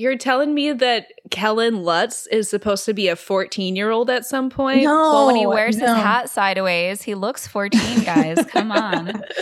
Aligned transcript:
You're 0.00 0.16
telling 0.16 0.54
me 0.54 0.72
that 0.72 1.08
Kellen 1.30 1.82
Lutz 1.82 2.26
is 2.28 2.48
supposed 2.48 2.86
to 2.86 2.94
be 2.94 3.08
a 3.08 3.16
14 3.16 3.76
year 3.76 3.90
old 3.90 4.08
at 4.08 4.24
some 4.24 4.48
point? 4.48 4.84
No, 4.84 4.94
well, 4.94 5.26
when 5.26 5.36
he 5.36 5.46
wears 5.46 5.76
no. 5.76 5.88
his 5.88 5.94
hat 5.94 6.30
sideways, 6.30 7.02
he 7.02 7.14
looks 7.14 7.46
14, 7.46 8.04
guys. 8.04 8.42
Come 8.46 8.72
on. 8.72 9.22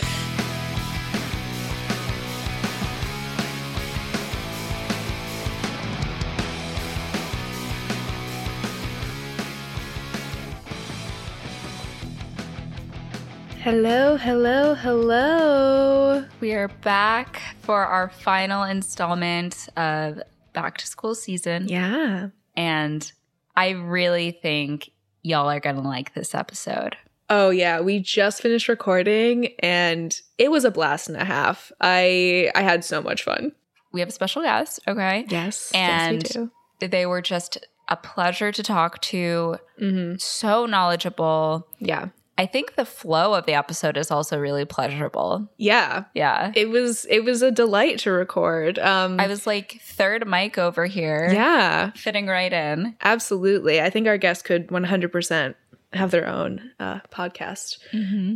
Hello, 13.61 14.17
hello, 14.17 14.73
hello. 14.73 16.25
We 16.41 16.53
are 16.53 16.69
back 16.69 17.41
for 17.59 17.85
our 17.85 18.09
final 18.09 18.63
installment 18.63 19.69
of 19.77 20.21
back 20.61 20.77
to 20.77 20.87
school 20.87 21.15
season. 21.15 21.67
Yeah. 21.67 22.29
And 22.55 23.11
I 23.55 23.69
really 23.71 24.31
think 24.31 24.89
y'all 25.21 25.49
are 25.49 25.59
going 25.59 25.75
to 25.75 25.81
like 25.81 26.13
this 26.13 26.33
episode. 26.35 26.95
Oh 27.29 27.49
yeah, 27.51 27.79
we 27.81 27.99
just 27.99 28.41
finished 28.41 28.67
recording 28.67 29.53
and 29.59 30.19
it 30.37 30.49
was 30.49 30.65
a 30.65 30.71
blast 30.71 31.09
and 31.09 31.17
a 31.17 31.25
half. 31.25 31.71
I 31.79 32.51
I 32.55 32.61
had 32.63 32.83
so 32.83 33.01
much 33.01 33.23
fun. 33.23 33.51
We 33.91 33.99
have 33.99 34.09
a 34.09 34.11
special 34.13 34.41
guest, 34.41 34.79
okay? 34.87 35.25
Yes. 35.29 35.71
And 35.73 36.23
yes, 36.23 36.35
we 36.37 36.49
do. 36.79 36.87
They 36.87 37.05
were 37.05 37.21
just 37.21 37.57
a 37.87 37.95
pleasure 37.97 38.51
to 38.51 38.63
talk 38.63 38.99
to, 39.01 39.57
Mm-hmm. 39.81 40.15
so 40.17 40.65
knowledgeable. 40.65 41.67
Yeah. 41.79 42.09
I 42.39 42.45
think 42.45 42.75
the 42.75 42.85
flow 42.85 43.33
of 43.33 43.45
the 43.45 43.53
episode 43.53 43.97
is 43.97 44.11
also 44.11 44.39
really 44.39 44.63
pleasurable. 44.63 45.49
Yeah. 45.57 46.05
Yeah. 46.13 46.53
It 46.55 46.69
was 46.69 47.05
it 47.09 47.25
was 47.25 47.41
a 47.41 47.51
delight 47.51 47.99
to 47.99 48.11
record. 48.11 48.79
Um 48.79 49.19
I 49.19 49.27
was 49.27 49.45
like 49.45 49.81
third 49.81 50.25
mic 50.25 50.57
over 50.57 50.85
here. 50.85 51.29
Yeah. 51.33 51.91
Fitting 51.91 52.27
right 52.27 52.53
in. 52.53 52.95
Absolutely. 53.03 53.81
I 53.81 53.89
think 53.89 54.07
our 54.07 54.17
guests 54.17 54.41
could 54.41 54.69
100% 54.69 55.55
have 55.91 56.11
their 56.11 56.27
own 56.27 56.71
uh, 56.79 56.99
podcast. 57.11 57.79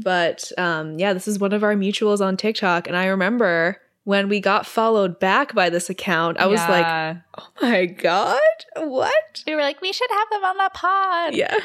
But 0.03 0.51
um, 0.57 0.99
yeah, 0.99 1.13
this 1.13 1.27
is 1.27 1.39
one 1.39 1.53
of 1.53 1.63
our 1.63 1.75
mutuals 1.75 2.19
on 2.19 2.35
TikTok. 2.35 2.87
And 2.87 2.97
I 2.97 3.05
remember 3.05 3.79
when 4.05 4.27
we 4.27 4.39
got 4.41 4.65
followed 4.65 5.19
back 5.19 5.53
by 5.55 5.69
this 5.69 5.89
account, 5.89 6.37
I 6.39 6.47
was 6.47 6.59
like, 6.59 7.17
oh 7.37 7.47
my 7.61 7.85
God, 7.85 8.39
what? 8.75 9.43
we 9.47 9.55
were 9.55 9.61
like, 9.61 9.81
we 9.81 9.93
should 9.93 10.09
have 10.11 10.29
them 10.29 10.43
on 10.43 10.57
the 10.57 10.71
pod. 10.73 11.35
Yeah. 11.35 11.57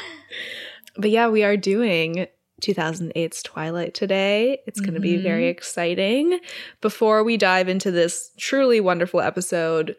But 0.98 1.10
yeah, 1.10 1.28
we 1.28 1.44
are 1.44 1.56
doing 1.56 2.26
2008's 2.60 3.42
Twilight 3.42 3.94
today. 3.94 4.58
It's 4.66 4.80
going 4.80 4.94
to 4.94 5.00
be 5.00 5.16
very 5.16 5.46
exciting. 5.46 6.40
Before 6.80 7.22
we 7.22 7.36
dive 7.36 7.68
into 7.68 7.90
this 7.90 8.32
truly 8.36 8.80
wonderful 8.80 9.20
episode, 9.20 9.96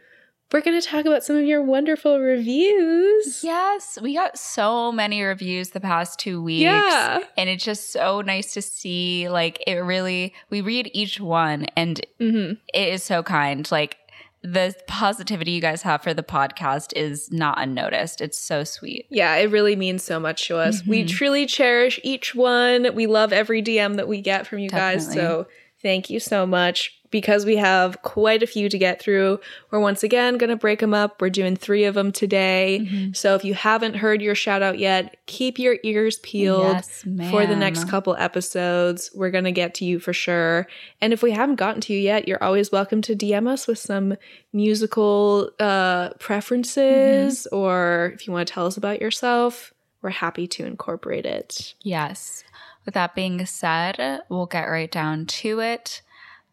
we're 0.52 0.62
going 0.62 0.80
to 0.80 0.86
talk 0.86 1.06
about 1.06 1.24
some 1.24 1.36
of 1.36 1.46
your 1.46 1.64
wonderful 1.64 2.20
reviews. 2.20 3.44
Yes, 3.44 3.98
we 4.02 4.16
got 4.16 4.38
so 4.38 4.92
many 4.92 5.22
reviews 5.22 5.70
the 5.70 5.80
past 5.80 6.20
two 6.20 6.42
weeks. 6.42 6.64
Yeah. 6.64 7.20
And 7.38 7.50
it's 7.50 7.64
just 7.64 7.92
so 7.92 8.22
nice 8.22 8.54
to 8.56 8.62
see. 8.62 9.30
Like, 9.30 9.64
it 9.68 9.76
really, 9.76 10.34
we 10.50 10.62
read 10.62 10.90
each 10.94 11.20
one 11.20 11.66
and 11.78 12.02
hmm 12.20 12.54
it 12.74 12.90
is 12.90 13.04
so 13.04 13.24
kind. 13.24 13.72
Like, 13.72 13.98
the 14.42 14.74
positivity 14.88 15.52
you 15.52 15.62
guys 15.62 15.82
have 15.82 16.02
for 16.02 16.14
the 16.14 16.24
podcast 16.24 16.94
is 16.96 17.32
not 17.32 17.62
unnoticed. 17.62 18.22
It's 18.22 18.40
so 18.40 18.64
sweet. 18.64 19.06
Yeah, 19.10 19.36
it 19.36 19.52
really 19.52 19.76
means 19.76 20.04
so 20.04 20.20
much 20.20 20.48
to 20.48 20.58
us. 20.58 20.86
We 20.86 21.04
Mhm. 21.04 21.10
truly 21.10 21.46
cherish 21.46 22.00
each 22.04 22.34
one. 22.36 22.94
We 22.96 23.06
love 23.06 23.34
every 23.34 23.62
DM 23.62 23.96
that 23.96 24.08
we 24.08 24.22
get 24.22 24.48
from 24.48 24.60
you 24.60 24.70
guys. 24.70 25.14
So 25.14 25.48
thank 25.82 26.10
you 26.10 26.20
so 26.20 26.46
much. 26.46 26.99
Because 27.12 27.46
we 27.46 27.56
have 27.56 28.02
quite 28.04 28.44
a 28.44 28.48
few 28.48 28.70
to 28.70 28.78
get 28.78 29.02
through, 29.02 29.40
we're 29.72 29.80
once 29.80 30.04
again 30.04 30.38
going 30.38 30.50
to 30.52 30.56
break 30.56 30.80
them 30.80 30.94
up. 30.94 31.22
We're 31.22 31.30
doing 31.30 31.56
three 31.56 31.86
of 31.86 31.96
them 31.96 32.12
today. 32.12 32.82
Mm-hmm. 32.84 33.14
So 33.14 33.34
if 33.36 33.44
you 33.44 33.56
haven't 33.56 33.96
heard 33.96 34.22
your 34.22 34.36
shout 34.36 34.62
out 34.62 34.78
yet, 34.78 35.18
keep 35.26 35.58
your 35.58 35.78
ears 35.84 36.20
peeled 36.20 36.76
Yes, 36.76 37.06
for 37.32 37.48
the 37.48 37.56
next 37.56 37.90
couple 37.90 38.16
episodes. 38.18 39.10
We're 39.16 39.32
going 39.32 39.46
to 39.46 39.52
get 39.52 39.74
to 39.76 39.86
you 39.86 40.00
for 40.00 40.14
sure. 40.14 40.68
And 41.02 41.12
if 41.14 41.24
we 41.24 41.32
haven't 41.32 41.56
gotten 41.56 41.82
to 41.82 41.94
you 41.94 42.00
yet, 42.00 42.28
you're 42.28 42.44
always 42.44 42.72
welcome 42.72 43.02
to 43.04 43.16
DM 43.16 43.48
us 43.48 43.66
with 43.66 43.80
some 43.80 44.16
musical 44.54 45.50
uh, 45.60 46.10
preferences 46.20 46.70
Mm-hmm. 46.80 47.56
or 47.56 48.12
if 48.14 48.28
you 48.28 48.34
want 48.34 48.48
to 48.48 48.54
tell 48.54 48.66
us 48.66 48.78
about 48.78 49.02
yourself, 49.02 49.74
we're 50.02 50.10
happy 50.10 50.48
to 50.48 50.66
incorporate 50.66 51.26
it. 51.26 51.74
Yes. 51.82 52.44
With 52.86 52.94
that 52.94 53.16
being 53.16 53.46
said, 53.46 54.22
we'll 54.30 54.46
get 54.46 54.66
right 54.66 54.90
down 54.92 55.26
to 55.26 55.60
it. 55.60 56.02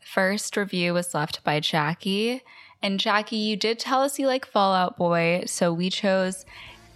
First 0.07 0.57
review 0.57 0.95
was 0.95 1.15
left 1.15 1.43
by 1.43 1.59
Jackie. 1.59 2.43
And 2.81 3.01
Jackie, 3.01 3.37
you 3.37 3.57
did 3.57 3.81
tell 3.81 4.03
us 4.03 4.21
you 4.21 4.29
like 4.29 4.47
Fall 4.47 4.73
Out 4.73 4.97
Boy, 4.97 5.43
so 5.47 5.73
we 5.73 5.91
chose 5.91 6.47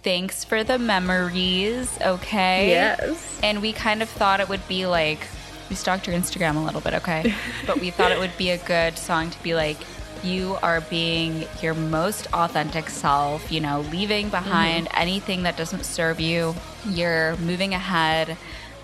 Thanks 0.01 0.45
for 0.45 0.63
the 0.63 0.79
Memories, 0.79 1.91
okay? 2.01 2.69
Yes. 2.69 3.39
And 3.43 3.61
we 3.61 3.73
kind 3.73 4.01
of 4.01 4.09
thought 4.09 4.39
it 4.39 4.47
would 4.47 4.65
be 4.67 4.85
like, 4.85 5.19
we 5.69 5.75
stalked 5.75 6.07
your 6.07 6.15
Instagram 6.15 6.55
a 6.55 6.59
little 6.59 6.79
bit, 6.79 6.93
okay? 6.95 7.35
but 7.67 7.81
we 7.81 7.91
thought 7.91 8.13
it 8.13 8.17
would 8.17 8.35
be 8.37 8.51
a 8.51 8.57
good 8.59 8.97
song 8.97 9.29
to 9.29 9.43
be 9.43 9.55
like, 9.55 9.77
you 10.23 10.57
are 10.63 10.81
being 10.81 11.45
your 11.61 11.73
most 11.73 12.27
authentic 12.33 12.89
self, 12.89 13.51
you 13.51 13.59
know, 13.59 13.81
leaving 13.91 14.29
behind 14.29 14.87
mm-hmm. 14.87 15.01
anything 15.01 15.43
that 15.43 15.57
doesn't 15.57 15.83
serve 15.83 16.21
you. 16.21 16.55
You're 16.87 17.35
moving 17.37 17.73
ahead 17.73 18.37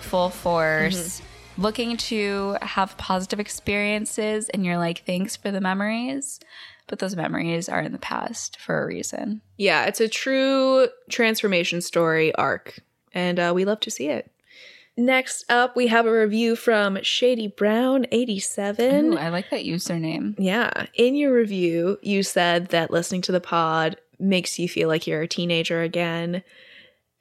full 0.08 0.30
force, 0.30 1.22
mm-hmm. 1.22 1.27
Looking 1.58 1.98
to 1.98 2.58
have 2.62 2.98
positive 2.98 3.40
experiences, 3.40 4.50
and 4.50 4.66
you're 4.66 4.78
like, 4.78 5.06
thanks 5.06 5.36
for 5.36 5.52
the 5.52 5.62
memories. 5.62 6.40
But 6.88 7.00
those 7.00 7.16
memories 7.18 7.68
are 7.68 7.82
in 7.82 7.92
the 7.92 7.98
past 7.98 8.60
for 8.60 8.82
a 8.82 8.86
reason. 8.86 9.42
Yeah, 9.58 9.86
it's 9.86 10.00
a 10.00 10.08
true 10.08 10.88
transformation 11.10 11.82
story 11.82 12.34
arc, 12.36 12.80
and 13.14 13.40
uh, 13.40 13.52
we 13.54 13.66
love 13.66 13.82
to 13.82 13.92
see 13.92 14.08
it. 14.08 14.32
Next 15.00 15.46
up, 15.48 15.76
we 15.76 15.88
have 15.88 16.08
a 16.08 16.12
review 16.12 16.56
from 16.56 16.98
Shady 17.04 17.48
Brown 17.48 18.08
87. 18.12 19.14
Ooh, 19.14 19.18
I 19.18 19.30
like 19.30 19.52
that 19.52 19.64
username. 19.64 20.34
Yeah. 20.40 20.88
In 20.96 21.16
your 21.16 21.36
review, 21.36 22.00
you 22.02 22.24
said 22.24 22.70
that 22.70 22.90
listening 22.90 23.22
to 23.24 23.32
the 23.32 23.40
pod 23.40 23.98
makes 24.18 24.58
you 24.58 24.68
feel 24.68 24.88
like 24.88 25.06
you're 25.06 25.22
a 25.22 25.28
teenager 25.28 25.84
again. 25.84 26.42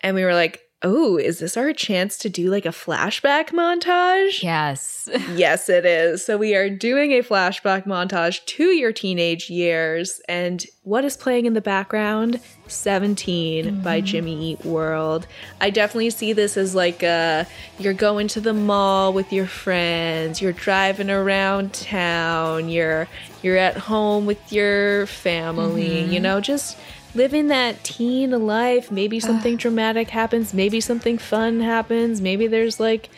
And 0.00 0.16
we 0.16 0.24
were 0.24 0.32
like, 0.32 0.62
oh, 0.82 1.16
is 1.16 1.38
this 1.38 1.56
our 1.56 1.72
chance 1.72 2.18
to 2.18 2.28
do 2.28 2.50
like 2.50 2.66
a 2.66 2.70
flashback 2.70 3.48
montage? 3.48 4.42
Yes. 4.42 5.08
yes, 5.34 5.68
it 5.68 5.86
is. 5.86 6.24
So 6.24 6.36
we 6.36 6.54
are 6.54 6.68
doing 6.68 7.12
a 7.12 7.22
flashback 7.22 7.86
montage 7.86 8.44
to 8.44 8.64
your 8.64 8.92
teenage 8.92 9.48
years. 9.48 10.20
And 10.28 10.64
what 10.82 11.04
is 11.04 11.16
playing 11.16 11.46
in 11.46 11.54
the 11.54 11.60
background? 11.60 12.40
17 12.68 13.80
by 13.80 14.00
Jimmy 14.00 14.52
Eat 14.52 14.64
World. 14.64 15.26
I 15.60 15.70
definitely 15.70 16.10
see 16.10 16.32
this 16.32 16.56
as 16.56 16.74
like 16.74 17.02
uh 17.02 17.44
you're 17.78 17.94
going 17.94 18.28
to 18.28 18.40
the 18.40 18.52
mall 18.52 19.12
with 19.12 19.32
your 19.32 19.46
friends, 19.46 20.42
you're 20.42 20.52
driving 20.52 21.10
around 21.10 21.72
town, 21.72 22.68
you're 22.68 23.08
you're 23.42 23.56
at 23.56 23.76
home 23.76 24.26
with 24.26 24.52
your 24.52 25.06
family, 25.06 26.02
you 26.02 26.18
know, 26.18 26.40
just 26.40 26.76
living 27.16 27.48
that 27.48 27.82
teen 27.82 28.30
life. 28.46 28.90
Maybe 28.90 29.18
something 29.18 29.56
dramatic 29.56 30.10
happens, 30.10 30.52
maybe 30.52 30.80
something 30.80 31.18
fun 31.18 31.60
happens, 31.60 32.20
maybe 32.20 32.46
there's 32.46 32.78
like 32.78 33.08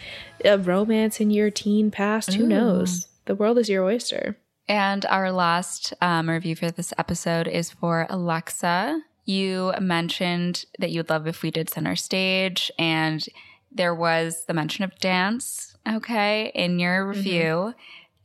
a 0.44 0.56
romance 0.56 1.20
in 1.20 1.30
your 1.30 1.50
teen 1.50 1.90
past. 1.90 2.34
Who 2.34 2.46
knows? 2.46 3.08
The 3.26 3.34
world 3.34 3.58
is 3.58 3.68
your 3.68 3.84
oyster. 3.84 4.38
And 4.68 5.04
our 5.06 5.32
last 5.32 5.92
um, 6.00 6.30
review 6.30 6.54
for 6.54 6.70
this 6.70 6.92
episode 6.96 7.48
is 7.48 7.70
for 7.70 8.06
Alexa. 8.08 9.00
You 9.24 9.74
mentioned 9.80 10.64
that 10.78 10.90
you'd 10.90 11.10
love 11.10 11.26
if 11.26 11.42
we 11.42 11.50
did 11.50 11.68
center 11.68 11.96
stage, 11.96 12.70
and 12.78 13.26
there 13.72 13.94
was 13.94 14.44
the 14.46 14.54
mention 14.54 14.84
of 14.84 14.98
dance, 14.98 15.76
okay, 15.86 16.50
in 16.54 16.78
your 16.78 17.06
review. 17.06 17.74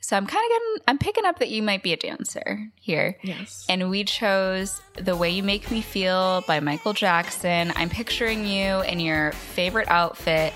So 0.03 0.17
I'm 0.17 0.27
kind 0.27 0.43
of 0.45 0.49
getting, 0.49 0.83
I'm 0.89 0.97
picking 0.97 1.25
up 1.25 1.39
that 1.39 1.49
you 1.49 1.63
might 1.63 1.81
be 1.81 1.93
a 1.93 1.97
dancer 1.97 2.67
here. 2.75 3.17
Yes. 3.21 3.65
And 3.69 3.89
we 3.89 4.03
chose 4.03 4.81
The 4.95 5.15
Way 5.15 5.29
You 5.29 5.43
Make 5.43 5.71
Me 5.71 5.81
Feel 5.81 6.43
by 6.45 6.59
Michael 6.59 6.91
Jackson. 6.91 7.71
I'm 7.77 7.89
picturing 7.89 8.45
you 8.45 8.81
in 8.81 8.99
your 8.99 9.31
favorite 9.31 9.87
outfit, 9.87 10.53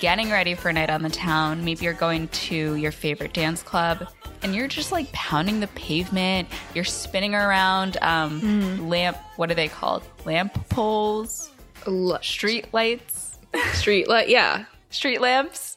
getting 0.00 0.30
ready 0.30 0.54
for 0.54 0.68
a 0.68 0.72
night 0.74 0.90
on 0.90 1.00
the 1.00 1.08
town. 1.08 1.64
Maybe 1.64 1.86
you're 1.86 1.94
going 1.94 2.28
to 2.28 2.74
your 2.74 2.92
favorite 2.92 3.32
dance 3.32 3.62
club 3.62 4.06
and 4.42 4.54
you're 4.54 4.68
just 4.68 4.92
like 4.92 5.10
pounding 5.12 5.60
the 5.60 5.68
pavement. 5.68 6.46
You're 6.74 6.84
spinning 6.84 7.34
around 7.34 7.96
um, 8.02 8.86
lamp, 8.90 9.16
what 9.36 9.50
are 9.50 9.54
they 9.54 9.68
called? 9.68 10.02
Lamp 10.26 10.52
poles? 10.68 11.50
Street 12.20 12.66
lights? 12.74 13.38
Street 13.72 14.08
light. 14.08 14.28
Yeah. 14.28 14.66
Street 14.94 15.20
lamps? 15.20 15.76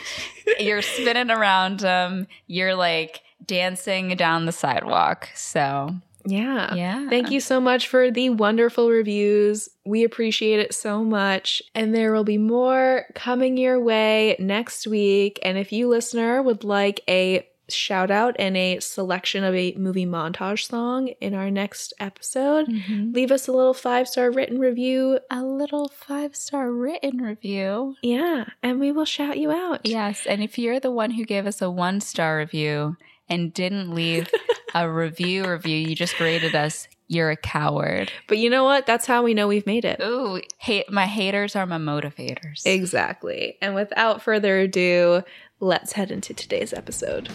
you're 0.58 0.82
spinning 0.82 1.30
around 1.30 1.80
them. 1.80 2.26
You're 2.46 2.74
like 2.74 3.22
dancing 3.44 4.16
down 4.16 4.46
the 4.46 4.52
sidewalk. 4.52 5.28
So 5.34 5.94
Yeah. 6.24 6.74
Yeah. 6.74 7.08
Thank 7.08 7.30
you 7.30 7.40
so 7.40 7.60
much 7.60 7.86
for 7.88 8.10
the 8.10 8.30
wonderful 8.30 8.90
reviews. 8.90 9.68
We 9.84 10.04
appreciate 10.04 10.60
it 10.60 10.74
so 10.74 11.04
much. 11.04 11.62
And 11.74 11.94
there 11.94 12.12
will 12.12 12.24
be 12.24 12.38
more 12.38 13.06
coming 13.14 13.56
your 13.56 13.80
way 13.80 14.36
next 14.38 14.86
week. 14.86 15.38
And 15.42 15.56
if 15.56 15.72
you, 15.72 15.88
listener, 15.88 16.42
would 16.42 16.64
like 16.64 17.00
a 17.08 17.46
shout 17.68 18.10
out 18.10 18.36
and 18.38 18.56
a 18.56 18.78
selection 18.80 19.42
of 19.44 19.54
a 19.54 19.74
movie 19.76 20.06
montage 20.06 20.66
song 20.68 21.08
in 21.20 21.34
our 21.34 21.50
next 21.50 21.92
episode. 21.98 22.66
Mhm. 22.68 23.14
Leave 23.14 23.32
us 23.32 23.48
a 23.48 23.52
little 23.52 23.74
five 23.74 24.08
star 24.08 24.30
written 24.30 24.58
review. 24.58 25.18
A 25.30 25.42
little 25.42 25.88
five 25.88 26.36
star 26.36 26.70
written 26.70 27.18
review. 27.22 27.96
Yeah, 28.02 28.44
and 28.62 28.78
we 28.80 28.92
will 28.92 29.04
shout 29.04 29.38
you 29.38 29.50
out. 29.50 29.80
Yes. 29.84 30.26
And 30.26 30.42
if 30.42 30.58
you're 30.58 30.80
the 30.80 30.90
one 30.90 31.12
who 31.12 31.24
gave 31.24 31.46
us 31.46 31.60
a 31.60 31.70
one 31.70 32.00
star 32.00 32.38
review 32.38 32.96
and 33.28 33.52
didn't 33.52 33.94
leave 33.94 34.30
a 34.74 34.88
review 34.90 35.44
review, 35.44 35.76
you 35.76 35.94
just 35.96 36.20
rated 36.20 36.54
us, 36.54 36.86
you're 37.08 37.30
a 37.30 37.36
coward. 37.36 38.10
But 38.28 38.38
you 38.38 38.50
know 38.50 38.64
what? 38.64 38.84
That's 38.86 39.06
how 39.06 39.22
we 39.22 39.32
know 39.34 39.46
we've 39.48 39.66
made 39.66 39.84
it. 39.84 40.00
Ooh, 40.02 40.40
hate 40.58 40.90
my 40.90 41.06
haters 41.06 41.54
are 41.56 41.66
my 41.66 41.78
motivators. 41.78 42.64
Exactly. 42.66 43.56
And 43.62 43.74
without 43.74 44.22
further 44.22 44.58
ado, 44.60 45.22
let's 45.60 45.92
head 45.92 46.10
into 46.10 46.34
today's 46.34 46.72
episode. 46.72 47.28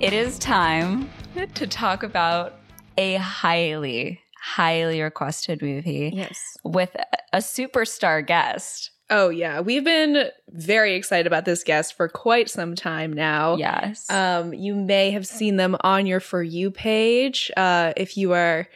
It 0.00 0.12
is 0.12 0.38
time 0.38 1.10
to 1.54 1.66
talk 1.66 2.04
about 2.04 2.54
a 2.96 3.14
highly, 3.16 4.20
highly 4.40 5.00
requested 5.02 5.60
movie 5.60 6.12
Yes. 6.14 6.56
with 6.62 6.94
a- 7.32 7.38
superstar 7.38 8.24
guest. 8.24 8.90
Oh, 9.10 9.28
yeah. 9.30 9.60
We've 9.60 9.84
been 9.84 10.28
very 10.50 10.94
excited 10.94 11.26
about 11.26 11.46
this 11.46 11.64
guest 11.64 11.94
for 11.94 12.08
quite 12.08 12.48
some 12.50 12.74
time 12.76 13.12
now. 13.12 13.56
Yes. 13.56 14.08
Um, 14.10 14.52
you 14.54 14.74
may 14.76 15.10
have 15.12 15.26
seen 15.26 15.56
them 15.56 15.76
on 15.80 16.06
your 16.06 16.20
For 16.20 16.42
You 16.42 16.70
page 16.70 17.50
uh, 17.56 17.92
if 17.96 18.16
you 18.16 18.32
are, 18.34 18.68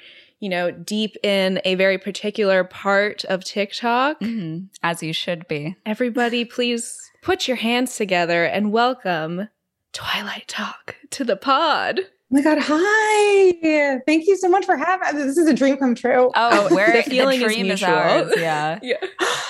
you 0.42 0.48
know, 0.48 0.72
deep 0.72 1.16
in 1.22 1.60
a 1.64 1.76
very 1.76 1.96
particular 1.98 2.64
part 2.64 3.24
of 3.26 3.44
TikTok. 3.44 4.18
Mhm, 4.20 4.66
As 4.82 5.00
you 5.00 5.12
should 5.12 5.46
be. 5.46 5.76
Everybody, 5.86 6.44
please 6.44 6.98
put 7.22 7.46
your 7.46 7.56
hands 7.56 7.96
together 7.96 8.44
and 8.44 8.72
welcome 8.72 9.48
Twilight 9.92 10.48
Talk 10.48 10.96
to 11.10 11.22
the 11.22 11.36
pod. 11.36 12.00
Oh 12.00 12.04
my 12.34 12.42
God, 12.42 12.58
hi. 12.60 14.00
Thank 14.04 14.26
you 14.26 14.36
so 14.36 14.48
much 14.48 14.64
for 14.64 14.76
having 14.76 15.16
This 15.24 15.36
is 15.38 15.46
a 15.46 15.54
dream 15.54 15.76
come 15.76 15.94
true. 15.94 16.32
Oh, 16.34 16.68
Oh, 16.70 16.74
where 16.74 16.88
the 16.90 17.02
the, 17.02 17.10
feeling 17.10 17.40
is 17.40 17.44
dream 17.52 17.66
is, 17.70 17.80
mutual. 17.80 17.90
ours. 17.96 18.32
Yeah. 18.36 18.80
Yeah. 18.82 18.96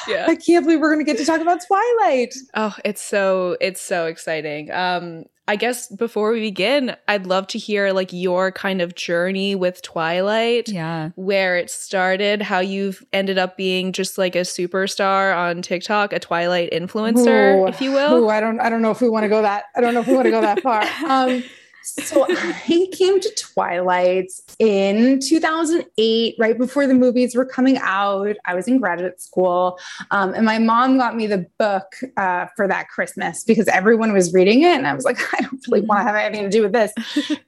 Yeah. 0.08 0.26
I 0.28 0.34
can't 0.36 0.66
believe 0.66 0.80
we're 0.80 0.92
going 0.92 1.04
to 1.04 1.10
get 1.10 1.18
to 1.20 1.24
talk 1.24 1.40
about 1.40 1.60
Twilight. 1.66 2.34
Oh, 2.54 2.76
it's 2.84 3.00
so 3.00 3.56
it's 3.62 3.80
so 3.80 4.04
exciting. 4.06 4.70
Um 4.72 5.24
I 5.52 5.56
guess 5.56 5.86
before 5.88 6.32
we 6.32 6.40
begin, 6.40 6.96
I'd 7.06 7.26
love 7.26 7.46
to 7.48 7.58
hear 7.58 7.92
like 7.92 8.10
your 8.10 8.50
kind 8.50 8.80
of 8.80 8.94
journey 8.94 9.54
with 9.54 9.82
Twilight. 9.82 10.70
Yeah. 10.70 11.10
Where 11.14 11.58
it 11.58 11.68
started, 11.68 12.40
how 12.40 12.60
you've 12.60 13.04
ended 13.12 13.36
up 13.36 13.58
being 13.58 13.92
just 13.92 14.16
like 14.16 14.34
a 14.34 14.40
superstar 14.40 15.36
on 15.36 15.60
TikTok, 15.60 16.14
a 16.14 16.18
Twilight 16.18 16.70
influencer, 16.72 17.60
Ooh, 17.60 17.66
if 17.66 17.82
you 17.82 17.92
will. 17.92 18.24
ooh, 18.24 18.28
I 18.30 18.40
don't 18.40 18.60
I 18.60 18.70
don't 18.70 18.80
know 18.80 18.92
if 18.92 19.02
we 19.02 19.10
want 19.10 19.24
to 19.24 19.28
go 19.28 19.42
that 19.42 19.64
I 19.76 19.82
don't 19.82 19.92
know 19.92 20.00
if 20.00 20.06
we 20.06 20.14
want 20.14 20.24
to 20.24 20.30
go 20.30 20.40
that 20.40 20.62
far. 20.62 20.84
Um 21.06 21.44
so 21.82 22.26
I 22.28 22.88
came 22.92 23.20
to 23.20 23.34
Twilight 23.34 24.30
in 24.58 25.20
2008, 25.20 26.36
right 26.38 26.58
before 26.58 26.86
the 26.86 26.94
movies 26.94 27.34
were 27.34 27.44
coming 27.44 27.78
out. 27.78 28.36
I 28.44 28.54
was 28.54 28.68
in 28.68 28.78
graduate 28.78 29.20
school, 29.20 29.78
um, 30.10 30.34
and 30.34 30.44
my 30.44 30.58
mom 30.58 30.98
got 30.98 31.16
me 31.16 31.26
the 31.26 31.46
book 31.58 31.86
uh, 32.16 32.46
for 32.56 32.68
that 32.68 32.88
Christmas 32.88 33.44
because 33.44 33.68
everyone 33.68 34.12
was 34.12 34.32
reading 34.32 34.62
it, 34.62 34.76
and 34.76 34.86
I 34.86 34.94
was 34.94 35.04
like, 35.04 35.18
I 35.34 35.42
don't 35.42 35.60
really 35.68 35.84
want 35.86 36.00
to 36.00 36.04
have 36.04 36.14
anything 36.14 36.44
to 36.44 36.50
do 36.50 36.62
with 36.62 36.72
this. 36.72 36.92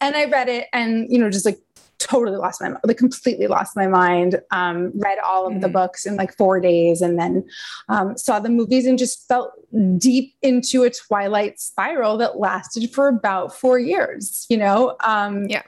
and 0.01 0.17
I 0.17 0.25
read 0.27 0.49
it, 0.49 0.69
and 0.73 1.07
you 1.11 1.19
know, 1.19 1.31
just 1.31 1.47
like 1.47 1.59
totally 2.05 2.37
lost 2.37 2.61
my 2.61 2.73
like 2.85 2.97
completely 2.99 3.47
lost 3.47 3.75
my 3.77 3.87
mind 3.87 4.41
um 4.51 4.93
read 4.97 5.19
all 5.25 5.47
of 5.47 5.61
the 5.61 5.69
Mhm. 5.69 5.73
books 5.73 6.05
in 6.07 6.17
like 6.17 6.37
four 6.37 6.61
days 6.61 7.01
and 7.01 7.19
then 7.19 7.45
um 7.89 8.17
saw 8.19 8.39
the 8.39 8.49
movies 8.51 8.85
and 8.87 8.99
just 8.99 9.27
felt 9.27 9.53
deep 9.99 10.35
into 10.43 10.83
a 10.85 10.91
twilight 10.91 11.59
spiral 11.59 12.17
that 12.19 12.39
lasted 12.39 12.91
for 12.93 13.09
about 13.09 13.55
four 13.55 13.79
years 13.79 14.45
you 14.49 14.57
know 14.59 14.97
um 15.05 15.47
Yeah. 15.49 15.63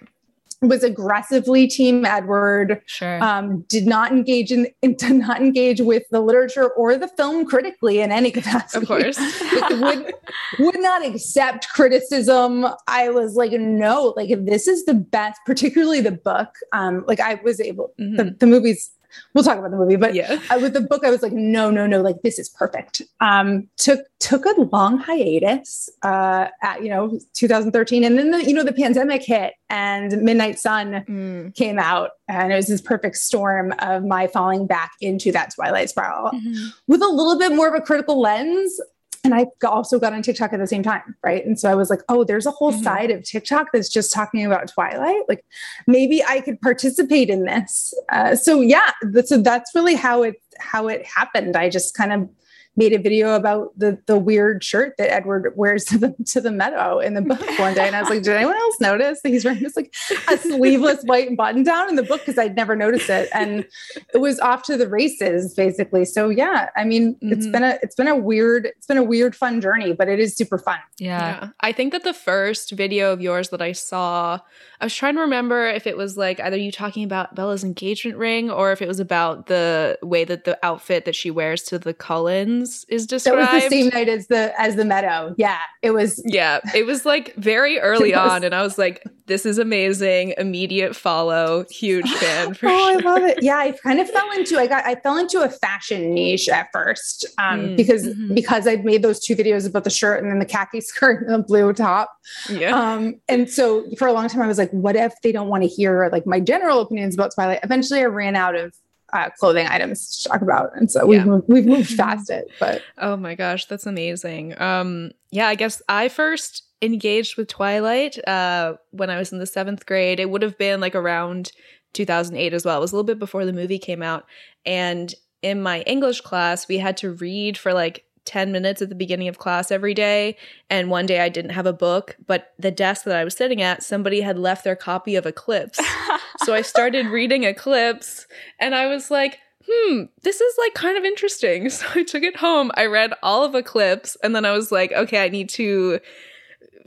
Was 0.62 0.82
aggressively 0.82 1.66
team 1.66 2.04
edward 2.04 2.80
Sure. 2.86 3.22
um, 3.22 3.64
did 3.68 3.86
not 3.86 4.10
engage 4.12 4.50
in, 4.52 4.66
did 4.82 5.10
not 5.16 5.40
engage 5.40 5.80
with 5.80 6.04
the 6.10 6.20
literature 6.20 6.68
or 6.70 6.96
the 6.96 7.08
film 7.08 7.44
critically 7.46 8.00
in 8.00 8.10
any 8.12 8.30
capacity 8.30 8.82
Of 8.82 8.88
course. 8.88 9.18
Would 9.70 10.12
would 10.58 10.80
not 10.80 11.04
accept 11.04 11.68
criticism. 11.70 12.66
I 12.88 13.10
was 13.10 13.34
like, 13.34 13.52
no, 13.52 14.12
like 14.16 14.30
if 14.30 14.44
this 14.44 14.66
is 14.68 14.84
the 14.84 14.94
best, 14.94 15.40
particularly 15.46 16.00
the 16.00 16.12
book, 16.12 16.48
um, 16.72 17.04
like 17.06 17.20
I 17.20 17.34
was 17.44 17.60
able 17.60 17.92
the, 17.98 18.04
Mhm. 18.24 18.38
the 18.38 18.46
movies, 18.46 18.90
we'll 19.34 19.44
talk 19.44 19.58
about 19.58 19.70
the 19.70 19.76
movie, 19.76 19.96
but 19.96 20.14
yeah. 20.14 20.38
I, 20.50 20.56
with 20.56 20.72
the 20.72 20.80
book, 20.80 21.04
I 21.04 21.10
was 21.10 21.22
like, 21.22 21.32
no, 21.32 21.70
no, 21.70 21.86
no, 21.86 22.00
like 22.02 22.22
this 22.22 22.38
is 22.38 22.48
perfect. 22.48 23.02
Um, 23.20 23.68
took 23.76 24.00
took 24.18 24.44
a 24.46 24.60
long 24.72 24.98
hiatus, 24.98 25.88
uh, 26.02 26.46
at 26.62 26.82
you 26.82 26.88
know 26.88 27.18
2013, 27.34 28.04
and 28.04 28.18
then 28.18 28.30
the 28.30 28.44
you 28.44 28.54
know 28.54 28.64
the 28.64 28.72
pandemic 28.72 29.22
hit 29.22 29.54
and 29.70 30.22
Midnight 30.22 30.58
Sun 30.58 31.04
Mm. 31.08 31.54
came 31.54 31.78
out, 31.78 32.10
and 32.28 32.52
it 32.52 32.56
was 32.56 32.66
this 32.68 32.80
perfect 32.80 33.16
storm 33.16 33.72
of 33.80 34.04
my 34.04 34.26
falling 34.26 34.66
back 34.66 34.92
into 35.00 35.32
that 35.32 35.52
Twilight 35.54 35.90
spiral 35.90 36.30
Mhm. 36.30 36.70
with 36.86 37.02
a 37.02 37.08
little 37.08 37.38
bit 37.38 37.52
more 37.54 37.68
of 37.68 37.74
a 37.74 37.80
critical 37.80 38.20
lens. 38.20 38.80
And 39.26 39.34
I 39.34 39.46
also 39.66 39.98
got 39.98 40.12
on 40.12 40.22
TikTok 40.22 40.52
at 40.52 40.60
the 40.60 40.66
same 40.68 40.82
time, 40.84 41.16
right? 41.24 41.44
And 41.44 41.58
so 41.58 41.68
I 41.68 41.74
was 41.74 41.90
like, 41.90 42.00
oh, 42.08 42.22
there's 42.22 42.46
a 42.46 42.52
whole 42.52 42.72
Mhm. 42.72 42.84
side 42.84 43.10
of 43.10 43.24
TikTok 43.24 43.72
that's 43.72 43.88
just 43.88 44.12
talking 44.12 44.46
about 44.46 44.68
Twilight. 44.68 45.22
Like 45.28 45.44
maybe 45.88 46.22
I 46.24 46.40
could 46.40 46.60
participate 46.60 47.28
in 47.28 47.44
this. 47.44 47.92
Uh, 48.08 48.36
so 48.36 48.60
yeah, 48.60 48.92
so 49.24 49.38
that's 49.38 49.74
really 49.74 49.96
how 49.96 50.22
it 50.22 50.36
how 50.58 50.88
it 50.88 51.04
happened. 51.04 51.56
I 51.56 51.68
just 51.68 51.94
kind 51.94 52.12
of 52.12 52.28
made 52.76 52.92
a 52.92 52.98
video 52.98 53.34
about 53.34 53.76
the 53.78 53.98
the 54.06 54.18
weird 54.18 54.62
shirt 54.62 54.94
that 54.98 55.12
Edward 55.12 55.52
wears 55.56 55.84
to 55.86 55.98
the 55.98 56.14
to 56.26 56.40
the 56.40 56.50
meadow 56.52 56.98
in 56.98 57.14
the 57.14 57.22
book 57.22 57.40
one 57.58 57.74
day, 57.74 57.86
and 57.86 57.96
I 57.96 58.00
was 58.00 58.10
like, 58.10 58.22
did 58.22 58.36
anyone 58.36 58.56
else 58.56 58.80
notice 58.80 59.20
that 59.22 59.28
he's 59.30 59.44
wearing 59.44 59.62
this 59.62 59.76
like 59.76 59.94
a 60.30 60.36
sleeveless 60.38 61.02
white 61.04 61.36
button 61.36 61.62
down 61.62 61.88
in 61.88 61.96
the 61.96 62.02
book 62.02 62.20
because 62.20 62.38
I'd 62.38 62.56
never 62.56 62.76
noticed 62.76 63.08
it, 63.10 63.28
and 63.32 63.66
it 64.14 64.18
was 64.18 64.38
off 64.40 64.62
to 64.64 64.76
the 64.76 64.88
races 64.88 65.54
basically. 65.54 66.04
So 66.04 66.28
yeah, 66.28 66.68
I 66.76 66.84
mean, 66.84 67.16
it's 67.22 67.46
Mhm. 67.46 67.52
been 67.52 67.62
a 67.64 67.78
it's 67.82 67.94
been 67.94 68.08
a 68.08 68.16
weird 68.16 68.66
it's 68.66 68.86
been 68.86 68.98
a 68.98 69.02
weird 69.04 69.34
fun 69.34 69.60
journey, 69.60 69.92
but 69.92 70.08
it 70.08 70.18
is 70.20 70.36
super 70.36 70.58
fun. 70.58 70.78
Yeah. 70.98 71.16
Yeah. 71.16 71.48
I 71.60 71.72
think 71.72 71.92
that 71.92 72.04
the 72.04 72.12
first 72.14 72.72
video 72.72 73.12
of 73.12 73.20
yours 73.20 73.48
that 73.50 73.62
I 73.62 73.72
saw, 73.72 74.38
I 74.80 74.84
was 74.84 74.94
trying 74.94 75.14
to 75.14 75.20
remember 75.20 75.66
if 75.66 75.86
it 75.86 75.96
was 75.96 76.16
like 76.16 76.40
either 76.40 76.56
you 76.56 76.70
talking 76.72 77.04
about 77.04 77.34
Bella's 77.34 77.64
engagement 77.64 78.18
ring 78.18 78.50
or 78.50 78.72
if 78.72 78.80
it 78.82 78.88
was 78.88 79.00
about 79.00 79.46
the 79.46 79.98
way 80.02 80.24
that 80.24 80.44
the 80.44 80.58
outfit 80.64 81.04
that 81.06 81.14
she 81.16 81.30
wears 81.30 81.62
to 81.64 81.78
the 81.78 81.94
Cullens 81.94 82.65
is 82.88 83.06
That 83.06 83.16
described. 83.16 83.52
was 83.52 83.62
the 83.62 83.68
same 83.70 83.88
night 83.88 84.08
as 84.08 84.26
the 84.28 84.52
as 84.60 84.76
the 84.76 84.84
meadow. 84.84 85.34
Yeah, 85.38 85.58
it 85.82 85.90
was. 85.92 86.22
Yeah, 86.24 86.60
it 86.74 86.86
was 86.86 87.04
like 87.04 87.34
very 87.36 87.78
early 87.90 88.12
was- 88.12 88.18
on, 88.32 88.44
and 88.44 88.54
I 88.54 88.62
was 88.62 88.78
like, 88.78 89.02
"This 89.26 89.46
is 89.46 89.58
amazing!" 89.58 90.34
Immediate 90.38 90.94
follow, 90.96 91.64
huge 91.70 92.10
fan 92.14 92.54
for 92.54 92.68
oh, 92.68 92.88
I 92.88 92.94
love 92.96 93.22
it. 93.22 93.42
Yeah, 93.42 93.56
I 93.56 93.72
kind 93.82 94.00
of 94.00 94.08
fell 94.10 94.30
into 94.32 94.58
I 94.58 94.66
got 94.66 94.84
I 94.84 94.94
fell 94.96 95.16
into 95.18 95.40
a 95.42 95.48
fashion 95.48 96.12
niche 96.14 96.48
at 96.48 96.68
first 96.72 97.24
um, 97.38 97.60
Mm, 97.60 97.76
because 97.76 98.04
mhm. 98.06 98.34
because 98.34 98.66
I'd 98.66 98.84
made 98.84 99.02
those 99.02 99.20
two 99.20 99.34
videos 99.36 99.66
about 99.68 99.84
the 99.84 99.90
shirt 99.90 100.22
and 100.22 100.30
then 100.30 100.38
the 100.38 100.44
khaki 100.46 100.80
skirt 100.80 101.26
and 101.26 101.34
the 101.34 101.38
blue 101.46 101.72
top. 101.72 102.10
Yeah, 102.50 102.74
Um, 102.94 103.14
and 103.28 103.48
so 103.50 103.84
for 103.98 104.06
a 104.08 104.12
long 104.12 104.28
time 104.28 104.42
I 104.42 104.46
was 104.48 104.58
like, 104.58 104.70
what 104.70 104.96
if 104.96 105.14
they 105.22 105.32
don't 105.32 105.48
want 105.48 105.62
to 105.62 105.68
hear 105.68 106.08
like 106.12 106.26
my 106.26 106.40
general 106.40 106.80
opinions 106.80 107.14
about 107.14 107.32
Twilight? 107.34 107.60
Eventually, 107.62 108.00
I 108.00 108.04
ran 108.06 108.34
out 108.36 108.54
of 108.56 108.74
uh, 109.16 109.30
clothing 109.38 109.66
items 109.66 110.22
to 110.22 110.28
talk 110.28 110.42
about, 110.42 110.70
and 110.76 110.90
so 110.90 111.06
we've 111.06 111.18
Yeah. 111.20 111.24
moved, 111.24 111.48
we've 111.48 111.66
moved 111.66 111.96
past 111.98 112.30
it. 112.30 112.50
But 112.60 112.82
Oh 112.98 113.16
my 113.16 113.34
gosh, 113.34 113.66
that's 113.66 113.86
amazing. 113.86 114.60
Um, 114.60 115.12
yeah, 115.30 115.48
I 115.48 115.54
guess 115.54 115.80
I 115.88 116.08
first 116.08 116.62
engaged 116.82 117.36
with 117.36 117.48
Twilight 117.48 118.18
uh, 118.28 118.74
when 118.90 119.10
I 119.10 119.16
was 119.18 119.32
in 119.32 119.38
the 119.38 119.46
seventh 119.46 119.86
grade. 119.86 120.20
It 120.20 120.30
would 120.30 120.42
have 120.42 120.58
been 120.58 120.80
like 120.80 120.94
around 120.94 121.52
2008 121.94 122.52
as 122.52 122.64
well. 122.64 122.76
It 122.78 122.80
was 122.80 122.92
a 122.92 122.94
little 122.96 123.06
bit 123.06 123.18
before 123.18 123.44
the 123.46 123.52
movie 123.52 123.78
came 123.78 124.02
out. 124.02 124.26
And 124.66 125.14
in 125.42 125.62
my 125.62 125.80
English 125.82 126.20
class, 126.20 126.68
we 126.68 126.76
had 126.78 126.96
to 126.98 127.12
read 127.12 127.56
for 127.56 127.72
like 127.72 128.04
10 128.26 128.52
minutes 128.52 128.82
at 128.82 128.88
the 128.88 128.94
beginning 128.94 129.28
of 129.28 129.38
class 129.38 129.70
every 129.70 129.94
day. 129.94 130.36
And 130.68 130.90
one 130.90 131.06
day 131.06 131.20
I 131.20 131.28
didn't 131.28 131.52
have 131.52 131.66
a 131.66 131.72
book, 131.72 132.16
but 132.26 132.52
the 132.58 132.70
desk 132.70 133.04
that 133.04 133.16
I 133.16 133.24
was 133.24 133.34
sitting 133.34 133.62
at, 133.62 133.82
somebody 133.82 134.20
had 134.20 134.38
left 134.38 134.64
their 134.64 134.76
copy 134.76 135.16
of 135.16 135.26
Eclipse. 135.26 135.80
so 136.44 136.54
I 136.54 136.62
started 136.62 137.06
reading 137.06 137.44
Eclipse 137.44 138.26
and 138.58 138.74
I 138.74 138.86
was 138.86 139.10
like, 139.10 139.38
hmm, 139.68 140.02
this 140.22 140.40
is 140.40 140.54
like 140.58 140.74
kind 140.74 140.96
of 140.98 141.04
interesting. 141.04 141.70
So 141.76 141.86
I 141.94 142.02
took 142.02 142.22
it 142.22 142.36
home. 142.36 142.70
I 142.74 142.86
read 142.86 143.12
all 143.22 143.44
of 143.44 143.54
Eclipse 143.54 144.16
and 144.22 144.34
then 144.34 144.44
I 144.44 144.52
was 144.52 144.70
like, 144.70 144.92
okay, 144.92 145.24
I 145.24 145.28
need 145.28 145.48
to 145.50 146.00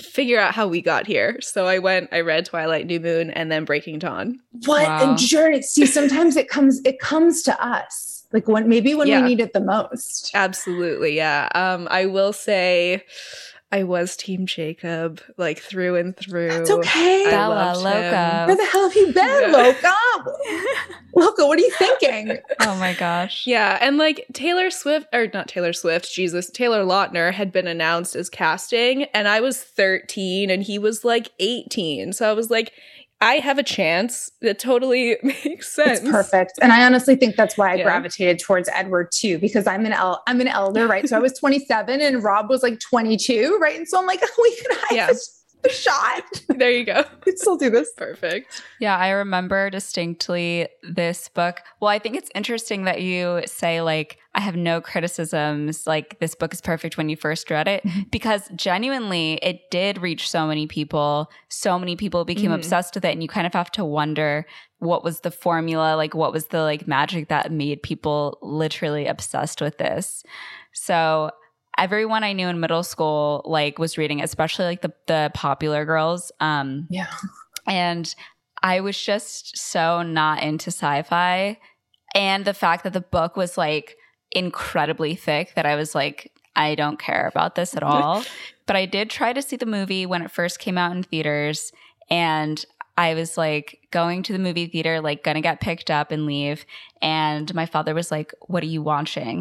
figure 0.02 0.40
out 0.40 0.54
how 0.54 0.68
we 0.68 0.82
got 0.82 1.06
here. 1.06 1.38
So 1.42 1.68
I 1.68 1.80
went, 1.80 2.10
I 2.12 2.22
read 2.22 2.46
Twilight, 2.46 2.88
New 2.88 3.00
Moon, 3.00 3.32
and 3.32 3.52
then 3.52 3.66
Breaking 3.66 4.00
Dawn. 4.00 4.40
what 4.66 4.88
Wow. 4.88 5.14
a 5.14 5.18
journey! 5.18 5.62
See, 5.62 5.86
sometimes 5.86 6.36
it 6.36 6.50
comes 6.50 6.82
it 6.86 7.00
comes 7.00 7.42
to 7.44 7.64
us 7.66 8.19
like 8.32 8.48
when 8.48 8.68
maybe 8.70 8.94
when 8.96 9.08
Yeah. 9.08 9.22
we 9.22 9.30
need 9.30 9.40
it 9.40 9.54
the 9.54 9.60
most. 9.62 10.32
Absolutely, 10.34 11.16
yeah. 11.16 11.50
Um, 11.56 11.88
I 11.90 12.06
will 12.06 12.34
say 12.34 13.04
I 13.72 13.84
was 13.84 14.16
Team 14.18 14.46
Jacob, 14.48 15.22
like 15.38 15.60
through 15.60 15.96
and 15.96 16.16
through. 16.18 16.50
It's 16.50 16.72
okay. 16.72 17.26
I 17.28 17.30
Bella 17.30 17.74
Loca. 17.78 18.00
him. 18.00 18.48
Where 18.48 18.56
the 18.56 18.66
hell 18.66 18.90
have 18.90 18.96
you 18.96 19.14
been, 19.14 19.42
Yeah. 19.52 19.52
Loca? 19.52 19.94
Loca, 21.16 21.46
what 21.46 21.58
are 21.58 21.62
you 21.62 21.72
thinking? 21.72 22.38
oh 22.62 22.76
my 22.76 22.94
gosh. 22.94 23.46
Yeah, 23.46 23.78
and 23.82 23.98
like 23.98 24.26
Taylor 24.34 24.70
Swift, 24.70 25.08
or 25.14 25.28
not 25.34 25.48
Taylor 25.48 25.74
Swift, 25.74 26.12
Jesus, 26.14 26.50
Taylor 26.50 26.84
Lautner 26.84 27.34
had 27.34 27.52
been 27.52 27.68
announced 27.68 28.16
as 28.16 28.30
casting, 28.30 29.04
and 29.06 29.28
I 29.28 29.40
was 29.40 29.62
13 29.62 30.50
and 30.50 30.64
he 30.64 30.78
was 30.80 31.04
like 31.04 31.30
18. 31.40 32.14
So 32.14 32.30
I 32.30 32.34
was 32.34 32.50
like, 32.50 32.74
I 33.22 33.36
have 33.36 33.58
a 33.58 33.64
chance. 33.64 34.32
That 34.42 34.60
totally 34.60 35.18
makes 35.24 35.68
sense. 35.70 36.00
It's 36.00 36.10
perfect. 36.10 36.54
And 36.62 36.72
I 36.72 36.86
honestly 36.86 37.16
think 37.16 37.36
that's 37.36 37.58
why 37.58 37.72
I 37.72 37.76
Yeah. 37.76 37.84
gravitated 37.84 38.40
towards 38.40 38.70
Edward 38.74 39.12
too, 39.12 39.38
because 39.40 39.68
I'm 39.68 39.86
an 39.86 39.92
el- 39.94 40.24
I'm 40.28 40.40
an 40.42 40.48
elder, 40.48 40.88
right? 40.88 41.08
So 41.08 41.18
I 41.18 41.20
was 41.20 41.34
27 41.40 42.00
and 42.02 42.24
Rob 42.24 42.50
was 42.50 42.64
like 42.64 42.80
22, 42.80 43.58
right? 43.62 43.78
And 43.78 43.88
so 43.88 44.00
I'm 44.00 44.06
like, 44.06 44.22
we 44.42 44.56
could 44.58 44.78
have 44.78 44.92
Yeah. 44.92 45.10
a, 45.12 45.16
a 45.66 45.70
shot. 45.70 46.24
There 46.48 46.72
you 46.72 46.86
go. 46.86 47.04
We 47.26 47.36
still 47.36 47.58
do 47.58 47.70
this. 47.70 47.92
Perfect. 47.96 48.62
Yeah, 48.80 48.98
I 48.98 49.10
remember 49.10 49.70
distinctly 49.70 50.68
this 50.84 51.28
book. 51.30 51.60
Well, 51.80 51.90
I 51.90 52.00
think 52.00 52.16
it's 52.16 52.30
interesting 52.34 52.86
that 52.86 53.02
you 53.02 53.42
say, 53.46 53.82
like, 53.82 54.18
I 54.36 54.42
have 54.42 54.56
no 54.56 54.80
criticisms, 54.82 55.86
like, 55.86 56.20
this 56.20 56.34
book 56.36 56.54
is 56.54 56.62
perfect 56.62 56.98
when 56.98 57.10
you 57.10 57.16
first 57.16 57.50
read 57.52 57.68
it, 57.68 57.84
because 58.12 58.50
genuinely 58.56 59.34
it 59.42 59.70
did 59.70 59.98
reach 60.02 60.30
so 60.30 60.48
many 60.48 60.66
people. 60.68 61.30
So 61.50 61.78
many 61.78 61.96
people 61.96 62.26
became 62.26 62.52
Mhm. 62.52 62.56
obsessed 62.56 62.96
with 62.96 63.06
it. 63.06 63.12
And 63.12 63.22
you 63.22 63.28
kind 63.30 63.46
of 63.48 63.54
have 63.54 63.72
to 63.72 63.86
wonder 63.86 64.46
what 64.80 65.04
was 65.04 65.20
the 65.22 65.32
formula, 65.32 65.96
like, 65.96 66.14
what 66.16 66.32
was 66.32 66.48
the 66.48 66.62
like 66.62 66.88
magic 66.88 67.28
that 67.30 67.52
made 67.52 67.84
people 67.84 68.38
literally 68.42 69.08
obsessed 69.08 69.62
with 69.62 69.78
this. 69.78 70.24
So, 70.74 71.32
everyone 71.80 72.24
I 72.24 72.34
knew 72.34 72.48
in 72.48 72.60
middle 72.60 72.84
school 72.84 73.42
like 73.46 73.80
was 73.80 73.98
reading, 73.98 74.22
especially 74.22 74.66
like 74.66 74.82
the 74.82 74.94
the 75.08 75.32
popular 75.34 75.86
girls. 75.86 76.32
Um 76.40 76.88
Yeah. 76.90 77.08
and 77.66 78.14
I 78.62 78.82
was 78.82 79.02
just 79.02 79.58
so 79.58 80.02
not 80.04 80.44
into 80.44 80.68
sci 80.70 81.02
fi. 81.04 81.58
And 82.14 82.44
the 82.46 82.54
fact 82.54 82.84
that 82.84 82.94
the 82.94 83.02
book 83.02 83.38
was 83.38 83.58
like 83.58 83.96
incredibly 84.32 85.16
thick 85.16 85.54
that 85.56 85.66
I 85.66 85.76
was 85.76 85.96
like, 85.96 86.32
I 86.56 86.76
don't 86.76 87.00
care 87.00 87.28
about 87.28 87.56
this 87.56 87.76
at 87.76 87.84
all. 87.84 88.26
but 88.66 88.76
I 88.76 88.86
did 88.86 89.10
try 89.10 89.34
to 89.34 89.42
see 89.42 89.56
the 89.56 89.66
movie 89.66 90.06
when 90.06 90.22
it 90.22 90.32
first 90.32 90.60
came 90.60 90.78
out 90.78 90.92
in 90.96 91.04
theaters. 91.04 91.72
And 92.10 92.64
I 92.98 93.14
was 93.14 93.38
like 93.38 93.79
going 93.92 94.24
to 94.24 94.34
the 94.34 94.40
movie 94.40 94.68
theater, 94.68 95.02
like 95.02 95.24
gonna 95.24 95.42
get 95.42 95.62
picked 95.62 95.90
up 95.92 96.12
and 96.12 96.26
leave. 96.26 96.66
And 97.02 97.54
my 97.54 97.66
father 97.66 97.94
was 97.94 98.12
like, 98.12 98.34
What 98.42 98.64
are 98.64 98.68
you 98.68 98.82
watching? 98.82 99.40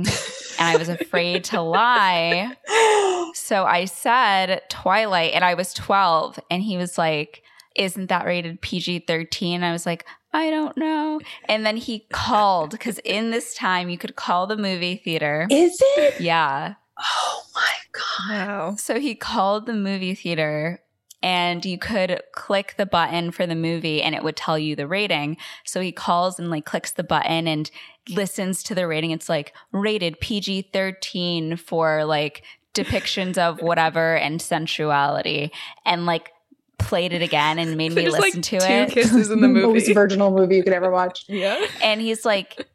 and 0.59 0.69
I 0.69 0.77
was 0.77 0.89
afraid 0.89 1.45
to 1.45 1.61
lie. 1.61 2.57
So 3.35 3.65
I 3.65 3.85
said 3.85 4.63
Twilight 4.71 5.33
and 5.35 5.45
I 5.45 5.53
was 5.55 5.75
12 5.75 6.41
and 6.51 6.63
he 6.63 6.79
was 6.79 6.97
like, 6.97 7.43
Isn't 7.77 8.09
that 8.09 8.25
rated 8.25 8.61
PG 8.63 9.01
13? 9.01 9.63
I 9.63 9.71
was 9.71 9.85
like, 9.85 10.07
I 10.33 10.51
don't 10.51 10.77
know. 10.77 11.21
And 11.47 11.65
then 11.65 11.77
he 11.77 12.07
called 12.11 12.71
because 12.71 12.99
in 13.01 13.31
this 13.31 13.55
time 13.55 13.91
you 13.91 13.99
could 13.99 14.17
call 14.17 14.47
the 14.47 14.57
movie 14.57 14.97
theater. 14.97 15.47
Is 15.51 15.79
it? 15.97 16.21
Yeah. 16.21 16.75
Oh 16.99 17.43
my 17.55 17.73
God. 17.93 18.31
Wow. 18.49 18.75
So 18.77 18.99
he 18.99 19.15
called 19.15 19.67
the 19.67 19.75
movie 19.75 20.15
theater 20.15 20.81
and 21.23 21.65
you 21.65 21.79
could 21.79 22.23
click 22.33 22.75
the 22.77 22.87
button 22.87 23.31
for 23.31 23.47
the 23.47 23.55
movie 23.57 24.03
and 24.03 24.15
it 24.15 24.23
would 24.23 24.37
tell 24.37 24.59
you 24.59 24.77
the 24.77 24.87
rating. 24.87 25.37
So 25.65 25.81
he 25.81 25.91
calls 25.93 26.39
and 26.39 26.51
like 26.51 26.65
clicks 26.65 26.93
the 26.93 27.03
button 27.05 27.49
and 27.49 27.71
listens 28.11 28.63
to 28.65 28.75
the 28.75 28.87
rating. 28.87 29.11
It's 29.11 29.29
like 29.29 29.53
rated 29.73 30.21
PG 30.21 30.71
13 30.73 31.57
for 31.57 32.05
like 32.05 32.43
depictions 32.75 33.37
of 33.37 33.61
whatever 33.63 34.17
and 34.17 34.41
sensuality 34.41 35.51
and 35.85 36.07
like 36.07 36.31
played 36.79 37.13
it 37.13 37.23
again 37.23 37.59
and 37.59 37.77
made 37.77 37.93
me 37.93 38.05
listen 38.05 38.21
like 38.21 38.33
to 38.35 38.41
two 38.41 38.57
it. 38.59 38.91
kisses 38.91 39.31
in 39.33 39.41
the 39.41 39.49
movie. 39.49 39.67
most 39.81 39.93
virginal 39.95 40.31
movie 40.31 40.57
you 40.57 40.63
could 40.63 40.73
ever 40.73 40.91
watch. 40.93 41.25
yeah. 41.29 41.67
And 41.83 42.01
he's 42.01 42.25
like, 42.25 42.69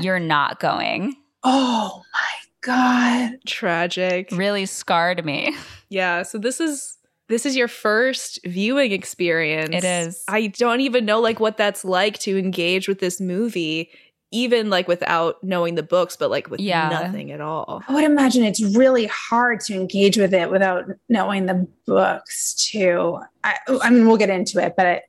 You're 0.00 0.18
not 0.18 0.58
going. 0.60 1.14
Oh 1.42 2.02
my 2.14 2.28
God. 2.62 3.32
Tragic. 3.46 4.30
Really 4.32 4.64
scarred 4.64 5.22
me. 5.26 5.54
Yeah. 5.90 6.22
So 6.22 6.38
this 6.38 6.58
is 6.58 6.93
this 7.28 7.46
is 7.46 7.56
your 7.56 7.68
first 7.68 8.38
viewing 8.44 8.92
experience. 8.92 9.74
It 9.74 9.84
is. 9.84 10.22
I 10.28 10.48
don't 10.48 10.80
even 10.80 11.04
know 11.04 11.20
like 11.20 11.40
what 11.40 11.56
that's 11.56 11.84
like 11.84 12.18
to 12.20 12.38
engage 12.38 12.86
with 12.88 12.98
this 13.00 13.20
movie, 13.20 13.90
even 14.30 14.68
like 14.68 14.88
without 14.88 15.42
knowing 15.42 15.74
the 15.74 15.82
books, 15.82 16.16
but 16.16 16.30
like 16.30 16.50
with 16.50 16.60
Yeah. 16.60 16.88
nothing 16.90 17.30
at 17.32 17.40
all. 17.40 17.82
I 17.88 17.94
would 17.94 18.04
imagine 18.04 18.42
it's 18.44 18.62
really 18.76 19.06
hard 19.06 19.60
to 19.60 19.74
engage 19.74 20.16
with 20.18 20.34
it 20.34 20.50
without 20.50 20.84
knowing 21.08 21.46
the 21.46 21.66
books 21.86 22.54
too. 22.54 23.18
I, 23.42 23.56
I 23.82 23.90
mean, 23.90 24.06
we'll 24.06 24.16
get 24.16 24.30
into 24.30 24.58
it, 24.62 24.74
but 24.76 24.86
I, 24.86 25.02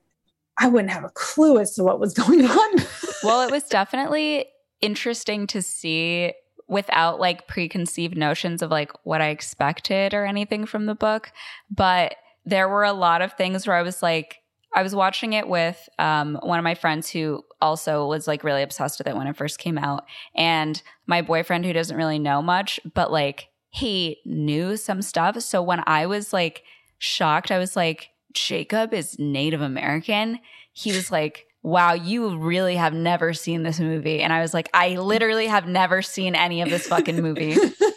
I 0.57 0.67
wouldn't 0.69 0.91
have 0.91 1.03
a 1.03 1.09
clue 1.09 1.59
as 1.59 1.73
to 1.75 1.83
what 1.83 1.99
was 1.99 2.13
going 2.21 2.45
on. 2.45 2.75
well, 3.23 3.41
it 3.47 3.51
was 3.51 3.63
definitely 3.63 4.45
interesting 4.81 5.47
to 5.47 5.61
see 5.61 6.31
without 6.67 7.19
like 7.19 7.47
preconceived 7.47 8.17
notions 8.17 8.61
of 8.61 8.71
like 8.71 8.91
what 9.03 9.21
I 9.21 9.29
expected 9.29 10.13
or 10.13 10.25
anything 10.25 10.65
from 10.65 10.85
the 10.85 10.95
book. 10.95 11.31
But 11.69 12.15
there 12.45 12.69
were 12.69 12.83
a 12.83 12.93
lot 12.93 13.21
of 13.21 13.33
things 13.33 13.67
where 13.67 13.75
I 13.75 13.81
was 13.81 14.01
like, 14.01 14.37
I 14.75 14.83
was 14.83 14.93
watching 14.93 15.33
it 15.33 15.47
with 15.47 15.87
um, 15.99 16.37
one 16.43 16.59
of 16.59 16.63
my 16.63 16.75
friends 16.75 17.09
who 17.09 17.43
also 17.61 18.07
was 18.07 18.27
like 18.27 18.43
really 18.43 18.61
obsessed 18.61 18.99
with 18.99 19.07
it 19.07 19.15
when 19.15 19.27
it 19.27 19.37
first 19.37 19.57
came 19.57 19.77
out. 19.77 20.05
And 20.35 20.81
my 21.07 21.21
boyfriend, 21.21 21.65
who 21.65 21.73
doesn't 21.73 21.95
really 21.95 22.19
know 22.19 22.41
much, 22.41 22.79
but 22.93 23.11
like 23.11 23.47
he 23.69 24.19
knew 24.25 24.75
some 24.75 25.01
stuff. 25.01 25.41
So 25.41 25.61
when 25.61 25.81
I 25.87 26.05
was 26.07 26.33
like 26.33 26.63
shocked, 26.97 27.51
I 27.51 27.57
was 27.57 27.75
like, 27.75 28.09
Jacob 28.33 28.93
is 28.93 29.17
Native 29.17 29.61
American. 29.61 30.39
He 30.73 30.91
was 30.91 31.09
like, 31.09 31.47
wow, 31.65 31.93
you 31.93 32.37
really 32.37 32.75
have 32.75 32.93
never 32.93 33.33
seen 33.33 33.63
this 33.63 33.79
movie. 33.79 34.21
And 34.21 34.31
I 34.31 34.41
was 34.41 34.53
like, 34.53 34.69
I 34.73 34.89
literally 34.97 35.47
have 35.47 35.67
never 35.67 36.01
seen 36.03 36.35
any 36.35 36.61
of 36.61 36.69
this 36.69 36.85
fucking 36.87 37.19
movie. 37.21 37.55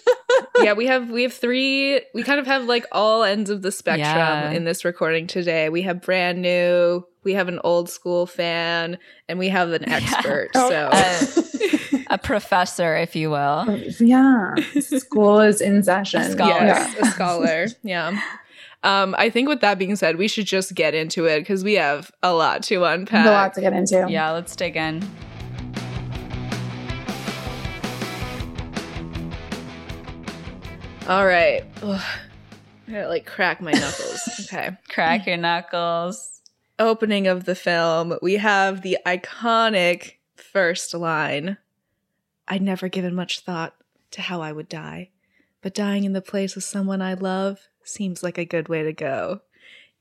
yeah, 0.63 0.73
we 0.73 0.87
have 0.87 1.11
we 1.11 1.23
have 1.25 1.35
three 1.35 2.01
we 2.15 2.23
kind 2.23 2.41
of 2.41 2.47
have 2.47 2.65
like 2.65 2.87
all 2.93 3.23
ends 3.25 3.51
of 3.51 3.61
the 3.63 3.71
spectrum 3.71 4.01
Yeah. 4.07 4.51
in 4.51 4.65
this 4.65 4.85
recording 4.87 5.27
today. 5.27 5.69
We 5.69 5.83
have 5.83 6.01
brand 6.01 6.41
new, 6.41 7.05
we 7.25 7.35
have 7.35 7.49
an 7.49 7.61
old 7.63 7.91
school 7.91 8.25
fan, 8.27 8.97
and 9.29 9.39
we 9.39 9.49
have 9.51 9.71
an 9.73 9.87
expert. 9.89 10.49
Oh, 10.55 10.71
So 10.71 10.89
uh, 10.91 11.99
a 12.11 12.17
professor, 12.19 12.97
if 12.97 13.15
you 13.15 13.29
will. 13.31 13.79
yeah, 14.01 14.55
school 14.81 15.41
is 15.41 15.61
in 15.61 15.83
session. 15.83 16.23
A 16.23 16.31
scholar. 16.31 16.53
Yes, 16.67 16.97
a 17.01 17.05
scholar. 17.11 17.67
Yeah. 17.83 18.19
Um, 18.85 19.15
I 19.19 19.29
think 19.29 19.49
with 19.49 19.61
that 19.61 19.79
being 19.79 19.97
said, 19.97 20.17
we 20.17 20.29
should 20.29 20.47
just 20.47 20.75
get 20.75 20.95
into 20.95 21.27
it 21.27 21.41
because 21.41 21.65
we 21.65 21.75
have 21.75 22.13
a 22.23 22.33
lot 22.33 22.63
to 22.65 22.85
unpack. 22.85 23.27
A 23.27 23.31
lot 23.31 23.55
to 23.55 23.61
get 23.61 23.73
into. 23.73 24.07
Yeah, 24.09 24.31
let's 24.31 24.55
dig 24.55 24.77
in. 24.77 25.03
All 31.09 31.27
right. 31.27 31.65
Ugh. 31.83 32.01
I 32.87 32.91
gotta 32.93 33.09
like 33.09 33.27
crack 33.27 33.61
my 33.61 33.73
knuckles. 33.73 34.21
okay. 34.53 34.77
Crack 34.89 35.27
your 35.27 35.39
knuckles. 35.39 36.43
Opening 36.79 37.27
of 37.27 37.45
the 37.45 37.57
film, 37.57 38.17
we 38.23 38.35
have 38.35 38.83
the 38.83 38.99
iconic 39.05 40.15
first 40.37 40.95
line. 40.95 41.59
I'd 42.47 42.63
never 42.63 42.89
given 42.89 43.15
much 43.15 43.41
thought 43.41 43.75
to 44.13 44.23
how 44.23 44.41
I 44.41 44.53
would 44.53 44.69
die, 44.69 45.11
but 45.61 45.75
dying 45.75 46.05
in 46.05 46.13
the 46.13 46.23
place 46.23 46.57
of 46.57 46.63
someone 46.63 47.03
I 47.03 47.15
love 47.15 47.69
seems 47.88 48.23
like 48.23 48.38
a 48.38 48.45
good 48.45 48.68
way 48.68 48.83
to 48.83 48.92
go. 48.92 49.40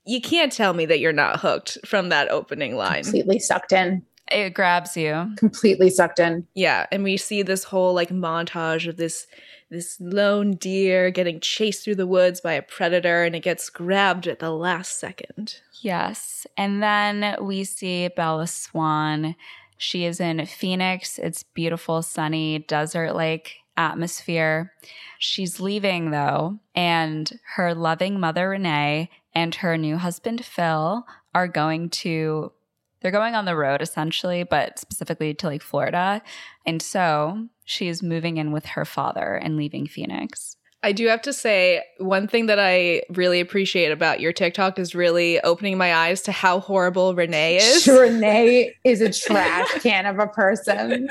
You 0.06 0.22
can't 0.22 0.52
tell 0.52 0.74
me 0.74 0.86
that 0.86 1.00
you're 1.00 1.14
not 1.14 1.40
hooked 1.40 1.78
from 1.86 2.10
that 2.10 2.32
opening 2.32 2.76
line. 2.76 3.04
Completely 3.04 3.40
sucked 3.40 3.74
in. 3.74 4.06
It 4.32 4.54
grabs 4.54 4.96
you. 4.98 5.34
Completely 5.38 5.90
sucked 5.90 6.20
in. 6.20 6.48
Yeah, 6.54 6.86
and 6.92 7.04
we 7.04 7.18
see 7.18 7.44
this 7.44 7.64
whole 7.64 7.94
like 7.94 8.10
montage 8.10 8.88
of 8.88 8.98
this 8.98 9.28
this 9.70 9.98
lone 10.00 10.52
deer 10.52 11.12
getting 11.12 11.40
chased 11.40 11.84
through 11.84 11.96
the 11.96 12.08
woods 12.08 12.40
by 12.40 12.54
a 12.54 12.62
predator 12.62 13.24
and 13.24 13.36
it 13.36 13.42
gets 13.42 13.70
grabbed 13.70 14.28
at 14.28 14.40
the 14.40 14.52
last 14.52 14.98
second. 14.98 15.60
Yes. 15.82 16.48
And 16.56 16.82
then 16.82 17.36
we 17.42 17.66
see 17.66 18.08
Bella 18.08 18.48
Swan. 18.48 19.36
She 19.78 20.06
is 20.06 20.20
in 20.20 20.46
Phoenix. 20.46 21.20
It's 21.20 21.44
beautiful, 21.44 22.02
sunny, 22.02 22.60
desert 22.60 23.14
like 23.14 23.56
atmosphere. 23.78 24.74
She's 25.20 25.60
leaving 25.60 26.12
though, 26.12 26.60
and 26.76 27.40
her 27.56 27.74
loving 27.74 28.20
mother, 28.20 28.50
Renee, 28.50 29.10
and 29.34 29.56
her 29.56 29.78
new 29.78 29.98
husband, 29.98 30.44
Phil, 30.44 31.06
are 31.34 31.48
going 31.48 31.90
to. 31.92 32.52
They're 33.00 33.12
going 33.12 33.36
on 33.36 33.46
the 33.46 33.56
road 33.56 33.82
essentially, 33.82 34.44
but 34.44 34.80
specifically 34.80 35.34
to 35.36 35.48
like 35.48 35.62
Florida. 35.62 36.24
And 36.66 36.82
so 36.82 37.48
she 37.64 37.88
is 37.88 38.02
moving 38.02 38.38
in 38.38 38.52
with 38.52 38.66
her 38.66 38.86
father 38.86 39.36
and 39.36 39.56
leaving 39.56 39.88
Phoenix. 39.88 40.57
I 40.84 40.92
do 40.92 41.08
have 41.08 41.22
to 41.24 41.34
say, 41.34 41.84
one 41.98 42.28
thing 42.28 42.46
that 42.46 42.60
I 42.60 43.02
really 43.10 43.40
appreciate 43.40 43.92
about 43.92 44.20
your 44.20 44.32
TikTok 44.32 44.78
is 44.78 44.94
really 44.94 45.40
opening 45.42 45.78
my 45.78 45.94
eyes 45.94 46.22
to 46.24 46.32
how 46.32 46.60
horrible 46.60 47.16
Renee 47.16 47.58
is. 47.58 47.88
Renee 47.88 48.74
is 48.84 49.02
a 49.02 49.12
trash 49.12 49.68
can 49.82 50.06
of 50.06 50.20
a 50.20 50.28
person. 50.28 51.10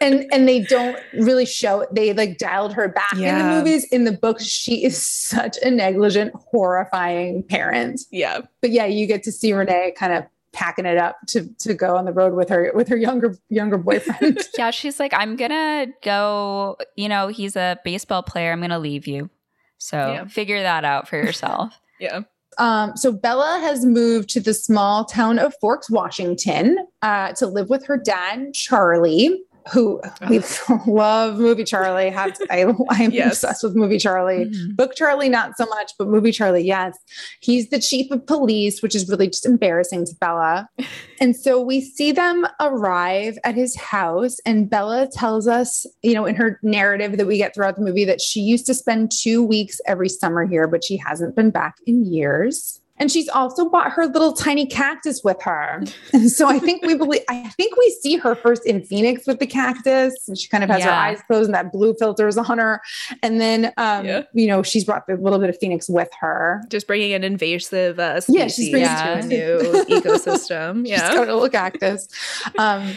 and 0.00 0.26
and 0.30 0.46
they 0.46 0.62
don't 0.62 0.98
really 1.14 1.46
show 1.46 1.80
it. 1.80 1.94
They 1.94 2.12
like 2.12 2.36
dialed 2.36 2.74
her 2.74 2.88
back 2.88 3.14
in 3.14 3.38
the 3.38 3.44
movies. 3.44 3.84
In 3.90 4.04
the 4.04 4.12
books, 4.12 4.44
she 4.44 4.84
is 4.84 5.04
such 5.04 5.56
a 5.62 5.70
negligent, 5.70 6.32
horrifying 6.34 7.42
parent. 7.42 8.02
Yeah. 8.10 8.40
But 8.60 8.70
yeah, 8.70 8.84
you 8.84 9.06
get 9.06 9.22
to 9.24 9.32
see 9.32 9.52
Renee 9.52 9.94
kind 9.96 10.12
of 10.12 10.24
packing 10.56 10.86
it 10.86 10.96
up 10.96 11.18
to 11.28 11.46
to 11.58 11.74
go 11.74 11.96
on 11.96 12.06
the 12.06 12.12
road 12.12 12.32
with 12.34 12.48
her 12.48 12.72
with 12.74 12.88
her 12.88 12.96
younger 12.96 13.36
younger 13.50 13.76
boyfriend. 13.76 14.38
Yeah, 14.58 14.70
she's 14.70 14.98
like, 14.98 15.12
I'm 15.14 15.36
gonna 15.36 15.88
go, 16.02 16.78
you 16.96 17.08
know, 17.10 17.28
he's 17.28 17.56
a 17.56 17.78
baseball 17.84 18.22
player. 18.22 18.52
I'm 18.52 18.60
gonna 18.62 18.78
leave 18.78 19.06
you. 19.06 19.28
So 19.78 19.98
Yeah. 19.98 20.24
figure 20.26 20.62
that 20.62 20.84
out 20.84 21.06
for 21.08 21.16
yourself. 21.16 21.78
Yeah. 21.98 22.20
Um, 22.58 22.94
so 22.94 23.10
Bella 23.10 23.58
has 23.62 23.84
moved 23.86 24.28
to 24.30 24.40
the 24.40 24.52
small 24.52 25.04
town 25.06 25.38
of 25.38 25.54
Forks, 25.62 25.88
Washington, 25.90 26.76
uh, 27.00 27.32
to 27.32 27.46
live 27.46 27.70
with 27.70 27.86
her 27.86 27.96
dad, 27.96 28.52
Charlie, 28.52 29.42
who 29.72 30.00
we 30.30 30.40
love 30.86 31.38
movie 31.38 31.64
Charlie. 31.64 32.10
Have 32.10 32.34
to, 32.34 32.46
I, 32.50 32.64
I'm 32.90 33.10
Yes. 33.10 33.42
obsessed 33.42 33.62
with 33.64 33.74
movie 33.76 33.98
Charlie. 33.98 34.46
Mhm. 34.46 34.76
Book 34.76 34.94
Charlie, 34.94 35.28
not 35.28 35.56
so 35.56 35.66
much, 35.66 35.92
but 35.98 36.08
movie 36.08 36.32
Charlie, 36.32 36.62
yes. 36.64 36.96
He's 37.40 37.68
the 37.70 37.78
chief 37.80 38.10
of 38.10 38.26
police, 38.26 38.82
which 38.82 38.94
is 38.94 39.08
really 39.08 39.26
just 39.28 39.46
embarrassing 39.46 40.06
to 40.06 40.14
Bella. 40.20 40.68
and 41.20 41.34
so 41.36 41.60
we 41.60 41.80
see 41.80 42.12
them 42.12 42.46
arrive 42.60 43.38
at 43.44 43.54
his 43.54 43.76
house, 43.76 44.36
and 44.46 44.68
Bella 44.70 45.08
tells 45.12 45.46
us, 45.48 45.86
you 46.02 46.14
know, 46.14 46.26
in 46.26 46.34
her 46.36 46.58
narrative 46.62 47.16
that 47.16 47.26
we 47.26 47.36
get 47.38 47.54
throughout 47.54 47.76
the 47.76 47.82
movie, 47.82 48.04
that 48.04 48.20
she 48.20 48.40
used 48.40 48.66
to 48.66 48.74
spend 48.74 49.10
two 49.12 49.42
weeks 49.42 49.80
every 49.86 50.08
summer 50.08 50.46
here, 50.46 50.66
but 50.66 50.84
she 50.84 50.96
hasn't 50.96 51.34
been 51.36 51.50
back 51.50 51.76
in 51.86 52.04
years. 52.04 52.80
And 52.98 53.10
she's 53.10 53.28
also 53.28 53.68
bought 53.68 53.92
her 53.92 54.06
little 54.06 54.32
tiny 54.32 54.66
cactus 54.66 55.22
with 55.22 55.40
her. 55.42 55.82
And 56.12 56.30
so 56.30 56.48
I 56.48 56.58
think 56.58 56.84
we 56.84 56.94
believe, 56.94 57.22
I 57.28 57.48
think 57.50 57.76
we 57.76 57.90
see 58.02 58.16
her 58.16 58.34
first 58.34 58.64
in 58.66 58.82
Phoenix 58.84 59.26
with 59.26 59.38
the 59.38 59.46
cactus. 59.46 60.26
And 60.28 60.38
she 60.38 60.48
kind 60.48 60.64
of 60.64 60.70
has 60.70 60.82
her 60.82 60.90
eyes 60.90 61.20
closed 61.26 61.46
and 61.48 61.54
that 61.54 61.72
blue 61.72 61.94
filter 61.98 62.26
is 62.26 62.38
on 62.38 62.58
her. 62.58 62.80
And 63.22 63.40
then, 63.40 63.66
um, 63.76 64.04
Yeah. 64.06 64.22
you 64.32 64.46
know, 64.46 64.62
she's 64.62 64.84
brought 64.84 65.04
a 65.10 65.14
little 65.16 65.38
bit 65.38 65.50
of 65.50 65.58
Phoenix 65.58 65.88
with 65.88 66.08
her. 66.20 66.62
Just 66.70 66.86
bringing 66.86 67.12
an 67.12 67.22
invasive 67.24 67.98
uh, 67.98 68.20
Yeah, 68.28 68.46
species 68.46 68.56
she's 68.56 68.70
bringing 68.70 68.88
to 68.88 69.18
a 69.18 69.22
new 69.26 69.84
ecosystem. 70.00 70.82
She's 70.86 70.90
Yeah. 70.98 71.14
got 71.14 71.28
a 71.28 71.34
little 71.34 71.48
cactus. 71.50 72.08
Um, 72.58 72.96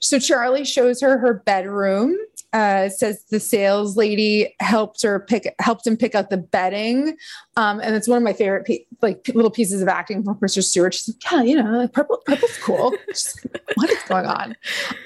so 0.00 0.18
Charlie 0.18 0.64
shows 0.64 1.00
her 1.00 1.18
her 1.18 1.34
bedroom. 1.34 2.16
Uh, 2.56 2.88
says 2.88 3.22
the 3.24 3.38
sales 3.38 3.98
lady 3.98 4.54
helped 4.60 5.02
her 5.02 5.20
pick 5.20 5.54
helped 5.58 5.86
him 5.86 5.94
pick 5.94 6.14
out 6.14 6.30
the 6.30 6.38
bedding, 6.38 7.14
um, 7.58 7.80
and 7.80 7.94
it's 7.94 8.08
one 8.08 8.16
of 8.16 8.22
my 8.22 8.32
favorite 8.32 8.64
pe- 8.64 8.86
like 9.02 9.28
little 9.34 9.50
pieces 9.50 9.82
of 9.82 9.88
acting 9.88 10.24
from 10.24 10.38
Kristen 10.38 10.62
Stewart. 10.62 10.94
She's 10.94 11.08
like, 11.08 11.30
yeah, 11.30 11.42
you 11.42 11.62
know, 11.62 11.70
like, 11.80 11.92
purple 11.92 12.16
purple's 12.24 12.56
cool. 12.62 12.94
She's 13.08 13.44
like, 13.52 13.62
what 13.74 13.90
is 13.90 14.02
going 14.04 14.24
on? 14.24 14.56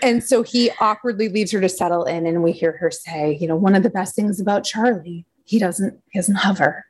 And 0.01 0.23
so 0.23 0.45
he 0.45 0.71
awkwardly 0.79 1.29
leaves 1.29 1.51
her 1.51 1.61
to 1.61 1.69
settle 1.69 2.05
in, 2.05 2.25
and 2.25 2.45
we 2.45 2.53
hear 2.53 2.71
her 2.77 2.89
say, 2.93 3.37
you 3.41 3.49
know, 3.49 3.57
one 3.57 3.75
of 3.75 3.83
the 3.83 3.91
best 3.91 4.15
things 4.15 4.39
about 4.39 4.63
Charlie, 4.63 5.27
he 5.45 5.59
doesn't 5.59 6.01
he 6.13 6.21
doesn't 6.21 6.37
hover. 6.37 6.85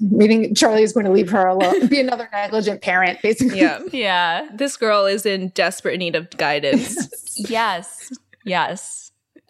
Meaning 0.00 0.54
Charlie 0.54 0.84
is 0.84 0.92
going 0.92 1.06
to 1.06 1.12
leave 1.12 1.30
her 1.30 1.44
alone, 1.44 1.88
be 1.88 1.98
another 1.98 2.28
negligent 2.30 2.82
parent, 2.82 3.20
basically. 3.20 3.58
Yeah. 3.58 3.80
Yeah. 3.90 4.48
This 4.54 4.76
girl 4.76 5.06
is 5.06 5.26
in 5.26 5.48
desperate 5.48 5.98
need 5.98 6.14
of 6.14 6.30
guidance. 6.30 7.08
Yes. 7.48 8.12
Yes. 8.44 9.01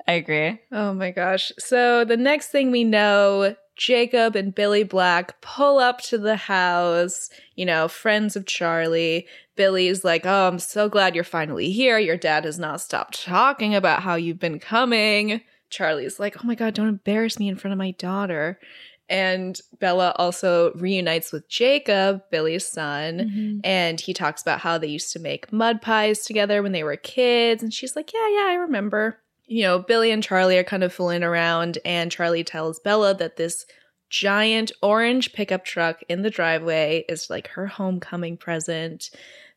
I 0.06 0.12
agree. 0.12 0.60
Oh 0.72 0.92
my 0.92 1.10
gosh. 1.10 1.52
So 1.58 2.04
the 2.04 2.16
next 2.16 2.48
thing 2.48 2.70
we 2.70 2.84
know, 2.84 3.54
Jacob 3.76 4.36
and 4.36 4.54
Billy 4.54 4.84
Black 4.84 5.40
pull 5.40 5.78
up 5.78 6.00
to 6.02 6.18
the 6.18 6.36
house, 6.36 7.30
you 7.56 7.64
know, 7.64 7.88
friends 7.88 8.36
of 8.36 8.46
Charlie. 8.46 9.26
Billy's 9.56 10.04
like, 10.04 10.26
Oh, 10.26 10.48
I'm 10.48 10.58
so 10.58 10.88
glad 10.88 11.14
you're 11.14 11.24
finally 11.24 11.70
here. 11.70 11.98
Your 11.98 12.16
dad 12.16 12.44
has 12.44 12.58
not 12.58 12.80
stopped 12.80 13.24
talking 13.24 13.74
about 13.74 14.02
how 14.02 14.14
you've 14.14 14.40
been 14.40 14.58
coming. 14.58 15.42
Charlie's 15.70 16.20
like, 16.20 16.36
Oh 16.42 16.46
my 16.46 16.54
God, 16.54 16.74
don't 16.74 16.88
embarrass 16.88 17.38
me 17.38 17.48
in 17.48 17.56
front 17.56 17.72
of 17.72 17.78
my 17.78 17.92
daughter. 17.92 18.58
And 19.08 19.60
Bella 19.78 20.14
also 20.16 20.72
reunites 20.74 21.32
with 21.32 21.48
Jacob, 21.48 22.22
Billy's 22.30 22.66
son, 22.66 23.18
mm-hmm. 23.18 23.60
and 23.62 24.00
he 24.00 24.14
talks 24.14 24.40
about 24.40 24.60
how 24.60 24.78
they 24.78 24.86
used 24.86 25.12
to 25.12 25.18
make 25.18 25.52
mud 25.52 25.82
pies 25.82 26.24
together 26.24 26.62
when 26.62 26.72
they 26.72 26.84
were 26.84 26.96
kids. 26.96 27.62
And 27.62 27.74
she's 27.74 27.94
like, 27.96 28.12
Yeah, 28.12 28.28
yeah, 28.28 28.46
I 28.48 28.54
remember. 28.54 29.18
You 29.52 29.64
know, 29.64 29.80
Billy 29.80 30.10
and 30.10 30.22
Charlie 30.22 30.56
are 30.56 30.64
kind 30.64 30.82
of 30.82 30.94
fooling 30.94 31.22
around, 31.22 31.76
and 31.84 32.10
Charlie 32.10 32.42
tells 32.42 32.80
Bella 32.80 33.14
that 33.16 33.36
this 33.36 33.66
giant 34.08 34.72
orange 34.80 35.34
pickup 35.34 35.62
truck 35.62 36.00
in 36.08 36.22
the 36.22 36.30
driveway 36.30 37.04
is 37.06 37.28
like 37.28 37.48
her 37.48 37.66
homecoming 37.66 38.38
present. 38.38 39.10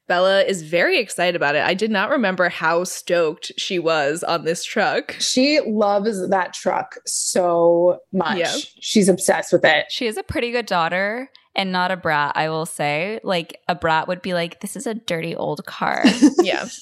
Bella 0.09 0.43
is 0.43 0.63
very 0.63 0.99
excited 0.99 1.37
about 1.37 1.55
it. 1.55 1.63
I 1.63 1.73
did 1.75 1.91
not 1.91 2.09
remember 2.09 2.49
how 2.49 2.84
stoked 2.84 3.53
she 3.55 3.79
was 3.79 4.21
on 4.21 4.43
this 4.43 4.65
truck. 4.65 5.15
She 5.19 5.62
loves 5.65 6.27
that 6.27 6.51
truck 6.51 6.97
so 7.05 7.99
much. 8.12 8.38
Yeah. 8.38 8.53
She's 8.81 9.08
obsessed 9.08 9.53
with 9.53 9.63
it. 9.63 9.86
She 9.88 10.08
is 10.08 10.17
a 10.17 10.23
pretty 10.23 10.51
good 10.51 10.65
daughter 10.65 11.29
and 11.56 11.72
not 11.72 11.91
a 11.91 11.98
brat, 11.98 12.34
I 12.36 12.50
will 12.50 12.65
say. 12.65 13.20
Like 13.24 13.60
a 13.68 13.76
brat 13.76 14.08
would 14.08 14.22
be 14.22 14.34
like, 14.34 14.60
this 14.62 14.76
is 14.76 14.86
a 14.88 14.94
dirty 14.94 15.36
old 15.36 15.65
car. 15.65 16.04
Yeah. 16.44 16.68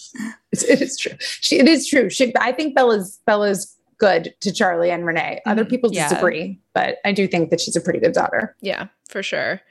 It's, 0.52 0.64
it 0.66 0.82
is 0.84 0.98
true. 1.00 1.14
She, 1.20 1.58
it 1.58 1.68
is 1.68 1.88
true. 1.88 2.12
She, 2.12 2.32
I 2.38 2.52
think 2.52 2.76
Bella's 2.76 3.20
Bella's 3.26 3.76
good 3.98 4.36
to 4.42 4.52
Charlie 4.52 4.92
and 4.92 5.04
Renee. 5.04 5.42
Other 5.48 5.66
Mhm. 5.66 5.70
people 5.70 5.90
Yeah. 5.92 6.08
disagree, 6.10 6.60
but 6.76 6.98
I 7.06 7.12
do 7.12 7.28
think 7.28 7.50
that 7.50 7.60
she's 7.60 7.76
a 7.76 7.82
pretty 7.82 7.98
good 8.00 8.12
daughter. 8.14 8.56
Yeah, 8.62 8.88
for 9.10 9.24
sure. 9.24 9.62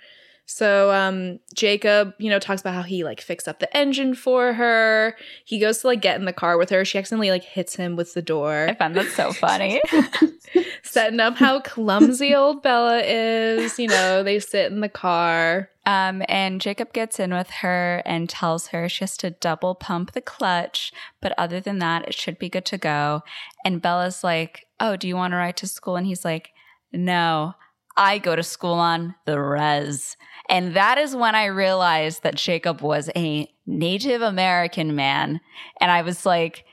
So 0.53 0.93
um 0.93 1.41
Jacob, 1.55 2.13
you 2.19 2.29
know, 2.29 2.39
talks 2.39 2.61
about 2.61 2.75
how 2.75 2.83
he 2.83 3.05
like 3.05 3.23
fixed 3.23 3.49
up 3.49 3.59
the 3.59 3.75
engine 3.75 4.15
for 4.15 4.53
her. 4.53 5.17
He 5.47 5.59
goes 5.59 5.79
to 5.79 5.87
like 5.87 6.03
get 6.03 6.19
in 6.19 6.27
the 6.27 6.33
car 6.33 6.59
with 6.59 6.69
her. 6.71 6.85
She 6.85 6.99
accidentally 6.99 7.31
like 7.31 7.45
hits 7.45 7.77
him 7.77 7.97
with 7.97 8.13
the 8.13 8.21
door. 8.21 8.67
I 8.69 8.75
found 8.75 8.95
that 8.97 9.07
so 9.07 9.33
funny. 9.33 9.81
setting 10.83 11.21
up 11.21 11.37
how 11.37 11.61
clumsy 11.61 12.35
old 12.35 12.63
Bella 12.63 13.01
is. 13.01 13.79
You 13.79 13.89
know, 13.89 14.23
they 14.23 14.39
sit 14.39 14.71
in 14.71 14.81
the 14.81 14.91
car. 14.91 15.71
Um, 15.87 16.23
and 16.29 16.61
Jacob 16.61 16.93
gets 16.93 17.19
in 17.19 17.33
with 17.33 17.51
her 17.51 18.03
and 18.05 18.29
tells 18.29 18.69
her 18.69 18.89
she 18.89 19.01
has 19.01 19.17
to 19.17 19.31
double 19.31 19.75
pump 19.75 20.13
the 20.13 20.21
clutch, 20.21 20.93
but 21.21 21.35
other 21.37 21.61
than 21.61 21.79
that, 21.79 22.07
it 22.07 22.15
should 22.15 22.39
be 22.39 22.49
good 22.49 22.67
to 22.67 22.79
go. 22.79 23.23
And 23.65 23.83
Bella's 23.83 24.23
like, 24.23 24.67
Oh, 24.79 24.97
do 24.97 25.09
you 25.09 25.17
want 25.17 25.33
to 25.33 25.39
ride 25.39 25.57
to 25.57 25.67
school? 25.67 25.97
And 25.97 26.07
he's 26.07 26.25
like, 26.25 26.51
No, 26.93 27.55
I 27.97 28.19
go 28.19 28.37
to 28.37 28.43
school 28.43 28.75
on 28.75 29.15
the 29.27 29.41
res. 29.41 30.17
And 30.49 30.75
that 30.75 30.99
is 30.99 31.15
when 31.15 31.35
I 31.35 31.47
realized 31.47 32.23
that 32.23 32.35
Jacob 32.35 32.81
was 32.81 33.11
a 33.15 33.49
Native 33.67 34.23
American 34.23 34.95
man. 34.95 35.41
And 35.81 35.91
I 35.91 36.03
was 36.03 36.27
like, 36.27 36.65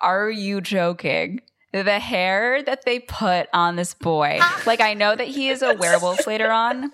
Are 0.00 0.30
you 0.30 0.60
joking? 0.60 1.40
The 1.72 1.98
hair 1.98 2.62
that 2.62 2.84
they 2.84 3.00
put 3.00 3.48
on 3.52 3.76
this 3.76 3.94
boy. 3.94 4.40
Like, 4.66 4.80
I 4.80 4.94
know 4.94 5.14
that 5.14 5.28
he 5.28 5.48
is 5.48 5.62
a 5.62 5.74
werewolf 5.74 6.26
later 6.26 6.50
on, 6.50 6.90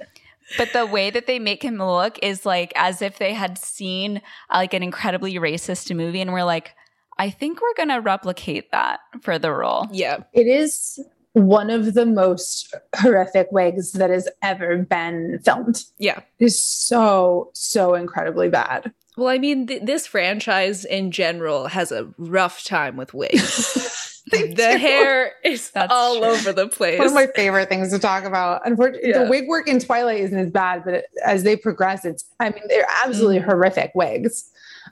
but 0.59 0.72
the 0.72 0.85
way 0.85 1.09
that 1.11 1.27
they 1.27 1.38
make 1.38 1.62
him 1.62 1.79
look 1.79 2.18
is 2.22 2.44
like 2.44 2.72
as 2.77 3.01
if 3.01 3.18
they 3.18 3.33
had 3.33 3.59
seen 3.59 4.18
uh, 4.51 4.59
like 4.59 4.75
an 4.75 4.83
incredibly 4.83 5.35
racist 5.35 5.94
movie 5.94 6.20
and 6.20 6.33
we're 6.33 6.44
like, 6.44 6.75
I 7.18 7.31
think 7.31 7.61
we're 7.61 7.75
gonna 7.75 8.01
replicate 8.01 8.70
that 8.72 9.01
for 9.20 9.38
the 9.38 9.53
role. 9.53 9.87
Yeah. 9.92 10.25
It 10.33 10.46
is 10.46 10.98
one 11.35 11.71
of 11.71 11.95
the 11.95 12.05
most 12.07 12.75
horrific 12.97 13.49
wigs 13.53 13.92
that 13.92 14.11
has 14.11 14.29
ever 14.42 14.79
been 14.79 15.38
filmed. 15.45 15.85
Yeah. 15.99 16.21
It 16.38 16.45
is 16.47 16.62
so, 16.62 17.51
so 17.55 17.95
incredibly 17.95 18.49
bad. 18.49 18.92
Well, 19.16 19.29
I 19.29 19.38
mean, 19.38 19.66
th- 19.66 19.83
this 19.83 20.07
franchise 20.07 20.85
in 20.85 21.11
general 21.11 21.68
has 21.68 21.92
a 21.92 22.09
rough 22.18 22.64
time 22.64 22.97
with 22.97 23.14
wigs. 23.14 23.99
The 24.31 24.55
do. 24.55 24.62
hair 24.62 25.33
is 25.45 25.73
That's 25.73 25.92
all 25.92 26.18
true. 26.21 26.25
over 26.27 26.53
the 26.53 26.68
place. 26.68 26.97
One 26.99 27.09
of 27.09 27.12
my 27.12 27.27
favorite 27.35 27.68
things 27.68 27.90
to 27.90 27.99
talk 27.99 28.23
about. 28.25 28.62
Unfortunately, 28.64 29.11
Yeah. 29.11 29.25
the 29.25 29.29
wig 29.29 29.47
work 29.49 29.68
in 29.68 29.79
Twilight 29.81 30.21
isn't 30.21 30.38
as 30.38 30.51
bad, 30.51 30.85
but 30.87 31.05
as 31.25 31.42
they 31.42 31.57
progress, 31.57 32.05
it's 32.07 32.25
I 32.40 32.49
mean 32.51 32.62
they're 32.68 32.87
absolutely 33.05 33.40
Mhm. 33.40 33.45
horrific 33.47 33.90
wigs. 33.97 34.49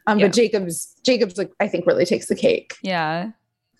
Um, 0.08 0.18
Yeah. 0.18 0.26
But 0.26 0.34
Jacob's 0.34 0.94
Jacob's 1.04 1.38
like 1.38 1.52
I 1.60 1.68
think 1.68 1.86
really 1.86 2.04
takes 2.04 2.26
the 2.26 2.34
cake. 2.34 2.74
Yeah. 2.82 3.30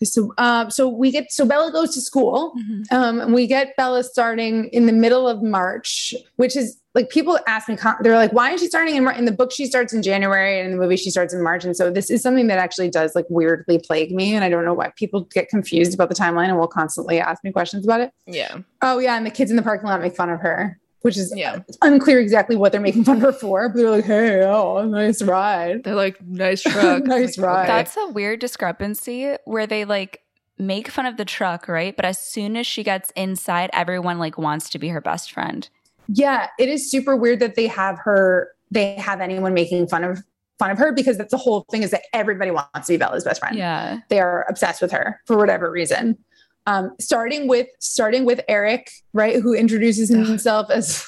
So 0.02 0.32
um, 0.38 0.70
so 0.70 0.88
we 0.88 1.10
get 1.10 1.30
so 1.30 1.44
Bella 1.44 1.70
goes 1.72 1.94
to 1.94 2.00
school. 2.00 2.54
Um, 2.90 3.20
and 3.20 3.34
we 3.34 3.46
get 3.46 3.76
Bella 3.76 4.02
starting 4.02 4.66
in 4.68 4.86
the 4.86 4.92
middle 4.92 5.28
of 5.28 5.42
March, 5.42 6.14
which 6.36 6.56
is 6.56 6.80
like 6.94 7.08
people 7.08 7.38
ask 7.46 7.68
me, 7.68 7.76
they're 8.00 8.16
like, 8.16 8.32
why 8.32 8.50
is 8.50 8.60
she 8.60 8.66
starting 8.66 8.96
in 8.96 9.04
March? 9.04 9.16
In 9.16 9.24
the 9.24 9.32
book, 9.32 9.52
she 9.52 9.66
starts 9.66 9.92
in 9.92 10.02
January, 10.02 10.58
and 10.58 10.66
in 10.66 10.76
the 10.76 10.82
movie, 10.82 10.96
she 10.96 11.10
starts 11.10 11.32
in 11.32 11.42
March. 11.42 11.64
And 11.64 11.76
so 11.76 11.90
this 11.90 12.10
is 12.10 12.20
something 12.20 12.48
that 12.48 12.58
actually 12.58 12.90
does 12.90 13.14
like 13.14 13.26
weirdly 13.28 13.78
plague 13.78 14.10
me. 14.10 14.34
And 14.34 14.42
I 14.42 14.48
don't 14.48 14.64
know 14.64 14.74
why 14.74 14.90
people 14.96 15.22
get 15.32 15.48
confused 15.48 15.94
about 15.94 16.08
the 16.08 16.16
timeline 16.16 16.48
and 16.48 16.58
will 16.58 16.66
constantly 16.66 17.20
ask 17.20 17.44
me 17.44 17.52
questions 17.52 17.84
about 17.84 18.00
it. 18.00 18.12
yeah. 18.26 18.58
Oh, 18.82 18.98
yeah. 18.98 19.16
And 19.16 19.24
the 19.24 19.30
kids 19.30 19.50
in 19.50 19.56
the 19.56 19.62
parking 19.62 19.88
lot 19.88 20.00
make 20.00 20.16
fun 20.16 20.30
of 20.30 20.40
her, 20.40 20.79
which 21.02 21.16
is 21.16 21.32
Yeah. 21.36 21.60
unclear 21.82 22.20
exactly 22.20 22.56
what 22.56 22.72
they're 22.72 22.80
making 22.80 23.04
fun 23.04 23.16
of 23.16 23.22
her 23.22 23.32
for. 23.32 23.68
But 23.68 23.78
they're 23.78 23.90
like, 23.90 24.04
hey, 24.04 24.42
oh, 24.44 24.84
nice 24.86 25.22
ride. 25.22 25.84
They're 25.84 25.94
like, 25.94 26.20
nice 26.22 26.62
truck. 26.62 27.04
Nice 27.04 27.38
Like, 27.38 27.46
ride. 27.46 27.68
That's 27.68 27.96
a 27.96 28.08
weird 28.08 28.40
discrepancy 28.40 29.34
where 29.44 29.66
they 29.66 29.84
like 29.84 30.22
make 30.58 30.88
fun 30.88 31.06
of 31.06 31.16
the 31.16 31.24
truck, 31.24 31.68
right? 31.68 31.96
But 31.96 32.04
as 32.04 32.18
soon 32.18 32.56
as 32.56 32.66
she 32.66 32.82
gets 32.84 33.10
inside, 33.16 33.70
everyone 33.72 34.18
like 34.18 34.36
wants 34.38 34.68
to 34.70 34.78
be 34.78 34.88
her 34.88 35.00
best 35.00 35.32
friend. 35.32 35.68
Yeah, 36.08 36.48
it 36.58 36.68
is 36.68 36.90
super 36.90 37.16
weird 37.16 37.40
that 37.40 37.54
they 37.54 37.66
have 37.68 37.98
her, 38.00 38.50
they 38.70 38.94
have 38.96 39.20
anyone 39.20 39.54
making 39.54 39.86
fun 39.88 40.04
of 40.04 40.22
fun 40.58 40.70
of 40.70 40.76
her 40.76 40.92
because 40.92 41.16
that's 41.16 41.30
the 41.30 41.38
whole 41.38 41.64
thing 41.70 41.82
is 41.82 41.90
that 41.90 42.02
everybody 42.12 42.50
wants 42.50 42.86
to 42.86 42.92
be 42.92 42.96
Bella's 42.98 43.24
best 43.24 43.40
friend. 43.40 43.56
Yeah. 43.56 44.00
They 44.10 44.20
are 44.20 44.44
obsessed 44.46 44.82
with 44.82 44.92
her 44.92 45.18
for 45.24 45.38
whatever 45.38 45.70
reason. 45.70 46.18
Um, 46.66 46.94
starting 47.00 47.48
with 47.48 47.66
starting 47.78 48.24
with 48.24 48.40
Eric, 48.46 48.90
right, 49.12 49.36
who 49.40 49.54
introduces 49.54 50.08
himself 50.10 50.70
as 50.70 51.04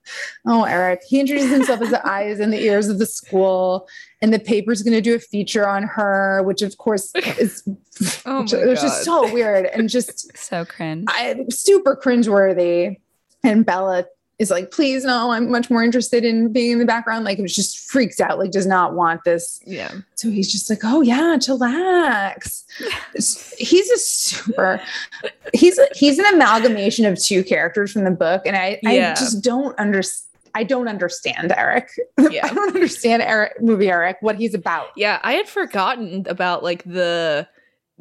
oh 0.46 0.64
Eric. 0.64 1.00
He 1.06 1.20
introduces 1.20 1.50
himself 1.50 1.82
as 1.82 1.90
the 1.90 2.06
eyes 2.08 2.40
and 2.40 2.52
the 2.52 2.60
ears 2.60 2.88
of 2.88 2.98
the 2.98 3.06
school, 3.06 3.88
and 4.20 4.32
the 4.32 4.38
paper's 4.38 4.82
going 4.82 4.94
to 4.94 5.00
do 5.00 5.14
a 5.14 5.18
feature 5.18 5.68
on 5.68 5.82
her, 5.82 6.42
which 6.44 6.62
of 6.62 6.76
course 6.78 7.12
is 7.38 7.62
Oh 8.24 8.32
my 8.34 8.40
which- 8.42 8.50
God. 8.52 8.76
just 8.76 9.04
so 9.04 9.32
weird 9.32 9.66
and 9.66 9.88
just 9.88 10.36
So 10.36 10.64
cringe. 10.64 11.04
I, 11.08 11.44
super 11.50 11.96
cringeworthy. 12.02 12.96
And 13.44 13.66
Bella 13.66 14.04
is 14.42 14.50
like, 14.50 14.70
please 14.72 15.04
no, 15.04 15.30
I'm 15.30 15.50
much 15.50 15.70
more 15.70 15.82
interested 15.82 16.24
in 16.24 16.52
being 16.52 16.72
in 16.72 16.78
the 16.80 16.84
background. 16.84 17.24
Like, 17.24 17.38
it 17.38 17.42
was 17.42 17.54
just 17.54 17.78
freaks 17.78 18.20
out, 18.20 18.38
like, 18.38 18.50
does 18.50 18.66
not 18.66 18.94
want 18.94 19.24
this. 19.24 19.60
Yeah. 19.64 19.92
So 20.16 20.30
he's 20.30 20.50
just 20.50 20.68
like, 20.68 20.80
oh 20.84 21.00
yeah, 21.00 21.36
chillax. 21.38 22.64
he's 23.58 23.90
a 23.90 23.98
super, 23.98 24.82
he's 25.54 25.78
a, 25.78 25.86
he's 25.94 26.18
an 26.18 26.26
amalgamation 26.34 27.06
of 27.06 27.18
two 27.18 27.42
characters 27.44 27.92
from 27.92 28.04
the 28.04 28.10
book, 28.10 28.42
and 28.44 28.56
I 28.56 28.78
Yeah. 28.82 29.12
I 29.12 29.14
just 29.14 29.42
don't 29.42 29.78
understand. 29.78 30.28
I 30.54 30.64
don't 30.64 30.88
understand 30.88 31.54
Eric. 31.56 31.88
Yeah. 32.30 32.46
I 32.46 32.52
don't 32.54 32.74
understand 32.74 33.22
Eric 33.22 33.60
movie 33.62 33.88
Eric 33.90 34.18
what 34.20 34.36
he's 34.36 34.54
about. 34.54 34.88
Yeah, 34.96 35.18
I 35.22 35.32
had 35.34 35.48
forgotten 35.48 36.26
about 36.28 36.62
like 36.62 36.84
the 36.84 37.48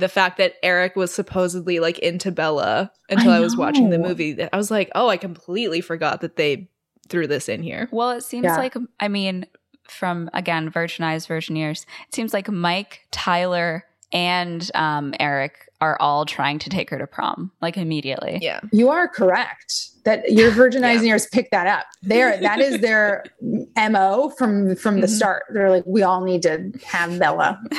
the 0.01 0.09
fact 0.09 0.37
that 0.37 0.55
Eric 0.61 0.95
was 0.97 1.13
supposedly 1.13 1.79
like 1.79 1.97
into 1.99 2.31
Bella 2.31 2.91
until 3.09 3.31
I 3.31 3.37
I, 3.37 3.39
was 3.39 3.55
watching 3.55 3.89
the 3.89 3.97
know. 3.97 4.09
movie. 4.09 4.37
I 4.51 4.57
was 4.57 4.69
like, 4.69 4.91
"Oh, 4.95 5.07
I 5.07 5.15
completely 5.15 5.79
forgot 5.79 6.19
that 6.21 6.35
they 6.35 6.69
threw 7.07 7.27
this 7.27 7.47
in 7.47 7.63
here." 7.63 7.87
Well, 7.91 8.11
it 8.11 8.21
seems 8.23 8.43
Yeah. 8.45 8.57
like 8.57 8.75
I 8.99 9.07
mean, 9.07 9.45
from 9.87 10.29
again, 10.33 10.69
virgin 10.69 11.05
eyes, 11.05 11.25
virgin 11.25 11.55
ears. 11.55 11.85
It 12.09 12.13
seems 12.15 12.33
like 12.33 12.49
Mike, 12.49 13.07
Tyler, 13.11 13.85
and 14.11 14.69
um, 14.75 15.13
Eric 15.19 15.67
are 15.79 15.97
all 15.99 16.25
trying 16.25 16.59
to 16.59 16.69
take 16.69 16.89
her 16.91 16.97
to 16.99 17.07
prom, 17.07 17.51
like 17.61 17.75
immediately. 17.75 18.37
Yeah. 18.41 18.59
You 18.71 18.89
are 18.89 19.07
correct 19.07 19.89
that 20.05 20.31
your 20.31 20.51
virginizing 20.61 21.07
ears 21.07 21.25
pick 21.27 21.49
that 21.51 21.65
up. 21.67 21.85
There, 22.03 22.39
that 22.39 22.59
is 22.59 22.79
their 22.81 23.23
mo 23.41 24.31
from 24.37 24.75
from 24.75 25.01
the 25.01 25.07
Mhm. 25.07 25.15
start. 25.17 25.43
They're 25.53 25.71
like, 25.71 25.83
we 25.87 26.03
all 26.03 26.21
need 26.23 26.43
to 26.43 26.71
have 26.85 27.17
Bella. 27.19 27.59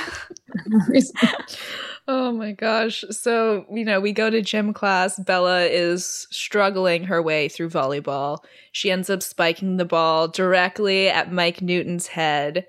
Oh 2.08 2.32
my 2.32 2.52
gosh. 2.52 3.04
So, 3.10 3.64
you 3.72 3.84
know, 3.84 4.00
we 4.00 4.12
go 4.12 4.28
to 4.28 4.42
gym 4.42 4.72
class. 4.72 5.18
Bella 5.18 5.64
is 5.66 6.26
struggling 6.30 7.04
her 7.04 7.22
way 7.22 7.48
through 7.48 7.70
volleyball. 7.70 8.38
She 8.72 8.90
ends 8.90 9.08
up 9.08 9.22
spiking 9.22 9.76
the 9.76 9.84
ball 9.84 10.26
directly 10.28 11.08
at 11.08 11.32
Mike 11.32 11.62
Newton's 11.62 12.08
head. 12.08 12.66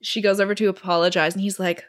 She 0.00 0.22
goes 0.22 0.38
over 0.40 0.54
to 0.54 0.68
apologize 0.68 1.34
and 1.34 1.42
he's 1.42 1.58
like, 1.58 1.84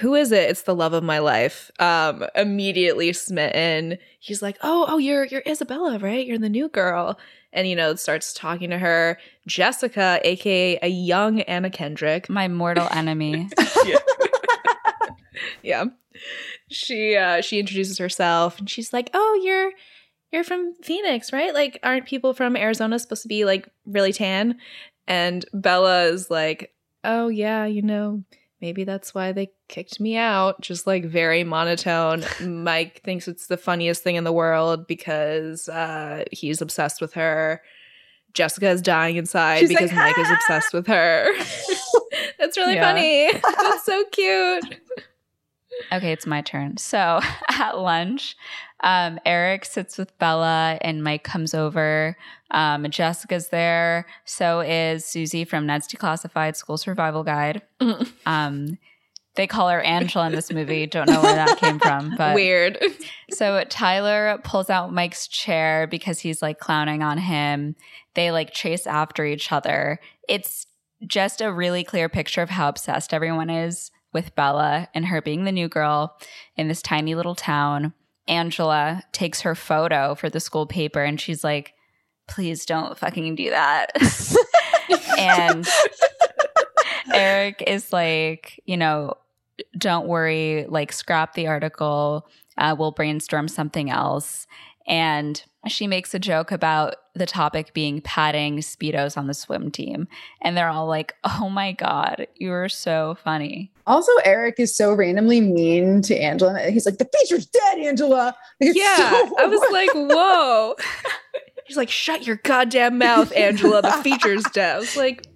"Who 0.00 0.14
is 0.14 0.32
it? 0.32 0.48
It's 0.48 0.62
the 0.62 0.74
love 0.74 0.94
of 0.94 1.02
my 1.04 1.18
life." 1.18 1.70
Um 1.78 2.24
immediately 2.34 3.12
smitten. 3.12 3.98
He's 4.20 4.40
like, 4.40 4.56
"Oh, 4.62 4.86
oh, 4.88 4.96
you're 4.98 5.26
you're 5.26 5.42
Isabella, 5.46 5.98
right? 5.98 6.26
You're 6.26 6.38
the 6.38 6.48
new 6.48 6.70
girl." 6.70 7.18
And 7.52 7.68
you 7.68 7.76
know, 7.76 7.94
starts 7.96 8.32
talking 8.32 8.70
to 8.70 8.78
her. 8.78 9.18
Jessica, 9.46 10.18
aka 10.24 10.78
a 10.80 10.88
young 10.88 11.42
Anna 11.42 11.68
Kendrick, 11.68 12.30
My 12.30 12.48
mortal 12.48 12.88
enemy. 12.92 13.48
yeah 13.84 13.98
she 16.70 17.16
uh 17.16 17.40
she 17.40 17.58
introduces 17.60 17.98
herself 17.98 18.58
and 18.58 18.68
she's 18.68 18.92
like 18.92 19.10
oh 19.14 19.40
you're 19.42 19.72
you're 20.32 20.44
from 20.44 20.74
phoenix 20.82 21.32
right? 21.32 21.52
Like 21.54 21.78
aren't 21.82 22.06
people 22.06 22.34
from 22.34 22.56
arizona 22.56 22.98
supposed 22.98 23.22
to 23.22 23.28
be 23.28 23.44
like 23.44 23.68
really 23.86 24.12
tan? 24.12 24.58
And 25.06 25.44
bella 25.52 26.04
is 26.04 26.30
like 26.30 26.72
oh 27.04 27.28
yeah 27.28 27.64
you 27.64 27.82
know 27.82 28.22
maybe 28.60 28.84
that's 28.84 29.14
why 29.14 29.32
they 29.32 29.50
kicked 29.68 29.98
me 30.00 30.16
out. 30.18 30.60
Just 30.60 30.86
like 30.86 31.04
very 31.06 31.44
monotone. 31.44 32.24
Mike 32.62 33.00
thinks 33.02 33.26
it's 33.26 33.46
the 33.46 33.56
funniest 33.56 34.02
thing 34.02 34.16
in 34.16 34.24
the 34.24 34.32
world 34.32 34.86
because 34.86 35.68
uh 35.68 36.24
he's 36.30 36.60
obsessed 36.60 37.00
with 37.00 37.14
her. 37.14 37.62
Jessica 38.34 38.68
is 38.68 38.80
dying 38.82 39.16
inside 39.16 39.58
She's 39.60 39.70
because 39.70 39.90
like, 39.90 40.14
mike 40.16 40.18
is 40.18 40.30
obsessed 40.34 40.72
with 40.72 40.86
her. 40.86 41.26
That's 42.38 42.56
really 42.56 42.74
Yeah. 42.74 42.92
funny. 42.92 43.32
That's 43.32 43.84
so 43.84 44.04
cute 44.12 44.78
Okay, 45.92 46.12
it's 46.12 46.26
my 46.26 46.42
turn. 46.42 46.76
So 46.76 47.20
at 47.48 47.78
lunch, 47.78 48.36
um, 48.82 49.18
Eric 49.26 49.64
sits 49.64 49.98
with 49.98 50.16
Bella 50.18 50.78
and 50.80 51.04
Mike 51.04 51.24
comes 51.24 51.54
over. 51.54 52.16
Um, 52.50 52.90
Jessica's 52.90 53.48
there. 53.48 54.06
So 54.24 54.60
is 54.60 55.04
Susie 55.04 55.44
from 55.44 55.66
Ned's 55.66 55.88
Declassified 55.88 56.56
School 56.56 56.78
Survival 56.78 57.22
Guide. 57.24 57.62
Um, 58.26 58.78
they 59.36 59.46
call 59.46 59.68
her 59.68 59.80
Angela 59.80 60.26
in 60.26 60.32
this 60.32 60.52
movie. 60.52 60.86
Don't 60.86 61.08
know 61.08 61.22
where 61.22 61.34
that 61.34 61.58
came 61.58 61.78
from, 61.78 62.14
but 62.18 62.34
Weird. 62.34 62.78
so 63.30 63.62
Tyler 63.64 64.40
pulls 64.42 64.68
out 64.68 64.92
Mike's 64.92 65.28
chair 65.28 65.86
because 65.86 66.18
he's 66.18 66.42
like 66.42 66.58
clowning 66.58 67.02
on 67.02 67.16
him. 67.16 67.76
They 68.14 68.32
like 68.32 68.52
chase 68.52 68.86
after 68.86 69.24
each 69.24 69.52
other. 69.52 70.00
It's 70.28 70.66
just 71.06 71.40
a 71.40 71.52
really 71.52 71.84
clear 71.84 72.08
picture 72.08 72.42
of 72.42 72.50
how 72.50 72.68
obsessed 72.68 73.14
everyone 73.14 73.50
is 73.50 73.90
with 74.12 74.34
Bella 74.34 74.88
and 74.94 75.06
her 75.06 75.22
being 75.22 75.44
the 75.44 75.52
new 75.52 75.68
girl 75.68 76.18
in 76.56 76.68
this 76.68 76.82
tiny 76.82 77.14
little 77.14 77.34
town. 77.34 77.94
Angela 78.28 79.02
takes 79.12 79.40
her 79.42 79.54
photo 79.54 80.14
for 80.14 80.30
the 80.30 80.40
school 80.40 80.66
paper 80.66 81.02
and 81.02 81.20
she's 81.20 81.42
like, 81.42 81.74
please 82.28 82.64
don't 82.64 82.96
fucking 82.96 83.34
do 83.34 83.50
that. 83.50 83.90
and 85.18 85.66
Eric 87.12 87.62
is 87.66 87.92
like, 87.92 88.60
you 88.66 88.76
know, 88.76 89.14
don't 89.76 90.06
worry, 90.06 90.64
like, 90.68 90.92
scrap 90.92 91.34
the 91.34 91.48
article. 91.48 92.28
Uh, 92.56 92.74
we'll 92.78 92.92
brainstorm 92.92 93.48
something 93.48 93.90
else. 93.90 94.46
And 94.86 95.42
she 95.66 95.86
makes 95.86 96.14
a 96.14 96.18
joke 96.18 96.50
about 96.50 96.96
the 97.14 97.26
topic 97.26 97.74
being 97.74 98.00
padding 98.00 98.58
Speedos 98.58 99.16
on 99.16 99.26
the 99.26 99.34
swim 99.34 99.70
team. 99.70 100.08
And 100.40 100.56
they're 100.56 100.68
all 100.68 100.86
like, 100.86 101.14
oh 101.24 101.50
my 101.50 101.72
God, 101.72 102.26
you're 102.36 102.68
so 102.68 103.16
funny. 103.22 103.72
Also, 103.90 104.12
Eric 104.24 104.54
is 104.58 104.74
so 104.74 104.94
randomly 104.94 105.40
mean 105.40 106.00
to 106.02 106.16
Angela. 106.16 106.58
He's 106.70 106.86
like, 106.86 106.98
the 106.98 107.08
feature's 107.18 107.46
dead, 107.46 107.78
Angela. 107.78 108.34
Like, 108.60 108.74
Yeah. 108.74 108.96
so- 108.96 109.34
I 109.38 109.46
was 109.46 109.60
like, 109.72 109.90
whoa. 109.94 110.76
He's 111.66 111.76
like, 111.76 111.90
shut 111.90 112.26
your 112.26 112.36
goddamn 112.36 112.98
mouth, 112.98 113.32
Angela. 113.36 113.82
The 113.82 113.90
feature's 114.04 114.44
dead. 114.52 114.76
I 114.76 114.78
was 114.78 114.96
like, 114.96 115.26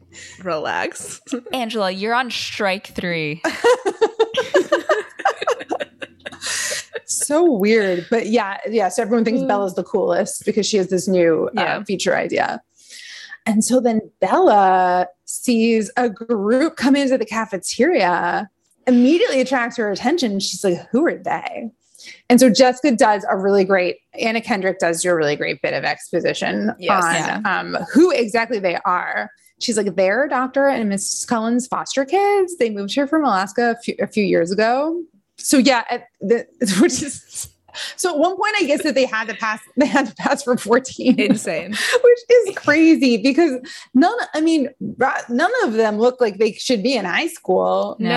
relax. 0.43 1.21
Angela, 1.53 1.91
you're 1.91 2.15
on 2.15 2.31
strike 2.31 2.87
three. 2.89 3.43
so 7.07 7.51
weird. 7.53 8.07
But 8.11 8.27
yeah, 8.27 8.59
yeah. 8.69 8.89
So 8.89 9.03
everyone 9.03 9.25
thinks 9.25 9.43
Mm. 9.43 9.49
Bella's 9.49 9.75
the 9.75 9.85
coolest 9.85 10.45
because 10.45 10.67
she 10.67 10.77
has 10.77 10.89
this 10.89 11.07
new 11.09 11.49
Yeah. 11.55 11.79
uh, 11.79 11.85
feature 11.85 12.17
idea. 12.17 12.61
And 13.47 13.65
so 13.65 13.81
then 13.81 14.01
Bella 14.21 15.09
sees 15.27 15.91
a 15.97 16.09
group 16.09 16.77
come 16.77 16.97
into 16.97 17.19
the 17.19 17.27
cafeteria, 17.27 18.49
immediately 18.87 19.41
attracts 19.41 19.77
her 19.77 19.91
attention. 19.91 20.41
She's 20.41 20.65
like, 20.65 20.79
who 20.91 21.07
are 21.07 21.17
they? 21.17 21.71
And 22.29 22.39
so 22.39 22.51
Jessica 22.51 22.95
does 22.97 23.25
a 23.31 23.37
really 23.37 23.65
great, 23.65 23.97
Anna 24.21 24.41
Kendrick 24.41 24.79
does 24.79 25.03
do 25.03 25.11
a 25.11 25.15
really 25.15 25.37
great 25.37 25.63
bit 25.63 25.73
of 25.75 25.85
exposition 25.85 26.73
Yes. 26.79 27.03
on 27.05 27.15
Yeah. 27.15 27.41
um, 27.61 27.79
who 27.93 28.11
exactly 28.11 28.59
they 28.59 28.77
are. 28.85 29.31
She's 29.61 29.77
like, 29.79 29.95
they're 29.95 30.29
Dr. 30.29 30.67
and 30.69 30.93
Mrs. 30.93 31.27
Cullen's 31.27 31.67
foster 31.67 32.05
kids. 32.05 32.57
They 32.57 32.71
moved 32.71 32.93
here 32.93 33.07
from 33.07 33.25
Alaska 33.25 33.71
a 33.79 33.83
few, 33.83 33.95
a 34.01 34.07
few 34.07 34.25
years 34.25 34.51
ago. 34.51 35.03
So 35.39 35.57
yeah, 35.59 35.85
at 35.91 36.09
the, 36.21 36.47
which 36.81 37.03
is 37.03 37.49
so 37.97 38.11
at 38.11 38.19
one 38.19 38.37
point 38.37 38.55
I 38.59 38.65
guess 38.65 38.83
that 38.83 38.95
they 38.95 39.07
had 39.07 39.29
to 39.29 39.35
pass 39.35 39.61
they 39.77 39.87
had 39.87 40.07
to 40.09 40.15
pass 40.17 40.43
for 40.43 40.57
14, 40.57 41.19
Insane. 41.21 41.71
which 42.03 42.19
is 42.31 42.57
crazy 42.57 43.17
because 43.17 43.59
none 43.95 44.17
I 44.35 44.41
mean 44.41 44.69
none 45.29 45.53
of 45.65 45.75
them 45.75 45.99
look 45.99 46.21
like 46.21 46.39
they 46.39 46.53
should 46.53 46.83
be 46.83 46.95
in 46.97 47.05
high 47.05 47.29
school. 47.29 47.97
No. 47.99 48.09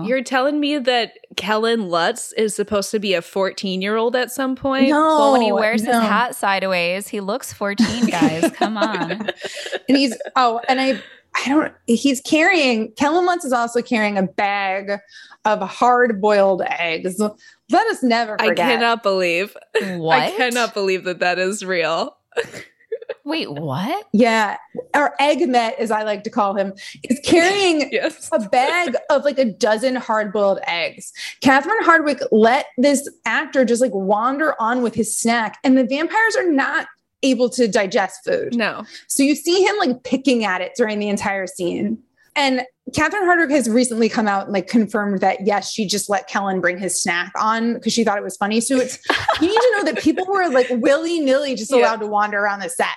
No. 0.00 0.06
You're 0.06 0.22
telling 0.22 0.60
me 0.60 0.78
that 0.78 1.12
Kellen 1.36 1.88
Lutz 1.88 2.32
is 2.34 2.54
supposed 2.54 2.90
to 2.92 2.98
be 2.98 3.14
a 3.14 3.22
14 3.22 3.82
year 3.82 3.96
old 3.96 4.14
at 4.16 4.30
some 4.30 4.56
point? 4.56 4.88
No, 4.88 5.00
Well, 5.00 5.32
when 5.32 5.42
he 5.42 5.52
wears 5.52 5.82
no. 5.82 5.92
his 5.92 6.08
hat 6.08 6.34
sideways, 6.34 7.08
he 7.08 7.20
looks 7.20 7.52
14, 7.52 8.06
guys. 8.06 8.50
Come 8.52 8.76
on. 8.76 9.10
and 9.88 9.96
he's 9.96 10.16
oh, 10.36 10.60
and 10.68 10.80
I 10.80 11.02
I 11.36 11.48
don't 11.48 11.72
he's 11.86 12.20
carrying 12.20 12.92
Kellen 12.92 13.26
Lutz 13.26 13.44
is 13.44 13.52
also 13.52 13.82
carrying 13.82 14.16
a 14.18 14.22
bag 14.22 14.98
of 15.44 15.60
hard 15.60 16.20
boiled 16.20 16.62
eggs. 16.62 17.18
Let 17.18 17.86
us 17.88 18.02
never 18.02 18.38
forget. 18.38 18.66
I 18.66 18.72
cannot 18.72 19.02
believe. 19.02 19.56
What? 19.96 20.18
I 20.20 20.30
cannot 20.32 20.74
believe 20.74 21.04
that 21.04 21.18
that 21.20 21.38
is 21.38 21.64
real. 21.64 22.16
Wait, 23.24 23.50
what? 23.50 24.06
yeah, 24.12 24.56
or 24.94 25.14
Eggmet, 25.18 25.78
as 25.78 25.90
I 25.90 26.02
like 26.02 26.24
to 26.24 26.30
call 26.30 26.54
him, 26.54 26.74
is 27.04 27.18
carrying 27.24 27.88
Yes. 27.92 28.28
a 28.32 28.38
bag 28.38 28.96
of 29.10 29.24
like 29.24 29.38
a 29.38 29.46
dozen 29.46 29.96
hard 29.96 30.32
boiled 30.32 30.58
eggs. 30.66 31.12
Catherine 31.40 31.82
Hardwicke 31.84 32.26
let 32.32 32.66
this 32.76 33.08
actor 33.24 33.64
just 33.64 33.80
like 33.80 33.94
wander 33.94 34.54
on 34.60 34.82
with 34.82 34.94
his 34.94 35.16
snack, 35.16 35.58
and 35.64 35.76
the 35.76 35.84
vampires 35.84 36.36
are 36.36 36.50
not 36.50 36.86
able 37.24 37.48
to 37.50 37.66
digest 37.66 38.20
food. 38.24 38.54
No. 38.54 38.84
So 39.08 39.22
you 39.22 39.34
see 39.34 39.62
him 39.64 39.76
like 39.78 40.04
picking 40.04 40.44
at 40.44 40.60
it 40.60 40.72
during 40.76 40.98
the 40.98 41.08
entire 41.08 41.46
scene. 41.46 41.98
And 42.36 42.62
Catherine 42.94 43.24
Hardwicke 43.24 43.50
has 43.52 43.68
recently 43.70 44.08
come 44.08 44.26
out 44.28 44.44
and 44.44 44.52
like 44.52 44.66
confirmed 44.66 45.20
that 45.20 45.46
yes, 45.46 45.70
she 45.70 45.86
just 45.86 46.10
let 46.10 46.28
Kellen 46.28 46.60
bring 46.60 46.78
his 46.78 47.00
snack 47.00 47.32
on 47.40 47.74
because 47.74 47.92
she 47.92 48.02
thought 48.04 48.18
it 48.18 48.24
was 48.24 48.36
funny. 48.36 48.60
So 48.60 48.76
it's 48.76 48.98
you 49.40 49.46
need 49.48 49.54
to 49.54 49.72
know 49.76 49.84
that 49.84 49.98
people 49.98 50.26
were 50.26 50.48
like 50.48 50.66
willy 50.70 51.20
nilly 51.20 51.54
just 51.54 51.70
Yeah. 51.70 51.78
allowed 51.78 52.00
to 52.00 52.06
wander 52.06 52.38
around 52.40 52.60
the 52.60 52.68
set. 52.68 52.88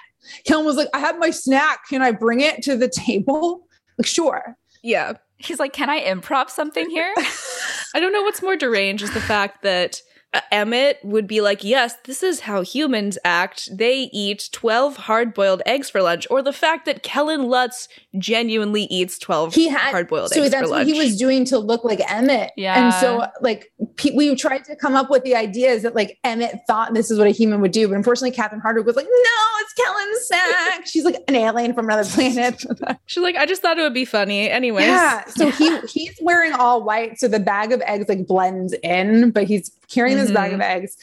Kellen 0.45 0.65
was 0.65 0.75
like, 0.75 0.89
"I 0.93 0.99
have 0.99 1.17
my 1.19 1.29
snack. 1.29 1.87
Can 1.87 2.01
I 2.01 2.11
bring 2.11 2.41
it 2.41 2.61
to 2.63 2.75
the 2.75 2.89
table?" 2.89 3.67
Like, 3.97 4.07
sure. 4.07 4.57
Yeah. 4.83 5.13
He's 5.37 5.59
like, 5.59 5.71
"Can 5.71 5.89
I 5.89 6.01
improv 6.01 6.49
something 6.49 6.89
here?" 6.89 7.13
I 7.95 7.99
don't 7.99 8.11
know 8.11 8.23
what's 8.23 8.41
more 8.41 8.55
deranged 8.57 9.03
is 9.03 9.13
the 9.13 9.21
fact 9.21 9.61
that 9.63 10.01
Uh, 10.37 10.41
Emmett 10.51 10.99
would 11.03 11.25
be 11.27 11.41
like, 11.41 11.63
yes, 11.63 11.95
this 12.05 12.21
is 12.21 12.41
how 12.41 12.61
humans 12.61 13.17
act. 13.25 13.75
They 13.75 14.09
eat 14.13 14.49
12 14.51 14.97
hard 14.97 15.33
boiled 15.33 15.61
eggs 15.65 15.89
for 15.89 16.01
lunch. 16.01 16.27
Or 16.29 16.41
the 16.43 16.53
fact 16.53 16.85
that 16.85 17.01
Kellen 17.01 17.43
Lutz 17.47 17.87
genuinely 18.17 18.83
eats 18.83 19.17
12 19.17 19.55
He 19.55 19.67
had 19.67 19.91
hard 19.91 20.07
boiled 20.07 20.29
so 20.29 20.41
eggs 20.43 20.51
that's 20.51 20.63
for 20.65 20.69
what 20.69 20.77
lunch. 20.85 20.91
he 20.91 20.97
was 20.99 21.17
doing 21.17 21.43
to 21.45 21.57
look 21.57 21.83
like 21.83 21.99
Emmett. 22.11 22.51
Yeah. 22.55 22.85
And 22.85 22.93
so 22.93 23.25
like 23.41 23.71
pe- 23.95 24.15
we 24.15 24.35
tried 24.35 24.63
to 24.65 24.75
come 24.75 24.95
up 24.95 25.09
with 25.09 25.23
the 25.23 25.35
ideas 25.35 25.81
that 25.83 25.95
like 25.95 26.19
Emmett 26.23 26.59
thought 26.67 26.93
this 26.93 27.09
is 27.09 27.17
what 27.17 27.27
a 27.27 27.31
human 27.31 27.59
would 27.61 27.71
do, 27.71 27.87
but 27.87 27.95
unfortunately 27.95 28.31
Catherine 28.31 28.61
Hardwicke 28.61 28.85
was 28.85 28.95
like, 28.95 29.05
"No, 29.05 29.41
it's 29.61 29.73
Kellen's 29.73 30.27
snack." 30.27 30.85
She's 30.87 31.03
like 31.03 31.23
an 31.27 31.35
alien 31.35 31.73
from 31.73 31.85
another 31.85 32.07
planet. 32.09 32.63
She's 33.05 33.23
like, 33.23 33.35
I 33.35 33.45
just 33.45 33.61
thought 33.61 33.77
it 33.77 33.81
would 33.81 33.93
be 33.93 34.05
funny. 34.05 34.49
Anyways. 34.49 34.85
Yeah. 34.85 35.25
So 35.25 35.49
he 35.51 35.79
he's 35.87 36.17
wearing 36.21 36.53
all 36.53 36.83
white, 36.83 37.19
so 37.19 37.27
the 37.27 37.39
bag 37.39 37.71
of 37.71 37.81
eggs 37.81 38.07
like 38.09 38.27
blends 38.27 38.73
in, 38.83 39.31
but 39.31 39.45
he's 39.45 39.71
carrying 39.89 40.17
this 40.17 40.31
bag 40.31 40.53
of 40.53 40.59
mm-hmm. 40.59 40.77
eggs. 40.79 40.97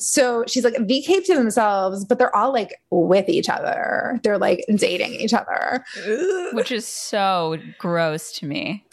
So 0.00 0.44
she's 0.46 0.62
like, 0.62 0.76
they 0.78 1.00
keep 1.00 1.24
to 1.26 1.34
themselves, 1.34 2.04
but 2.04 2.18
they're 2.18 2.34
all 2.34 2.52
like 2.52 2.80
with 2.90 3.28
each 3.28 3.48
other. 3.48 4.20
They're 4.22 4.38
like 4.38 4.64
dating 4.76 5.14
each 5.14 5.34
other. 5.34 5.84
Which 6.52 6.70
is 6.70 6.86
so 6.86 7.56
gross 7.78 8.32
to 8.34 8.46
me. 8.46 8.84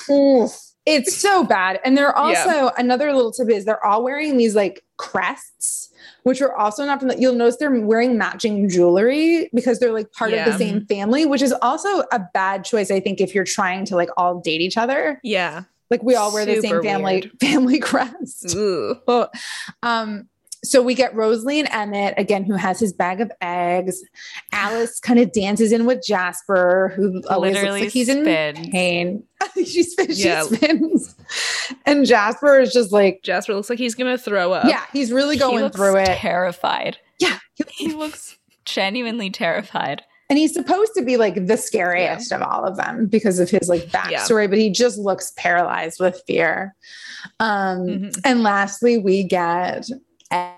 It's 0.88 1.16
so 1.16 1.44
bad. 1.44 1.80
And 1.84 1.96
they're 1.96 2.16
also 2.16 2.50
Yeah. 2.50 2.70
another 2.78 3.14
little 3.14 3.32
tip 3.32 3.50
is 3.50 3.66
they're 3.66 3.84
all 3.86 4.04
wearing 4.04 4.38
these 4.38 4.56
like 4.56 4.84
crests, 4.98 5.90
which 6.24 6.42
are 6.42 6.56
also 6.56 6.86
not 6.86 7.00
from 7.00 7.10
the 7.10 7.20
you'll 7.20 7.34
notice 7.34 7.58
they're 7.58 7.72
wearing 7.72 8.18
matching 8.18 8.68
jewelry 8.68 9.50
because 9.54 9.80
they're 9.80 9.94
like 9.94 10.12
part 10.12 10.34
of 10.34 10.44
the 10.46 10.58
same 10.58 10.86
family, 10.88 11.26
which 11.26 11.42
is 11.44 11.54
also 11.62 12.04
a 12.12 12.22
bad 12.34 12.64
choice, 12.64 12.90
I 12.90 13.00
think, 13.00 13.22
if 13.22 13.36
you're 13.36 13.44
trying 13.44 13.86
to 13.86 13.96
like 13.96 14.10
all 14.18 14.40
date 14.40 14.62
each 14.62 14.78
other. 14.78 15.20
Yeah. 15.24 15.64
Like 15.90 16.02
we 16.04 16.16
all 16.16 16.34
wear 16.34 16.46
the 16.46 16.62
same 16.62 16.82
family 16.82 17.22
weird. 17.22 17.32
family 17.42 17.80
crest. 17.80 18.56
Um, 19.84 20.28
so 20.64 20.82
we 20.82 20.96
get 20.96 21.14
Rosalie 21.14 21.60
and 21.60 21.70
Emmett 21.72 22.16
again, 22.18 22.44
who 22.44 22.56
has 22.56 22.80
his 22.80 22.92
bag 22.92 23.22
of 23.22 23.32
eggs. 23.40 24.02
Alice 24.52 25.00
kind 25.00 25.20
of 25.20 25.32
dances 25.32 25.72
in 25.72 25.86
with 25.86 26.04
Jasper, 26.04 26.92
who 26.96 27.22
always 27.30 27.54
Literally 27.54 27.82
looks 27.82 27.88
like 27.88 27.94
he's 27.94 28.10
in 28.10 28.26
pain. 28.72 29.24
she 29.56 29.84
spins, 29.84 30.18
she 30.18 30.28
Yeah. 30.28 30.42
spins, 30.44 31.16
and 31.86 32.04
Jasper 32.08 32.58
is 32.60 32.74
just 32.74 32.92
like, 32.92 33.22
Jasper 33.24 33.54
looks 33.54 33.70
like 33.70 33.78
he's 33.78 33.94
going 33.94 34.12
to 34.12 34.18
throw 34.22 34.54
up. 34.54 34.66
yeah, 34.68 34.86
he's 34.92 35.12
really 35.12 35.36
he 35.36 35.40
going 35.40 35.60
looks 35.66 35.76
through 35.76 35.98
it. 35.98 36.08
terrified. 36.18 36.98
Yeah, 37.20 37.38
He 37.70 37.94
looks 37.94 38.38
genuinely 38.66 39.30
terrified. 39.30 40.02
And 40.30 40.40
he's 40.40 40.54
supposed 40.54 40.94
to 40.96 41.04
be 41.04 41.18
like 41.18 41.46
the 41.48 41.58
scariest 41.58 42.32
of 42.32 42.42
all 42.42 42.64
of 42.66 42.78
them 42.78 43.06
because 43.08 43.40
of 43.40 43.50
his 43.50 43.70
like 43.70 43.92
Yeah. 43.94 44.02
backstory, 44.24 44.50
but 44.50 44.58
he 44.58 44.70
just 44.70 44.98
looks 44.98 45.32
paralyzed 45.38 46.00
with 46.00 46.22
fear. 46.28 46.76
Um, 47.40 47.86
Mhm. 47.88 48.22
And 48.26 48.44
lastly, 48.44 48.98
we 48.98 49.24
get 49.24 49.88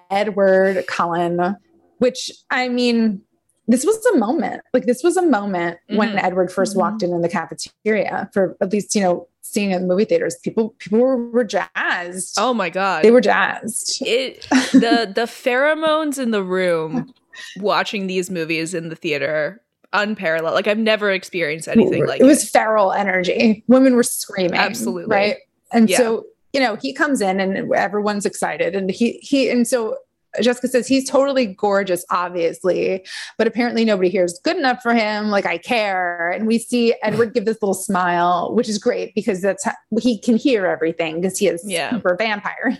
Edward 0.09 0.85
Cullen, 0.87 1.55
which 1.99 2.31
I 2.49 2.69
mean, 2.69 3.21
this 3.67 3.85
was 3.85 4.03
a 4.13 4.17
moment. 4.17 4.61
Like 4.73 4.85
this 4.85 5.03
was 5.03 5.17
a 5.17 5.21
moment 5.21 5.77
when 5.89 6.13
Mhm. 6.13 6.23
Edward 6.23 6.51
1st 6.51 6.73
Mhm. 6.75 6.79
walked 6.79 7.03
in 7.03 7.11
in 7.13 7.21
the 7.21 7.29
cafeteria. 7.29 8.29
For 8.33 8.55
at 8.61 8.71
least 8.71 8.95
you 8.95 9.01
know, 9.01 9.27
seeing 9.41 9.71
it 9.71 9.75
in 9.77 9.81
the 9.83 9.87
movie 9.87 10.05
theaters, 10.05 10.37
people 10.43 10.75
people 10.79 10.99
were, 10.99 11.17
were 11.31 11.43
jazzed. 11.43 12.37
Oh 12.39 12.53
my 12.53 12.69
God. 12.69 13.03
they 13.03 13.11
were 13.11 13.21
jazzed. 13.21 14.01
it 14.05 14.47
the 14.71 15.11
the 15.13 15.25
pheromones 15.27 16.17
in 16.17 16.31
the 16.31 16.43
room 16.43 17.13
watching 17.57 18.07
these 18.07 18.29
movies 18.29 18.73
in 18.73 18.89
the 18.89 18.95
theater 18.95 19.61
unparalleled 19.93 20.53
like 20.53 20.67
i've 20.67 20.77
never 20.77 21.11
experienced 21.11 21.67
anything 21.67 22.05
like 22.05 22.19
it 22.19 22.23
It 22.23 22.27
was 22.27 22.49
feral 22.49 22.91
energy. 22.91 23.63
Women 23.67 23.95
were 23.95 24.03
screaming. 24.03 24.59
Absolutely. 24.59 25.15
right. 25.15 25.37
And 25.71 25.89
Yeah. 25.89 25.97
so 25.97 26.25
you 26.53 26.61
know, 26.61 26.75
he 26.75 26.91
comes 26.93 27.21
in 27.21 27.39
and 27.39 27.71
everyone's 27.73 28.25
excited, 28.25 28.75
and 28.75 28.89
he 28.89 29.19
he 29.21 29.49
and 29.49 29.67
so. 29.67 29.97
Jessica 30.41 30.67
says 30.67 30.87
he's 30.87 31.09
totally 31.09 31.47
gorgeous, 31.47 32.05
obviously, 32.11 33.03
but 33.39 33.47
apparently 33.47 33.83
nobody 33.85 34.07
here 34.09 34.23
is 34.23 34.39
good 34.43 34.55
enough 34.57 34.81
for 34.83 34.93
him. 34.93 35.29
Like, 35.29 35.45
I 35.47 35.57
care. 35.57 36.29
And 36.29 36.45
we 36.45 36.59
see 36.59 36.93
Edward 37.01 37.33
give 37.33 37.45
this 37.45 37.57
little 37.61 37.73
smile, 37.73 38.53
which 38.53 38.69
is 38.69 38.77
great 38.77 39.15
because 39.15 39.41
that's 39.41 39.63
how 39.63 39.71
he 39.99 40.19
can 40.19 40.35
hear 40.37 40.67
everything 40.67 41.21
because 41.21 41.39
he 41.39 41.47
is 41.47 41.63
Yeah. 41.65 41.89
super 41.91 42.15
vampire. 42.15 42.75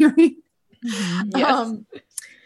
Yes. 1.33 1.49
Um, 1.49 1.85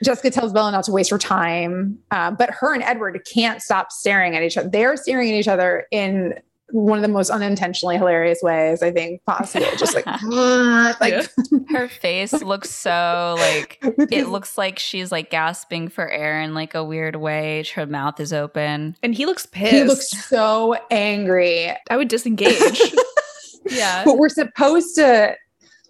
Jessica 0.03 0.29
tells 0.31 0.51
Bella 0.53 0.71
not 0.71 0.83
to 0.85 0.91
waste 0.91 1.09
her 1.11 1.17
time, 1.17 1.97
uh, 2.11 2.31
but 2.31 2.49
her 2.51 2.73
and 2.73 2.83
Edward 2.83 3.19
can't 3.31 3.61
stop 3.61 3.91
staring 3.91 4.35
at 4.35 4.43
each 4.43 4.57
other. 4.57 4.69
They're 4.69 4.97
staring 4.97 5.29
at 5.29 5.35
each 5.35 5.47
other 5.47 5.85
in 5.91 6.33
one 6.73 6.97
of 6.97 7.01
the 7.01 7.09
most 7.09 7.29
unintentionally 7.29 7.97
hilarious 7.97 8.39
ways 8.41 8.81
I 8.81 8.91
think 8.91 9.21
possible. 9.25 9.67
Just 9.77 9.93
like, 9.93 10.05
like 11.01 11.27
Her 11.69 11.89
face 11.89 12.31
looks 12.31 12.69
so 12.69 13.35
like 13.39 13.77
it 14.09 14.29
looks 14.29 14.57
like 14.57 14.79
she's 14.79 15.11
like 15.11 15.29
gasping 15.29 15.89
for 15.89 16.09
air 16.09 16.39
in 16.41 16.53
like 16.53 16.73
a 16.73 16.81
weird 16.83 17.17
way. 17.17 17.65
Her 17.75 17.85
mouth 17.85 18.21
is 18.21 18.31
open. 18.31 18.95
and 19.03 19.13
he 19.13 19.25
looks 19.25 19.45
pissed 19.45 19.73
he 19.73 19.83
looks 19.83 20.09
so 20.11 20.77
angry. 20.91 21.69
i 21.89 21.97
would 21.97 22.07
disengage 22.07 22.81
Yeah. 23.69 24.03
but 24.05 24.17
we're 24.17 24.29
supposed 24.29 24.95
to 24.95 25.35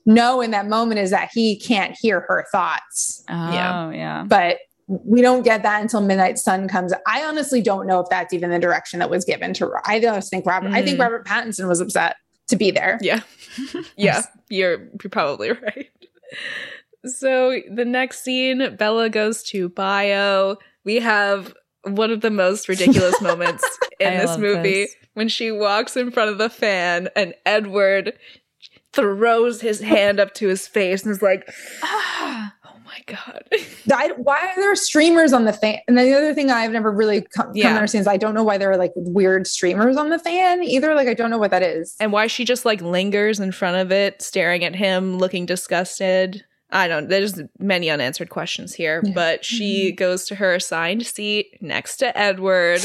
know 0.05 0.41
in 0.41 0.51
that 0.51 0.67
moment 0.67 0.99
is 0.99 1.09
that 1.11 1.29
he 1.33 1.59
can't 1.59 1.95
hear 1.99 2.21
her 2.21 2.45
thoughts, 2.51 3.23
Oh 3.29 3.33
Yeah. 3.51 3.91
yeah. 3.91 4.23
but 4.27 4.57
we 4.87 5.21
don't 5.21 5.43
get 5.43 5.63
that 5.63 5.81
until 5.81 6.01
Midnight 6.01 6.37
Sun 6.37 6.67
comes. 6.67 6.93
I 7.07 7.23
honestly 7.23 7.61
don't 7.61 7.87
know 7.87 8.01
if 8.01 8.09
that's 8.09 8.33
even 8.33 8.49
the 8.49 8.59
direction 8.59 8.99
that 8.99 9.09
was 9.09 9.23
given 9.23 9.53
to. 9.53 9.69
I 9.85 10.01
just 10.01 10.29
think 10.29 10.45
Robert. 10.45 10.71
I 10.73 10.83
think 10.83 10.97
Mm. 10.97 11.03
Robert 11.03 11.25
Pattinson 11.25 11.67
was 11.69 11.79
upset 11.79 12.17
to 12.49 12.57
be 12.57 12.71
there. 12.71 12.99
yeah 13.01 13.21
yeah 13.95 14.23
you're 14.49 14.79
you're 15.01 15.09
probably 15.09 15.51
right 15.61 15.87
so 17.05 17.59
the 17.71 17.85
next 17.85 18.23
scene 18.23 18.75
bella 18.75 19.09
goes 19.09 19.41
to 19.43 19.69
bio 19.69 20.57
we 20.83 20.95
have 20.97 21.53
one 21.83 22.11
of 22.11 22.21
the 22.21 22.29
most 22.29 22.67
ridiculous 22.69 23.19
moments 23.21 23.63
in 23.99 24.13
I 24.13 24.17
this 24.17 24.37
movie 24.37 24.83
this. 24.83 24.95
when 25.13 25.27
she 25.29 25.51
walks 25.51 25.95
in 25.97 26.11
front 26.11 26.29
of 26.29 26.37
the 26.37 26.49
fan 26.49 27.09
and 27.15 27.33
edward 27.45 28.13
throws 28.93 29.61
his 29.61 29.79
hand 29.79 30.19
up 30.19 30.33
to 30.35 30.47
his 30.47 30.67
face 30.67 31.03
and 31.03 31.11
is 31.11 31.21
like 31.21 31.49
Ah. 31.83 32.53
oh 32.65 32.75
my 32.85 33.01
god 33.05 33.43
I, 33.93 34.11
why 34.17 34.39
are 34.49 34.55
there 34.55 34.75
streamers 34.75 35.33
on 35.33 35.45
the 35.45 35.53
fan? 35.53 35.79
And 35.87 35.97
then 35.97 36.05
the 36.09 36.15
other 36.17 36.33
thing 36.33 36.49
I've 36.51 36.71
never 36.71 36.91
really 36.91 37.21
come, 37.21 37.47
come 37.47 37.51
Yeah. 37.55 37.69
to 37.69 37.75
understand 37.75 38.01
is 38.01 38.07
I 38.07 38.17
don't 38.17 38.33
know 38.33 38.43
why 38.43 38.57
there 38.57 38.71
are 38.71 38.77
like 38.77 38.91
weird 38.95 39.47
streamers 39.47 39.97
on 39.97 40.09
the 40.09 40.19
fan 40.19 40.63
either. 40.63 40.93
Like 40.95 41.07
I 41.07 41.13
don't 41.13 41.29
know 41.29 41.37
what 41.37 41.51
that 41.51 41.63
is. 41.63 41.95
and 41.99 42.11
why 42.11 42.27
she 42.27 42.45
just 42.45 42.65
like 42.65 42.81
lingers 42.81 43.39
in 43.39 43.51
front 43.51 43.77
of 43.77 43.91
it 43.91 44.21
staring 44.21 44.63
at 44.63 44.75
him 44.75 45.17
looking 45.17 45.45
disgusted 45.45 46.43
i 46.71 46.87
don't 46.87 47.09
there's 47.09 47.39
many 47.59 47.89
unanswered 47.89 48.29
questions 48.29 48.73
here 48.73 49.01
Yeah. 49.03 49.11
but 49.13 49.45
she 49.45 49.89
mm-hmm. 49.89 49.95
goes 49.95 50.25
to 50.25 50.35
her 50.35 50.55
assigned 50.55 51.05
seat 51.05 51.57
next 51.61 51.97
to 51.97 52.17
edward 52.17 52.81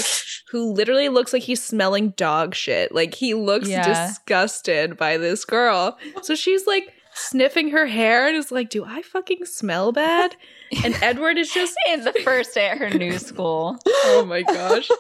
who 0.51 0.73
literally 0.73 1.09
looks 1.09 1.33
like 1.33 1.43
he's 1.43 1.63
smelling 1.63 2.11
dog 2.11 2.55
shit. 2.55 2.95
Like 2.95 3.15
he 3.15 3.35
looks 3.35 3.69
Yeah. 3.69 4.07
disgusted 4.07 4.97
by 4.97 5.17
this 5.17 5.45
girl. 5.45 5.99
So 6.23 6.35
she's 6.35 6.67
like 6.67 6.93
sniffing 7.15 7.71
her 7.71 7.87
hair 7.87 8.29
and 8.29 8.37
is 8.37 8.53
like 8.53 8.69
do 8.69 8.85
i 8.85 9.03
fucking 9.03 9.45
smell 9.45 9.91
bad? 9.93 10.37
And 10.85 10.95
edward 11.03 11.37
is 11.39 11.51
just 11.53 11.75
in 11.89 12.05
the 12.05 12.13
first 12.25 12.55
day 12.55 12.69
at 12.69 12.79
her 12.79 12.91
new 12.91 13.19
school. 13.19 13.79
oh 13.87 14.25
my 14.27 14.43
gosh. 14.43 14.89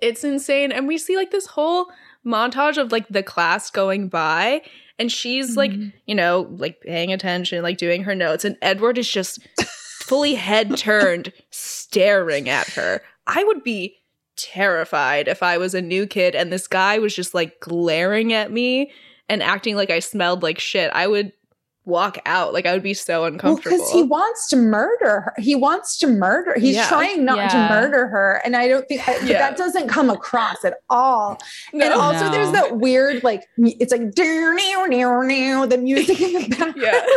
It's 0.00 0.22
insane. 0.22 0.70
And 0.70 0.86
we 0.86 0.96
see 0.96 1.16
like 1.16 1.32
this 1.32 1.46
whole 1.46 1.88
montage 2.24 2.76
of 2.76 2.92
like 2.92 3.08
the 3.08 3.22
class 3.22 3.68
going 3.68 4.08
by 4.08 4.62
and 4.98 5.10
she's 5.12 5.56
like 5.56 5.70
Mhm. 5.70 5.92
you 6.06 6.14
know 6.14 6.48
like 6.58 6.80
paying 6.80 7.12
attention 7.12 7.62
like 7.62 7.78
doing 7.78 8.02
her 8.04 8.14
notes 8.14 8.44
and 8.44 8.56
edward 8.62 8.98
is 8.98 9.08
just 9.10 9.38
fully 10.00 10.34
head 10.34 10.76
turned 10.76 11.32
staring 11.50 12.48
at 12.48 12.66
her 12.70 13.02
i 13.26 13.44
would 13.44 13.62
be 13.62 13.96
terrified 14.36 15.28
if 15.28 15.42
i 15.42 15.58
was 15.58 15.74
a 15.74 15.82
new 15.82 16.06
kid 16.06 16.34
and 16.34 16.52
this 16.52 16.66
guy 16.68 16.98
was 16.98 17.14
just 17.14 17.34
like 17.34 17.58
glaring 17.60 18.32
at 18.32 18.50
me 18.52 18.90
and 19.28 19.42
acting 19.42 19.74
like 19.76 19.90
i 19.90 19.98
smelled 19.98 20.42
like 20.42 20.58
shit 20.58 20.90
i 20.94 21.06
would 21.06 21.32
walk 21.88 22.18
out 22.26 22.52
like 22.52 22.66
i 22.66 22.72
would 22.72 22.82
be 22.82 22.94
so 22.94 23.24
uncomfortable 23.24 23.76
because 23.76 23.90
he 23.90 24.02
wants 24.02 24.48
to 24.48 24.56
murder 24.56 25.20
her. 25.20 25.34
He 25.38 25.54
wants 25.54 25.96
to 25.98 26.06
murder. 26.06 26.54
He's 26.58 26.76
Yeah. 26.76 26.86
trying 26.88 27.24
not 27.24 27.38
Yeah. 27.38 27.48
to 27.48 27.74
murder 27.74 28.06
her, 28.08 28.40
and 28.44 28.54
I 28.56 28.68
don't 28.68 28.86
think 28.86 29.08
I, 29.08 29.16
Yeah. 29.24 29.38
that 29.38 29.56
doesn't 29.56 29.88
come 29.88 30.10
across 30.10 30.64
at 30.64 30.74
all. 30.90 31.38
No. 31.72 31.84
And 31.86 31.94
also, 31.94 32.26
No. 32.26 32.30
there's 32.30 32.52
that 32.52 32.76
weird 32.78 33.24
like 33.24 33.44
it's 33.56 33.92
like 33.92 34.14
the 34.14 35.78
music 35.78 36.20
in 36.20 36.32
the 36.34 36.48
background. 36.56 36.74
Yeah. 36.76 37.00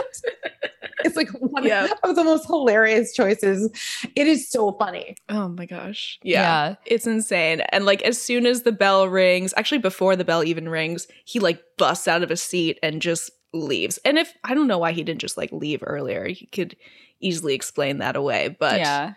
It's 1.04 1.16
like 1.16 1.30
one 1.40 1.64
Yeah. 1.66 1.88
of 2.04 2.16
the 2.16 2.24
most 2.24 2.46
hilarious 2.46 3.12
choices. 3.14 3.72
It 4.16 4.28
is 4.28 4.48
so 4.50 4.74
funny. 4.74 5.16
Oh 5.30 5.48
my 5.48 5.66
gosh. 5.66 6.20
Yeah. 6.22 6.42
Yeah. 6.42 6.76
It's 6.86 7.08
insane. 7.08 7.62
And 7.70 7.86
like 7.88 8.04
as 8.04 8.22
soon 8.22 8.46
as 8.46 8.62
the 8.62 8.72
bell 8.72 9.08
rings, 9.10 9.52
actually 9.58 9.80
before 9.80 10.16
the 10.16 10.24
bell 10.24 10.44
even 10.44 10.70
rings, 10.70 11.08
he 11.26 11.40
like 11.40 11.60
busts 11.80 12.08
out 12.08 12.22
of 12.22 12.30
his 12.30 12.42
seat 12.44 12.78
and 12.84 13.02
just 13.02 13.32
leaves. 13.54 14.00
And 14.06 14.18
if 14.18 14.34
I 14.44 14.54
don't 14.54 14.68
know 14.68 14.78
why 14.78 14.92
he 14.92 15.04
didn't 15.04 15.22
just 15.22 15.38
like 15.38 15.52
leave 15.52 15.84
earlier. 15.86 16.28
He 16.28 16.46
could 16.48 16.76
easily 17.20 17.54
explain 17.54 18.00
that 18.00 18.16
away, 18.16 18.56
but 18.60 18.80
yeah. 18.80 19.14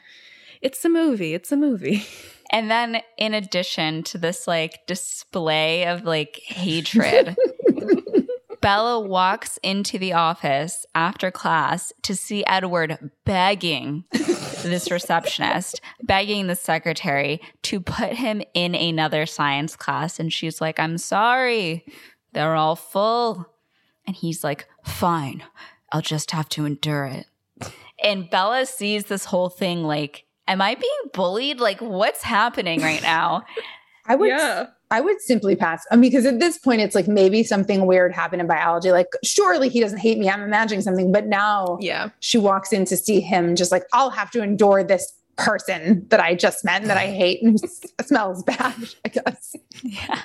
it's 0.60 0.84
a 0.84 0.88
movie. 0.88 1.34
It's 1.34 1.52
a 1.52 1.56
movie. 1.56 2.04
And 2.50 2.70
then 2.70 3.00
in 3.16 3.34
addition 3.34 4.04
to 4.04 4.18
this 4.18 4.46
like 4.46 4.86
display 4.86 5.86
of 5.86 6.04
like 6.04 6.40
hatred, 6.44 7.36
Bella 8.60 9.00
walks 9.00 9.58
into 9.62 9.98
the 9.98 10.12
office 10.12 10.86
after 10.94 11.30
class 11.30 11.92
to 12.02 12.14
see 12.14 12.44
Edward 12.46 13.10
begging 13.24 14.04
this 14.12 14.90
receptionist, 14.90 15.80
begging 16.02 16.46
the 16.46 16.54
secretary 16.54 17.40
to 17.62 17.80
put 17.80 18.12
him 18.12 18.42
in 18.54 18.74
another 18.74 19.26
science 19.26 19.74
class. 19.74 20.20
And 20.20 20.32
she's 20.32 20.60
like, 20.60 20.78
I'm 20.78 20.98
sorry, 20.98 21.84
they're 22.34 22.54
all 22.54 22.76
full. 22.76 23.46
And 24.06 24.14
he's 24.16 24.44
like, 24.44 24.68
fine, 24.84 25.42
I'll 25.92 26.02
just 26.02 26.30
have 26.32 26.48
to 26.50 26.64
endure 26.64 27.04
it. 27.06 27.26
And 28.02 28.28
Bella 28.28 28.66
sees 28.66 29.04
this 29.06 29.24
whole 29.26 29.48
thing 29.48 29.84
like, 29.84 30.24
am 30.46 30.60
I 30.60 30.74
being 30.74 31.10
bullied? 31.12 31.58
Like, 31.60 31.80
what's 31.80 32.22
happening 32.22 32.80
right 32.82 33.02
now? 33.02 33.42
I 34.06 34.16
would 34.16 34.28
Yeah. 34.28 34.66
I 34.90 35.00
would 35.00 35.20
simply 35.22 35.56
pass. 35.56 35.82
I 35.90 35.96
mean, 35.96 36.10
because 36.10 36.26
at 36.26 36.38
this 36.38 36.58
point, 36.58 36.80
it's 36.82 36.94
like 36.94 37.08
maybe 37.08 37.42
something 37.42 37.86
weird 37.86 38.12
happened 38.12 38.42
in 38.42 38.46
biology. 38.46 38.92
Like, 38.92 39.08
surely 39.24 39.68
he 39.68 39.80
doesn't 39.80 39.98
hate 39.98 40.18
me. 40.18 40.28
I'm 40.30 40.42
imagining 40.42 40.82
something. 40.82 41.10
But 41.10 41.26
now 41.26 41.78
Yeah. 41.80 42.10
she 42.20 42.38
walks 42.38 42.72
in 42.72 42.84
to 42.84 42.96
see 42.96 43.20
him, 43.20 43.56
just 43.56 43.72
like, 43.72 43.84
I'll 43.92 44.10
have 44.10 44.30
to 44.32 44.42
endure 44.42 44.84
this 44.84 45.10
person 45.36 46.06
that 46.10 46.20
I 46.20 46.36
just 46.36 46.64
met 46.64 46.82
and 46.82 46.90
that 46.90 46.96
I 46.98 47.06
hate 47.08 47.42
and 47.42 47.58
smells 48.04 48.42
bad, 48.44 48.74
I 49.04 49.08
guess. 49.08 49.56
Yeah. 49.82 50.20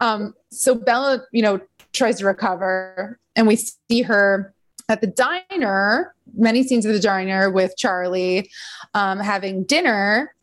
Um, 0.00 0.34
so 0.50 0.74
Bella, 0.74 1.22
you 1.32 1.40
know, 1.42 1.60
tries 1.96 2.18
to 2.18 2.26
recover, 2.26 3.18
and 3.34 3.46
we 3.46 3.56
see 3.56 4.02
her 4.02 4.54
at 4.88 5.00
the 5.00 5.06
diner, 5.06 6.14
many 6.34 6.62
scenes 6.62 6.86
of 6.86 6.92
the 6.92 7.00
diner 7.00 7.50
with 7.50 7.76
Charlie 7.76 8.50
um, 8.94 9.18
having 9.18 9.64
dinner. 9.64 10.34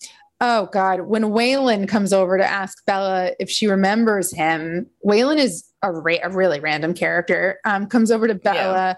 Oh 0.41 0.67
God, 0.73 1.01
when 1.01 1.23
Waylon 1.23 1.87
comes 1.87 2.11
over 2.11 2.37
to 2.37 2.45
ask 2.45 2.85
Bella 2.85 3.31
if 3.39 3.49
she 3.49 3.67
remembers 3.67 4.33
him, 4.33 4.87
Waylon 5.05 5.37
is 5.37 5.63
a, 5.81 5.91
ra- 5.91 6.17
a 6.23 6.29
really 6.29 6.59
random 6.59 6.93
character. 6.93 7.59
Um, 7.63 7.87
comes 7.87 8.11
over 8.11 8.27
to 8.27 8.35
Bella, 8.35 8.97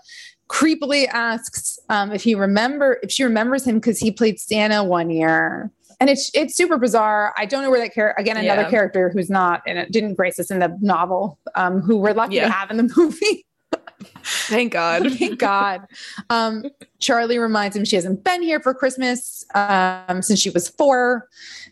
creepily 0.49 1.07
asks 1.07 1.77
um, 1.89 2.11
if 2.11 2.23
he 2.23 2.35
remember 2.35 2.99
if 3.03 3.11
she 3.11 3.23
remembers 3.23 3.65
him 3.65 3.75
because 3.75 3.99
he 3.99 4.11
played 4.11 4.39
Santa 4.39 4.83
one 4.83 5.09
year. 5.09 5.71
And 5.99 6.09
it's 6.09 6.31
it's 6.33 6.55
super 6.55 6.77
bizarre. 6.77 7.33
I 7.37 7.45
don't 7.45 7.63
know 7.63 7.69
where 7.71 7.79
that 7.79 7.93
character 7.93 8.21
again 8.21 8.37
another 8.37 8.63
Yeah. 8.63 8.69
character 8.69 9.09
who's 9.09 9.29
not 9.29 9.61
and 9.67 9.77
it 9.77 9.91
didn't 9.91 10.15
grace 10.15 10.39
us 10.39 10.51
in 10.51 10.59
the 10.59 10.77
novel, 10.81 11.39
um, 11.55 11.81
who 11.81 11.97
we're 11.97 12.13
lucky 12.13 12.35
Yeah. 12.35 12.45
to 12.45 12.51
have 12.51 12.71
in 12.71 12.77
the 12.77 12.91
movie. 12.97 13.45
Thank 14.23 14.73
God. 14.73 15.11
Thank 15.17 15.39
God. 15.39 15.85
Um, 16.29 16.65
Charlie 16.99 17.37
reminds 17.39 17.75
him 17.75 17.85
she 17.85 17.95
hasn't 17.95 18.23
been 18.23 18.41
here 18.41 18.59
for 18.59 18.73
Christmas 18.73 19.43
um, 19.55 20.21
since 20.21 20.39
she 20.39 20.49
was 20.49 20.67
four. 20.69 21.27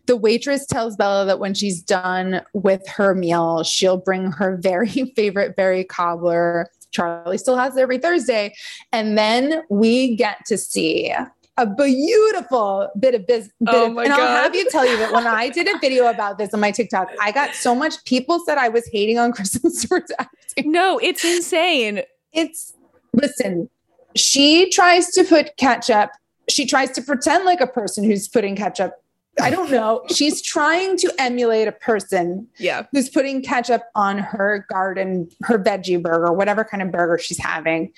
The 0.06 0.16
waitress 0.16 0.66
tells 0.66 0.96
Bella 0.96 1.26
that 1.26 1.40
when 1.40 1.54
she's 1.54 1.82
done 1.82 2.42
with 2.54 2.88
her 2.88 3.14
meal, 3.14 3.64
she'll 3.64 3.98
bring 3.98 4.32
her 4.32 4.58
very 4.58 4.88
favorite 5.16 5.56
berry 5.56 5.84
cobbler. 5.84 6.70
Charlie 6.92 7.38
still 7.38 7.58
has 7.58 7.76
it 7.76 7.82
every 7.82 7.98
Thursday. 7.98 8.54
And 8.92 9.18
then 9.18 9.64
we 9.70 10.16
get 10.16 10.46
to 10.48 10.58
see 10.58 11.14
a 11.58 11.68
beautiful 11.68 12.90
bit 13.00 13.16
of 13.16 13.28
business. 13.28 13.52
Oh 13.68 13.90
my 13.90 14.04
and 14.06 14.14
I'll 14.14 14.44
have 14.44 14.56
you 14.56 14.68
tell 14.70 14.88
you 14.90 14.98
that 14.98 15.12
when 15.12 15.28
I 15.28 15.50
did 15.50 15.68
a 15.68 15.78
video 15.82 16.08
about 16.08 16.38
this 16.38 16.54
on 16.54 16.60
my 16.60 16.72
TikTok, 16.72 17.10
I 17.22 17.32
got 17.32 17.54
so 17.54 17.76
much 17.76 18.04
people 18.06 18.40
said 18.46 18.58
I 18.58 18.70
was 18.70 18.88
hating 18.92 19.18
on 19.20 19.32
Kristen 19.32 19.72
Stewart's 19.74 20.12
acting 20.20 20.72
No, 20.72 20.98
it's 21.00 21.24
insane. 21.24 22.02
it's 22.32 22.74
listen 23.14 23.70
she 24.16 24.70
tries 24.72 25.10
to 25.12 25.24
put 25.24 25.56
ketchup 25.58 26.10
she 26.50 26.66
tries 26.66 26.90
to 26.92 27.02
pretend 27.02 27.46
like 27.46 27.62
a 27.62 27.68
person 27.68 28.04
who's 28.04 28.28
putting 28.28 28.56
ketchup 28.56 28.94
i 29.42 29.50
don't 29.52 29.70
know 29.72 30.04
she's 30.10 30.42
trying 30.42 30.98
to 30.98 31.12
emulate 31.20 31.68
a 31.68 31.72
person 31.72 32.48
Yeah. 32.58 32.86
who's 32.92 33.10
putting 33.10 33.42
ketchup 33.44 33.84
on 33.96 34.18
her 34.18 34.66
garden 34.72 35.30
her 35.44 35.58
veggie 35.60 36.02
burger 36.02 36.32
whatever 36.34 36.64
kind 36.64 36.82
of 36.84 36.92
burger 36.92 37.18
she's 37.20 37.40
having 37.40 37.92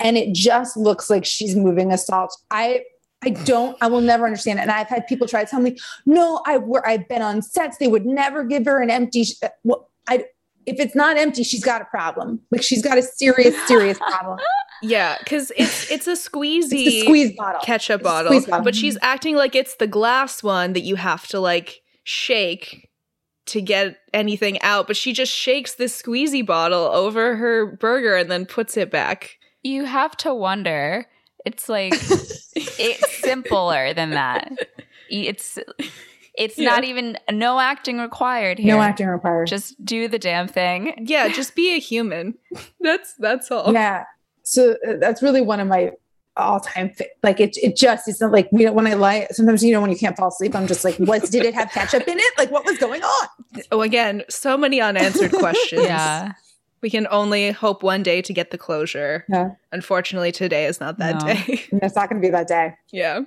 and 0.00 0.16
it 0.16 0.32
just 0.34 0.76
looks 0.76 1.10
like 1.10 1.24
she's 1.24 1.54
moving 1.56 1.92
a 1.92 1.98
salt 1.98 2.36
i 2.50 2.82
I 3.22 3.30
don't, 3.30 3.76
I 3.80 3.88
will 3.88 4.00
never 4.00 4.24
understand 4.24 4.58
it. 4.58 4.62
And 4.62 4.70
I've 4.70 4.88
had 4.88 5.06
people 5.06 5.26
try 5.28 5.44
to 5.44 5.50
tell 5.50 5.60
me, 5.60 5.76
no, 6.06 6.42
I've, 6.46 6.62
I've 6.86 7.06
been 7.08 7.22
on 7.22 7.42
sets. 7.42 7.76
They 7.76 7.88
would 7.88 8.06
never 8.06 8.44
give 8.44 8.64
her 8.64 8.80
an 8.80 8.90
empty, 8.90 9.24
sh- 9.24 9.34
uh, 9.42 9.48
well, 9.62 9.90
I, 10.08 10.24
if 10.66 10.80
it's 10.80 10.94
not 10.94 11.16
empty, 11.16 11.42
she's 11.42 11.64
got 11.64 11.82
a 11.82 11.84
problem. 11.86 12.40
Like 12.50 12.62
she's 12.62 12.82
got 12.82 12.96
a 12.96 13.02
serious, 13.02 13.56
serious 13.66 13.98
problem. 13.98 14.38
Yeah, 14.82 15.18
because 15.18 15.52
it's 15.58 15.90
it's 15.90 16.06
a 16.06 16.12
squeezy 16.12 16.86
It's 16.86 17.02
squeeze 17.02 17.36
bottle. 17.36 17.60
ketchup 17.62 18.00
It's 18.00 18.02
bottle, 18.08 18.30
squeeze 18.30 18.46
bottle. 18.46 18.64
but 18.64 18.72
mm-hmm. 18.72 18.80
she's 18.80 18.96
acting 19.02 19.36
like 19.36 19.54
it's 19.54 19.74
the 19.76 19.86
glass 19.86 20.42
one 20.42 20.72
that 20.72 20.80
you 20.80 20.96
have 20.96 21.26
to 21.28 21.38
like 21.38 21.82
shake 22.04 22.88
to 23.44 23.60
get 23.60 23.98
anything 24.14 24.58
out. 24.62 24.86
But 24.86 24.96
she 24.96 25.12
just 25.12 25.32
shakes 25.32 25.74
this 25.74 26.00
squeezy 26.00 26.46
bottle 26.46 26.84
over 26.84 27.36
her 27.36 27.66
burger 27.76 28.16
and 28.16 28.30
then 28.30 28.46
puts 28.46 28.78
it 28.78 28.90
back. 28.90 29.36
You 29.62 29.84
have 29.84 30.16
to 30.18 30.32
wonder. 30.32 31.04
It's 31.44 31.68
like 31.68 31.92
it's 32.80 33.18
simpler 33.18 33.92
than 33.94 34.10
that. 34.10 34.52
It's 35.10 35.58
it's 36.34 36.56
Yeah. 36.58 36.70
not 36.70 36.84
even 36.84 37.18
no 37.30 37.58
acting 37.60 37.98
required 37.98 38.58
here. 38.58 38.74
No 38.74 38.80
acting 38.80 39.08
required. 39.08 39.48
Just 39.48 39.82
do 39.84 40.08
the 40.08 40.18
damn 40.18 40.48
thing. 40.48 40.94
Yeah, 41.06 41.28
just 41.28 41.54
be 41.54 41.74
a 41.74 41.78
human. 41.78 42.34
That's 42.80 43.14
that's 43.14 43.50
all. 43.50 43.72
yeah. 43.72 44.04
So 44.42 44.76
uh, 44.88 44.94
that's 44.98 45.22
really 45.22 45.42
one 45.42 45.60
of 45.60 45.68
my 45.68 45.92
all-time 46.36 46.90
fa- 46.90 47.04
like 47.22 47.38
it. 47.40 47.56
It 47.58 47.76
just 47.76 48.08
it's 48.08 48.20
not 48.20 48.32
like 48.32 48.48
we 48.50 48.64
don't 48.64 48.74
when 48.74 48.86
I 48.86 48.94
lie. 48.94 49.26
Sometimes 49.32 49.62
you 49.62 49.72
know 49.72 49.80
when 49.80 49.90
you 49.90 49.98
can't 49.98 50.16
fall 50.16 50.28
asleep, 50.28 50.54
I'm 50.56 50.66
just 50.66 50.84
like, 50.84 50.96
what 50.96 51.30
did 51.30 51.44
it 51.44 51.54
have 51.54 51.70
ketchup 51.70 52.08
in 52.08 52.18
it? 52.18 52.32
Like 52.38 52.50
what 52.50 52.64
was 52.64 52.78
going 52.78 53.02
on? 53.02 53.28
Oh, 53.70 53.82
again, 53.82 54.22
so 54.30 54.56
many 54.56 54.80
unanswered 54.80 55.32
questions. 55.44 55.82
Yeah. 55.82 56.32
We 56.82 56.90
can 56.90 57.06
only 57.10 57.50
hope 57.50 57.82
one 57.82 58.02
day 58.02 58.22
to 58.22 58.32
get 58.32 58.50
the 58.50 58.58
closure. 58.58 59.24
Yeah. 59.28 59.50
Unfortunately, 59.72 60.32
today 60.32 60.64
is 60.66 60.80
not 60.80 60.98
that 60.98 61.20
No. 61.20 61.26
day. 61.34 61.64
It's 61.82 61.94
not 61.96 62.08
going 62.08 62.20
to 62.22 62.26
be 62.26 62.30
that 62.30 62.48
day. 62.48 62.74
Yeah. 62.90 63.20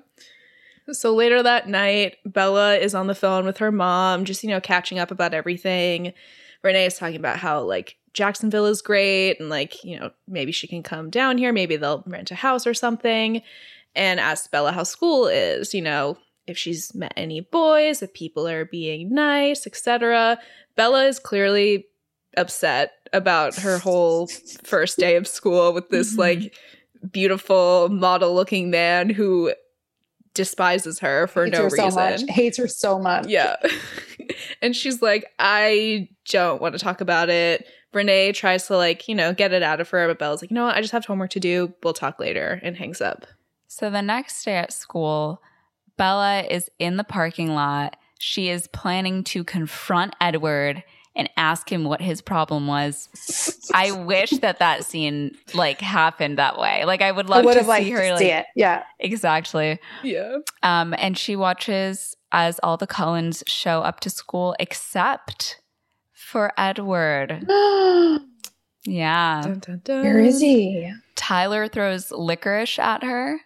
So 0.92 1.14
later 1.16 1.42
that 1.44 1.68
night, 1.70 2.18
Bella 2.26 2.76
is 2.76 2.94
on 2.96 3.08
the 3.08 3.16
phone 3.16 3.46
with 3.46 3.58
her 3.60 3.72
mom, 3.72 4.26
just, 4.26 4.44
you 4.44 4.50
know, 4.50 4.60
catching 4.60 5.00
up 5.00 5.12
about 5.12 5.34
everything. 5.34 6.14
Renee 6.64 6.86
is 6.88 6.98
talking 6.98 7.16
about 7.16 7.38
how, 7.38 7.62
like, 7.62 7.96
Jacksonville 8.14 8.66
is 8.66 8.82
great 8.82 9.40
and, 9.40 9.50
like, 9.50 9.84
you 9.84 10.00
know, 10.00 10.12
maybe 10.28 10.52
she 10.52 10.68
can 10.68 10.84
come 10.84 11.10
down 11.10 11.38
here. 11.38 11.54
Maybe 11.54 11.78
they'll 11.78 12.04
rent 12.06 12.32
a 12.32 12.36
house 12.36 12.68
or 12.68 12.74
something. 12.74 13.42
And 13.96 14.20
asks 14.20 14.48
Bella 14.48 14.72
how 14.72 14.84
school 14.84 15.28
is, 15.28 15.74
you 15.74 15.82
know, 15.82 16.18
if 16.48 16.58
she's 16.58 16.94
met 16.96 17.14
any 17.16 17.40
boys, 17.42 18.02
if 18.02 18.14
people 18.14 18.48
are 18.48 18.66
being 18.66 19.14
nice, 19.14 19.66
etc. 19.68 20.40
Bella 20.76 21.06
is 21.06 21.20
clearly 21.20 21.86
upset 22.36 22.92
about 23.14 23.56
her 23.56 23.78
whole 23.78 24.28
first 24.64 24.98
day 24.98 25.16
of 25.16 25.28
school 25.28 25.72
with 25.74 25.90
this, 25.90 26.16
Mhm. 26.16 26.18
like, 26.20 26.56
beautiful 27.12 27.90
model 27.90 28.34
looking 28.34 28.70
man 28.70 29.10
who 29.10 29.54
despises 30.34 31.00
her 31.00 31.28
for 31.28 31.46
Hates 31.46 31.58
no 31.58 31.64
her 31.66 31.70
so 31.70 31.84
reason. 31.86 31.96
much. 32.02 32.22
Hates 32.30 32.58
her 32.58 32.68
so 32.68 32.98
much. 33.00 33.28
Yeah. 33.28 33.56
and 34.62 34.76
she's 34.76 35.02
like, 35.02 35.26
I 35.38 36.10
don't 36.30 36.62
want 36.62 36.74
to 36.74 36.80
talk 36.80 37.02
about 37.02 37.30
it. 37.30 37.68
Renee 37.94 38.32
tries 38.32 38.66
to 38.68 38.78
like, 38.78 39.08
you 39.08 39.14
know, 39.14 39.34
get 39.34 39.54
it 39.54 39.62
out 39.62 39.80
of 39.80 39.90
her, 39.90 40.08
but 40.08 40.18
Bella's 40.18 40.42
like, 40.42 40.50
you 40.50 40.56
know 40.56 40.66
what? 40.66 40.76
I 40.76 40.82
just 40.82 40.94
have 40.94 41.06
homework 41.06 41.30
to 41.32 41.40
do. 41.40 41.74
We'll 41.84 41.94
talk 41.94 42.20
later 42.20 42.60
and 42.64 42.76
hangs 42.76 43.02
up. 43.02 43.28
So 43.68 43.90
the 43.92 44.02
next 44.02 44.44
day 44.44 44.56
at 44.56 44.74
school, 44.74 45.42
Bella 45.98 46.42
is 46.50 46.70
in 46.80 46.98
the 46.98 47.04
parking 47.04 47.54
lot. 47.54 47.96
She 48.18 48.50
is 48.50 48.68
planning 48.68 49.24
to 49.26 49.44
confront 49.44 50.16
Edward 50.20 50.84
and 51.16 51.30
ask 51.38 51.72
him 51.72 51.84
what 51.84 52.02
his 52.02 52.22
problem 52.22 52.68
was. 52.68 53.10
I 53.74 53.92
wish 53.92 54.32
that 54.32 54.60
that 54.60 54.86
scene 54.86 55.38
like 55.54 55.80
happened 55.80 56.38
that 56.38 56.58
way. 56.58 56.86
Like 56.86 57.02
I 57.02 57.12
would 57.12 57.28
I 57.28 57.36
love 57.36 57.46
would 57.46 57.54
to 57.54 57.60
have 57.60 57.68
liked 57.68 57.86
see 57.86 57.92
to 57.92 57.98
her 57.98 58.10
like 58.12 58.20
see 58.20 58.32
it. 58.32 58.46
Yeah. 58.56 58.84
exactly. 59.00 59.80
Yeah. 60.02 60.38
Um, 60.64 60.94
and 60.98 61.18
she 61.18 61.36
watches 61.36 62.16
as 62.32 62.60
all 62.64 62.78
the 62.78 62.88
Cullens 62.88 63.44
show 63.48 63.82
up 63.82 64.00
to 64.02 64.10
school 64.10 64.56
except 64.60 65.62
for 66.14 66.52
Edward. 66.58 67.46
Yeah. 68.86 69.42
Dun, 69.44 69.60
dun, 69.60 69.82
dun. 69.84 70.04
Where 70.04 70.20
is 70.20 70.42
he? 70.42 70.92
Tyler 71.16 71.68
throws 71.68 72.12
licorice 72.12 72.80
at 72.80 73.04
her. 73.04 73.40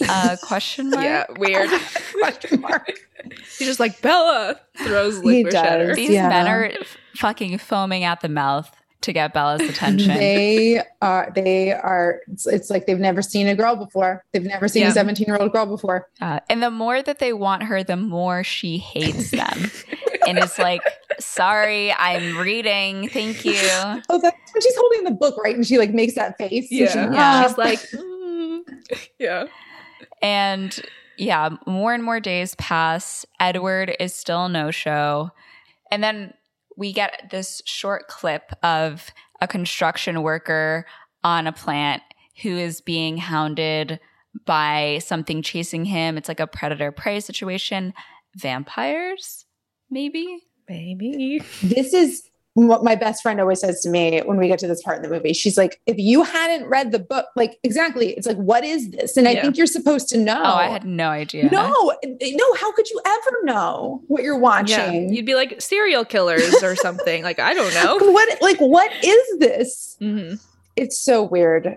Uh, 0.08 0.36
question 0.42 0.90
mark. 0.90 1.02
Yeah, 1.04 1.24
weird. 1.38 1.68
Question 2.20 2.60
mark. 2.62 2.90
He's 3.58 3.66
just 3.68 3.80
like, 3.80 4.00
Bella 4.00 4.58
throws 4.76 5.20
He 5.20 5.42
licorice 5.44 5.54
at 5.54 5.80
her. 5.80 5.94
These 5.94 6.10
Yeah. 6.10 6.28
men 6.28 6.46
are 6.46 6.64
f- 6.66 6.96
fucking 7.16 7.58
foaming 7.58 8.04
at 8.04 8.20
the 8.20 8.28
mouth 8.28 8.70
to 9.02 9.12
get 9.12 9.32
Bella's 9.32 9.60
attention. 9.68 10.08
They 10.14 10.82
are, 11.02 11.30
they 11.34 11.72
are, 11.72 12.20
it's, 12.28 12.46
it's 12.46 12.70
like 12.70 12.86
they've 12.86 12.98
never 12.98 13.22
seen 13.22 13.46
a 13.48 13.54
girl 13.54 13.76
before. 13.76 14.24
They've 14.32 14.42
never 14.44 14.66
seen 14.68 14.82
Yeah. 14.82 14.90
a 14.90 14.92
17 14.92 15.26
year 15.26 15.36
old 15.36 15.52
girl 15.52 15.66
before. 15.66 16.08
Uh, 16.20 16.40
and 16.48 16.62
the 16.62 16.70
more 16.70 17.02
that 17.02 17.18
they 17.18 17.32
want 17.32 17.64
her, 17.64 17.82
the 17.84 17.96
more 17.96 18.42
she 18.44 18.78
hates 18.78 19.30
them. 19.32 19.70
and 20.26 20.38
it's 20.38 20.58
like, 20.58 20.82
sorry, 21.20 21.92
I'm 21.92 22.38
reading. 22.38 23.08
Thank 23.08 23.44
you. 23.44 23.54
Oh, 24.08 24.20
that's 24.20 24.52
when 24.52 24.62
she's 24.62 24.76
holding 24.76 25.04
the 25.04 25.10
book, 25.12 25.36
right? 25.44 25.54
And 25.54 25.66
she 25.66 25.78
like 25.78 25.92
makes 25.92 26.14
that 26.14 26.38
face. 26.38 26.68
So 26.68 26.74
Yeah. 26.76 26.86
she- 26.92 26.98
Yeah. 27.14 27.46
She's 27.48 27.58
like, 27.58 27.80
mm. 27.80 28.60
yeah. 29.18 29.46
And 30.22 30.78
yeah, 31.16 31.50
more 31.66 31.94
and 31.94 32.02
more 32.02 32.20
days 32.20 32.54
pass. 32.56 33.26
Edward 33.40 33.94
is 33.98 34.14
still 34.14 34.48
no 34.48 34.70
show. 34.70 35.30
And 35.90 36.02
then 36.02 36.34
we 36.76 36.92
get 36.92 37.28
this 37.30 37.60
short 37.64 38.08
clip 38.08 38.52
of 38.62 39.10
a 39.40 39.48
construction 39.48 40.22
worker 40.22 40.86
on 41.24 41.46
a 41.46 41.52
plant 41.52 42.02
who 42.42 42.56
is 42.56 42.80
being 42.80 43.16
hounded 43.16 43.98
by 44.46 45.00
something 45.04 45.42
chasing 45.42 45.84
him. 45.84 46.16
It's 46.16 46.28
like 46.28 46.40
a 46.40 46.46
predator 46.46 46.92
prey 46.92 47.20
situation. 47.20 47.92
Vampires, 48.36 49.44
maybe? 49.90 50.44
Maybe. 50.68 51.42
this 51.62 51.92
is 51.92 52.28
what 52.66 52.82
my 52.82 52.96
best 52.96 53.22
friend 53.22 53.40
always 53.40 53.60
says 53.60 53.80
to 53.82 53.88
me 53.90 54.20
when 54.24 54.36
we 54.38 54.48
get 54.48 54.58
to 54.58 54.66
this 54.66 54.82
part 54.82 54.96
in 54.96 55.02
the 55.02 55.08
movie. 55.08 55.32
She's 55.32 55.56
like, 55.56 55.80
if 55.86 55.96
you 55.98 56.24
hadn't 56.24 56.66
read 56.68 56.90
the 56.92 56.98
book, 56.98 57.26
like 57.36 57.58
exactly, 57.62 58.14
it's 58.14 58.26
like, 58.26 58.36
what 58.38 58.64
is 58.64 58.90
this? 58.90 59.16
And 59.16 59.28
I 59.28 59.32
Yeah. 59.32 59.42
think 59.42 59.56
you're 59.56 59.66
supposed 59.66 60.08
to 60.08 60.18
know. 60.18 60.40
Oh, 60.42 60.54
I 60.56 60.66
had 60.66 60.84
no 60.84 61.08
idea. 61.10 61.48
no, 61.50 61.92
no. 62.04 62.54
How 62.54 62.72
could 62.72 62.88
you 62.90 63.00
ever 63.06 63.38
know 63.44 64.02
what 64.08 64.22
you're 64.22 64.34
Yeah. 64.34 64.40
watching? 64.40 65.12
You'd 65.14 65.26
be 65.26 65.34
like 65.34 65.60
serial 65.60 66.04
killers 66.04 66.62
or 66.62 66.74
something. 66.74 67.22
like, 67.22 67.38
I 67.38 67.54
don't 67.54 67.74
know. 67.74 67.98
What, 68.12 68.40
like, 68.42 68.58
what 68.58 68.90
is 69.04 69.38
this? 69.38 69.96
hmm 70.00 70.34
It's 70.76 70.98
so 70.98 71.22
weird. 71.22 71.76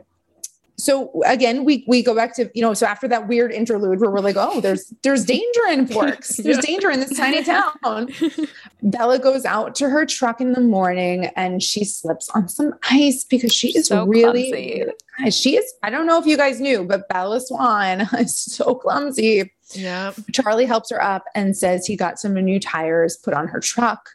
So 0.82 1.22
again, 1.26 1.64
we 1.64 1.84
we 1.88 2.02
go 2.02 2.16
back 2.16 2.36
to 2.38 2.50
you 2.56 2.62
know. 2.62 2.74
So 2.74 2.86
after 2.88 3.08
that 3.08 3.28
weird 3.28 3.52
interlude 3.52 4.00
where 4.00 4.10
we're 4.10 4.20
like, 4.20 4.36
oh, 4.38 4.62
there's 4.62 4.92
there's 5.04 5.24
danger 5.26 5.66
in 5.70 5.86
Forks. 5.88 6.38
There's 6.38 6.58
Yeah. 6.58 6.62
danger 6.62 6.90
in 6.90 7.00
this 7.00 7.16
tiny 7.16 7.44
town. 7.44 8.10
Bella 8.84 9.20
goes 9.20 9.46
out 9.46 9.76
to 9.76 9.90
her 9.90 10.06
truck 10.06 10.42
in 10.42 10.54
the 10.54 10.62
morning 10.62 11.26
and 11.36 11.62
she 11.62 11.86
slips 11.86 12.30
on 12.30 12.48
some 12.50 12.74
ice 12.90 13.24
because 13.24 13.54
she 13.54 13.78
is 13.78 13.88
So 13.88 14.06
really 14.06 14.50
clumsy. 14.50 15.32
She 15.32 15.56
is. 15.58 15.74
I 15.84 15.92
don't 15.92 16.08
know 16.08 16.18
if 16.20 16.26
you 16.26 16.36
guys 16.36 16.60
knew, 16.60 16.84
but 16.84 17.08
Bella 17.10 17.40
Swan 17.42 18.02
is 18.20 18.36
so 18.36 18.74
clumsy. 18.76 19.52
Yeah. 19.76 20.14
Charlie 20.34 20.66
helps 20.66 20.90
her 20.90 21.02
up 21.02 21.24
and 21.36 21.56
says 21.56 21.86
he 21.86 21.96
got 21.96 22.20
some 22.20 22.34
new 22.34 22.60
tires 22.60 23.18
put 23.18 23.34
on 23.34 23.48
her 23.48 23.60
truck. 23.60 24.10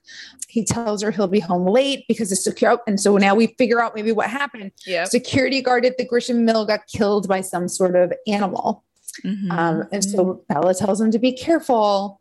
He 0.48 0.64
tells 0.64 1.02
her 1.02 1.10
he'll 1.10 1.28
be 1.28 1.40
home 1.40 1.66
late 1.66 2.04
because 2.08 2.32
it's 2.32 2.44
secure. 2.44 2.80
And 2.86 3.00
so 3.00 3.16
now 3.16 3.34
we 3.34 3.48
figure 3.58 3.80
out 3.80 3.94
maybe 3.94 4.12
what 4.12 4.30
happened. 4.30 4.72
Yeah. 4.86 5.04
Security 5.04 5.60
guard 5.60 5.84
at 5.84 5.98
the 5.98 6.06
Grisham 6.06 6.44
Mill 6.44 6.64
got 6.64 6.86
killed 6.86 7.28
by 7.28 7.40
some 7.40 7.68
sort 7.68 7.96
of 7.96 8.12
animal. 8.26 8.84
Mhm. 9.24 9.50
Um, 9.50 9.88
and 9.92 10.04
so 10.04 10.42
Bella 10.48 10.74
tells 10.74 11.00
him 11.00 11.10
to 11.10 11.18
be 11.18 11.32
careful 11.32 12.20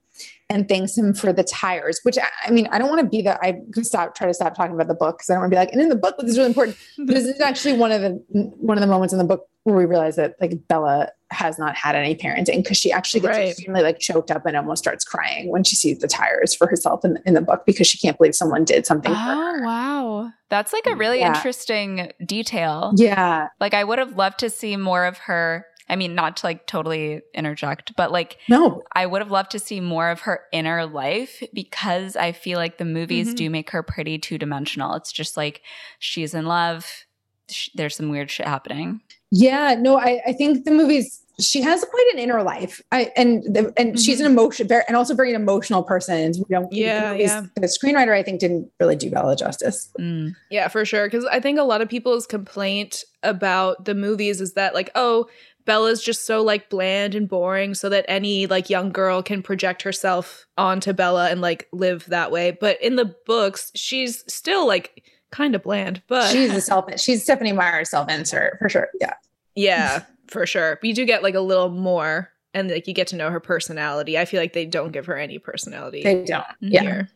and 0.50 0.68
thanks 0.70 0.98
him 0.98 1.14
for 1.14 1.34
the 1.34 1.44
tires, 1.44 2.00
which 2.04 2.18
I, 2.46 2.52
mean, 2.52 2.68
I 2.72 2.78
don't 2.78 2.90
want 2.90 3.02
to 3.02 3.08
be 3.08 3.22
that. 3.24 3.40
I 3.42 3.56
stop, 3.82 4.16
try 4.16 4.28
to 4.28 4.34
stop 4.34 4.56
talking 4.56 4.76
about 4.76 4.88
the 4.88 4.94
book 4.94 5.18
because 5.18 5.30
I 5.30 5.34
don't 5.34 5.42
want 5.42 5.52
to 5.52 5.56
be 5.56 5.60
like, 5.60 5.72
and 5.72 5.82
in 5.82 5.90
the 5.90 5.96
book, 5.96 6.16
this 6.20 6.32
is 6.32 6.38
really 6.38 6.50
important. 6.50 6.78
But 6.98 7.08
this 7.16 7.26
is 7.26 7.42
actually 7.42 7.74
one 7.74 7.92
of 7.92 8.02
the 8.02 8.12
one 8.32 8.78
of 8.78 8.82
the 8.82 8.88
moments 8.88 9.12
in 9.14 9.18
the 9.20 9.26
book 9.26 9.48
where 9.64 9.76
we 9.76 9.86
realize 9.86 10.16
that 10.18 10.36
like 10.40 10.54
Bella 10.68 11.10
has 11.32 11.58
not 11.58 11.76
had 11.76 11.96
any 11.96 12.16
parenting 12.16 12.58
because 12.58 12.78
she 12.78 12.92
actually 12.92 13.20
gets 13.22 13.36
Right. 13.36 13.50
extremely 13.50 13.82
like 13.82 13.98
choked 13.98 14.30
up 14.30 14.46
and 14.46 14.56
almost 14.56 14.84
starts 14.84 15.04
crying 15.04 15.50
when 15.50 15.64
she 15.64 15.76
sees 15.76 15.98
the 15.98 16.08
tires 16.08 16.54
for 16.54 16.68
herself 16.68 17.04
in, 17.04 17.18
in 17.26 17.34
the 17.34 17.42
book 17.42 17.66
because 17.66 17.88
she 17.88 17.98
can't 17.98 18.16
believe 18.16 18.36
someone 18.36 18.64
did 18.64 18.86
something 18.86 19.12
for 19.12 19.18
Oh, 19.20 19.60
wow. 19.64 20.30
That's 20.50 20.72
like 20.72 20.86
a 20.86 20.96
really 20.96 21.20
Yeah. 21.20 21.36
interesting 21.36 22.12
detail. 22.24 22.94
Yeah. 22.96 23.48
Like, 23.60 23.74
I 23.74 23.84
would 23.84 23.98
have 23.98 24.16
loved 24.16 24.38
to 24.40 24.52
see 24.52 24.78
more 24.78 25.04
of 25.06 25.18
her. 25.18 25.66
I 25.88 25.96
mean, 25.96 26.16
not 26.16 26.38
to 26.38 26.46
like 26.48 26.66
totally 26.68 27.22
interject, 27.34 27.96
but 27.96 28.12
like, 28.12 28.38
No. 28.50 28.82
I 28.94 29.06
would 29.06 29.22
have 29.22 29.32
loved 29.32 29.52
to 29.52 29.60
see 29.60 29.80
more 29.80 30.10
of 30.10 30.22
her 30.22 30.42
inner 30.52 30.86
life 30.86 31.44
because 31.54 32.16
I 32.16 32.32
feel 32.32 32.58
like 32.58 32.78
the 32.78 32.86
movies 32.86 33.34
Mhm. 33.34 33.38
do 33.38 33.50
make 33.50 33.70
her 33.72 33.84
pretty 33.84 34.18
two 34.18 34.38
dimensional. 34.38 34.96
It's 34.96 35.12
just 35.12 35.38
like 35.38 35.62
she's 36.00 36.34
in 36.34 36.46
love, 36.46 37.06
sh- 37.50 37.70
there's 37.76 37.96
some 37.96 38.10
weird 38.10 38.32
shit 38.32 38.48
happening. 38.48 39.02
Yeah, 39.32 39.76
no, 39.78 39.98
I, 40.00 40.22
I 40.26 40.34
think 40.34 40.66
the 40.66 40.72
movies 40.72 41.22
she 41.38 41.62
has 41.62 41.84
quite 41.84 42.10
an 42.14 42.20
inner 42.20 42.42
life. 42.44 42.82
I 42.94 43.12
and 43.18 43.44
the, 43.44 43.74
and 43.76 44.00
she's 44.00 44.22
an 44.22 44.26
emotion 44.26 44.70
very 44.70 44.84
and 44.88 44.96
also 44.96 45.14
very 45.14 45.32
an 45.36 45.42
emotional 45.42 45.84
person. 45.84 46.16
And 46.18 46.36
we 46.38 46.46
don't 46.56 46.72
Yeah, 46.72 47.02
the, 47.02 47.12
movies- 47.12 47.28
yeah. 47.30 47.42
the 47.58 47.68
screenwriter 47.68 48.14
I 48.16 48.24
think 48.24 48.40
didn't 48.40 48.72
really 48.80 48.96
do 48.96 49.12
Bella 49.12 49.36
justice. 49.36 49.90
Mm. 50.00 50.34
Yeah, 50.50 50.70
for 50.70 50.86
sure. 50.86 51.08
Because 51.08 51.26
I 51.26 51.42
think 51.42 51.60
a 51.60 51.64
lot 51.64 51.82
of 51.82 51.90
people's 51.90 52.26
complaint 52.26 53.04
about 53.22 53.84
the 53.84 53.94
movies 53.96 54.40
is 54.40 54.54
that, 54.54 54.74
like, 54.74 54.92
oh, 54.96 55.28
Bella's 55.66 56.02
just 56.04 56.26
so 56.26 56.42
like 56.42 56.70
bland 56.70 57.16
and 57.16 57.28
boring, 57.28 57.74
so 57.74 57.90
that 57.90 58.06
any 58.08 58.48
like 58.48 58.70
young 58.70 58.92
girl 58.92 59.22
can 59.22 59.42
project 59.42 59.82
herself 59.82 60.46
onto 60.58 60.94
Bella 60.94 61.30
and 61.30 61.42
like 61.42 61.68
live 61.74 62.06
that 62.06 62.32
way. 62.32 62.52
But 62.52 62.82
in 62.82 62.96
the 62.96 63.16
books, 63.26 63.72
she's 63.76 64.24
still 64.32 64.68
like 64.68 65.04
kind 65.32 65.56
of 65.56 65.64
bland. 65.64 66.02
But 66.08 66.32
she's 66.32 66.54
a 66.54 66.62
self 66.62 66.86
she's 67.00 67.24
Stephenie 67.24 67.52
Meyer 67.52 67.84
self 67.84 68.10
insert 68.10 68.58
for 68.60 68.70
sure. 68.70 68.90
Yeah. 69.02 69.14
yeah, 69.56 70.04
for 70.28 70.46
sure. 70.46 70.78
But 70.80 70.88
you 70.88 70.94
do 70.94 71.06
get 71.06 71.24
like 71.24 71.36
a 71.36 71.42
little 71.42 71.70
more, 71.70 72.32
and 72.54 72.70
like 72.70 72.88
you 72.88 72.94
get 72.94 73.08
to 73.08 73.16
know 73.16 73.32
her 73.32 73.40
personality. 73.40 74.18
I 74.18 74.26
feel 74.26 74.42
like 74.42 74.54
they 74.54 74.66
don't 74.66 74.92
give 74.92 75.08
her 75.08 75.18
any 75.18 75.40
personality. 75.40 76.04
They 76.04 76.24
don't. 76.24 76.46
Yeah. 76.62 76.82
here. 76.82 77.10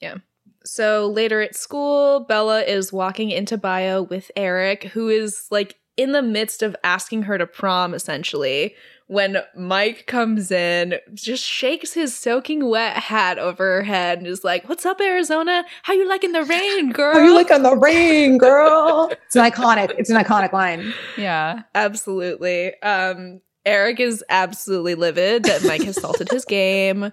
Yeah. 0.00 0.16
So 0.64 1.06
later 1.06 1.40
at 1.40 1.54
school, 1.54 2.20
Bella 2.20 2.62
is 2.62 2.92
walking 2.92 3.30
into 3.30 3.56
bio 3.56 4.02
with 4.02 4.32
Eric, 4.34 4.84
who 4.84 5.08
is 5.08 5.46
like 5.50 5.78
in 5.96 6.12
the 6.12 6.22
midst 6.22 6.62
of 6.62 6.76
asking 6.84 7.22
her 7.22 7.38
to 7.38 7.46
prom, 7.46 7.94
essentially. 7.94 8.74
When 9.08 9.38
Mike 9.54 10.06
comes 10.06 10.50
in, 10.50 10.96
just 11.14 11.44
shakes 11.44 11.92
his 11.92 12.16
soaking 12.16 12.68
wet 12.68 12.96
hat 12.96 13.38
over 13.38 13.76
her 13.76 13.82
head 13.84 14.18
and 14.18 14.26
is 14.26 14.42
like, 14.42 14.68
What's 14.68 14.84
up, 14.84 15.00
Arizona? 15.00 15.64
How 15.82 15.92
you 15.92 16.08
liking 16.08 16.32
the 16.32 16.44
rain, 16.44 16.90
girl? 16.92 17.14
How 17.14 17.24
you 17.24 17.34
like 17.34 17.50
on 17.52 17.62
the 17.62 17.76
rain, 17.76 18.36
girl? 18.36 19.12
it's 19.26 19.36
an 19.36 19.48
iconic, 19.48 19.94
it's 19.96 20.10
an 20.10 20.16
iconic 20.16 20.52
line. 20.52 20.92
Yeah. 21.16 21.62
Absolutely. 21.74 22.80
Um, 22.82 23.40
Eric 23.64 24.00
is 24.00 24.24
absolutely 24.28 24.94
livid 24.94 25.44
that 25.44 25.64
Mike 25.64 25.82
has 25.82 26.00
salted 26.00 26.30
his 26.30 26.44
game. 26.44 27.12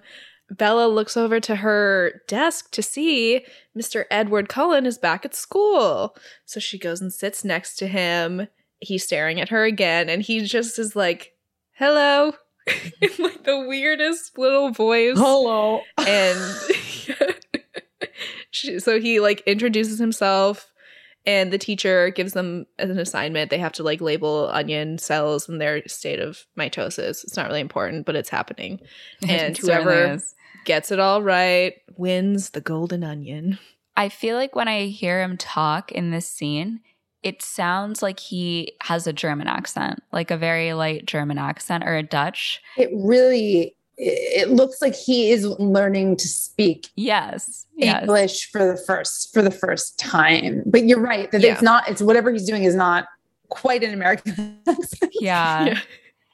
Bella 0.50 0.86
looks 0.86 1.16
over 1.16 1.40
to 1.40 1.56
her 1.56 2.22
desk 2.28 2.70
to 2.72 2.82
see 2.82 3.44
Mr. 3.76 4.04
Edward 4.10 4.48
Cullen 4.48 4.86
is 4.86 4.98
back 4.98 5.24
at 5.24 5.34
school. 5.34 6.16
So 6.44 6.60
she 6.60 6.78
goes 6.78 7.00
and 7.00 7.12
sits 7.12 7.44
next 7.44 7.76
to 7.76 7.86
him. 7.86 8.48
He's 8.84 9.04
staring 9.04 9.40
at 9.40 9.48
her 9.48 9.64
again, 9.64 10.08
and 10.08 10.22
he 10.22 10.44
just 10.44 10.78
is 10.78 10.94
like, 10.94 11.32
hello. 11.72 12.34
in 13.00 13.10
like 13.18 13.44
the 13.44 13.66
weirdest 13.68 14.38
little 14.38 14.70
voice. 14.70 15.18
Hello. 15.18 15.82
and 15.98 16.38
she, 18.50 18.78
so 18.78 19.00
he 19.00 19.20
like 19.20 19.42
introduces 19.46 19.98
himself 19.98 20.70
and 21.26 21.52
the 21.52 21.58
teacher 21.58 22.10
gives 22.10 22.32
them 22.32 22.66
an 22.78 22.98
assignment. 22.98 23.50
They 23.50 23.58
have 23.58 23.72
to 23.74 23.82
like 23.82 24.00
label 24.00 24.48
onion 24.52 24.98
cells 24.98 25.48
in 25.48 25.58
their 25.58 25.86
state 25.88 26.20
of 26.20 26.46
mitosis. 26.58 27.24
It's 27.24 27.36
not 27.36 27.48
really 27.48 27.60
important 27.60 28.06
but 28.06 28.16
it's 28.16 28.30
happening. 28.30 28.80
And 29.28 29.56
whoever- 29.56 30.18
gets 30.64 30.90
it 30.90 30.98
all 30.98 31.22
right 31.22 31.74
wins 31.96 32.50
the 32.50 32.60
golden 32.62 33.04
onion. 33.04 33.58
I 33.96 34.08
feel 34.08 34.36
like 34.36 34.56
when 34.56 34.68
I 34.68 34.86
hear 34.86 35.22
him 35.22 35.36
talk 35.36 35.92
in 35.92 36.10
this 36.10 36.26
scene, 36.26 36.80
it 37.24 37.42
sounds 37.42 38.02
like 38.02 38.20
he 38.20 38.72
has 38.82 39.06
a 39.08 39.12
German 39.12 39.48
accent, 39.48 40.00
like 40.12 40.30
a 40.30 40.36
very 40.36 40.72
light 40.74 41.06
German 41.06 41.38
accent 41.38 41.82
or 41.84 41.96
a 41.96 42.02
Dutch. 42.02 42.60
It 42.76 42.90
really 42.94 43.74
it 43.96 44.50
looks 44.50 44.82
like 44.82 44.94
he 44.94 45.30
is 45.30 45.44
learning 45.46 46.16
to 46.16 46.26
speak 46.26 46.88
Yes. 46.96 47.64
Yes. 47.76 48.02
English 48.02 48.50
for 48.50 48.66
the 48.66 48.76
first 48.76 49.32
for 49.32 49.40
the 49.40 49.50
first 49.52 49.98
time. 49.98 50.62
But 50.66 50.84
you're 50.84 51.00
right 51.00 51.30
that 51.32 51.40
Yeah. 51.40 51.52
it's 51.54 51.62
not. 51.62 51.88
It's 51.88 52.02
whatever 52.02 52.30
he's 52.32 52.44
doing 52.46 52.64
is 52.64 52.74
not 52.74 53.06
quite 53.50 53.82
an 53.84 53.94
American 53.94 54.58
accent. 54.66 55.12
Yeah. 55.20 55.66
Yeah. 55.66 55.80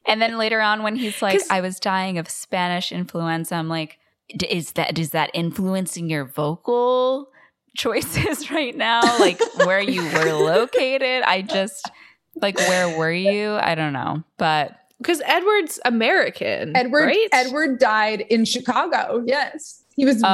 And 0.06 0.20
then 0.22 0.38
later 0.38 0.60
on, 0.60 0.82
when 0.82 0.96
he's 0.96 1.20
like 1.22 1.40
I 1.50 1.60
was 1.60 1.78
dying 1.78 2.18
of 2.18 2.28
Spanish 2.30 2.90
influenza, 2.92 3.54
I'm 3.54 3.68
like, 3.68 3.98
"D- 4.36 4.46
is 4.50 4.72
that 4.72 4.98
is 4.98 5.10
that 5.10 5.30
influencing 5.34 6.08
your 6.08 6.24
vocal 6.24 7.29
choices 7.76 8.50
right 8.50 8.76
now? 8.76 9.00
Like 9.18 9.40
where 9.66 9.80
you 9.80 10.02
were 10.02 10.32
located? 10.32 11.22
I 11.24 11.42
just 11.42 11.90
like 12.36 12.58
where 12.58 12.96
were 12.98 13.12
you? 13.12 13.52
I 13.54 13.74
don't 13.74 13.92
know. 13.92 14.22
But 14.38 14.76
because 14.98 15.22
edward's 15.24 15.80
american 15.86 16.76
Edward 16.76 17.06
right 17.06 17.28
Edward 17.32 17.78
died 17.78 18.20
in 18.22 18.44
Chicago. 18.44 19.22
Yes. 19.26 19.78
He 19.96 20.06
was, 20.06 20.22
Oh, 20.24 20.30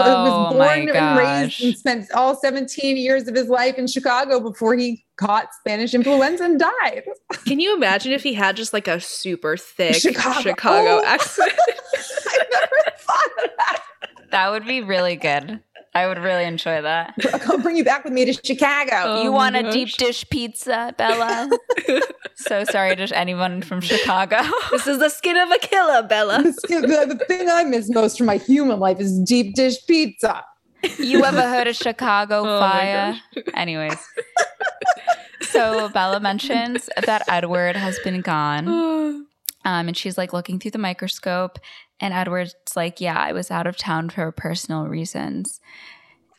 was 0.49 0.55
my 0.55 0.85
born 0.85 0.97
and 0.97 1.19
raised 1.19 1.65
and 1.65 1.77
spent 1.77 2.13
all 2.13 2.37
17 2.37 2.97
years 2.97 3.27
of 3.27 3.35
his 3.35 3.49
life 3.49 3.77
in 3.79 3.89
Chicago 3.89 4.39
before 4.39 4.75
he 4.77 5.05
caught 5.17 5.49
Spanish 5.59 5.93
influenza 5.93 6.45
and 6.45 6.61
died. 6.61 7.03
can 7.47 7.59
you 7.59 7.75
imagine 7.75 8.13
if 8.13 8.23
he 8.23 8.35
had 8.35 8.55
just 8.55 8.73
like 8.73 8.87
a 8.87 9.01
super 9.01 9.57
thick 9.57 9.97
Chicago. 9.97 10.41
chicago, 10.41 11.01
Oh. 11.01 11.05
accent 11.05 11.51
I 11.59 12.39
never 12.53 12.97
thought 12.99 13.45
of 13.45 13.51
that. 13.57 13.83
that 14.31 14.51
would 14.51 14.67
be 14.67 14.83
really 14.83 15.17
good. 15.17 15.61
I 15.97 16.07
would 16.07 16.19
really 16.19 16.45
enjoy 16.45 16.83
that. 16.83 17.15
I'll 17.33 17.39
come 17.41 17.63
bring 17.63 17.75
you 17.75 17.83
back 17.85 18.05
with 18.05 18.13
me 18.13 18.27
to 18.27 18.35
Chicago. 18.35 18.91
Oh 18.97 19.23
you 19.23 19.31
my 19.31 19.37
want 19.37 19.57
a 19.57 19.71
deep 19.73 19.89
dish 19.97 20.29
pizza, 20.29 20.95
Bella? 20.99 21.49
so 22.35 22.65
sorry 22.65 22.95
to 22.97 23.17
anyone 23.17 23.63
from 23.63 23.81
Chicago. 23.81 24.37
This 24.71 24.87
is 24.87 24.99
the 24.99 25.09
skin 25.09 25.39
of 25.39 25.51
a 25.51 25.59
killer, 25.59 26.03
Bella. 26.03 26.43
the, 26.43 27.17
the 27.19 27.25
thing 27.27 27.49
I 27.49 27.65
miss 27.65 27.89
most 27.89 28.19
from 28.19 28.27
my 28.27 28.37
human 28.37 28.79
life 28.79 29.01
is 29.01 29.19
deep 29.21 29.55
dish 29.55 29.87
pizza. 29.87 30.45
you 30.99 31.25
ever 31.25 31.41
heard 31.41 31.67
of 31.67 31.77
Chicago 31.77 32.43
Oh 32.43 32.61
fire? 32.61 33.19
Anyways. 33.55 33.97
So 35.41 35.89
Bella 35.89 36.21
mentions 36.21 36.91
that 37.07 37.23
Edward 37.27 37.75
has 37.75 37.99
been 38.01 38.21
gone. 38.21 39.25
Um, 39.67 39.89
and 39.89 39.97
she's 39.97 40.17
like 40.17 40.33
looking 40.33 40.61
through 40.61 40.71
the 40.71 40.79
microscope, 40.79 41.59
and 42.01 42.13
Edward's 42.13 42.55
like, 42.75 43.01
Yeah, 43.01 43.19
I 43.19 43.33
was 43.33 43.51
out 43.51 43.67
of 43.67 43.77
town 43.77 44.11
for 44.11 44.31
personal 44.33 44.87
reasons. 44.87 45.61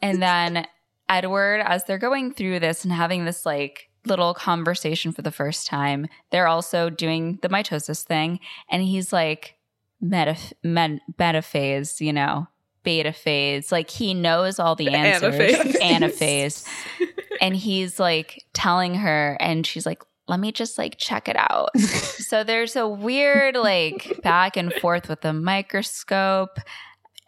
And 0.01 0.21
then 0.21 0.67
Edward, 1.09 1.61
as 1.61 1.85
they're 1.85 1.97
going 1.97 2.33
through 2.33 2.59
this 2.59 2.83
and 2.83 2.93
having 2.93 3.25
this 3.25 3.45
like 3.45 3.89
little 4.05 4.33
conversation 4.33 5.11
for 5.11 5.21
the 5.21 5.31
first 5.31 5.67
time, 5.67 6.07
they're 6.31 6.47
also 6.47 6.89
doing 6.89 7.39
the 7.41 7.49
mitosis 7.49 8.03
thing. 8.03 8.39
And 8.69 8.83
he's 8.83 9.11
like, 9.11 9.55
metaph- 10.03 10.53
men- 10.63 11.01
metaphase, 11.19 11.99
you 11.99 12.13
know, 12.13 12.47
beta 12.83 13.11
phase. 13.13 13.71
Like 13.71 13.89
he 13.89 14.13
knows 14.13 14.59
all 14.59 14.75
the 14.75 14.89
answers. 14.89 15.35
Anaphase. 15.35 15.75
Anaphase. 15.81 16.67
and 17.41 17.55
he's 17.55 17.99
like 17.99 18.43
telling 18.53 18.95
her, 18.95 19.37
and 19.39 19.65
she's 19.65 19.85
like, 19.85 20.03
let 20.27 20.39
me 20.39 20.51
just 20.51 20.77
like 20.77 20.97
check 20.97 21.27
it 21.29 21.35
out. 21.37 21.69
so 21.79 22.43
there's 22.43 22.75
a 22.75 22.87
weird 22.87 23.55
like 23.55 24.19
back 24.23 24.57
and 24.57 24.73
forth 24.73 25.07
with 25.09 25.21
the 25.21 25.33
microscope. 25.33 26.59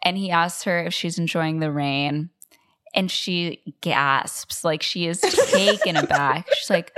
And 0.02 0.16
he 0.16 0.30
asks 0.30 0.62
her 0.64 0.84
if 0.84 0.94
she's 0.94 1.18
enjoying 1.18 1.60
the 1.60 1.70
rain. 1.70 2.30
And 2.94 3.10
she 3.10 3.62
gasps, 3.82 4.64
like 4.64 4.82
she 4.82 5.06
is 5.06 5.20
taken 5.20 5.96
aback. 5.96 6.52
She's 6.54 6.70
like, 6.70 6.92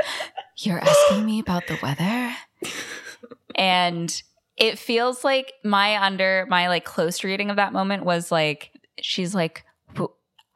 You're 0.59 0.79
asking 0.81 1.27
me 1.27 1.39
about 1.41 1.67
the 1.67 1.79
weather? 1.83 2.35
And 3.55 4.23
it 4.57 4.79
feels 4.79 5.25
like 5.25 5.53
my 5.65 6.03
under 6.03 6.47
my 6.49 6.69
like 6.69 6.85
close 6.85 7.25
reading 7.25 7.51
of 7.51 7.57
that 7.57 7.73
moment 7.73 8.05
was 8.05 8.31
like, 8.33 8.71
she's 9.01 9.35
like, 9.35 9.65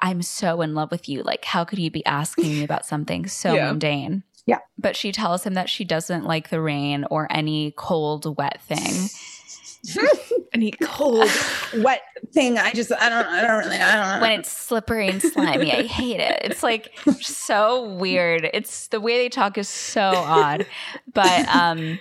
I'm 0.00 0.20
so 0.22 0.60
in 0.60 0.74
love 0.74 0.90
with 0.90 1.08
you. 1.08 1.22
Like, 1.22 1.44
how 1.44 1.64
could 1.64 1.78
you 1.78 1.90
be 1.90 2.04
asking 2.04 2.50
me 2.50 2.62
about 2.64 2.84
something 2.84 3.26
so 3.26 3.54
Yeah. 3.54 3.68
mundane? 3.70 4.24
Yeah. 4.46 4.58
But 4.78 4.96
she 4.96 5.12
tells 5.12 5.44
him 5.44 5.54
that 5.54 5.68
she 5.68 5.84
doesn't 5.84 6.24
like 6.24 6.50
the 6.50 6.60
rain 6.60 7.04
or 7.10 7.26
any 7.30 7.72
cold, 7.76 8.36
wet 8.38 8.60
thing. 8.62 9.08
any 10.52 10.70
cold. 10.72 11.28
Wet 11.78 12.02
thing. 12.32 12.58
I 12.58 12.72
just, 12.72 12.92
I 12.92 13.08
don't, 13.08 13.26
I 13.26 13.46
don't 13.46 13.58
really, 13.58 13.76
I 13.76 13.96
don't 13.96 14.20
know. 14.20 14.26
when 14.26 14.40
it's 14.40 14.50
slippery 14.50 15.08
and 15.08 15.20
slimy. 15.22 15.72
I 15.72 15.82
hate 15.82 16.20
it. 16.20 16.40
It's 16.44 16.62
like 16.62 16.96
so 17.20 17.92
weird. 17.94 18.48
It's 18.52 18.88
the 18.88 19.00
way 19.00 19.18
they 19.18 19.28
talk 19.28 19.58
is 19.58 19.68
so 19.68 20.12
odd. 20.14 20.66
But 21.12 21.48
um 21.54 21.98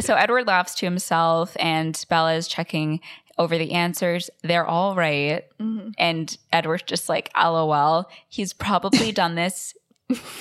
so 0.00 0.14
Edward 0.14 0.46
laughs 0.46 0.74
to 0.76 0.86
himself 0.86 1.56
and 1.58 2.04
Bella 2.10 2.34
is 2.34 2.48
checking 2.48 3.00
over 3.38 3.56
the 3.58 3.72
answers. 3.72 4.28
They're 4.42 4.66
all 4.66 4.94
right. 4.94 5.44
Mhm. 5.60 5.94
And 5.98 6.36
Edward's 6.52 6.82
just 6.84 7.08
like, 7.08 7.30
LOL. 7.36 8.08
He's 8.28 8.52
probably 8.52 9.12
done 9.12 9.34
this 9.36 9.74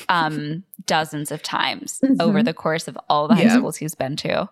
um 0.09 0.63
dozens 0.85 1.31
of 1.31 1.41
times 1.41 1.99
Mhm. 2.03 2.21
over 2.21 2.43
the 2.43 2.53
course 2.53 2.87
of 2.87 2.97
all 3.09 3.27
the 3.27 3.35
high 3.35 3.43
Yeah. 3.43 3.57
schools 3.57 3.77
he's 3.77 3.95
been 3.95 4.15
to. 4.17 4.49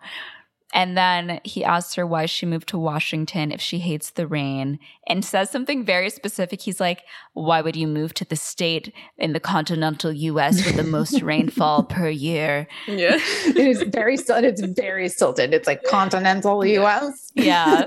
And 0.75 0.97
then 0.97 1.39
he 1.43 1.63
asks 1.63 1.93
her 1.93 2.07
why 2.07 2.25
she 2.25 2.47
moved 2.47 2.67
to 2.69 2.79
Washington 2.79 3.51
if 3.51 3.61
she 3.61 3.77
hates 3.77 4.09
the 4.09 4.25
rain 4.25 4.79
and 5.07 5.23
says 5.23 5.51
something 5.51 5.85
very 5.85 6.09
specific. 6.09 6.61
He's 6.63 6.79
like, 6.79 7.03
Why 7.33 7.61
would 7.61 7.75
you 7.75 7.85
move 7.87 8.15
to 8.15 8.25
the 8.25 8.35
state 8.35 8.91
in 9.19 9.33
the 9.33 9.39
continental 9.39 10.11
US 10.11 10.65
with 10.65 10.75
the 10.75 10.81
most 10.83 11.21
rainfall 11.31 11.83
per 11.83 12.09
year? 12.09 12.67
Yeah. 12.87 13.17
it 13.45 13.55
is 13.57 13.83
very, 13.83 14.17
sil- 14.17 14.43
it's 14.43 14.61
very 14.63 15.09
silted. 15.09 15.53
It's 15.53 15.67
like 15.67 15.83
continental 15.83 16.65
U.S. 16.65 17.31
Yeah. 17.35 17.85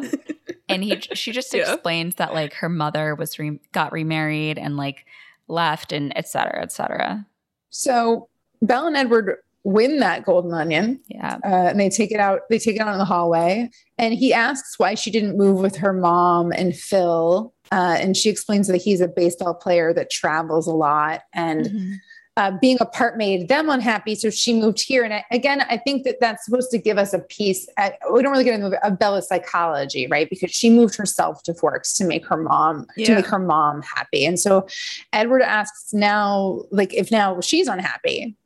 and 0.68 0.84
he 0.84 1.00
she 1.12 1.32
just 1.32 1.52
Yeah. 1.52 1.72
explains 1.72 2.14
that 2.16 2.34
like 2.34 2.54
her 2.54 2.68
mother 2.68 3.16
was 3.16 3.36
re- 3.40 3.58
got 3.72 3.90
remarried 3.90 4.58
and 4.58 4.76
like 4.76 5.06
left 5.48 5.92
and 5.92 6.12
et 6.16 6.28
cetera, 6.28 6.62
et 6.62 6.72
cetera. 6.72 7.26
So 7.70 8.28
Belle 8.62 8.86
and 8.86 8.96
Edward 8.96 9.36
win 9.64 9.98
that 9.98 10.24
golden 10.24 10.52
onion. 10.54 11.00
Yeah. 11.08 11.38
uh, 11.44 11.48
and 11.70 11.80
they 11.80 11.90
take 11.90 12.12
it 12.12 12.20
out 12.20 12.42
they 12.50 12.58
take 12.58 12.76
it 12.76 12.80
out 12.82 12.92
in 12.92 12.98
the 12.98 13.04
hallway 13.04 13.68
and 13.98 14.14
he 14.14 14.32
asks 14.32 14.78
why 14.78 14.94
she 14.94 15.10
didn't 15.10 15.36
move 15.36 15.58
with 15.60 15.74
her 15.76 15.92
mom 15.92 16.52
and 16.52 16.76
phil 16.76 17.52
uh, 17.72 17.96
and 17.98 18.16
she 18.16 18.30
explains 18.30 18.68
that 18.68 18.76
he's 18.76 19.00
a 19.00 19.08
baseball 19.08 19.54
player 19.54 19.92
that 19.92 20.08
travels 20.08 20.68
a 20.68 20.72
lot 20.72 21.22
and 21.34 21.66
Mhm. 21.66 21.94
Uh, 22.36 22.52
being 22.60 22.76
apart 22.80 23.16
made 23.16 23.48
them 23.48 23.70
unhappy 23.70 24.14
so 24.14 24.30
she 24.30 24.52
moved 24.52 24.80
here 24.80 25.02
and 25.04 25.14
I, 25.14 25.24
again 25.30 25.62
i 25.70 25.76
think 25.76 26.04
that 26.04 26.16
that's 26.20 26.44
supposed 26.44 26.70
to 26.70 26.78
give 26.78 26.98
us 26.98 27.12
a 27.12 27.18
piece 27.18 27.66
at, 27.76 27.94
we 28.12 28.22
don't 28.22 28.32
really 28.32 28.44
get 28.44 28.54
into 28.54 28.86
of 28.86 28.98
bella's 28.98 29.28
psychology 29.28 30.06
right 30.06 30.28
because 30.28 30.50
she 30.50 30.70
moved 30.70 30.96
herself 30.96 31.42
to 31.44 31.54
forks 31.54 31.94
to 31.94 32.04
make 32.04 32.26
her 32.26 32.36
mom 32.36 32.86
to 32.98 33.14
make 33.14 33.26
her 33.26 33.38
mom 33.38 33.82
happy 33.82 34.24
and 34.24 34.38
so 34.38 34.66
edward 35.12 35.42
asks 35.42 35.92
now 35.94 36.62
like 36.70 36.92
if 36.94 37.10
now 37.10 37.40
she's 37.40 37.68
unhappy 37.68 38.36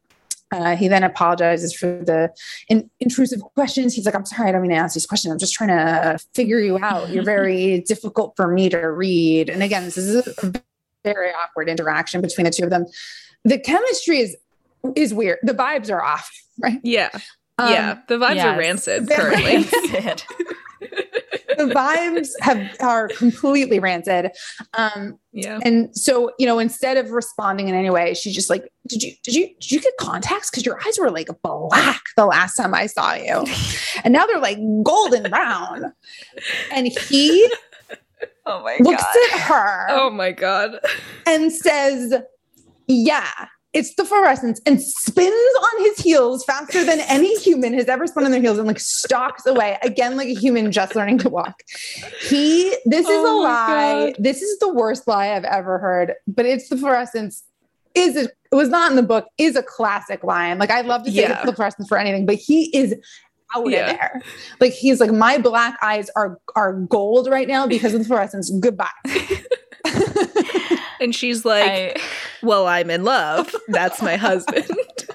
uh, 0.52 0.74
he 0.74 0.88
then 0.88 1.04
apologizes 1.04 1.72
for 1.74 2.02
the 2.04 2.28
in, 2.68 2.90
intrusive 2.98 3.40
questions. 3.54 3.94
He's 3.94 4.04
like, 4.04 4.16
I'm 4.16 4.26
sorry, 4.26 4.48
I 4.48 4.52
don't 4.52 4.62
mean 4.62 4.72
to 4.72 4.76
ask 4.76 4.94
these 4.94 5.06
questions. 5.06 5.30
I'm 5.30 5.38
just 5.38 5.54
trying 5.54 5.68
to 5.68 6.18
figure 6.34 6.58
you 6.58 6.78
out. 6.82 7.08
You're 7.10 7.22
very 7.36 7.82
difficult 7.82 8.34
for 8.36 8.48
me 8.48 8.68
to 8.70 8.78
read. 8.78 9.48
And 9.48 9.62
again, 9.62 9.84
this 9.84 9.96
is 9.96 10.26
a 10.26 10.62
very 11.04 11.30
awkward 11.30 11.68
interaction 11.68 12.20
between 12.20 12.44
the 12.44 12.50
two 12.50 12.64
of 12.64 12.70
them. 12.70 12.86
The 13.44 13.58
chemistry 13.58 14.18
is 14.18 14.36
is 14.96 15.12
weird. 15.12 15.38
The 15.42 15.54
vibes 15.54 15.90
are 15.90 16.02
off, 16.02 16.30
right? 16.62 16.80
Yeah. 16.82 17.10
Um, 17.58 17.72
yeah. 17.72 17.98
The 18.08 18.16
vibes 18.16 18.36
yes. 18.36 18.46
are 18.46 18.58
rancid 18.58 19.06
They're 19.06 19.18
currently. 19.18 19.66
Rancid. 19.92 20.22
The 21.60 21.66
vibes 21.66 22.30
have 22.40 22.74
are 22.80 23.08
completely 23.08 23.80
rancid. 23.80 24.30
Um, 24.78 25.18
yeah. 25.32 25.58
and 25.62 25.94
so, 25.94 26.32
you 26.38 26.46
know, 26.46 26.58
instead 26.58 26.96
of 26.96 27.10
responding 27.10 27.68
in 27.68 27.74
any 27.74 27.90
way, 27.90 28.14
she's 28.14 28.34
just 28.34 28.48
like, 28.48 28.72
"Did 28.86 29.02
you 29.02 29.12
did 29.22 29.34
you 29.34 29.48
did 29.60 29.70
you 29.70 29.80
get 29.80 29.92
contacts? 29.98 30.48
Because 30.48 30.64
your 30.64 30.80
eyes 30.86 30.98
were 30.98 31.10
like 31.10 31.28
black 31.42 32.00
the 32.16 32.24
last 32.24 32.54
time 32.54 32.72
I 32.72 32.86
saw 32.86 33.12
you, 33.12 33.44
and 34.04 34.14
now 34.14 34.24
they're 34.24 34.38
like 34.38 34.58
golden 34.82 35.28
brown." 35.28 35.92
And 36.72 36.86
he 36.86 37.46
oh 38.50 38.62
my 38.62 38.76
looks 38.80 39.02
god. 39.02 39.16
at 39.34 39.40
her 39.40 39.86
Oh 39.90 40.10
my 40.10 40.32
god. 40.32 40.78
and 41.26 41.52
says, 41.52 42.14
"Yeah." 42.86 43.28
It's 43.72 43.94
the 43.94 44.04
fluorescence 44.04 44.60
and 44.66 44.82
spins 44.82 45.54
on 45.62 45.84
his 45.84 45.98
heels 45.98 46.42
faster 46.44 46.82
than 46.82 46.98
any 47.02 47.32
human 47.38 47.72
has 47.74 47.86
ever 47.86 48.04
spun 48.08 48.24
on 48.24 48.32
their 48.32 48.40
heels 48.40 48.58
and 48.58 48.66
like 48.66 48.80
stalks 48.80 49.46
away 49.46 49.78
again 49.84 50.16
like 50.16 50.26
a 50.26 50.34
human 50.34 50.72
just 50.72 50.96
learning 50.96 51.18
to 51.18 51.28
walk. 51.28 51.54
He, 52.20 52.76
this 52.84 53.02
is 53.06 53.06
Oh 53.08 53.40
a 53.40 53.44
lie. 53.44 54.10
God. 54.10 54.16
This 54.24 54.42
is 54.42 54.58
the 54.58 54.72
worst 54.74 55.06
lie 55.06 55.28
I've 55.36 55.44
ever 55.44 55.78
heard, 55.78 56.14
but 56.26 56.46
it's 56.46 56.68
the 56.68 56.76
fluorescence 56.76 57.44
is 57.94 58.16
a, 58.16 58.22
it 58.24 58.54
was 58.56 58.68
not 58.70 58.90
in 58.90 58.96
the 58.96 59.04
book 59.04 59.26
is 59.38 59.54
a 59.54 59.62
classic 59.62 60.24
line. 60.24 60.58
Like 60.58 60.72
I 60.72 60.80
love 60.80 61.04
to 61.04 61.12
say 61.12 61.22
Yeah. 61.22 61.36
it's 61.38 61.46
the 61.48 61.54
fluorescence 61.54 61.86
for 61.86 61.96
anything, 61.96 62.26
but 62.26 62.34
he 62.34 62.76
is 62.76 62.96
out 63.56 63.68
Yeah. 63.70 63.90
of 63.90 63.96
there. 63.98 64.22
Like 64.60 64.72
he's 64.72 65.00
like 65.00 65.10
my 65.12 65.38
black 65.38 65.78
eyes 65.82 66.10
are 66.16 66.38
are 66.56 66.74
gold 66.74 67.28
right 67.28 67.48
now 67.48 67.66
because 67.66 67.94
of 67.94 68.00
the 68.00 68.06
fluorescence. 68.06 68.50
Goodbye. 68.60 68.88
And 71.00 71.14
she's 71.14 71.46
like, 71.46 71.96
I- 71.98 72.00
Well, 72.42 72.66
I'm 72.66 72.90
in 72.90 73.04
love. 73.04 73.54
That's 73.68 74.02
my 74.02 74.16
husband. 74.16 74.66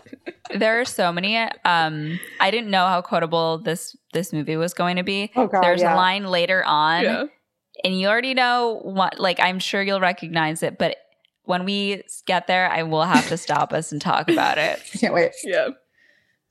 there 0.56 0.80
are 0.80 0.86
so 0.86 1.12
many 1.12 1.36
um 1.66 2.18
i 2.40 2.50
didn't 2.52 2.70
know 2.70 2.86
how 2.88 3.02
quotable 3.02 3.58
this 3.58 3.96
this 4.14 4.32
movie 4.32 4.56
was 4.56 4.74
going 4.76 4.96
to 4.96 5.04
be 5.04 5.30
Oh 5.36 5.48
god. 5.48 5.62
there's 5.62 5.82
yeah. 5.82 5.94
a 5.94 5.98
line 5.98 6.26
later 6.26 6.64
on 6.64 7.04
yeah. 7.04 7.24
and 7.84 8.00
you 8.00 8.08
already 8.08 8.36
know 8.36 8.80
what 8.84 9.20
like 9.20 9.40
i'm 9.42 9.58
sure 9.60 9.82
you'll 9.82 10.00
recognize 10.00 10.62
it 10.64 10.78
but 10.78 10.98
when 11.44 11.66
we 11.66 12.04
get 12.28 12.46
there 12.48 12.70
i 12.70 12.84
will 12.84 13.04
have 13.04 13.28
to 13.30 13.38
stop 13.38 13.74
us 13.74 13.92
and 13.92 14.00
talk 14.00 14.30
about 14.30 14.58
it 14.60 14.80
I 14.94 14.98
can't 14.98 15.14
wait. 15.16 15.32
Yeah. 15.44 15.70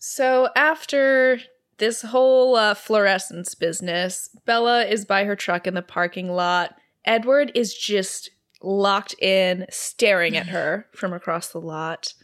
So 0.01 0.49
after 0.57 1.39
this 1.79 2.03
whole 2.03 2.57
uh, 2.57 2.75
fluorescence 2.75 3.55
business, 3.55 4.29
Bella 4.45 4.85
is 4.85 5.05
by 5.05 5.25
her 5.25 5.37
truck 5.37 5.67
in 5.67 5.75
the 5.75 5.83
parking 5.83 6.29
lot. 6.31 6.77
Edward 7.05 7.53
is 7.55 7.75
just 7.75 8.31
locked 8.63 9.15
in, 9.21 9.67
staring 9.71 10.37
at 10.37 10.47
her 10.49 10.87
from 10.95 11.13
across 11.13 11.49
the 11.49 11.61
lot. 11.61 12.15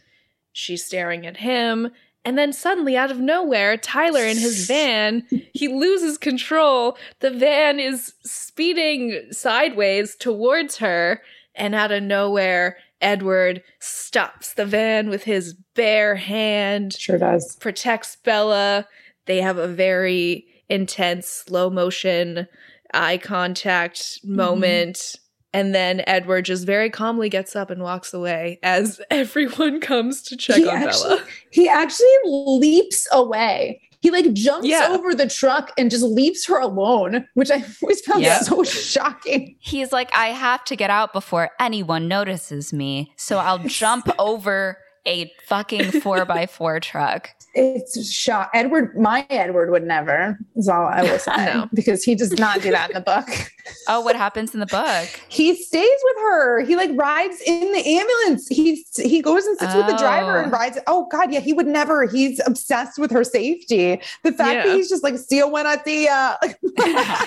She's 0.53 0.85
staring 0.85 1.25
at 1.25 1.37
him. 1.37 1.91
And 2.23 2.37
then 2.37 2.53
suddenly, 2.53 2.95
out 2.95 3.09
of 3.09 3.19
nowhere, 3.19 3.77
Tyler 3.77 4.23
in 4.23 4.37
his 4.37 4.67
van, 4.67 5.23
he 5.53 5.67
loses 5.67 6.17
control. 6.17 6.97
The 7.19 7.31
van 7.31 7.79
is 7.79 8.13
speeding 8.23 9.27
sideways 9.31 10.15
towards 10.15 10.77
her. 10.77 11.21
And 11.55 11.73
out 11.75 11.91
of 11.91 12.03
nowhere, 12.03 12.77
Edward 13.01 13.63
stops 13.79 14.53
the 14.53 14.65
van 14.65 15.09
with 15.09 15.23
his 15.23 15.53
bare 15.73 16.15
hand, 16.15 16.93
Sure 16.93 17.17
does. 17.17 17.55
protects 17.55 18.15
Bella. 18.15 18.87
They 19.25 19.41
have 19.41 19.57
a 19.57 19.67
very 19.67 20.45
intense 20.69 21.27
slow 21.27 21.69
motion 21.69 22.47
eye 22.93 23.17
contact 23.17 23.97
mm-hmm. 23.97 24.35
moment. 24.35 25.15
And 25.53 25.75
then 25.75 26.01
Edward 26.07 26.45
just 26.45 26.65
very 26.65 26.89
calmly 26.89 27.27
gets 27.27 27.55
up 27.57 27.69
and 27.69 27.81
walks 27.83 28.13
away 28.13 28.59
as 28.63 29.01
everyone 29.11 29.81
comes 29.81 30.21
to 30.23 30.37
check 30.37 30.57
He 30.57 30.67
on 30.67 30.77
actually- 30.77 31.09
Bella. 31.17 31.25
He 31.51 31.67
actually 31.67 32.07
leaps 32.25 33.07
away. 33.11 33.81
He 34.01 34.09
like 34.09 34.33
jumps 34.33 34.67
Yeah. 34.67 34.87
over 34.89 35.13
the 35.13 35.27
truck 35.27 35.71
and 35.77 35.91
just 35.91 36.03
leaves 36.03 36.45
her 36.47 36.59
alone, 36.59 37.27
which 37.35 37.51
I 37.51 37.63
always 37.83 38.01
found 38.01 38.23
Yeah. 38.23 38.39
so 38.39 38.63
shocking. 38.63 39.55
He's 39.59 39.91
like, 39.91 40.09
I 40.15 40.27
have 40.27 40.63
to 40.65 40.75
get 40.75 40.89
out 40.89 41.13
before 41.13 41.51
anyone 41.59 42.07
notices 42.07 42.73
me. 42.73 43.13
So 43.15 43.37
I'll 43.37 43.59
jump 43.59 44.09
over 44.17 44.77
a 45.07 45.31
fucking 45.47 45.91
four 46.01 46.25
by 46.25 46.45
four 46.45 46.79
truck. 46.81 47.29
It's 47.53 48.09
shock. 48.09 48.49
Edward, 48.53 48.97
my 48.97 49.25
Edward 49.29 49.71
would 49.71 49.83
never, 49.83 50.39
is 50.55 50.69
all 50.69 50.85
I 50.85 51.01
will 51.03 51.19
say. 51.19 51.35
No. 51.53 51.67
Because 51.73 52.01
he 52.03 52.15
does 52.15 52.31
not 52.33 52.61
do 52.61 52.71
that 52.71 52.91
in 52.91 52.93
the 52.95 53.01
book. 53.01 53.27
Oh, 53.87 54.01
what 54.01 54.15
happens 54.15 54.53
in 54.55 54.59
the 54.59 54.65
book? 54.65 55.07
He 55.29 55.55
stays 55.55 55.87
with 56.03 56.17
her. 56.17 56.61
He 56.65 56.75
like 56.75 56.89
rides 56.95 57.39
in 57.45 57.71
the 57.71 57.85
ambulance. 57.87 58.47
He 58.47 58.83
he 58.97 59.21
goes 59.21 59.45
and 59.45 59.57
sits 59.59 59.75
with 59.75 59.85
the 59.85 59.95
driver 59.97 60.39
Oh. 60.39 60.43
and 60.43 60.51
rides. 60.51 60.79
Oh 60.87 61.07
God, 61.11 61.31
yeah, 61.31 61.39
he 61.41 61.53
would 61.53 61.67
never. 61.67 62.05
He's 62.07 62.41
obsessed 62.45 62.97
with 62.97 63.11
her 63.11 63.23
safety. 63.23 64.01
The 64.23 64.31
fact 64.33 64.53
Yeah. 64.53 64.65
that 64.67 64.75
he's 64.75 64.89
just 64.89 65.03
like, 65.03 65.15
see 65.19 65.37
you 65.37 65.47
when 65.47 65.67
I 65.67 65.77
see 65.83 66.05
ya. 66.05 66.35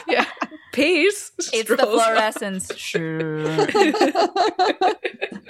yeah. 0.09 0.27
Peace. 0.73 1.31
It's 1.53 1.69
the 1.71 1.77
fluorescence. 1.79 2.77
Sure. 2.77 3.67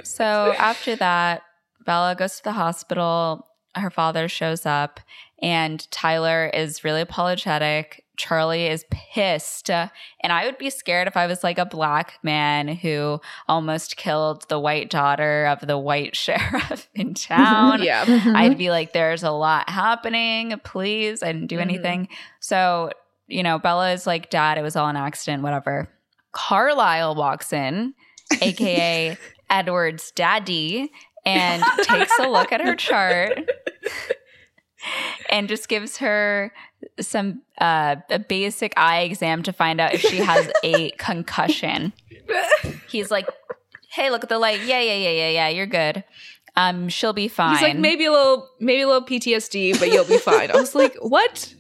So 0.05 0.25
after 0.59 0.97
that, 0.97 1.43
Bella 1.85 2.15
goes 2.17 2.37
to 2.39 2.45
the 2.45 2.53
hospital. 2.53 3.47
Her 3.75 3.91
father 3.91 4.29
shows 4.29 4.65
up, 4.67 5.01
and 5.43 5.91
Tyler 5.91 6.47
is 6.55 6.85
really 6.85 7.01
apologetic. 7.01 8.05
Charlie 8.17 8.67
is 8.69 8.85
pissed. 8.93 9.69
And 9.69 9.91
I 10.23 10.45
would 10.47 10.57
be 10.59 10.71
scared 10.71 11.09
if 11.09 11.17
I 11.17 11.27
was 11.27 11.43
like 11.43 11.59
a 11.59 11.67
black 11.67 12.15
man 12.23 12.69
who 12.69 13.21
almost 13.49 13.97
killed 13.97 14.49
the 14.49 14.61
white 14.61 14.89
daughter 14.89 15.47
of 15.47 15.67
the 15.67 15.77
white 15.77 16.15
sheriff 16.25 16.89
in 16.95 17.15
town. 17.15 17.83
Yeah. 17.83 18.05
I'd 18.37 18.57
be 18.57 18.71
like, 18.71 18.93
there's 18.93 19.25
a 19.25 19.33
lot 19.33 19.69
happening. 19.69 20.55
Please. 20.63 21.25
I 21.25 21.33
didn't 21.33 21.49
do 21.49 21.59
Mhm. 21.59 21.63
anything. 21.63 22.09
So, 22.39 22.91
you 23.27 23.43
know, 23.43 23.59
Bella 23.59 23.91
is 23.93 24.07
like, 24.07 24.31
Dad, 24.31 24.59
it 24.59 24.63
was 24.63 24.77
all 24.77 24.87
an 24.89 24.97
accident, 24.97 25.43
whatever. 25.43 25.89
Carlisle 26.31 27.17
walks 27.17 27.53
in, 27.53 27.95
AKA 28.41 29.17
Edward's 29.51 30.11
daddy, 30.13 30.93
and 31.25 31.63
takes 31.83 32.19
a 32.19 32.29
look 32.29 32.53
at 32.53 32.61
her 32.61 32.77
chart 32.77 33.39
and 35.31 35.49
just 35.49 35.69
gives 35.69 35.99
her 35.99 36.53
some 37.01 37.43
uh, 37.59 37.97
a 38.11 38.19
basic 38.19 38.73
eye 38.77 39.03
exam 39.03 39.43
to 39.43 39.53
find 39.53 39.81
out 39.81 39.95
if 39.95 40.01
she 40.01 40.19
has 40.19 40.51
a 40.63 40.91
concussion. 40.99 41.93
He's 42.89 43.11
like, 43.11 43.27
"Hey, 43.91 44.11
look 44.11 44.23
at 44.23 44.29
the 44.29 44.39
light. 44.39 44.61
Yeah, 44.65 44.81
yeah, 44.81 44.97
yeah, 44.97 45.11
yeah, 45.11 45.29
yeah. 45.31 45.49
You're 45.49 45.67
good. 45.67 46.05
Um, 46.57 46.89
she'll 46.89 47.13
be 47.13 47.29
fine." 47.29 47.55
He's 47.55 47.63
like 47.63 47.79
maybe 47.79 48.05
a 48.05 48.13
little 48.13 48.49
maybe 48.61 48.83
a 48.83 48.87
little 48.87 49.07
PTSD, 49.07 49.79
but 49.79 49.91
you'll 49.93 50.05
be 50.05 50.19
fine. 50.19 50.51
I 50.51 50.57
was 50.57 50.75
like, 50.75 50.97
what? 51.01 51.55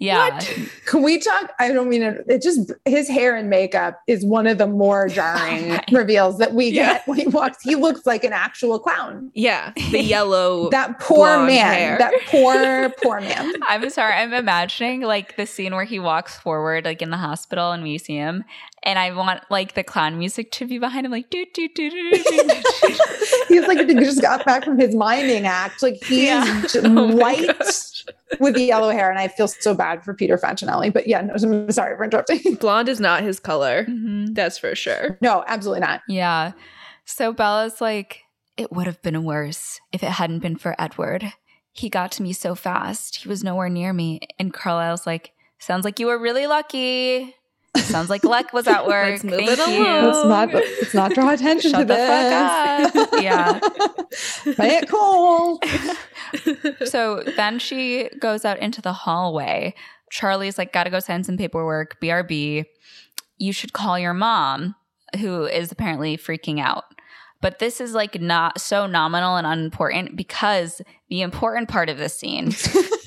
Yeah. 0.00 0.34
What? 0.34 0.58
Can 0.86 1.02
we 1.02 1.18
talk? 1.18 1.52
I 1.60 1.70
don't 1.72 1.88
mean 1.88 2.02
it. 2.02 2.24
It 2.26 2.42
just 2.42 2.72
his 2.84 3.06
hair 3.08 3.36
and 3.36 3.48
makeup 3.48 4.00
is 4.08 4.24
one 4.24 4.48
of 4.48 4.58
the 4.58 4.66
more 4.66 5.08
jarring 5.10 5.78
reveals 5.92 6.38
that 6.38 6.52
we 6.54 6.70
Yeah. 6.70 6.94
get 6.94 7.06
when 7.06 7.18
he 7.18 7.26
walks. 7.28 7.62
He 7.62 7.76
looks 7.76 8.04
like 8.06 8.24
an 8.24 8.32
actual 8.32 8.78
clown. 8.80 9.30
Yeah, 9.34 9.72
the 9.92 10.02
yellow. 10.02 10.70
That 10.70 10.98
poor 10.98 11.38
man. 11.46 11.72
hair. 11.74 11.98
That 11.98 12.14
poor 12.26 12.90
poor 13.02 13.20
man. 13.20 13.52
I'm 13.68 13.88
sorry. 13.90 14.14
I'm 14.14 14.32
imagining 14.32 15.02
like 15.02 15.36
the 15.36 15.46
scene 15.46 15.74
where 15.74 15.84
he 15.84 16.00
walks 16.00 16.36
forward, 16.36 16.84
like 16.84 17.02
in 17.02 17.10
the 17.10 17.16
hospital 17.18 17.70
and 17.72 17.82
we 17.82 17.98
see 17.98 18.16
him, 18.16 18.42
and 18.82 18.98
I 18.98 19.12
want 19.14 19.42
like 19.50 19.74
the 19.74 19.84
clown 19.84 20.18
music 20.18 20.50
to 20.52 20.66
be 20.66 20.78
behind 20.78 21.04
him, 21.06 21.12
like 21.12 21.30
do 21.30 21.44
do 21.54 21.68
do 21.68 21.90
do 21.90 22.10
do. 22.12 22.22
do, 22.22 22.48
do. 22.48 22.96
He's 23.48 23.66
like 23.66 23.86
he 23.88 23.94
just 23.94 24.22
got 24.22 24.44
back 24.46 24.64
from 24.64 24.78
his 24.78 24.94
miming 24.94 25.44
act. 25.46 25.82
Like 25.82 26.02
he 26.04 26.26
Yeah. 26.26 26.64
is 26.64 26.72
j- 26.72 26.80
Oh 26.84 26.88
my 26.88 27.14
white 27.14 27.58
gosh. 27.58 28.04
with 28.38 28.54
the 28.54 28.62
yellow 28.64 28.90
hair, 28.90 29.10
and 29.10 29.18
I 29.18 29.28
feel 29.28 29.48
so 29.48 29.74
bad 29.74 30.02
for 30.04 30.14
Peter 30.14 30.36
Facinelli. 30.38 30.92
But 30.92 31.06
yeah, 31.06 31.20
no, 31.20 31.34
I'm 31.34 31.70
sorry 31.72 31.96
for 31.96 32.04
interrupting. 32.04 32.54
Blonde 32.60 32.88
is 32.88 33.00
not 33.00 33.22
his 33.22 33.38
color. 33.40 33.84
Mhm. 33.86 34.34
That's 34.34 34.58
for 34.58 34.74
sure. 34.74 35.18
No, 35.20 35.44
absolutely 35.46 35.80
not. 35.80 36.00
Yeah. 36.08 36.52
So 37.04 37.32
Bella's 37.32 37.80
like, 37.80 38.22
it 38.56 38.70
would 38.72 38.86
have 38.86 39.02
been 39.02 39.24
worse 39.24 39.80
if 39.92 40.02
it 40.02 40.10
hadn't 40.10 40.38
been 40.40 40.56
for 40.56 40.74
Edward. 40.78 41.32
He 41.72 41.88
got 41.88 42.12
to 42.12 42.22
me 42.22 42.32
so 42.32 42.54
fast. 42.54 43.16
He 43.16 43.28
was 43.28 43.42
nowhere 43.44 43.68
near 43.68 43.92
me. 43.92 44.20
And 44.38 44.52
Carlisle's 44.52 45.06
like, 45.06 45.32
sounds 45.58 45.84
like 45.84 45.98
you 46.00 46.06
were 46.06 46.18
really 46.18 46.46
lucky. 46.46 47.34
Sounds 47.76 48.10
like 48.10 48.24
luck 48.24 48.52
was 48.52 48.66
at 48.66 48.86
work. 48.88 49.10
Let's 49.10 49.24
move 49.24 49.34
Thank 49.34 49.50
it 49.50 49.68
you. 49.68 49.82
along. 49.82 50.04
Let's 50.04 50.24
not 50.26 50.54
let's 50.54 50.94
not 50.94 51.12
draw 51.14 51.30
attention 51.30 51.70
Shut 51.70 51.80
to 51.80 51.84
the 51.86 51.96
fuck 51.96 52.92
this. 52.92 53.02
up. 53.02 53.08
Yeah. 53.22 53.60
Play 54.54 54.76
it 54.76 54.88
cool. 54.88 55.60
So 56.86 57.22
then 57.36 57.58
she 57.58 58.08
goes 58.20 58.44
out 58.44 58.58
into 58.60 58.80
the 58.80 58.92
hallway. 58.92 59.74
Charlie's 60.10 60.58
like, 60.58 60.72
gotta 60.72 60.90
go 60.90 61.00
sign 61.00 61.24
some 61.24 61.36
paperwork. 61.36 62.00
BRB. 62.00 62.64
You 63.38 63.52
should 63.52 63.72
call 63.72 63.98
your 63.98 64.14
mom, 64.14 64.74
who 65.18 65.44
is 65.46 65.72
apparently 65.72 66.16
freaking 66.16 66.60
out. 66.60 66.84
But 67.40 67.58
this 67.58 67.80
is 67.80 67.94
like 67.94 68.20
not 68.20 68.60
so 68.60 68.86
nominal 68.86 69.36
and 69.36 69.46
unimportant 69.46 70.14
because 70.16 70.82
the 71.08 71.22
important 71.22 71.68
part 71.68 71.88
of 71.88 71.98
this 71.98 72.16
scene 72.18 72.50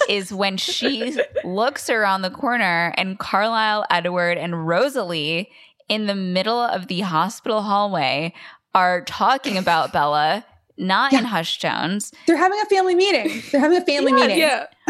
is 0.10 0.34
when 0.34 0.58
she 0.58 1.18
looks 1.44 1.90
around 1.90 2.22
the 2.22 2.30
corner 2.30 2.94
and 2.98 3.18
Carlisle, 3.20 3.86
Edward, 3.90 4.38
and 4.38 4.68
Rosalie 4.68 5.50
in 5.90 6.08
the 6.08 6.16
middle 6.16 6.60
of 6.60 6.88
the 6.88 7.02
hospital 7.02 7.62
hallway 7.62 8.34
are 8.74 9.02
talking 9.04 9.58
about 9.58 9.94
Bella, 9.94 10.46
not 10.78 11.14
in 11.14 11.20
Yeah. 11.20 11.26
hushed 11.28 11.62
tones. 11.62 12.12
They're 12.28 12.38
having 12.38 12.60
a 12.62 12.66
family 12.66 12.96
meeting. 12.96 13.42
They're 13.52 13.62
having 13.62 13.78
a 13.78 13.86
family 13.86 14.14
meeting. 14.14 14.38
yeah. 14.40 14.66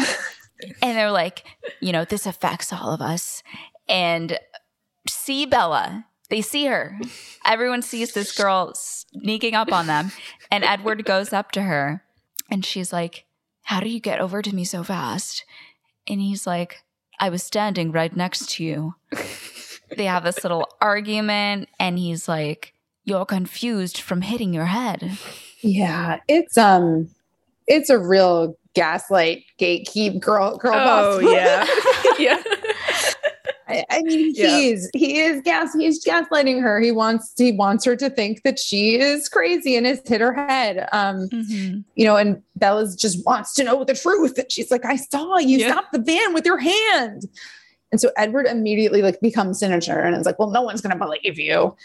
and 0.81 0.97
they're 0.97 1.11
like, 1.11 1.43
you 1.81 1.91
know, 1.91 2.05
this 2.05 2.25
affects 2.25 2.71
all 2.71 2.93
of 2.93 3.01
us. 3.01 3.43
And 3.89 4.39
see 5.09 5.45
Bella. 5.45 6.05
They 6.29 6.41
see 6.41 6.65
her. 6.67 6.97
Everyone 7.45 7.81
sees 7.81 8.13
this 8.13 8.31
girl 8.35 8.73
sneaking 8.75 9.53
up 9.55 9.71
on 9.73 9.87
them. 9.87 10.11
And 10.49 10.63
Edward 10.63 11.03
goes 11.05 11.33
up 11.33 11.51
to 11.51 11.63
her 11.63 12.03
and 12.49 12.65
she's 12.65 12.93
like, 12.93 13.25
How 13.63 13.79
do 13.79 13.89
you 13.89 13.99
get 13.99 14.19
over 14.19 14.41
to 14.41 14.53
me 14.55 14.63
so 14.65 14.83
fast? 14.83 15.45
And 16.07 16.19
he's 16.19 16.45
like, 16.45 16.83
I 17.19 17.29
was 17.29 17.43
standing 17.43 17.91
right 17.91 18.15
next 18.15 18.49
to 18.51 18.63
you. 18.63 18.95
they 19.97 20.05
have 20.05 20.23
this 20.23 20.43
little 20.43 20.67
argument 20.81 21.69
and 21.79 21.97
he's 21.97 22.27
like, 22.27 22.73
You're 23.05 23.25
confused 23.25 23.99
from 23.99 24.21
hitting 24.21 24.53
your 24.53 24.65
head. 24.65 25.17
Yeah, 25.61 26.19
it's 26.27 26.57
um, 26.57 27.09
it's 27.67 27.89
a 27.89 27.97
real 27.99 28.57
gaslight 28.73 29.45
gatekeep 29.59 30.19
girl 30.19 30.57
girl 30.57 30.73
boss. 30.73 31.05
Oh 31.05 31.21
boss. 31.21 31.31
yeah. 31.31 31.67
yeah. 32.19 32.43
I, 33.73 33.85
I 33.89 34.01
mean, 34.03 34.31
Yeah. 34.35 34.57
he's 34.57 34.89
he 34.93 35.19
is 35.19 35.41
gas 35.41 35.73
he's 35.73 36.03
gaslighting 36.05 36.61
her. 36.61 36.79
He 36.79 36.91
wants 36.91 37.33
he 37.37 37.51
wants 37.51 37.83
her 37.85 37.95
to 37.95 38.09
think 38.09 38.43
that 38.43 38.59
she 38.59 38.99
is 38.99 39.27
crazy 39.29 39.75
and 39.75 39.85
has 39.85 40.01
hit 40.05 40.21
her 40.21 40.33
head. 40.33 40.87
Um, 40.91 41.29
you 41.95 42.05
know, 42.05 42.15
and 42.15 42.41
Bella's 42.55 42.95
just 42.95 43.25
wants 43.25 43.53
to 43.55 43.63
know 43.63 43.83
the 43.83 43.93
truth. 43.95 44.37
And 44.37 44.51
she's 44.51 44.71
like, 44.71 44.85
I 44.85 44.95
saw 44.97 45.37
you 45.37 45.57
Yeah. 45.59 45.71
stop 45.71 45.91
the 45.91 45.99
van 45.99 46.33
with 46.33 46.45
your 46.45 46.57
hand. 46.57 47.23
And 47.91 47.99
so 48.01 48.09
Edward 48.17 48.47
immediately 48.47 49.01
like 49.01 49.19
becomes 49.21 49.59
sinister 49.59 49.99
and 49.99 50.15
is 50.15 50.25
like, 50.25 50.39
Well, 50.39 50.49
no 50.49 50.61
one's 50.61 50.81
gonna 50.81 50.97
believe 50.97 51.37
you. 51.39 51.75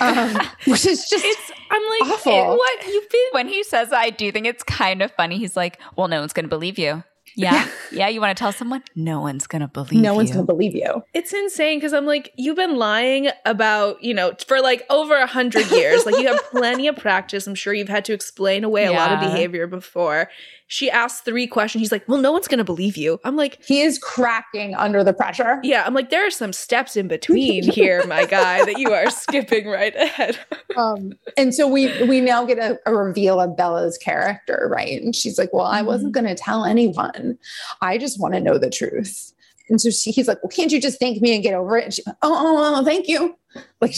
Um, 0.00 0.34
which 0.66 0.86
is 0.86 1.08
just 1.08 1.24
It's 1.24 1.52
I'm 1.70 1.82
like 1.82 2.12
Awful. 2.14 2.32
eh, 2.32 2.48
what 2.54 2.86
you've 2.86 3.08
been 3.08 3.28
when 3.32 3.48
he 3.48 3.64
says 3.64 3.90
that, 3.90 3.98
I 3.98 4.10
do 4.10 4.30
think 4.30 4.46
it's 4.46 4.62
kind 4.62 5.02
of 5.02 5.10
funny. 5.12 5.38
He's 5.38 5.56
like, 5.56 5.78
"Well, 5.96 6.06
no 6.06 6.20
one's 6.20 6.32
going 6.32 6.44
to 6.44 6.48
believe 6.48 6.78
you." 6.78 7.02
Yeah, 7.36 7.68
yeah. 7.90 8.08
You 8.12 8.20
want 8.20 8.36
to 8.36 8.40
tell 8.40 8.52
someone? 8.52 8.82
No 8.94 9.20
one's 9.20 9.46
going 9.46 9.62
to 9.62 9.68
believe. 9.68 10.00
no 10.00 10.14
one's 10.14 10.30
gonna 10.32 10.44
believe 10.44 10.74
you. 10.74 11.02
it's 11.14 11.32
insane 11.32 11.78
because 11.78 11.92
I'm 11.92 12.04
like, 12.06 12.32
you've 12.36 12.56
been 12.56 12.76
lying 12.76 13.28
about, 13.46 14.02
you 14.02 14.12
know, 14.14 14.32
for 14.46 14.60
like 14.60 14.84
over 14.90 15.16
a 15.16 15.26
hundred 15.26 15.70
years. 15.70 16.04
like 16.04 16.16
you 16.16 16.26
have 16.28 16.42
plenty 16.50 16.86
of 16.88 16.96
practice. 16.96 17.46
I'm 17.46 17.54
sure 17.54 17.72
you've 17.72 17.88
had 17.88 18.04
to 18.06 18.12
explain 18.12 18.64
away 18.64 18.84
a 18.86 18.92
lot 18.92 19.12
of 19.12 19.20
behavior 19.20 19.66
before. 19.66 20.28
She 20.72 20.90
asked 20.90 21.26
three 21.26 21.46
questions. 21.46 21.82
He's 21.82 21.92
like, 21.92 22.08
Well, 22.08 22.18
no 22.18 22.32
one's 22.32 22.48
gonna 22.48 22.64
believe 22.64 22.96
you. 22.96 23.20
I'm 23.24 23.36
like, 23.36 23.62
He 23.62 23.82
is 23.82 23.98
cracking 23.98 24.74
under 24.74 25.04
the 25.04 25.12
pressure. 25.12 25.60
yeah, 25.62 25.84
I'm 25.86 25.92
like, 25.92 26.08
there 26.08 26.26
are 26.26 26.30
some 26.30 26.54
steps 26.54 26.96
in 26.96 27.08
between 27.08 27.62
here, 27.70 28.06
my 28.06 28.24
guy, 28.24 28.64
that 28.64 28.78
you 28.78 28.90
are 28.90 29.10
skipping 29.10 29.68
right 29.68 29.94
ahead. 29.94 30.38
um, 30.78 31.12
and 31.36 31.54
so 31.54 31.68
we 31.68 32.02
we 32.04 32.22
now 32.22 32.46
get 32.46 32.58
a, 32.58 32.78
a 32.86 32.96
reveal 32.96 33.38
of 33.38 33.54
Bella's 33.54 33.98
character, 33.98 34.66
right? 34.72 35.02
And 35.02 35.14
she's 35.14 35.36
like, 35.36 35.52
"Well, 35.52 35.66
I 35.66 35.82
wasn't 35.82 36.12
going 36.12 36.24
to 36.24 36.34
tell 36.34 36.64
anyone. 36.64 37.36
I 37.82 37.98
just 37.98 38.18
want 38.18 38.32
to 38.32 38.40
know 38.40 38.56
the 38.56 38.70
truth." 38.70 39.30
And 39.68 39.78
so 39.78 39.90
she, 39.90 40.10
he's 40.10 40.26
like, 40.26 40.42
"Well, 40.42 40.48
can't 40.48 40.72
you 40.72 40.80
just 40.80 40.98
thank 40.98 41.20
me 41.20 41.34
and 41.34 41.42
get 41.42 41.52
over 41.52 41.76
it?" 41.76 41.84
And 41.84 41.92
she, 41.92 42.02
"Oh, 42.06 42.14
oh, 42.22 42.80
oh 42.80 42.84
thank 42.84 43.08
you." 43.08 43.36
Like 43.82 43.94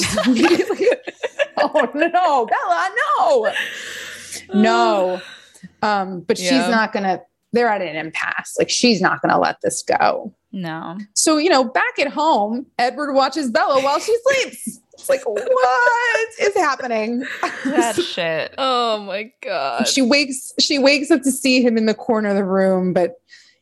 "Oh 1.57 1.89
no, 1.95 2.47
Bella, 2.47 2.91
no, 2.99 3.53
no." 4.61 5.23
Um, 5.85 6.21
but 6.21 6.39
she's 6.39 6.51
not 6.51 6.93
going 6.93 7.05
to. 7.05 7.21
They're 7.53 7.69
at 7.69 7.83
an 7.83 7.95
impasse. 7.95 8.57
Like 8.59 8.69
she's 8.71 9.01
not 9.01 9.23
going 9.23 9.33
to 9.33 9.39
let 9.39 9.61
this 9.61 9.83
go. 9.83 10.35
No. 10.51 10.99
So, 11.15 11.37
you 11.37 11.49
know, 11.49 11.63
back 11.65 11.99
at 12.01 12.09
home, 12.09 12.67
Edward 12.79 13.13
watches 13.13 13.51
Bella 13.51 13.81
while 13.83 14.01
she 14.01 14.17
sleeps. 14.25 14.81
It's 14.95 15.09
like, 15.09 15.21
what 15.25 16.29
is 16.41 16.55
happening? 16.57 17.25
That 17.65 17.97
shit. 17.97 18.55
Oh 18.59 19.01
my 19.01 19.33
god. 19.43 19.87
she 19.89 20.03
wakes 20.03 20.53
she 20.61 20.79
wakes 20.79 21.11
up 21.11 21.23
to 21.23 21.31
see 21.33 21.63
him 21.63 21.77
in 21.77 21.87
the 21.87 21.95
corner 21.95 22.29
of 22.31 22.37
the 22.37 22.45
room 22.45 22.93
but 22.93 23.15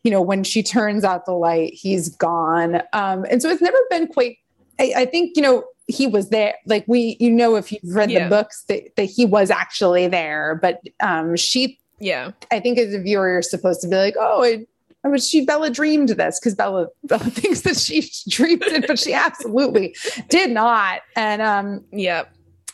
you 0.03 0.11
know 0.11 0.21
when 0.21 0.43
she 0.45 0.63
turns 0.63 1.05
out 1.05 1.25
the 1.25 1.33
light 1.33 1.73
he's 1.73 2.09
gone 2.17 2.83
um 2.93 3.25
and 3.31 3.41
so 3.41 3.49
it's 3.49 3.63
never 3.63 3.79
been 3.89 4.09
quite 4.09 4.37
i, 4.81 4.93
I 4.97 5.05
think 5.07 5.37
you 5.37 5.43
know 5.43 5.65
he 5.87 6.07
was 6.09 6.29
there 6.31 6.55
like 6.67 6.85
we 6.89 7.17
you 7.21 7.31
know 7.31 7.55
if 7.55 7.71
you've 7.73 7.95
read 7.95 8.11
Yeah. 8.11 8.25
the 8.25 8.29
books 8.31 8.65
that, 8.69 8.95
that 8.97 9.05
he 9.05 9.25
was 9.25 9.51
actually 9.51 10.09
there 10.09 10.59
but 10.61 10.81
um 11.01 11.37
she 11.37 11.79
yeah. 12.03 12.33
i 12.51 12.59
think 12.61 12.79
as 12.79 12.93
a 12.93 13.01
viewer 13.01 13.29
you're 13.31 13.43
supposed 13.43 13.81
to 13.81 13.89
be 13.89 13.97
like 13.97 14.15
oh 14.19 14.43
it, 14.43 14.69
I 15.05 15.09
was 15.09 15.29
she 15.29 15.45
Bella 15.45 15.69
dreamed 15.71 16.11
this 16.11 16.39
because 16.39 16.55
Bella 16.55 16.87
Bella 17.05 17.25
thinks 17.25 17.63
that 17.63 17.77
she 17.77 18.09
dreamed 18.29 18.63
it, 18.63 18.87
but 18.87 19.01
she 19.01 19.13
absolutely 19.13 19.97
did 20.29 20.51
not. 20.53 21.01
And 21.17 21.43
um, 21.43 21.85
Yeah. 21.91 22.23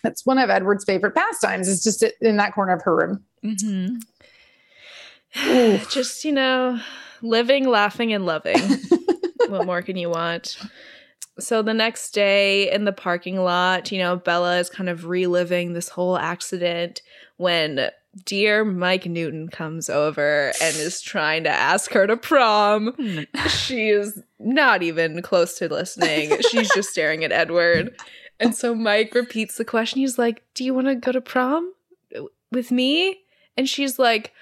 that's 0.02 0.26
one 0.26 0.36
of 0.38 0.50
Edward's 0.50 0.84
favorite 0.84 1.14
pastimes 1.14 1.68
is 1.68 1.82
just 1.82 2.04
in 2.20 2.36
that 2.36 2.52
corner 2.54 2.74
of 2.74 2.82
her 2.82 2.94
room. 2.94 3.24
hmm 3.42 3.96
Just, 5.90 6.24
you 6.24 6.32
know, 6.32 6.80
living, 7.22 7.66
laughing, 7.68 8.12
and 8.12 8.26
loving. 8.26 8.58
what 9.48 9.66
more 9.66 9.82
can 9.82 9.96
you 9.96 10.10
want? 10.10 10.58
So 11.38 11.62
the 11.62 11.74
next 11.74 12.10
day 12.10 12.70
in 12.70 12.84
the 12.84 12.92
parking 12.92 13.38
lot, 13.38 13.92
you 13.92 13.98
know, 13.98 14.16
Bella 14.16 14.58
is 14.58 14.68
kind 14.70 14.88
of 14.88 15.06
reliving 15.06 15.72
this 15.72 15.88
whole 15.88 16.18
accident 16.18 17.02
when 17.36 17.88
dear 18.24 18.64
Mike 18.64 19.06
Newton 19.06 19.48
comes 19.48 19.88
over 19.88 20.52
and 20.60 20.76
is 20.76 21.00
trying 21.00 21.44
to 21.44 21.50
ask 21.50 21.92
her 21.92 22.06
to 22.06 22.16
prom. 22.16 22.94
She 23.48 23.88
is 23.88 24.22
not 24.38 24.82
even 24.82 25.22
close 25.22 25.58
to 25.58 25.68
listening. 25.68 26.32
She's 26.50 26.70
just 26.74 26.90
staring 26.90 27.24
at 27.24 27.32
Edward. 27.32 27.94
And 28.40 28.54
so 28.54 28.74
Mike 28.74 29.14
repeats 29.14 29.56
the 29.56 29.64
question. 29.64 30.00
He's 30.00 30.18
like, 30.18 30.42
Do 30.54 30.64
you 30.64 30.74
want 30.74 30.86
to 30.86 30.94
go 30.94 31.12
to 31.12 31.20
prom 31.20 31.72
with 32.52 32.70
me? 32.70 33.20
And 33.56 33.68
she's 33.68 33.98
like, 33.98 34.32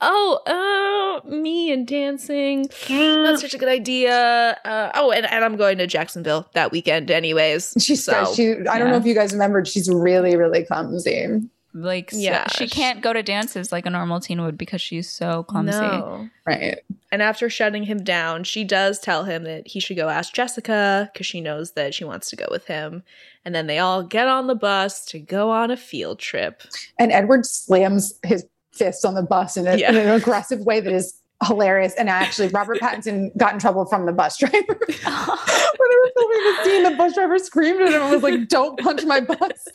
Oh, 0.00 1.22
uh, 1.24 1.28
me 1.28 1.72
and 1.72 1.86
dancing. 1.86 2.68
That's 2.88 3.40
such 3.42 3.54
a 3.54 3.58
good 3.58 3.68
idea. 3.68 4.56
Uh, 4.64 4.92
oh, 4.94 5.10
and, 5.10 5.26
and 5.26 5.44
I'm 5.44 5.56
going 5.56 5.78
to 5.78 5.86
Jacksonville 5.86 6.48
that 6.54 6.70
weekend, 6.70 7.10
anyways. 7.10 7.74
She's 7.80 8.04
so. 8.04 8.24
so, 8.24 8.34
she. 8.34 8.52
I 8.68 8.78
don't 8.78 8.90
know 8.90 8.96
if 8.96 9.04
you 9.06 9.14
guys 9.14 9.32
remembered. 9.32 9.66
She's 9.66 9.88
really, 9.88 10.36
really 10.36 10.64
clumsy. 10.64 11.40
Like, 11.72 12.10
so- 12.10 12.18
Yeah, 12.18 12.48
she 12.48 12.68
can't 12.68 13.00
go 13.00 13.12
to 13.12 13.22
dances 13.22 13.70
like 13.72 13.86
a 13.86 13.90
normal 13.90 14.18
teen 14.20 14.42
would 14.42 14.58
because 14.58 14.80
she's 14.80 15.08
so 15.08 15.44
clumsy. 15.44 15.78
No. 15.78 16.28
Right. 16.46 16.78
And 17.12 17.22
after 17.22 17.48
shutting 17.48 17.84
him 17.84 18.02
down, 18.02 18.44
she 18.44 18.64
does 18.64 18.98
tell 18.98 19.24
him 19.24 19.44
that 19.44 19.66
he 19.68 19.78
should 19.80 19.96
go 19.96 20.08
ask 20.08 20.32
Jessica 20.32 21.10
because 21.12 21.26
she 21.26 21.40
knows 21.40 21.72
that 21.72 21.94
she 21.94 22.04
wants 22.04 22.28
to 22.30 22.36
go 22.36 22.46
with 22.50 22.66
him. 22.66 23.02
And 23.44 23.54
then 23.54 23.66
they 23.66 23.78
all 23.78 24.02
get 24.02 24.26
on 24.28 24.46
the 24.48 24.54
bus 24.54 25.04
to 25.06 25.18
go 25.18 25.50
on 25.50 25.70
a 25.70 25.76
field 25.76 26.18
trip. 26.18 26.62
And 26.98 27.10
Edward 27.12 27.46
slams 27.46 28.14
his 28.24 28.44
fist 28.72 29.04
on 29.04 29.14
the 29.14 29.22
bus 29.22 29.56
in, 29.56 29.66
a, 29.66 29.76
Yeah. 29.76 29.90
in 29.90 29.96
an 29.96 30.08
aggressive 30.08 30.60
way 30.60 30.80
that 30.80 30.92
is 30.92 31.14
hilarious. 31.46 31.94
And 31.94 32.08
actually, 32.08 32.48
Robert 32.48 32.78
Pattinson 32.82 33.36
got 33.36 33.54
in 33.54 33.58
trouble 33.60 33.84
from 33.86 34.06
the 34.06 34.12
bus 34.12 34.36
driver. 34.38 34.56
when 34.58 34.66
they 34.66 35.96
were 35.96 36.10
filming 36.16 36.44
the 36.44 36.64
scene, 36.64 36.82
the 36.84 36.94
bus 36.96 37.14
driver 37.14 37.38
screamed 37.38 37.80
at 37.80 37.92
him 37.92 38.02
and 38.02 38.10
was 38.10 38.22
like, 38.22 38.48
"Don't 38.48 38.78
punch 38.78 39.04
my 39.04 39.20
bus." 39.20 39.68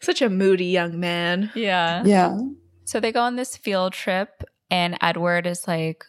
Such 0.00 0.22
a 0.22 0.28
moody 0.28 0.66
young 0.66 0.98
man. 0.98 1.50
yeah. 1.54 2.02
Yeah. 2.04 2.38
So 2.84 3.00
they 3.00 3.12
go 3.12 3.20
on 3.22 3.36
this 3.36 3.56
field 3.56 3.92
trip, 3.92 4.42
and 4.70 4.98
Edward 5.00 5.46
is 5.46 5.66
like 5.68 6.04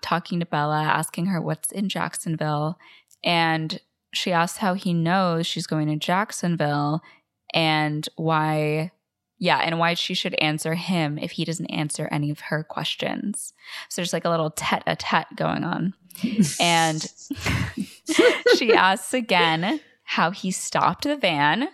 talking 0.00 0.40
to 0.40 0.46
Bella, 0.46 0.82
asking 0.82 1.26
her 1.26 1.40
what's 1.40 1.70
in 1.70 1.88
Jacksonville. 1.88 2.78
And 3.22 3.80
she 4.12 4.32
asks 4.32 4.58
how 4.58 4.74
he 4.74 4.92
knows 4.92 5.46
she's 5.46 5.66
going 5.66 5.88
to 5.88 5.96
Jacksonville 5.96 7.02
and 7.52 8.08
why, 8.16 8.92
yeah, 9.38 9.58
and 9.58 9.78
why 9.78 9.94
she 9.94 10.14
should 10.14 10.34
answer 10.34 10.74
him 10.74 11.18
if 11.18 11.32
he 11.32 11.44
doesn't 11.44 11.66
answer 11.66 12.08
any 12.10 12.30
of 12.30 12.40
her 12.40 12.64
questions. 12.64 13.52
So 13.88 14.00
there's 14.00 14.12
like 14.12 14.24
a 14.24 14.30
little 14.30 14.50
tete 14.50 14.82
a 14.86 14.96
tete 14.96 15.36
going 15.36 15.64
on. 15.64 15.94
And 16.60 17.04
she 18.56 18.72
asks 18.72 19.12
again 19.12 19.80
how 20.04 20.30
he 20.30 20.50
stopped 20.52 21.04
the 21.04 21.16
van. 21.16 21.68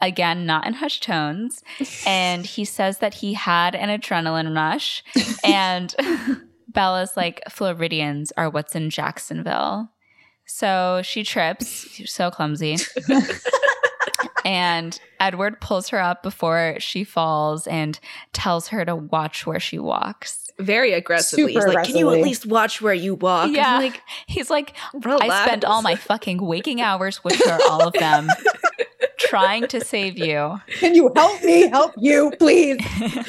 Again, 0.00 0.46
not 0.46 0.66
in 0.66 0.74
hushed 0.74 1.02
tones. 1.02 1.62
And 2.06 2.46
he 2.46 2.64
says 2.64 2.98
that 2.98 3.14
he 3.14 3.34
had 3.34 3.74
an 3.74 3.88
adrenaline 3.88 4.54
rush. 4.54 5.04
And 5.44 5.94
Bella's 6.68 7.16
like, 7.16 7.42
Floridians 7.50 8.32
are 8.36 8.48
what's 8.48 8.74
in 8.74 8.90
Jacksonville. 8.90 9.90
So 10.46 11.00
she 11.04 11.22
trips, 11.22 11.88
she's 11.90 12.12
so 12.12 12.30
clumsy. 12.30 12.76
and 14.44 14.98
Edward 15.20 15.60
pulls 15.60 15.88
her 15.90 16.00
up 16.00 16.22
before 16.22 16.76
she 16.78 17.04
falls 17.04 17.66
and 17.66 17.98
tells 18.32 18.68
her 18.68 18.84
to 18.84 18.96
watch 18.96 19.46
where 19.46 19.60
she 19.60 19.78
walks. 19.78 20.50
Very 20.58 20.92
aggressively. 20.92 21.52
He's 21.52 21.62
Super 21.62 21.72
like, 21.74 21.86
Can 21.86 21.96
you 21.96 22.10
at 22.10 22.20
least 22.20 22.46
watch 22.46 22.82
where 22.82 22.94
you 22.94 23.14
walk? 23.14 23.50
Yeah. 23.50 23.78
like, 23.78 24.02
He's 24.26 24.50
like, 24.50 24.74
relax. 24.92 25.30
I 25.30 25.46
spend 25.46 25.64
all 25.64 25.82
my 25.82 25.94
fucking 25.94 26.42
waking 26.42 26.80
hours, 26.80 27.18
which 27.18 27.40
are 27.46 27.60
all 27.68 27.86
of 27.86 27.94
them, 27.94 28.28
trying 29.30 29.66
to 29.68 29.80
save 29.80 30.18
you. 30.18 30.60
Can 30.78 30.94
you 30.94 31.12
help 31.14 31.42
me? 31.42 31.68
Help 31.68 31.94
you, 31.96 32.32
please. 32.38 32.78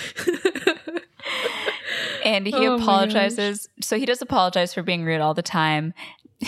And 2.24 2.46
he 2.46 2.54
Oh 2.54 2.76
apologizes. 2.76 3.68
So 3.82 3.98
he 3.98 4.06
does 4.06 4.22
apologize 4.22 4.74
for 4.74 4.84
being 4.84 5.04
rude 5.04 5.22
all 5.22 5.34
the 5.34 5.42
time. 5.42 5.94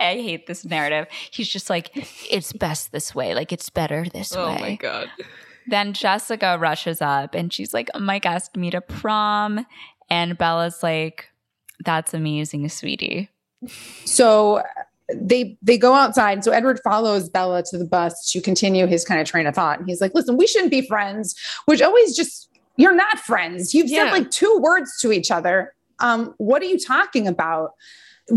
I 0.00 0.14
hate 0.14 0.46
this 0.46 0.64
narrative. 0.64 1.06
He's 1.30 1.48
just 1.48 1.68
like, 1.68 1.90
it's 2.30 2.52
best 2.52 2.92
this 2.92 3.14
way. 3.14 3.34
Like, 3.34 3.52
it's 3.52 3.68
better 3.68 4.06
this 4.12 4.34
Oh 4.34 4.46
way. 4.46 4.56
Oh 4.56 4.60
my 4.60 4.74
god. 4.76 5.10
Then 5.66 5.92
Jessica 5.92 6.56
rushes 6.58 7.02
up 7.02 7.34
and 7.34 7.52
she's 7.52 7.74
like, 7.74 7.90
oh 7.94 7.98
Mike 7.98 8.24
asked 8.26 8.56
me 8.56 8.70
to 8.70 8.80
prom. 8.80 9.66
And 10.08 10.38
Bella's 10.38 10.82
like, 10.82 11.28
that's 11.84 12.14
amazing, 12.14 12.68
sweetie. 12.68 13.28
So 14.04 14.62
they 15.14 15.56
they 15.62 15.76
go 15.78 15.94
outside. 15.94 16.44
So 16.44 16.52
Edward 16.52 16.80
follows 16.84 17.28
Bella 17.28 17.62
to 17.70 17.78
the 17.78 17.84
bus 17.84 18.30
to 18.32 18.40
continue 18.40 18.86
his 18.86 19.04
kind 19.04 19.20
of 19.20 19.26
train 19.26 19.46
of 19.46 19.54
thought. 19.54 19.78
And 19.78 19.88
he's 19.88 20.00
like, 20.00 20.14
listen, 20.14 20.36
we 20.36 20.46
shouldn't 20.46 20.70
be 20.70 20.86
friends, 20.86 21.34
which 21.66 21.82
always 21.82 22.16
just 22.16 22.48
you're 22.76 22.94
not 22.94 23.18
friends. 23.18 23.74
You've 23.74 23.88
Yeah. 23.88 24.04
said 24.04 24.12
like 24.12 24.30
two 24.30 24.58
words 24.62 24.98
to 25.00 25.12
each 25.12 25.30
other. 25.30 25.74
Um, 25.98 26.34
what 26.38 26.62
are 26.62 26.66
you 26.66 26.78
talking 26.78 27.26
about? 27.28 27.72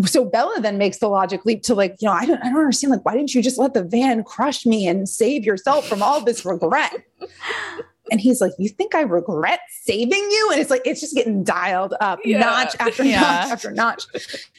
So 0.05 0.25
Bella 0.25 0.59
then 0.59 0.77
makes 0.79 0.97
the 0.97 1.07
logic 1.07 1.45
leap 1.45 1.61
to 1.63 1.75
like, 1.75 1.95
you 2.01 2.07
know, 2.07 2.13
I 2.13 2.25
don't 2.25 2.39
I 2.41 2.49
don't 2.49 2.57
understand. 2.59 2.91
Like, 2.91 3.05
why 3.05 3.13
didn't 3.13 3.35
you 3.35 3.41
just 3.43 3.57
let 3.59 3.73
the 3.73 3.83
van 3.83 4.23
crush 4.23 4.65
me 4.65 4.87
and 4.87 5.07
save 5.07 5.45
yourself 5.45 5.87
from 5.87 6.01
all 6.01 6.21
this 6.21 6.43
regret? 6.45 6.93
And 8.11 8.19
he's 8.19 8.41
like, 8.41 8.51
You 8.59 8.69
think 8.69 8.95
I 8.95 9.01
regret 9.01 9.59
saving 9.83 10.19
you? 10.29 10.49
And 10.51 10.59
it's 10.61 10.69
like, 10.69 10.81
it's 10.85 10.99
just 11.01 11.15
getting 11.15 11.43
dialed 11.43 11.93
up 12.01 12.19
Yeah. 12.25 12.39
notch 12.39 12.75
after 12.79 13.03
Yeah. 13.03 13.21
notch 13.21 13.51
after 13.51 13.71
notch. 13.71 14.03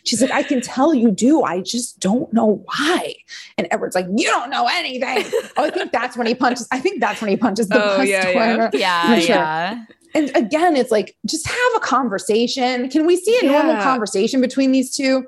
She's 0.05 0.23
like, 0.23 0.31
I 0.31 0.43
can 0.43 0.61
tell 0.61 0.95
you 0.95 1.11
do. 1.11 1.43
I 1.43 1.61
just 1.61 2.01
don't 2.01 2.33
know 2.33 2.63
why. 2.65 3.15
And 3.59 3.69
Edward's 3.71 3.95
like, 3.95 4.07
You 4.17 4.29
don't 4.29 4.51
know 4.51 4.67
anything. 4.71 5.25
oh, 5.57 5.65
I 5.65 5.71
think 5.71 5.93
that's 5.93 6.17
when 6.17 6.27
he 6.27 6.35
punches. 6.35 6.67
I 6.73 6.81
think 6.81 7.01
that's 7.01 7.21
when 7.21 7.29
he 7.31 7.37
punches 7.37 7.69
the 7.69 7.83
Oh, 7.83 7.99
bus 7.99 8.09
yeah. 8.09 8.71
Yeah, 8.73 9.15
For 9.15 9.21
sure. 9.21 9.37
yeah. 9.37 9.85
And 10.15 10.31
again, 10.37 10.77
it's 10.77 10.91
like, 10.93 11.17
just 11.27 11.47
have 11.47 11.73
a 11.77 11.81
conversation. 11.81 12.89
Can 12.89 13.05
we 13.05 13.17
see 13.17 13.39
a 13.43 13.47
normal 13.47 13.75
conversation 13.83 14.41
between 14.41 14.71
these 14.73 14.95
two? 14.95 15.27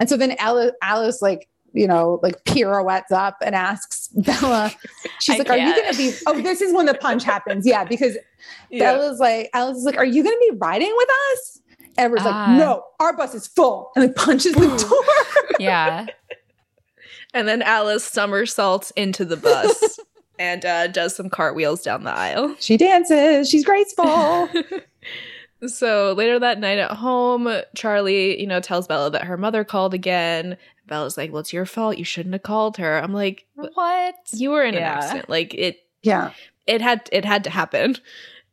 And 0.00 0.08
so 0.08 0.16
then 0.16 0.34
Alice, 0.38 0.72
Alice 0.82 1.22
like, 1.22 1.48
you 1.78 1.86
know, 1.86 2.18
like 2.22 2.44
pirouettes 2.44 3.12
up 3.12 3.36
and 3.44 3.54
asks 3.54 4.08
Bella, 4.14 4.72
she's 5.20 5.36
I 5.36 5.38
like, 5.38 5.50
Are 5.50 5.56
you 5.58 5.74
going 5.74 5.92
to 5.92 5.96
be? 5.96 6.12
Oh, 6.26 6.40
this 6.40 6.60
is 6.60 6.72
when 6.74 6.86
the 6.86 6.94
punch 6.94 7.24
happens. 7.24 7.66
Yeah, 7.66 7.84
because 7.84 8.16
Yeah. 8.70 8.92
Bella's 8.92 9.18
like, 9.20 9.48
Alice 9.54 9.78
is 9.78 9.84
like, 9.84 9.96
Are 9.96 10.04
you 10.04 10.22
going 10.22 10.34
to 10.36 10.50
be 10.52 10.58
riding 10.58 10.92
with 10.96 11.08
us? 11.32 11.60
Edward's 11.96 12.22
Ah. 12.26 12.46
like, 12.48 12.58
No, 12.58 12.84
our 13.00 13.16
bus 13.16 13.34
is 13.34 13.46
full. 13.46 13.90
And 13.96 14.04
like 14.06 14.14
punches 14.16 14.52
the 14.54 14.66
door. 14.66 15.48
Yeah. 15.58 16.06
And 17.34 17.46
then 17.48 17.62
Alice 17.62 18.04
somersaults 18.04 18.90
into 18.92 19.24
the 19.24 19.36
bus 19.36 19.98
and 20.38 20.64
uh, 20.64 20.86
does 20.86 21.14
some 21.16 21.28
cartwheels 21.28 21.82
down 21.82 22.04
the 22.04 22.10
aisle. 22.12 22.54
she 22.60 22.76
dances. 22.76 23.48
She's 23.50 23.64
graceful. 23.64 24.48
So 25.66 26.12
later 26.16 26.38
that 26.38 26.60
night 26.60 26.78
at 26.78 26.92
home, 26.92 27.48
Charlie, 27.74 28.40
you 28.40 28.46
know, 28.46 28.60
tells 28.60 28.86
Bella 28.86 29.10
that 29.10 29.24
her 29.24 29.36
mother 29.36 29.64
called 29.64 29.92
again. 29.92 30.56
Bella's 30.88 31.16
like, 31.16 31.32
"Well, 31.32 31.40
it's 31.40 31.52
your 31.52 31.66
fault. 31.66 31.98
You 31.98 32.04
shouldn't 32.04 32.34
have 32.34 32.42
called 32.42 32.76
her." 32.78 32.98
I'm 32.98 33.12
like, 33.12 33.46
What? 33.54 34.14
"You 34.32 34.50
were 34.50 34.64
in 34.64 34.74
an 34.74 34.82
accident. 34.82 35.28
Like 35.28 35.54
it, 35.54 35.86
yeah. 36.02 36.32
it 36.66 36.80
had, 36.80 37.08
it 37.12 37.24
had 37.24 37.44
to 37.44 37.50
happen." 37.50 37.96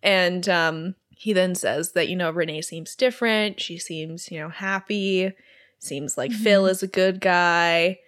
And 0.04 0.48
um, 0.48 0.96
he 1.10 1.34
then 1.34 1.56
says 1.56 1.94
that 1.94 2.08
you 2.10 2.16
know 2.16 2.30
Renee 2.30 2.62
seems 2.62 2.96
different. 2.96 3.60
She 3.60 3.78
seems, 3.78 4.32
you 4.32 4.40
know, 4.40 4.50
happy. 4.50 5.32
Seems 5.80 6.18
like 6.18 6.32
Phil 6.32 6.68
is 6.68 6.84
a 6.84 6.88
good 6.88 7.22
guy. 7.22 8.00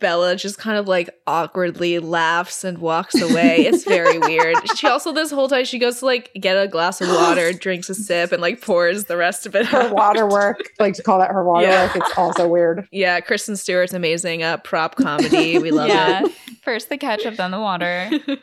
Bella 0.00 0.36
just 0.36 0.58
kind 0.58 0.76
of 0.76 0.86
like 0.86 1.08
awkwardly 1.26 1.98
laughs 1.98 2.62
and 2.62 2.76
walks 2.78 3.18
away. 3.20 3.60
It's 3.66 3.84
very 3.84 4.18
weird. 4.28 4.56
She 4.76 4.86
also 4.86 5.12
this 5.12 5.30
whole 5.30 5.48
time 5.48 5.64
she 5.64 5.78
goes 5.78 6.00
to 6.00 6.04
like 6.06 6.30
get 6.38 6.56
a 6.56 6.68
glass 6.68 7.00
of 7.00 7.08
water, 7.08 7.52
drinks 7.58 7.88
a 7.88 7.94
sip, 7.94 8.30
and 8.30 8.42
like 8.42 8.60
pours 8.60 9.04
the 9.06 9.16
rest 9.16 9.46
of 9.46 9.56
it 9.56 9.64
Her 9.66 9.78
out. 9.84 9.92
waterwork, 9.92 10.58
like 10.78 10.94
to 10.94 11.02
call 11.02 11.18
that 11.20 11.30
her 11.30 11.42
waterwork, 11.42 11.94
Yeah. 11.96 12.02
it's 12.04 12.18
also 12.18 12.46
weird. 12.46 12.86
Yeah, 12.92 13.18
Kristen 13.20 13.56
Stewart's 13.56 13.94
amazing 13.94 14.42
uh, 14.42 14.58
prop 14.58 14.96
comedy. 14.96 15.58
We 15.58 15.70
love 15.70 15.88
yeah. 15.88 16.26
it. 16.26 16.32
First 16.62 16.90
the 16.90 16.98
ketchup, 16.98 17.36
then 17.36 17.50
the 17.50 17.60
water. 17.60 18.10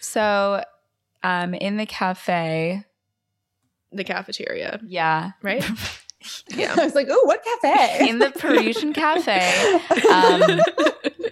So, 0.00 0.62
um, 1.22 1.54
in 1.54 1.78
the 1.78 1.86
cafe, 1.86 2.84
the 3.90 4.04
cafeteria, 4.04 4.80
yeah, 4.86 5.30
right? 5.42 5.64
I 6.58 6.84
was 6.84 6.94
like, 6.94 7.08
oh, 7.10 7.24
what 7.24 7.44
cafe? 7.44 8.08
in 8.08 8.18
the 8.18 8.30
Parisian 8.30 8.92
cafe, 8.92 9.78
um, 10.10 10.60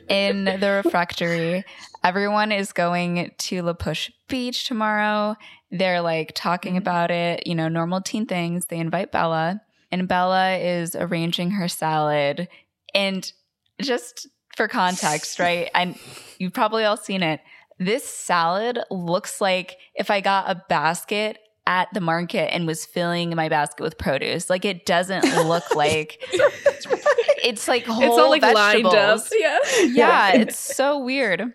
in 0.09 0.45
the 0.45 0.83
refectory, 0.85 1.65
everyone 2.05 2.53
is 2.53 2.73
going 2.73 3.31
to 3.39 3.63
La 3.63 3.73
Push 3.73 4.11
Beach 4.29 4.67
tomorrow. 4.67 5.37
They're 5.71 6.03
like 6.03 6.33
talking 6.35 6.77
about 6.77 7.11
it, 7.11 7.47
you 7.47 7.55
know, 7.55 7.69
normal 7.69 8.01
teen 8.01 8.27
things. 8.27 8.67
They 8.67 8.79
invite 8.79 9.13
Bella, 9.13 9.63
and 9.91 10.09
Bella 10.09 10.57
is 10.57 10.95
arranging 10.95 11.53
her 11.53 11.69
salad. 11.69 12.49
And 12.95 13.31
just 13.81 14.29
for 14.57 14.69
context, 14.69 15.39
right? 15.39 15.71
And 15.75 15.97
you've 16.39 16.53
probably 16.53 16.85
all 16.85 16.97
seen 16.97 17.23
it. 17.23 17.41
This 17.79 18.05
salad 18.05 18.79
looks 18.91 19.41
like 19.41 19.77
if 19.95 20.11
I 20.11 20.21
got 20.21 20.51
a 20.51 20.63
basket 20.69 21.39
at 21.67 21.89
the 21.95 22.01
market 22.01 22.53
and 22.53 22.67
was 22.67 22.85
filling 22.85 23.35
my 23.37 23.49
basket 23.49 23.83
with 23.83 23.97
produce. 23.99 24.51
Like 24.51 24.65
it 24.65 24.85
doesn't 24.87 25.25
look 25.47 25.75
like 25.77 26.19
it's 27.45 27.69
like 27.69 27.85
whole 27.85 28.03
it's 28.03 28.19
all 28.19 28.31
like 28.31 28.43
lined 28.43 28.87
up. 28.87 28.93
vegetables. 28.93 29.33
Yeah. 29.37 29.59
Yeah, 29.85 30.33
it's 30.35 30.59
so 30.59 30.99
weird. 30.99 31.53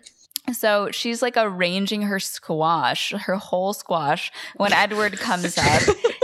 So 0.52 0.88
she's 0.92 1.20
like 1.20 1.34
arranging 1.36 2.02
her 2.02 2.18
squash, 2.18 3.12
her 3.12 3.36
whole 3.36 3.74
squash, 3.74 4.32
when 4.56 4.72
Edward 4.72 5.18
comes 5.18 5.58
up 5.58 5.82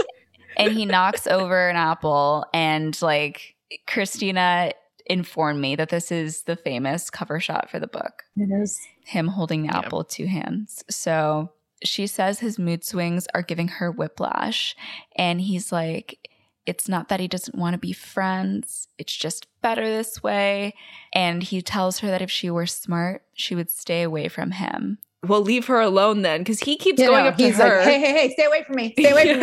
and 0.56 0.72
he 0.72 0.86
knocks 0.86 1.26
over 1.26 1.68
an 1.68 1.76
apple. 1.76 2.46
And 2.54 3.00
like 3.02 3.54
Christina 3.86 4.72
informed 5.06 5.60
me 5.60 5.76
that 5.76 5.90
this 5.90 6.10
is 6.10 6.44
the 6.44 6.56
famous 6.56 7.10
cover 7.10 7.38
shot 7.38 7.68
for 7.70 7.78
the 7.78 7.86
book 7.86 8.22
It 8.38 8.50
is. 8.50 8.80
him 9.04 9.28
holding 9.28 9.64
the 9.66 9.76
apple 9.76 9.98
with 9.98 10.08
two 10.08 10.24
hands. 10.26 10.82
So 10.88 11.50
she 11.84 12.06
says 12.06 12.40
his 12.40 12.58
mood 12.58 12.84
swings 12.84 13.26
are 13.34 13.42
giving 13.42 13.68
her 13.68 13.90
whiplash. 13.90 14.74
And 15.16 15.40
he's 15.40 15.70
like, 15.72 16.28
it's 16.66 16.88
not 16.88 17.08
that 17.08 17.20
he 17.20 17.28
doesn't 17.28 17.58
want 17.58 17.74
to 17.74 17.78
be 17.78 17.92
friends, 17.92 18.88
it's 18.98 19.14
just 19.14 19.46
better 19.60 19.84
this 19.86 20.22
way. 20.22 20.74
And 21.12 21.42
he 21.42 21.60
tells 21.60 21.98
her 21.98 22.08
that 22.08 22.22
if 22.22 22.30
she 22.30 22.48
were 22.50 22.66
smart, 22.66 23.22
she 23.34 23.54
would 23.54 23.70
stay 23.70 24.02
away 24.02 24.28
from 24.28 24.52
him. 24.52 24.98
Well, 25.26 25.40
leave 25.42 25.66
her 25.68 25.80
alone 25.80 26.22
then, 26.22 26.40
because 26.40 26.60
he 26.60 26.76
keeps 26.76 27.00
You 27.00 27.08
going 27.08 27.24
know, 27.24 27.30
up 27.30 27.36
to 27.38 27.50
her. 27.50 27.76
like, 27.78 27.84
hey, 27.86 27.98
hey, 28.00 28.12
hey, 28.12 28.30
stay 28.34 28.44
away 28.44 28.62
from 28.64 28.76
me. 28.76 28.92
Stay 28.98 29.10
away 29.10 29.32
from 29.32 29.40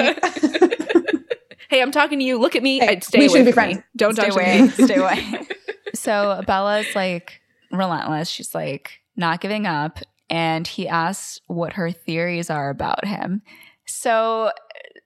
me. 0.60 1.12
hey, 1.70 1.82
I'm 1.82 1.92
talking 1.92 2.20
to 2.20 2.26
you. 2.26 2.38
Look 2.40 2.56
at 2.56 2.62
me. 2.64 2.80
Hey, 2.80 2.88
I'd 2.90 3.04
stay 3.04 3.20
we 3.20 3.26
away 3.26 3.40
shouldn't 3.40 3.56
from 3.56 3.64
be 3.64 3.68
me. 3.68 3.74
friends. 3.74 3.84
Don't 3.96 4.14
stay 4.14 4.24
touch 4.30 4.34
away, 4.34 4.62
me. 4.62 4.68
stay 4.70 4.96
away. 4.96 5.48
so 5.96 6.44
Bella's 6.46 6.96
like 6.96 7.42
relentless. 7.72 8.30
She's 8.30 8.54
like 8.54 9.00
not 9.16 9.42
giving 9.42 9.66
up. 9.66 10.00
And 10.32 10.66
he 10.66 10.88
asks 10.88 11.40
what 11.48 11.74
her 11.74 11.92
theories 11.92 12.50
are 12.50 12.70
about 12.70 13.06
him. 13.06 13.42
So 13.86 14.52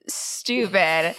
stupid. 0.08 1.16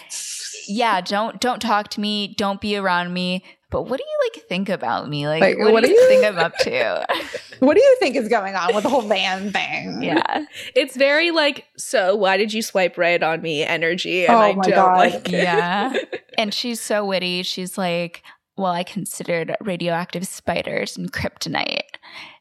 Yeah, 0.68 1.00
don't 1.00 1.40
don't 1.40 1.60
talk 1.60 1.88
to 1.90 2.00
me. 2.00 2.34
Don't 2.38 2.60
be 2.60 2.76
around 2.76 3.12
me. 3.12 3.44
But 3.68 3.82
what 3.82 3.98
do 3.98 4.04
you 4.04 4.30
like 4.32 4.44
think 4.48 4.68
about 4.68 5.08
me? 5.08 5.26
Like, 5.26 5.40
Like, 5.40 5.58
what, 5.58 5.72
what 5.72 5.80
do 5.82 5.88
do 5.88 5.94
you 5.94 6.00
you- 6.00 6.08
think 6.08 6.24
I'm 6.24 6.38
up 6.38 6.56
to? 6.58 7.04
what 7.58 7.74
do 7.74 7.82
you 7.82 7.96
think 7.98 8.14
is 8.14 8.28
going 8.28 8.54
on 8.54 8.72
with 8.74 8.84
the 8.84 8.88
whole 8.88 9.02
van 9.02 9.52
thing? 9.52 10.02
yeah. 10.02 10.44
It's 10.76 10.96
very 10.96 11.32
like, 11.32 11.64
so 11.76 12.14
why 12.14 12.36
did 12.36 12.52
you 12.52 12.62
swipe 12.62 12.96
right 12.96 13.20
on 13.20 13.42
me 13.42 13.64
energy? 13.64 14.24
And 14.24 14.36
Oh 14.36 14.38
I 14.38 14.52
my 14.54 14.62
don't 14.62 14.74
God. 14.74 14.96
like 14.98 15.28
it. 15.28 15.32
Yeah. 15.32 15.92
And 16.38 16.52
she's 16.54 16.80
so 16.82 17.02
witty. 17.04 17.42
She's 17.42 17.76
like, 17.78 18.22
well, 18.58 18.70
I 18.72 18.84
considered 18.84 19.56
radioactive 19.62 20.26
spiders 20.28 20.96
and 20.96 21.10
kryptonite. 21.10 21.80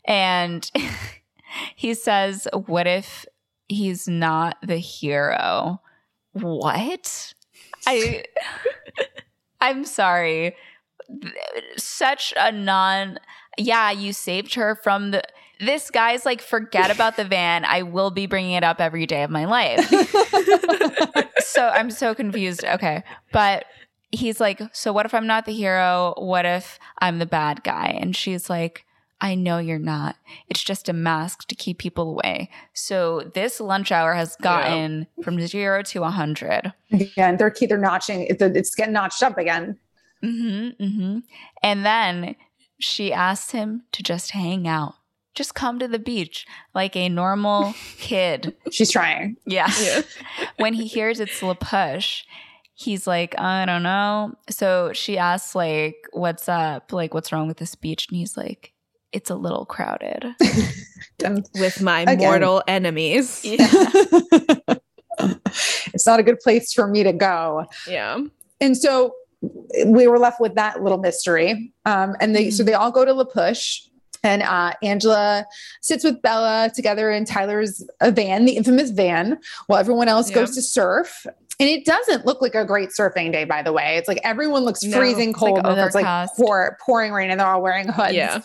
And 0.03 0.69
he 1.75 1.93
says, 1.93 2.47
what 2.65 2.87
if 2.87 3.25
he's 3.67 4.07
not 4.07 4.57
the 4.61 4.77
hero? 4.77 5.81
What? 6.33 7.33
I 7.87 8.25
I'm 9.61 9.85
sorry. 9.85 10.55
Such 11.77 12.33
a 12.37 12.51
non 12.51 13.19
Yeah, 13.57 13.91
you 13.91 14.13
saved 14.13 14.55
her 14.55 14.75
from 14.75 15.11
the 15.11 15.23
this 15.61 15.89
guy's 15.89 16.25
like 16.25 16.41
forget 16.41 16.91
about 16.91 17.15
the 17.15 17.23
van. 17.23 17.63
I 17.63 17.83
will 17.83 18.11
be 18.11 18.25
bringing 18.25 18.53
it 18.53 18.63
up 18.63 18.81
every 18.81 19.05
day 19.05 19.23
of 19.23 19.29
my 19.29 19.45
life 19.45 19.89
so 21.39 21.67
I'm 21.69 21.89
so 21.91 22.13
confused. 22.13 22.65
Okay. 22.65 23.03
But 23.31 23.65
he's 24.11 24.41
like, 24.41 24.61
So 24.73 24.91
what 24.91 25.05
if 25.05 25.13
I'm 25.13 25.27
not 25.27 25.45
the 25.45 25.53
hero? 25.53 26.13
What 26.17 26.45
if 26.45 26.79
I'm 26.99 27.19
the 27.19 27.25
bad 27.25 27.63
guy? 27.63 27.97
And 27.99 28.15
she's 28.15 28.49
like, 28.49 28.84
I 29.21 29.35
know 29.35 29.59
you're 29.59 29.79
not. 29.79 30.17
It's 30.49 30.63
just 30.63 30.89
a 30.89 30.93
mask 30.93 31.47
to 31.47 31.55
keep 31.55 31.77
people 31.77 32.09
away. 32.09 32.49
So 32.73 33.31
this 33.33 33.59
lunch 33.59 33.91
hour 33.91 34.13
has 34.13 34.35
gotten 34.41 35.07
from 35.23 35.39
zero 35.47 35.81
to 35.83 36.03
a 36.03 36.09
hundred. 36.09 36.73
and 37.17 37.39
they're 37.39 37.53
they're 37.59 37.77
notching. 37.77 38.23
It's, 38.23 38.41
it's 38.41 38.75
getting 38.75 38.93
notched 38.93 39.23
up 39.23 39.37
again. 39.37 39.79
Mm-hmm, 40.23 40.83
mm-hmm. 40.83 41.19
And 41.63 41.85
then 41.85 42.35
she 42.79 43.13
asks 43.13 43.51
him 43.51 43.83
to 43.93 44.03
just 44.03 44.31
hang 44.31 44.67
out. 44.67 44.95
Just 45.33 45.53
come 45.55 45.79
to 45.79 45.87
the 45.87 45.99
beach 45.99 46.45
like 46.73 46.95
a 46.95 47.09
normal 47.09 47.73
kid. 47.97 48.55
She's 48.71 48.91
trying. 48.91 49.37
Yeah. 49.45 49.71
Yeah. 49.81 50.01
when 50.57 50.73
he 50.73 50.87
hears 50.87 51.19
it's 51.19 51.41
La 51.41 51.53
Push, 51.53 52.23
he's 52.73 53.05
like, 53.07 53.37
I 53.37 53.65
don't 53.65 53.83
know. 53.83 54.33
So 54.49 54.91
she 54.93 55.17
asks, 55.17 55.55
like, 55.55 55.95
what's 56.11 56.47
up? 56.47 56.93
Like, 56.93 57.13
what's 57.13 57.31
wrong 57.31 57.47
with 57.47 57.57
this 57.57 57.75
beach? 57.75 58.07
And 58.09 58.17
he's 58.17 58.37
like, 58.37 58.73
it's 59.15 59.29
a 59.29 59.35
little 59.35 59.65
crowded. 59.65 60.25
With 61.55 61.81
my 61.81 62.01
Again. 62.01 62.17
mortal 62.19 62.61
enemies. 62.67 63.43
yeah. 63.45 63.55
it's 65.93 66.05
not 66.05 66.19
a 66.19 66.23
good 66.23 66.39
place 66.41 66.73
for 66.73 66.87
me 66.87 67.03
to 67.03 67.13
go. 67.13 67.65
Yeah. 67.87 68.19
And 68.59 68.75
so 68.75 69.15
we 69.85 70.07
were 70.07 70.19
left 70.19 70.41
with 70.41 70.55
that 70.55 70.83
little 70.83 70.97
mystery. 70.97 71.71
Um, 71.85 72.15
and 72.19 72.35
they 72.35 72.51
so 72.51 72.63
they 72.63 72.73
all 72.73 72.91
go 72.91 73.05
to 73.05 73.13
La 73.13 73.23
Push. 73.23 73.83
And 74.25 74.41
uh, 74.41 74.73
Angela 74.81 75.45
sits 75.81 76.03
with 76.03 76.21
Bella 76.21 76.71
together 76.75 77.11
in 77.11 77.25
Tyler's 77.25 77.87
uh, 78.01 78.09
van, 78.11 78.45
the 78.45 78.57
infamous 78.57 78.89
van, 78.89 79.37
while 79.67 79.79
everyone 79.79 80.07
else 80.07 80.29
Yeah. 80.29 80.35
goes 80.37 80.55
to 80.55 80.61
surf. 80.63 81.27
And 81.59 81.69
it 81.69 81.85
doesn't 81.85 82.25
look 82.25 82.41
like 82.41 82.55
a 82.55 82.65
great 82.65 82.89
surfing 82.89 83.31
day, 83.31 83.45
by 83.45 83.61
the 83.61 83.71
way. 83.71 83.95
It's 83.97 84.07
like 84.09 84.19
everyone 84.23 84.63
looks 84.63 84.83
No, 84.83 84.97
freezing 84.97 85.29
it's 85.29 85.41
like 85.41 85.53
cold 85.53 85.65
and 85.65 85.79
it's 85.79 85.95
like 85.95 86.29
pour, 86.35 86.77
pouring 86.83 87.13
rain, 87.13 87.29
and 87.29 87.39
they're 87.39 87.47
all 87.47 87.61
wearing 87.61 87.87
hoods. 87.87 88.13
Yeah. 88.13 88.41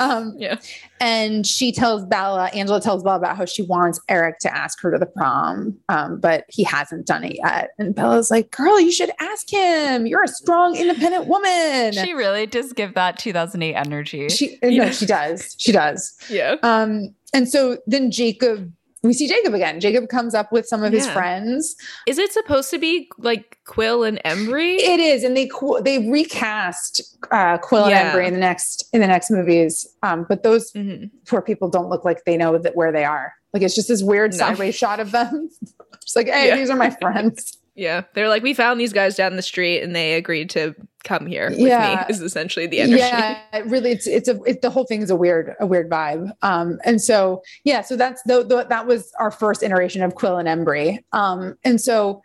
Um, 0.00 0.34
Yeah. 0.38 0.56
And 1.00 1.46
she 1.46 1.72
tells 1.72 2.04
Bella, 2.04 2.50
Angela 2.54 2.80
tells 2.80 3.02
Bella 3.02 3.16
about 3.16 3.36
how 3.36 3.46
she 3.46 3.62
wants 3.62 4.00
Eric 4.08 4.38
to 4.40 4.54
ask 4.54 4.80
her 4.82 4.90
to 4.92 4.98
the 4.98 5.06
prom, 5.06 5.76
um, 5.88 6.20
but 6.20 6.44
he 6.48 6.62
hasn't 6.62 7.06
done 7.06 7.24
it 7.24 7.36
yet. 7.42 7.70
And 7.78 7.94
Bella's 7.94 8.30
like, 8.30 8.50
"Girl, 8.50 8.78
you 8.78 8.92
should 8.92 9.10
ask 9.18 9.50
him. 9.50 10.06
You're 10.06 10.24
a 10.24 10.28
strong, 10.28 10.76
independent 10.76 11.26
woman." 11.26 11.92
She 11.92 12.12
really 12.12 12.46
does 12.46 12.72
give 12.72 12.94
that 12.94 13.18
2008 13.18 13.74
energy. 13.74 14.28
she 14.28 14.58
no, 14.62 14.90
she 14.90 15.06
does. 15.06 15.56
She 15.58 15.72
does. 15.72 16.16
Yeah. 16.30 16.56
Um, 16.62 17.14
and 17.32 17.48
so 17.48 17.78
then 17.86 18.10
Jacob, 18.10 18.72
we 19.02 19.12
see 19.12 19.26
Jacob 19.28 19.54
again. 19.54 19.80
Jacob 19.80 20.08
comes 20.08 20.34
up 20.34 20.52
with 20.52 20.66
some 20.66 20.82
of 20.82 20.92
his 20.92 21.08
friends. 21.08 21.74
Is 22.06 22.18
it 22.18 22.32
supposed 22.32 22.70
to 22.70 22.78
be 22.78 23.08
like 23.18 23.58
Quill 23.66 24.04
and 24.04 24.20
Embry? 24.24 24.76
It 24.76 25.00
is, 25.00 25.24
and 25.24 25.36
they 25.36 25.48
they 25.82 26.08
recast 26.10 27.16
uh, 27.30 27.58
Quill 27.58 27.88
Yeah. 27.88 28.10
and 28.10 28.18
Embry 28.18 28.26
in 28.28 28.34
the 28.34 28.40
next 28.40 28.88
in 28.92 29.00
the 29.00 29.06
next 29.06 29.30
movies. 29.30 29.86
Um, 30.02 30.26
but 30.28 30.42
those 30.42 30.70
Mhm. 30.72 31.10
poor 31.26 31.40
people 31.42 31.68
don't 31.68 31.88
look 31.88 32.04
like 32.04 32.24
they 32.24 32.36
know 32.36 32.58
that 32.58 32.76
where 32.76 32.92
they 32.92 33.04
are. 33.04 33.32
Like 33.52 33.62
it's 33.62 33.74
just 33.74 33.88
this 33.88 34.02
weird 34.02 34.32
No. 34.32 34.38
sideways 34.38 34.74
shot 34.74 35.00
of 35.00 35.10
them. 35.12 35.48
It's 36.02 36.16
like, 36.16 36.28
hey, 36.28 36.48
Yeah. 36.48 36.56
these 36.56 36.70
are 36.70 36.76
my 36.76 36.90
friends. 36.90 37.56
Yeah. 37.76 38.02
They're 38.14 38.28
like, 38.28 38.42
we 38.42 38.52
found 38.52 38.78
these 38.80 38.92
guys 38.92 39.14
down 39.16 39.36
the 39.36 39.42
street 39.42 39.80
and 39.82 39.94
they 39.96 40.14
agreed 40.14 40.50
to 40.50 40.74
come 41.04 41.26
here 41.26 41.50
with 41.50 41.58
Yeah. 41.60 42.04
me, 42.08 42.14
is 42.14 42.20
essentially 42.20 42.66
the 42.66 42.80
energy. 42.80 42.98
Yeah, 42.98 43.38
it 43.52 43.66
really, 43.66 43.90
it's 43.92 44.06
it's 44.06 44.28
a 44.28 44.40
it, 44.44 44.62
the 44.62 44.70
whole 44.70 44.84
thing 44.84 45.02
is 45.02 45.10
a 45.10 45.16
weird 45.16 45.54
a 45.60 45.66
weird 45.66 45.88
vibe. 45.90 46.30
Um, 46.42 46.78
and 46.84 47.00
so 47.00 47.42
yeah, 47.64 47.80
so 47.80 47.96
that's 47.96 48.22
the, 48.24 48.42
the 48.44 48.66
that 48.68 48.86
was 48.86 49.12
our 49.18 49.30
first 49.30 49.62
iteration 49.62 50.02
of 50.02 50.14
Quill 50.14 50.38
and 50.38 50.48
Embry. 50.48 51.02
Um, 51.12 51.56
and 51.64 51.80
so 51.80 52.22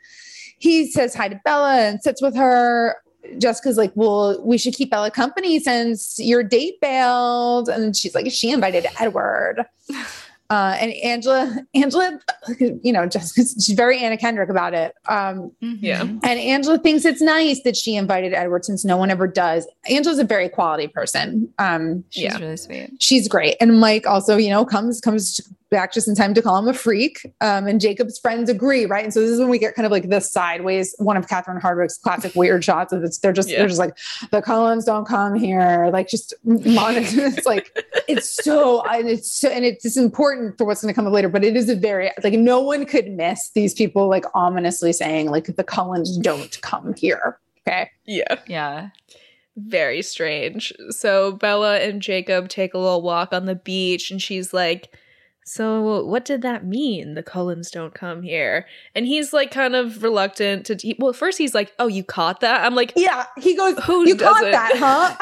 he 0.57 0.87
says 0.89 1.13
hi 1.15 1.27
to 1.29 1.39
Bella 1.43 1.75
and 1.81 2.01
sits 2.01 2.21
with 2.21 2.35
her. 2.35 2.97
Jessica's 3.39 3.75
like, 3.77 3.91
well, 3.95 4.39
we 4.45 4.57
should 4.57 4.75
keep 4.75 4.91
Bella 4.91 5.09
company 5.09 5.59
since 5.59 6.19
your 6.19 6.43
date 6.43 6.79
bailed, 6.79 7.69
and 7.69 7.95
she's 7.95 8.13
like, 8.13 8.29
she 8.31 8.51
invited 8.51 8.85
Edward. 8.99 9.65
Uh, 10.49 10.77
and 10.79 10.93
Angela, 11.03 11.55
Angela, 11.75 12.19
you 12.59 12.91
know, 12.93 13.07
just 13.07 13.35
she's 13.35 13.69
very 13.75 13.97
Anna 13.99 14.15
Kendrick 14.17 14.49
about 14.49 14.73
it. 14.73 14.93
Um, 15.07 15.51
Mhm. 15.63 15.77
Yeah. 15.81 16.01
and 16.01 16.23
Angela 16.25 16.77
thinks 16.77 17.03
it's 17.03 17.21
nice 17.21 17.61
that 17.63 17.75
she 17.75 17.95
invited 17.95 18.33
Edward 18.33 18.63
since 18.63 18.85
no 18.85 18.95
one 18.97 19.09
ever 19.09 19.25
does. 19.27 19.67
Angela's 19.89 20.19
a 20.19 20.23
very 20.23 20.47
quality 20.49 20.87
person. 20.87 21.51
Um, 21.57 22.03
She's 22.09 22.23
Yeah. 22.25 22.37
really 22.37 22.57
sweet. 22.57 22.91
she's 22.99 23.27
great. 23.27 23.55
And 23.59 23.79
Mike 23.79 24.05
also, 24.05 24.37
you 24.37 24.49
know, 24.51 24.65
comes 24.65 25.01
comes 25.01 25.41
back 25.75 25.91
just 25.91 26.07
in 26.07 26.15
time 26.15 26.33
to 26.33 26.41
call 26.41 26.57
him 26.57 26.67
a 26.69 26.73
freak. 26.73 27.19
Um, 27.41 27.67
and 27.67 27.81
Jacob's 27.81 28.17
friends 28.17 28.49
agree, 28.49 28.85
right? 28.85 29.03
And 29.03 29.13
so 29.13 29.19
this 29.19 29.29
is 29.29 29.39
when 29.39 29.49
we 29.49 29.59
get 29.59 29.75
kind 29.75 29.85
of 29.85 29.91
like 29.91 30.07
this 30.07 30.31
sideways, 30.31 30.95
one 30.99 31.17
of 31.17 31.27
Catherine 31.27 31.59
Hardwicke's 31.59 31.97
classic 31.97 32.33
weird 32.35 32.63
shots 32.63 32.93
of 32.93 33.03
it's 33.03 33.17
they're 33.19 33.33
just 33.33 33.49
Yeah. 33.49 33.59
they're 33.59 33.67
just 33.67 33.79
like 33.79 33.97
the 34.31 34.41
Cullens 34.41 34.85
don't 34.85 35.05
come 35.05 35.35
here, 35.35 35.89
like 35.91 36.07
just 36.07 36.33
monitor. 36.43 37.25
it's 37.25 37.45
like 37.45 37.77
it's 38.07 38.29
so 38.43 38.85
and 38.85 39.09
it's 39.09 39.29
so 39.29 39.49
and 39.49 39.65
it's 39.65 39.83
just 39.83 39.97
important 39.97 40.57
for 40.57 40.63
what's 40.65 40.81
going 40.81 40.93
to 40.93 40.95
come 40.95 41.05
up 41.07 41.13
later. 41.13 41.27
But 41.29 41.43
it 41.43 41.57
is 41.57 41.69
a 41.69 41.75
very 41.75 42.09
like 42.23 42.33
no 42.33 42.61
one 42.61 42.85
could 42.85 43.11
miss 43.11 43.49
these 43.53 43.73
people 43.73 44.07
like 44.07 44.23
ominously 44.33 44.93
saying 44.93 45.29
like 45.29 45.55
the 45.57 45.63
Cullens 45.63 46.17
don't 46.17 46.61
come 46.61 46.93
here. 46.95 47.37
Okay. 47.67 47.89
Yeah. 48.05 48.35
Yeah. 48.47 48.89
Very 49.57 50.01
strange. 50.01 50.73
So 50.89 51.31
Bella 51.31 51.79
and 51.79 52.01
Jacob 52.01 52.49
take 52.49 52.73
a 52.73 52.77
little 52.77 53.01
walk 53.01 53.33
on 53.33 53.45
the 53.45 53.55
beach, 53.55 54.11
and 54.11 54.21
she's 54.21 54.53
like, 54.53 54.93
So, 55.47 56.03
what 56.03 56.25
did 56.25 56.41
that 56.41 56.65
mean? 56.65 57.13
The 57.13 57.21
Cullens 57.21 57.69
don't 57.69 57.93
come 57.93 58.23
here. 58.23 58.65
And 58.95 59.05
he's 59.05 59.31
like, 59.31 59.51
kind 59.51 59.75
of 59.75 60.01
reluctant 60.01 60.65
to. 60.65 60.75
T- 60.75 60.95
well, 60.97 61.13
first 61.13 61.37
he's 61.37 61.53
like, 61.53 61.71
Oh, 61.77 61.85
you 61.87 62.03
caught 62.03 62.39
that? 62.39 62.65
I'm 62.65 62.73
like, 62.73 62.93
Yeah, 62.95 63.27
he 63.37 63.55
goes. 63.55 63.77
Who 63.85 64.07
you 64.07 64.15
caught 64.15 64.41
doesn't?" 64.41 64.51
that, 64.51 64.75
huh? 64.75 65.15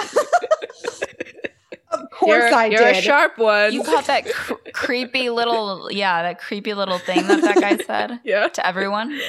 of 1.92 2.10
course 2.10 2.30
You're, 2.50 2.54
I 2.54 2.66
you're 2.68 2.80
did. 2.80 2.96
a 2.98 3.02
sharp 3.02 3.38
one. 3.38 3.74
You 3.74 3.84
caught 3.84 4.06
that 4.06 4.26
cr- 4.32 4.54
creepy 4.74 5.30
little, 5.30 5.92
yeah, 5.92 6.24
that 6.24 6.40
creepy 6.40 6.74
little 6.74 7.00
thing 7.00 7.28
that 7.28 7.42
that 7.42 7.56
guy 7.60 7.78
said 7.84 8.20
yeah. 8.24 8.48
to 8.48 8.66
everyone. 8.66 9.20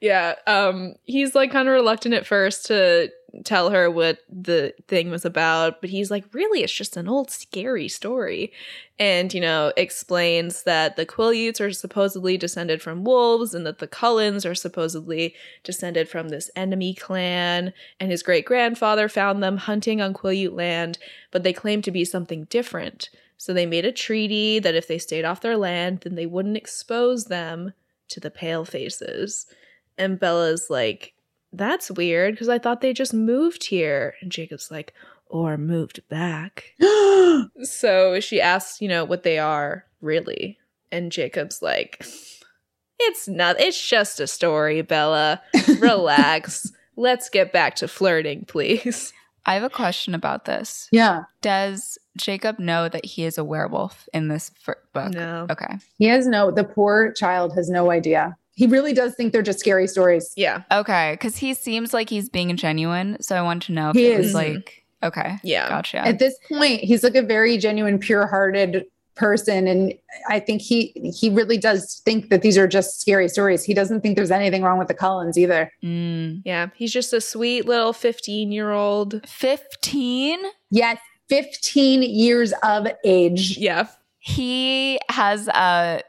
Yeah. 0.00 0.34
Um, 0.46 0.94
he's 1.04 1.34
like 1.34 1.52
kind 1.52 1.68
of 1.68 1.74
reluctant 1.74 2.14
at 2.14 2.26
first 2.26 2.66
to 2.66 3.10
tell 3.44 3.70
her 3.70 3.90
what 3.90 4.18
the 4.28 4.74
thing 4.86 5.10
was 5.10 5.24
about, 5.24 5.80
but 5.80 5.90
he's 5.90 6.10
like, 6.10 6.24
really, 6.32 6.62
it's 6.62 6.72
just 6.72 6.96
an 6.96 7.08
old 7.08 7.30
scary 7.30 7.88
story. 7.88 8.52
And, 8.98 9.32
you 9.32 9.40
know, 9.40 9.72
explains 9.76 10.64
that 10.64 10.96
the 10.96 11.06
Quileutes 11.06 11.60
are 11.60 11.72
supposedly 11.72 12.36
descended 12.36 12.82
from 12.82 13.04
wolves 13.04 13.54
and 13.54 13.66
that 13.66 13.78
the 13.78 13.86
Cullens 13.86 14.44
are 14.44 14.54
supposedly 14.54 15.34
descended 15.62 16.08
from 16.08 16.30
this 16.30 16.50
enemy 16.56 16.94
clan. 16.94 17.72
And 18.00 18.10
his 18.10 18.22
great 18.22 18.44
grandfather 18.44 19.08
found 19.08 19.42
them 19.42 19.58
hunting 19.58 20.00
on 20.00 20.14
Quileute 20.14 20.56
land, 20.56 20.98
but 21.30 21.42
they 21.42 21.52
claim 21.52 21.82
to 21.82 21.90
be 21.90 22.04
something 22.04 22.44
different. 22.44 23.10
So 23.36 23.52
they 23.52 23.66
made 23.66 23.84
a 23.84 23.92
treaty 23.92 24.58
that 24.58 24.74
if 24.74 24.88
they 24.88 24.98
stayed 24.98 25.24
off 25.24 25.42
their 25.42 25.56
land, 25.56 26.00
then 26.00 26.16
they 26.16 26.26
wouldn't 26.26 26.56
expose 26.56 27.26
them 27.26 27.72
to 28.08 28.20
the 28.20 28.30
pale 28.30 28.64
faces. 28.64 29.46
And 29.96 30.18
Bella's 30.18 30.68
like, 30.70 31.12
that's 31.52 31.90
weird 31.90 32.34
because 32.34 32.48
I 32.48 32.58
thought 32.58 32.80
they 32.80 32.92
just 32.92 33.14
moved 33.14 33.64
here. 33.64 34.14
And 34.20 34.30
Jacob's 34.30 34.70
like, 34.70 34.94
or 35.26 35.56
moved 35.56 36.00
back. 36.08 36.74
So 37.62 38.18
she 38.18 38.40
asks, 38.40 38.80
you 38.80 38.88
know, 38.88 39.04
what 39.04 39.22
they 39.22 39.38
are 39.38 39.84
really. 40.00 40.58
And 40.90 41.12
Jacob's 41.12 41.62
like, 41.62 42.04
it's 42.98 43.28
not, 43.28 43.60
it's 43.60 43.86
just 43.86 44.18
a 44.18 44.26
story, 44.26 44.82
Bella. 44.82 45.40
Relax. 45.78 46.72
Let's 46.96 47.28
get 47.28 47.52
back 47.52 47.76
to 47.76 47.86
flirting, 47.88 48.44
please. 48.46 49.12
I 49.46 49.54
have 49.54 49.62
a 49.62 49.70
question 49.70 50.14
about 50.14 50.44
this. 50.46 50.88
yeah, 50.90 51.22
Does 51.42 51.96
Jacob 52.16 52.58
know 52.58 52.88
that 52.88 53.04
he 53.04 53.24
is 53.24 53.38
a 53.38 53.44
werewolf 53.44 54.08
in 54.12 54.26
this 54.28 54.50
fir- 54.58 54.78
book? 54.92 55.12
No. 55.12 55.46
Okay. 55.48 55.76
he 55.98 56.06
has 56.06 56.26
no. 56.26 56.50
The 56.50 56.64
poor 56.64 57.12
child 57.12 57.54
has 57.54 57.70
no 57.70 57.90
idea. 57.90 58.36
He 58.58 58.66
really 58.66 58.92
does 58.92 59.14
think 59.14 59.32
they're 59.32 59.40
just 59.40 59.60
scary 59.60 59.86
stories. 59.86 60.32
Yeah. 60.36 60.62
Okay. 60.72 61.12
Because 61.12 61.36
he 61.36 61.54
seems 61.54 61.94
like 61.94 62.10
he's 62.10 62.28
being 62.28 62.56
genuine. 62.56 63.16
So 63.22 63.36
I 63.36 63.42
want 63.42 63.62
to 63.64 63.72
know 63.72 63.90
if 63.90 63.96
He 63.96 64.08
it 64.08 64.18
is. 64.18 64.26
was 64.26 64.34
like, 64.34 64.84
okay. 65.04 65.38
Yeah. 65.44 65.68
Gotcha. 65.68 65.98
At 65.98 66.18
this 66.18 66.34
point, 66.48 66.80
he's 66.80 67.04
like 67.04 67.14
a 67.14 67.22
very 67.22 67.56
genuine, 67.56 68.00
pure-hearted 68.00 68.84
person, 69.14 69.68
and 69.68 69.94
I 70.28 70.40
think 70.40 70.60
he 70.60 70.92
he 71.20 71.30
really 71.30 71.56
does 71.58 72.00
think 72.04 72.30
that 72.30 72.42
these 72.42 72.58
are 72.58 72.66
just 72.68 73.00
scary 73.00 73.28
stories. 73.28 73.62
He 73.62 73.74
doesn't 73.74 74.00
think 74.00 74.16
there's 74.16 74.30
anything 74.32 74.62
wrong 74.62 74.76
with 74.78 74.88
the 74.88 74.94
Cullens 74.94 75.38
either. 75.38 75.72
Mm. 75.84 76.42
Yeah. 76.44 76.68
He's 76.74 76.92
just 76.92 77.12
a 77.12 77.20
sweet 77.20 77.64
little 77.66 77.92
15 77.92 78.50
year 78.50 78.72
old. 78.72 79.20
15? 79.28 80.38
Yes, 80.70 80.98
15 81.28 82.02
years 82.02 82.52
of 82.64 82.88
age. 83.04 83.56
Yeah. 83.56 83.86
He 84.18 84.98
has 85.08 85.46
a 85.48 86.02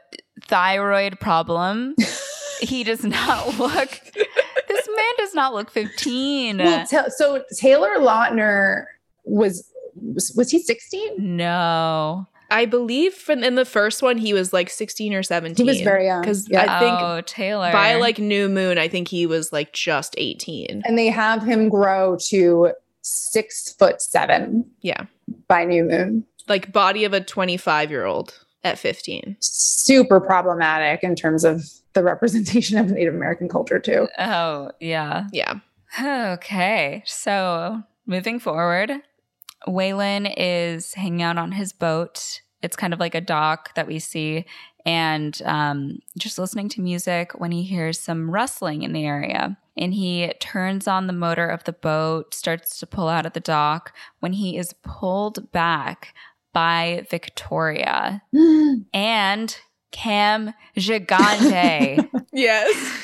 thyroid 0.46 1.18
problem. 1.20 1.94
he 2.62 2.84
does 2.84 3.04
not 3.04 3.46
look, 3.58 3.90
this 4.14 4.88
man 4.96 5.12
does 5.18 5.34
not 5.34 5.52
look 5.54 5.70
15. 5.70 6.58
Well, 6.58 6.86
ta- 6.86 7.08
so 7.08 7.44
Taylor 7.56 7.96
Lautner 7.98 8.84
was 9.24 9.70
was, 9.94 10.32
was 10.36 10.50
he 10.50 10.58
16? 10.60 11.14
no. 11.36 12.26
I 12.52 12.64
believe 12.66 13.14
from 13.14 13.44
in 13.44 13.54
the 13.54 13.64
first 13.64 14.02
one, 14.02 14.18
he 14.18 14.32
was 14.34 14.52
like 14.52 14.70
16 14.70 15.14
or 15.14 15.22
17. 15.22 15.64
He 15.64 15.70
was 15.70 15.80
very 15.82 16.06
young. 16.06 16.20
Because 16.20 16.48
Yeah. 16.50 16.62
I 16.76 16.80
think 16.80 16.98
oh, 17.00 17.20
Taylor. 17.20 17.70
by 17.70 17.94
like 17.94 18.18
New 18.18 18.48
Moon, 18.48 18.76
I 18.76 18.88
think 18.88 19.06
he 19.06 19.24
was 19.24 19.52
like 19.52 19.72
just 19.72 20.16
18. 20.18 20.82
and 20.84 20.98
they 20.98 21.06
have 21.06 21.44
him 21.44 21.68
grow 21.68 22.16
to 22.28 22.72
six 23.02 23.72
foot 23.74 24.02
seven 24.02 24.68
Yeah. 24.80 25.04
by 25.46 25.64
New 25.64 25.84
Moon. 25.84 26.24
Like 26.48 26.72
body 26.72 27.04
of 27.04 27.12
a 27.12 27.20
25 27.20 27.88
year 27.90 28.04
old 28.04 28.36
at 28.64 28.80
15. 28.80 29.36
Super 29.38 30.18
problematic 30.20 31.04
in 31.04 31.14
terms 31.14 31.44
of 31.44 31.62
the 31.92 32.02
representation 32.02 32.78
of 32.78 32.90
Native 32.90 33.14
American 33.14 33.48
culture 33.48 33.78
too. 33.78 34.08
Oh, 34.18 34.70
yeah. 34.80 35.26
Yeah. 35.32 35.60
Okay. 36.00 37.02
So 37.06 37.82
moving 38.06 38.38
forward, 38.38 38.92
Waylon 39.66 40.32
is 40.36 40.94
hanging 40.94 41.22
out 41.22 41.38
on 41.38 41.52
his 41.52 41.72
boat. 41.72 42.40
It's 42.62 42.76
kind 42.76 42.92
of 42.92 43.00
like 43.00 43.14
a 43.14 43.20
dock 43.20 43.74
that 43.74 43.86
we 43.86 43.98
see, 43.98 44.44
and 44.84 45.40
um, 45.44 45.98
just 46.18 46.38
listening 46.38 46.68
to 46.70 46.80
music 46.80 47.32
when 47.38 47.52
he 47.52 47.62
hears 47.62 47.98
some 47.98 48.30
rustling 48.30 48.82
in 48.82 48.92
the 48.92 49.04
area. 49.04 49.58
And 49.76 49.94
he 49.94 50.32
turns 50.40 50.86
on 50.86 51.06
the 51.06 51.12
motor 51.12 51.48
of 51.48 51.64
the 51.64 51.72
boat, 51.72 52.34
starts 52.34 52.78
to 52.80 52.86
pull 52.86 53.08
out 53.08 53.24
of 53.24 53.32
the 53.32 53.40
dock 53.40 53.94
when 54.18 54.34
he 54.34 54.58
is 54.58 54.74
pulled 54.82 55.50
back 55.52 56.14
by 56.52 57.06
Victoria 57.10 58.22
and 58.92 59.56
Cam 59.92 60.52
Gigandet, 60.76 62.08
Yes. 62.32 63.02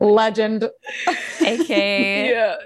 Legend. 0.00 0.70
aka 1.40 2.30
yeah. 2.30 2.56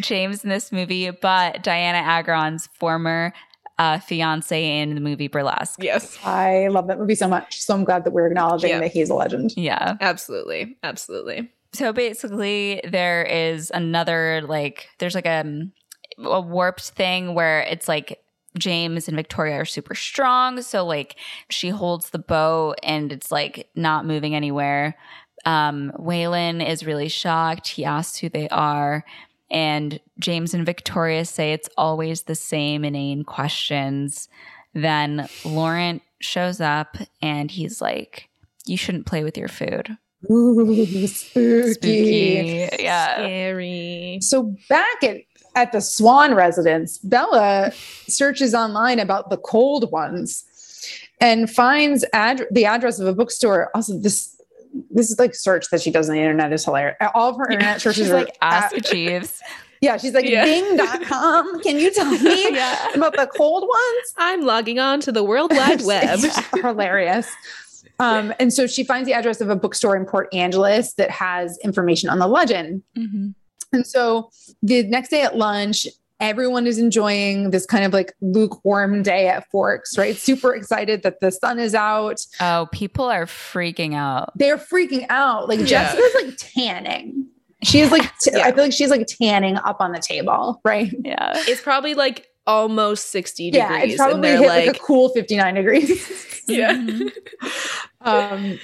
James 0.00 0.42
in 0.44 0.50
this 0.50 0.72
movie, 0.72 1.10
but 1.10 1.62
Dianna 1.62 2.02
Agron's 2.02 2.68
former 2.74 3.32
uh, 3.78 3.98
fiance 4.00 4.78
in 4.80 4.94
the 4.94 5.00
movie 5.00 5.28
Burlesque. 5.28 5.82
Yes. 5.82 6.18
I 6.24 6.68
love 6.68 6.86
that 6.88 6.98
movie 6.98 7.14
so 7.14 7.28
much. 7.28 7.60
So 7.62 7.74
I'm 7.74 7.84
glad 7.84 8.04
that 8.04 8.12
we're 8.12 8.26
acknowledging 8.26 8.70
Yeah. 8.70 8.80
that 8.80 8.90
he's 8.92 9.10
a 9.10 9.14
legend. 9.14 9.54
Yeah. 9.56 9.96
Absolutely. 10.00 10.76
Absolutely. 10.82 11.50
So 11.74 11.92
basically, 11.92 12.80
there 12.88 13.22
is 13.24 13.70
another 13.72 14.42
like 14.48 14.88
there's 14.98 15.14
like 15.14 15.26
a, 15.26 15.44
a 16.18 16.40
warped 16.40 16.90
thing 16.90 17.34
where 17.34 17.60
it's 17.60 17.86
like 17.86 18.18
James 18.58 19.08
and 19.08 19.16
Victoria 19.16 19.56
are 19.60 19.64
super 19.64 19.94
strong, 19.94 20.62
so 20.62 20.84
like 20.84 21.16
she 21.48 21.70
holds 21.70 22.10
the 22.10 22.18
boat 22.18 22.76
and 22.82 23.12
it's 23.12 23.30
like 23.30 23.70
not 23.74 24.06
moving 24.06 24.34
anywhere. 24.34 24.96
Um, 25.44 25.92
Waylon 25.98 26.66
is 26.66 26.84
really 26.84 27.08
shocked. 27.08 27.68
He 27.68 27.84
asks 27.84 28.18
who 28.18 28.28
they 28.28 28.48
are. 28.48 29.04
And 29.50 29.98
James 30.18 30.52
and 30.52 30.66
Victoria 30.66 31.24
say 31.24 31.52
it's 31.52 31.70
always 31.76 32.22
the 32.22 32.34
same 32.34 32.84
inane 32.84 33.24
questions. 33.24 34.28
Then 34.74 35.28
Laurent 35.44 36.02
shows 36.20 36.60
up 36.60 36.96
and 37.22 37.50
he's 37.50 37.80
like, 37.80 38.28
You 38.66 38.76
shouldn't 38.76 39.06
play 39.06 39.24
with 39.24 39.38
your 39.38 39.48
food. 39.48 39.96
Ooh, 40.30 41.06
spooky. 41.06 41.72
Spooky. 41.72 42.68
Yeah. 42.82 43.14
Scary. 43.14 44.18
So 44.20 44.54
back 44.68 45.02
at, 45.04 45.18
at 45.58 45.72
the 45.72 45.80
Swan 45.80 46.34
residence, 46.34 46.98
Bella 46.98 47.72
searches 48.06 48.54
online 48.54 48.98
about 49.00 49.28
the 49.28 49.36
cold 49.36 49.90
ones 49.90 50.44
and 51.20 51.50
finds 51.50 52.04
ad- 52.12 52.46
the 52.50 52.64
address 52.64 52.98
of 53.00 53.06
a 53.08 53.12
bookstore. 53.12 53.70
Also, 53.74 53.98
this 53.98 54.34
this 54.90 55.10
is 55.10 55.18
like 55.18 55.34
search 55.34 55.68
that 55.70 55.80
she 55.82 55.90
does 55.90 56.08
on 56.08 56.14
the 56.14 56.20
internet 56.20 56.52
is 56.52 56.64
hilarious. 56.64 56.96
All 57.14 57.30
of 57.30 57.36
her 57.38 57.50
internet 57.50 57.80
searches 57.80 58.04
She's 58.04 58.10
are 58.10 58.14
like, 58.18 58.36
Ask 58.40 58.76
at- 58.76 58.84
Jeeves. 58.84 59.42
yeah, 59.80 59.96
she's 59.96 60.12
like 60.14 60.26
Yeah. 60.26 60.44
bing.com. 60.44 61.60
Can 61.62 61.78
you 61.78 61.92
tell 61.92 62.10
me 62.10 62.52
Yeah. 62.54 62.92
about 62.94 63.16
the 63.16 63.26
cold 63.36 63.62
ones? 63.62 64.14
I'm 64.16 64.42
logging 64.42 64.78
on 64.78 65.00
to 65.00 65.10
the 65.12 65.24
World 65.24 65.52
Wide 65.56 65.82
Web. 65.84 66.20
Hilarious. 66.54 67.28
Um, 67.98 68.32
and 68.38 68.52
so 68.52 68.68
she 68.68 68.84
finds 68.84 69.06
the 69.08 69.14
address 69.14 69.40
of 69.40 69.48
a 69.50 69.56
bookstore 69.56 69.96
in 69.96 70.04
Port 70.04 70.28
Angeles 70.32 70.92
that 70.94 71.10
has 71.10 71.58
information 71.64 72.08
on 72.10 72.20
the 72.20 72.28
legend. 72.28 72.82
Mhm. 72.96 73.34
And 73.72 73.86
so 73.86 74.30
the 74.62 74.82
next 74.84 75.08
day 75.10 75.22
at 75.22 75.36
lunch, 75.36 75.86
everyone 76.20 76.66
is 76.66 76.78
enjoying 76.78 77.50
this 77.50 77.64
kind 77.66 77.84
of 77.84 77.92
like 77.92 78.12
lukewarm 78.20 79.02
day 79.02 79.28
at 79.28 79.48
Forks, 79.50 79.96
right? 79.96 80.16
Super 80.18 80.54
excited 80.54 81.02
that 81.02 81.20
the 81.20 81.30
sun 81.30 81.58
is 81.58 81.74
out. 81.74 82.24
Oh, 82.40 82.68
people 82.72 83.04
are 83.06 83.26
freaking 83.26 83.94
out. 83.94 84.32
They're 84.36 84.58
freaking 84.58 85.06
out. 85.10 85.48
Like 85.48 85.60
Yeah. 85.60 85.66
Jessica's 85.66 86.14
like 86.24 86.34
tanning. 86.38 87.26
She's 87.62 87.90
like, 87.90 88.02
t- 88.20 88.30
Yeah. 88.32 88.46
I 88.46 88.52
feel 88.52 88.64
like 88.64 88.72
she's 88.72 88.90
like 88.90 89.06
tanning 89.06 89.56
up 89.58 89.76
on 89.80 89.92
the 89.92 89.98
table, 89.98 90.60
right? 90.64 90.92
Yeah. 91.04 91.32
it's 91.46 91.60
probably 91.60 91.94
like 91.94 92.26
almost 92.46 93.10
60 93.10 93.50
Yeah, 93.52 93.68
degrees. 93.72 93.94
it's 93.94 94.02
probably 94.02 94.30
and 94.30 94.38
hit 94.40 94.48
like, 94.48 94.66
like, 94.68 94.76
a 94.76 94.80
cool 94.80 95.10
59 95.10 95.54
degrees. 95.54 96.42
yeah. 96.48 96.72
Mhm. 96.74 97.10
um, 98.00 98.58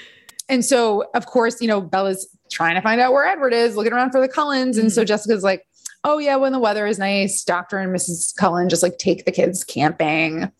and 0.48 0.64
so, 0.64 1.04
of 1.14 1.26
course, 1.26 1.60
you 1.60 1.68
know, 1.68 1.80
Bella's 1.80 2.28
trying 2.50 2.74
to 2.74 2.80
find 2.80 3.00
out 3.00 3.12
where 3.12 3.24
Edward 3.24 3.52
is, 3.52 3.76
looking 3.76 3.92
around 3.92 4.10
for 4.10 4.20
the 4.20 4.28
Cullens. 4.28 4.78
And 4.78 4.92
so 4.92 5.04
Jessica's 5.04 5.42
like, 5.42 5.66
oh, 6.04 6.18
yeah, 6.18 6.36
when 6.36 6.52
the 6.52 6.58
weather 6.58 6.86
is 6.86 6.98
nice, 6.98 7.42
Dr. 7.44 7.78
and 7.78 7.94
Mrs. 7.94 8.36
Cullen 8.36 8.68
just 8.68 8.82
like 8.82 8.98
take 8.98 9.24
the 9.24 9.32
kids 9.32 9.64
camping. 9.64 10.50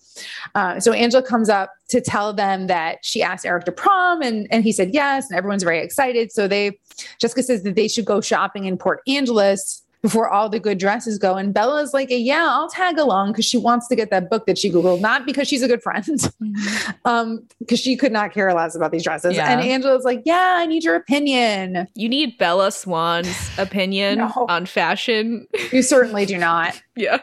Uh, 0.55 0.81
so 0.81 0.93
Angela 0.93 1.23
comes 1.23 1.49
up 1.49 1.73
to 1.89 2.01
tell 2.01 2.33
them 2.33 2.67
that 2.69 2.99
she 3.03 3.23
asked 3.23 3.45
Eric 3.45 3.65
to 3.65 3.73
prom 3.73 4.23
and, 4.23 4.47
and 4.51 4.65
he 4.65 4.73
said 4.73 4.95
yes. 4.95 5.29
And 5.29 5.37
everyone's 5.37 5.63
very 5.63 5.81
excited. 5.81 6.33
So 6.33 6.49
they, 6.49 6.79
Jessica 7.21 7.43
says 7.43 7.63
that 7.65 7.75
they 7.75 7.89
should 7.89 8.05
go 8.05 8.21
shopping 8.21 8.65
in 8.65 8.79
Port 8.79 9.01
Angeles 9.07 9.84
before 10.05 10.29
all 10.29 10.51
the 10.51 10.61
good 10.61 10.77
dresses 10.77 11.17
go. 11.17 11.35
And 11.35 11.55
Bella's 11.55 11.95
like, 11.95 12.09
yeah, 12.11 12.47
I'll 12.47 12.69
tag 12.69 12.99
along 12.99 13.33
because 13.33 13.47
she 13.47 13.57
wants 13.57 13.89
to 13.89 13.97
get 13.97 14.11
that 14.11 14.29
book 14.29 14.45
that 14.45 14.59
she 14.59 14.71
Googled, 14.71 15.01
not 15.01 15.25
because 15.25 15.49
she's 15.49 15.63
a 15.63 15.67
good 15.67 15.83
friend 15.83 16.05
Mhm. 16.05 16.95
um 17.07 17.43
because 17.59 17.81
she 17.81 17.97
could 17.97 18.13
not 18.13 18.31
care 18.35 18.53
less 18.53 18.75
about 18.75 18.93
these 18.93 19.03
dresses 19.03 19.35
Yeah. 19.35 19.49
and 19.51 19.61
angela's 19.63 20.05
like 20.05 20.21
yeah 20.27 20.57
i 20.59 20.67
need 20.67 20.85
your 20.85 20.95
opinion 20.97 21.89
You 21.95 22.09
need 22.11 22.37
Bella 22.37 22.71
Swan's 22.71 23.35
opinion 23.59 24.19
No. 24.19 24.47
on 24.51 24.67
fashion. 24.67 25.47
you 25.73 25.81
certainly 25.81 26.27
do 26.27 26.37
not 26.37 26.83
yeah. 26.97 27.21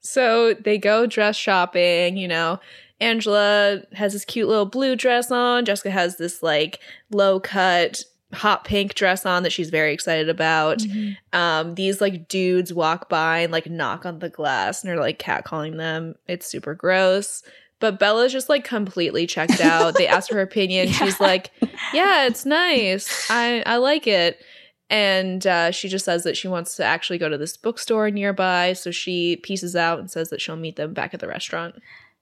so 0.00 0.54
they 0.54 0.78
go 0.78 1.06
dress 1.06 1.36
shopping, 1.36 2.16
you 2.16 2.28
know. 2.28 2.60
Angela 3.00 3.82
has 3.92 4.12
this 4.14 4.24
cute 4.24 4.48
little 4.48 4.64
blue 4.64 4.96
dress 4.96 5.30
on. 5.30 5.64
Jessica 5.64 5.90
has 5.90 6.16
this 6.16 6.42
like 6.42 6.78
low 7.10 7.38
cut 7.40 8.04
hot 8.32 8.64
pink 8.64 8.94
dress 8.94 9.24
on 9.24 9.42
that 9.44 9.52
she's 9.52 9.70
very 9.70 9.92
excited 9.92 10.28
about. 10.28 10.78
Mhm. 10.78 11.16
Um, 11.32 11.74
these 11.76 12.00
like 12.00 12.28
dudes 12.28 12.72
walk 12.74 13.08
by 13.08 13.38
and 13.40 13.52
like 13.52 13.70
knock 13.70 14.04
on 14.04 14.18
the 14.18 14.28
glass 14.28 14.82
and 14.82 14.92
are 14.92 15.00
like 15.00 15.18
catcalling 15.18 15.76
them. 15.76 16.14
It's 16.26 16.46
super 16.46 16.74
gross. 16.74 17.42
But 17.78 17.98
Bella's 17.98 18.32
just 18.32 18.48
like 18.48 18.64
completely 18.64 19.26
checked 19.26 19.60
out. 19.60 19.94
they 19.96 20.06
ask 20.06 20.30
her 20.32 20.40
opinion. 20.50 20.88
She's 20.88 21.20
like, 21.20 21.50
"Yeah, 21.92 22.26
it's 22.26 22.46
nice. 22.46 23.30
I 23.30 23.62
I 23.66 23.76
like 23.76 24.06
it." 24.06 24.38
And 24.88 25.44
uh, 25.46 25.72
she 25.72 25.88
just 25.88 26.04
says 26.04 26.22
that 26.24 26.36
she 26.36 26.48
wants 26.48 26.76
to 26.76 26.84
actually 26.84 27.18
go 27.18 27.28
to 27.28 27.36
this 27.36 27.56
bookstore 27.56 28.10
nearby. 28.10 28.72
So 28.72 28.90
she 28.92 29.36
pieces 29.36 29.74
out 29.76 29.98
and 29.98 30.10
says 30.10 30.30
that 30.30 30.40
she'll 30.40 30.56
meet 30.56 30.76
them 30.76 30.94
back 30.94 31.12
at 31.12 31.20
the 31.20 31.26
restaurant. 31.28 31.74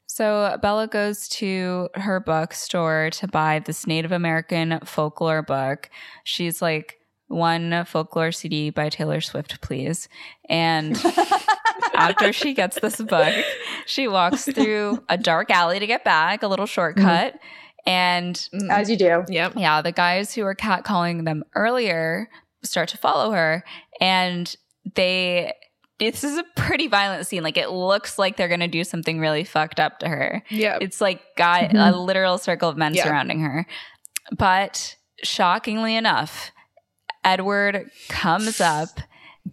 So 0.07 0.57
Bella 0.63 0.87
goes 0.87 1.29
to 1.31 1.89
her 1.95 2.21
bookstore 2.21 3.11
to 3.15 3.27
buy 3.29 3.59
this 3.61 3.87
Native 3.87 4.13
American 4.13 4.79
folklore 4.85 5.43
book. 5.43 5.91
She's 6.25 6.61
like, 6.63 6.99
one 7.29 7.85
folklore 7.87 8.31
CD 8.31 8.71
by 8.71 8.91
Taylor 8.91 9.21
Swift, 9.21 9.61
please. 9.61 10.09
And 10.49 10.95
after 11.95 12.33
she 12.33 12.53
gets 12.55 12.79
this 12.81 13.01
book, 13.01 13.35
she 13.87 14.07
walks 14.09 14.45
through 14.45 15.03
a 15.09 15.17
dark 15.17 15.51
alley 15.51 15.79
to 15.81 15.87
get 15.87 16.05
back, 16.05 16.43
a 16.43 16.49
little 16.49 16.67
shortcut. 16.67 17.35
And 17.87 18.37
Mm. 18.55 18.71
as 18.71 18.89
you 18.91 18.97
do 18.97 19.25
Yep. 19.29 19.55
yeah, 19.57 19.83
the 19.83 19.93
guys 19.93 20.35
who 20.35 20.45
were 20.45 20.55
catcalling 20.55 21.25
them 21.25 21.45
earlier 21.55 22.29
start 22.63 22.89
to 22.91 22.99
follow 22.99 23.31
her. 23.33 23.65
And 24.01 24.55
they, 24.95 25.53
this 26.11 26.25
is 26.25 26.39
a 26.39 26.45
pretty 26.57 26.87
violent 26.89 27.27
scene. 27.27 27.43
Like 27.43 27.57
it 27.57 27.71
looks 27.71 28.19
like 28.19 28.37
they're 28.37 28.49
going 28.49 28.61
to 28.61 28.69
do 28.69 28.85
something 28.85 29.19
really 29.21 29.45
fucked 29.45 29.79
up 29.81 29.99
to 30.01 30.09
her. 30.09 30.43
Yeah. 30.51 30.79
It's 30.81 31.01
like 31.01 31.21
got 31.37 31.65
a 31.65 31.69
Mhm. 31.75 32.07
literal 32.07 32.39
circle 32.39 32.69
of 32.69 32.77
men 32.77 32.95
Yeah. 32.95 33.05
surrounding 33.05 33.41
her. 33.41 33.67
But 34.37 34.97
shockingly 35.23 35.95
enough, 35.97 36.51
Edward 37.25 37.91
comes 38.09 38.61
up, 38.61 38.89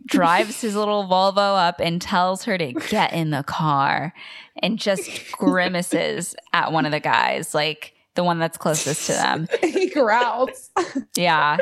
drives 0.05 0.61
his 0.61 0.75
little 0.75 1.03
Volvo 1.09 1.57
up, 1.67 1.79
and 1.79 2.01
tells 2.01 2.43
her 2.45 2.57
to 2.57 2.73
get 2.73 3.13
in 3.13 3.29
the 3.31 3.43
car 3.43 4.13
and 4.61 4.77
just 4.77 5.31
grimaces 5.33 6.35
at 6.53 6.71
one 6.71 6.85
of 6.85 6.91
the 6.91 6.99
guys, 6.99 7.53
like 7.53 7.93
the 8.15 8.23
one 8.23 8.39
that's 8.39 8.57
closest 8.57 9.07
to 9.07 9.13
them. 9.13 9.47
he 9.61 9.89
growls 9.89 10.69
Yeah. 11.15 11.57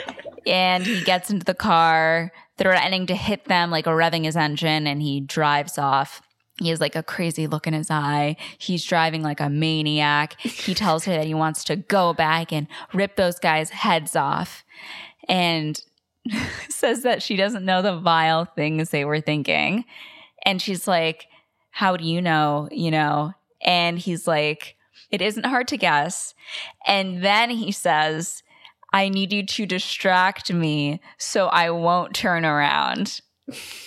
And 0.48 0.84
he 0.86 1.02
gets 1.04 1.30
into 1.30 1.46
the 1.46 1.54
car, 1.54 2.32
threatening 2.60 3.08
to 3.08 3.16
hit 3.16 3.46
them, 3.46 3.72
like 3.72 3.88
a 3.88 3.92
revving 3.92 4.26
his 4.26 4.36
engine, 4.36 4.86
and 4.86 5.02
he 5.02 5.22
drives 5.22 5.78
off. 5.78 6.22
He 6.60 6.70
has 6.70 6.82
like 6.82 6.98
a 6.98 7.04
crazy 7.04 7.48
look 7.48 7.66
in 7.68 7.74
his 7.74 7.90
eye. 7.90 8.36
He's 8.58 8.84
driving 8.84 9.24
like 9.24 9.40
a 9.40 9.50
maniac. 9.50 10.40
He 10.42 10.76
tells 10.76 11.06
her 11.06 11.14
that 11.14 11.26
he 11.26 11.34
wants 11.34 11.64
to 11.66 11.78
go 11.78 12.14
back 12.14 12.52
and 12.52 12.68
rip 12.94 13.16
those 13.16 13.40
guys' 13.40 13.70
heads 13.70 14.16
off. 14.16 14.66
And 15.30 15.82
says 16.70 17.04
that 17.04 17.24
she 17.24 17.38
doesn't 17.38 17.64
know 17.64 17.82
the 17.82 17.98
vile 17.98 18.44
things 18.44 18.90
they 18.90 19.06
were 19.06 19.22
thinking. 19.22 19.86
And 20.46 20.62
she's 20.62 20.86
like, 20.86 21.28
How 21.72 21.96
do 21.96 22.06
you 22.06 22.22
know? 22.22 22.68
You 22.72 22.92
know? 22.92 23.34
And 23.62 23.98
he's 23.98 24.28
like, 24.28 24.76
It 25.12 25.22
isn't 25.22 25.46
hard 25.46 25.70
to 25.70 25.78
guess. 25.78 26.36
And 26.86 27.24
then 27.24 27.50
he 27.52 27.72
says, 27.72 28.44
I 28.94 29.10
need 29.10 29.32
you 29.34 29.46
to 29.46 29.66
distract 29.66 30.52
me 30.52 31.00
so 31.18 31.48
I 31.48 31.70
won't 31.72 32.14
turn 32.16 32.46
around. 32.46 33.22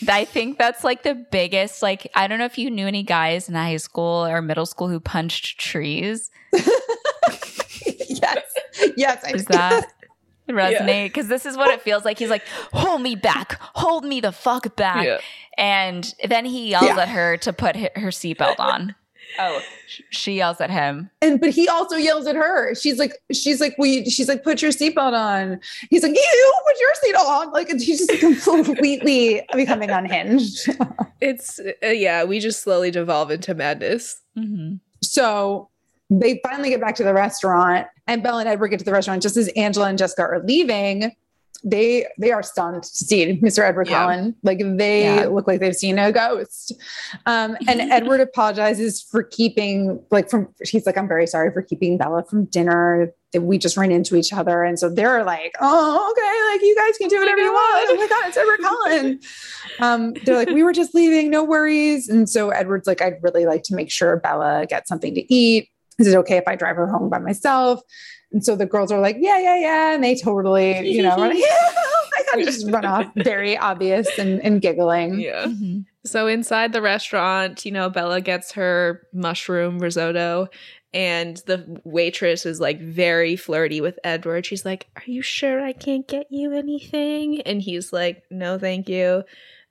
I 0.08 0.24
think 0.24 0.58
that's 0.58 0.82
like 0.82 1.02
the 1.04 1.14
biggest, 1.14 1.82
like, 1.82 2.10
I 2.14 2.26
don't 2.26 2.38
know 2.38 2.44
if 2.44 2.58
you 2.58 2.70
knew 2.70 2.86
any 2.88 3.02
guys 3.04 3.48
in 3.48 3.54
high 3.54 3.76
school 3.76 4.26
or 4.26 4.42
middle 4.42 4.66
school 4.66 4.88
who 4.88 4.98
punched 5.00 5.58
trees. 5.60 6.30
yes 8.08 8.42
yes 8.96 9.24
I 9.24 9.32
Does 9.32 9.44
that 9.46 9.86
resonate? 10.48 11.06
Because 11.06 11.28
this 11.28 11.46
is 11.46 11.56
what 11.56 11.70
it 11.70 11.82
feels 11.82 12.04
like. 12.04 12.18
He's 12.18 12.30
like, 12.30 12.44
hold 12.72 13.00
me 13.02 13.14
back, 13.14 13.56
hold 13.60 14.04
me 14.04 14.20
the 14.20 14.32
fuck 14.32 14.74
back. 14.76 15.04
Yeah. 15.06 15.18
And 15.58 16.12
then 16.28 16.44
he 16.44 16.70
yells 16.70 16.84
Yeah. 16.84 17.00
at 17.00 17.08
her 17.08 17.36
to 17.38 17.52
put 17.52 17.76
her 17.76 18.08
seatbelt 18.10 18.58
on. 18.58 18.94
Oh, 19.38 19.60
she 20.10 20.34
yells 20.34 20.60
at 20.60 20.70
him. 20.70 21.10
and 21.20 21.40
but 21.40 21.50
he 21.50 21.68
also 21.68 21.96
yells 21.96 22.26
at 22.26 22.36
her 22.36 22.74
she's 22.74 22.98
like 22.98 23.12
she's 23.32 23.60
like 23.60 23.74
we 23.78 24.04
she's 24.08 24.28
like 24.28 24.42
put 24.42 24.62
your 24.62 24.70
seatbelt 24.70 25.12
on 25.12 25.60
he's 25.90 26.02
like 26.02 26.12
you 26.12 26.52
put 26.66 26.80
your 26.80 27.14
seatbelt 27.14 27.26
on 27.28 27.50
like 27.52 27.68
and 27.70 27.80
she's 27.80 28.06
just 28.06 28.44
completely 28.44 29.42
becoming 29.54 29.90
unhinged 29.90 30.68
It's 31.22 31.60
uh, 31.60 31.86
yeah. 31.86 32.24
We 32.24 32.40
just 32.40 32.62
slowly 32.62 32.90
devolve 32.90 33.30
into 33.30 33.54
madness. 33.54 34.20
Mm-hmm. 34.36 34.74
So 35.02 35.68
they 36.10 36.40
finally 36.42 36.68
get 36.68 36.80
back 36.80 36.96
to 36.96 37.04
the 37.04 37.14
restaurant, 37.14 37.86
and 38.08 38.22
Bella 38.22 38.40
and 38.40 38.48
Edward 38.48 38.68
get 38.68 38.80
to 38.80 38.84
the 38.84 38.92
restaurant 38.92 39.22
just 39.22 39.36
as 39.36 39.48
Angela 39.48 39.86
and 39.88 39.96
Jessica 39.96 40.22
are 40.22 40.42
leaving. 40.44 41.12
They 41.64 42.06
they 42.18 42.32
are 42.32 42.42
stunned 42.42 42.82
to 42.82 42.88
see 42.88 43.40
Mr. 43.40 43.60
Edward 43.60 43.88
Yeah. 43.88 44.02
Cullen. 44.04 44.34
Like 44.42 44.58
they 44.58 45.02
Yeah. 45.04 45.26
look 45.26 45.46
like 45.46 45.60
they've 45.60 45.76
seen 45.76 45.98
a 45.98 46.10
ghost. 46.12 46.72
Um, 47.26 47.56
and 47.68 47.80
Edward 47.92 48.20
apologizes 48.20 49.00
for 49.00 49.22
keeping 49.22 50.04
like 50.10 50.28
from 50.28 50.48
he's 50.64 50.86
like, 50.86 50.96
I'm 50.98 51.08
very 51.08 51.26
sorry 51.26 51.52
for 51.52 51.62
keeping 51.62 51.98
Bella 51.98 52.24
from 52.24 52.46
dinner. 52.46 53.12
That 53.32 53.40
we 53.40 53.56
just 53.56 53.78
ran 53.78 53.90
into 53.90 54.14
each 54.14 54.30
other. 54.30 54.62
And 54.62 54.78
so 54.78 54.90
they're 54.90 55.24
like, 55.24 55.54
oh, 55.58 56.10
okay, 56.12 56.52
like 56.52 56.60
you 56.60 56.76
guys 56.76 56.98
can 56.98 57.08
do 57.08 57.18
whatever 57.18 57.40
you 57.40 57.50
want. 57.50 57.86
Oh 57.90 57.96
my 57.96 58.06
God, 58.06 58.28
it's 58.28 58.36
Edward 58.36 58.60
Cullen. 58.60 59.20
Um, 59.80 60.12
they're 60.26 60.36
like, 60.36 60.50
we 60.50 60.62
were 60.62 60.74
just 60.74 60.94
leaving, 60.94 61.30
no 61.30 61.42
worries. 61.42 62.10
And 62.10 62.28
so 62.28 62.50
Edward's 62.50 62.86
like, 62.86 63.00
I'd 63.00 63.22
really 63.22 63.46
like 63.46 63.62
to 63.64 63.74
make 63.74 63.90
sure 63.90 64.16
Bella 64.18 64.66
gets 64.66 64.86
something 64.86 65.14
to 65.14 65.32
eat. 65.34 65.70
Is 65.98 66.08
it 66.08 66.16
okay 66.18 66.36
if 66.36 66.44
I 66.46 66.56
drive 66.56 66.76
her 66.76 66.86
home 66.86 67.08
by 67.08 67.20
myself? 67.20 67.80
And 68.32 68.44
so 68.44 68.56
the 68.56 68.66
girls 68.66 68.90
are 68.90 69.00
like, 69.00 69.16
yeah, 69.20 69.38
yeah, 69.38 69.58
yeah. 69.58 69.94
And 69.94 70.02
they 70.02 70.14
totally, 70.14 70.88
you 70.88 71.02
know, 71.02 71.16
like, 71.16 71.34
yeah, 71.36 71.44
I 72.14 72.22
kind 72.30 72.40
of 72.40 72.46
just 72.46 72.70
run 72.70 72.84
off, 72.84 73.06
very 73.16 73.56
obvious 73.56 74.08
and, 74.18 74.40
and 74.42 74.60
giggling. 74.60 75.20
Yeah. 75.20 75.46
Mm-hmm. 75.46 75.80
So 76.04 76.26
inside 76.26 76.72
the 76.72 76.82
restaurant, 76.82 77.64
you 77.64 77.72
know, 77.72 77.88
Bella 77.90 78.20
gets 78.20 78.52
her 78.52 79.06
mushroom 79.12 79.78
risotto 79.78 80.48
and 80.94 81.38
the 81.46 81.80
waitress 81.84 82.44
is 82.44 82.60
like 82.60 82.80
very 82.80 83.36
flirty 83.36 83.80
with 83.80 83.98
Edward. 84.04 84.44
She's 84.44 84.64
like, 84.64 84.88
"Are 84.96 85.02
you 85.06 85.22
sure 85.22 85.64
I 85.64 85.72
can't 85.72 86.06
get 86.06 86.26
you 86.30 86.52
anything?" 86.52 87.40
And 87.42 87.62
he's 87.62 87.92
like, 87.92 88.24
"No, 88.30 88.58
thank 88.58 88.88
you." 88.88 89.24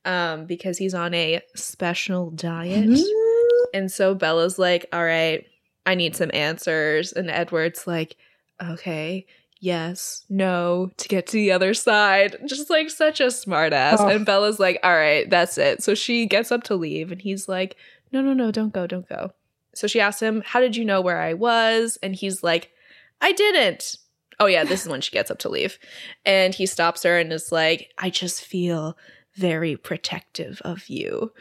Um 0.03 0.45
because 0.45 0.77
he's 0.77 0.93
on 0.93 1.13
a 1.13 1.41
special 1.55 2.31
diet. 2.31 2.89
Mm-hmm. 2.89 3.65
And 3.73 3.91
so 3.91 4.15
Bella's 4.15 4.57
like, 4.57 4.87
"All 4.91 5.03
right, 5.03 5.45
I 5.85 5.95
need 5.95 6.15
some 6.15 6.31
answers." 6.33 7.13
And 7.13 7.29
Edward's 7.29 7.85
like, 7.85 8.15
"Okay, 8.61 9.25
yes, 9.59 10.25
no, 10.29 10.91
to 10.97 11.07
get 11.07 11.27
to 11.27 11.33
the 11.33 11.51
other 11.51 11.73
side." 11.73 12.37
Just 12.45 12.69
like 12.69 12.89
such 12.89 13.19
a 13.19 13.27
smartass. 13.27 13.97
Oh. 13.99 14.07
And 14.07 14.25
Bella's 14.25 14.59
like, 14.59 14.79
"All 14.83 14.95
right, 14.95 15.29
that's 15.29 15.57
it." 15.57 15.83
So 15.83 15.95
she 15.95 16.25
gets 16.25 16.51
up 16.51 16.63
to 16.63 16.75
leave 16.75 17.11
and 17.11 17.21
he's 17.21 17.47
like, 17.47 17.75
"No, 18.11 18.21
no, 18.21 18.33
no, 18.33 18.51
don't 18.51 18.73
go, 18.73 18.87
don't 18.87 19.07
go." 19.07 19.33
So 19.73 19.87
she 19.87 19.99
asks 20.01 20.21
him, 20.21 20.43
"How 20.45 20.59
did 20.59 20.75
you 20.75 20.85
know 20.85 21.01
where 21.01 21.21
I 21.21 21.33
was?" 21.33 21.97
And 22.03 22.15
he's 22.15 22.43
like, 22.43 22.71
"I 23.21 23.31
didn't." 23.31 23.97
Oh 24.39 24.47
yeah, 24.47 24.63
this 24.63 24.81
is 24.83 24.89
when 24.89 25.01
she 25.01 25.11
gets 25.11 25.29
up 25.29 25.39
to 25.39 25.49
leave. 25.49 25.77
And 26.25 26.55
he 26.55 26.65
stops 26.65 27.03
her 27.03 27.17
and 27.17 27.31
is 27.31 27.51
like, 27.51 27.91
"I 27.97 28.09
just 28.09 28.43
feel 28.43 28.97
very 29.35 29.77
protective 29.77 30.61
of 30.65 30.87
you." 30.89 31.31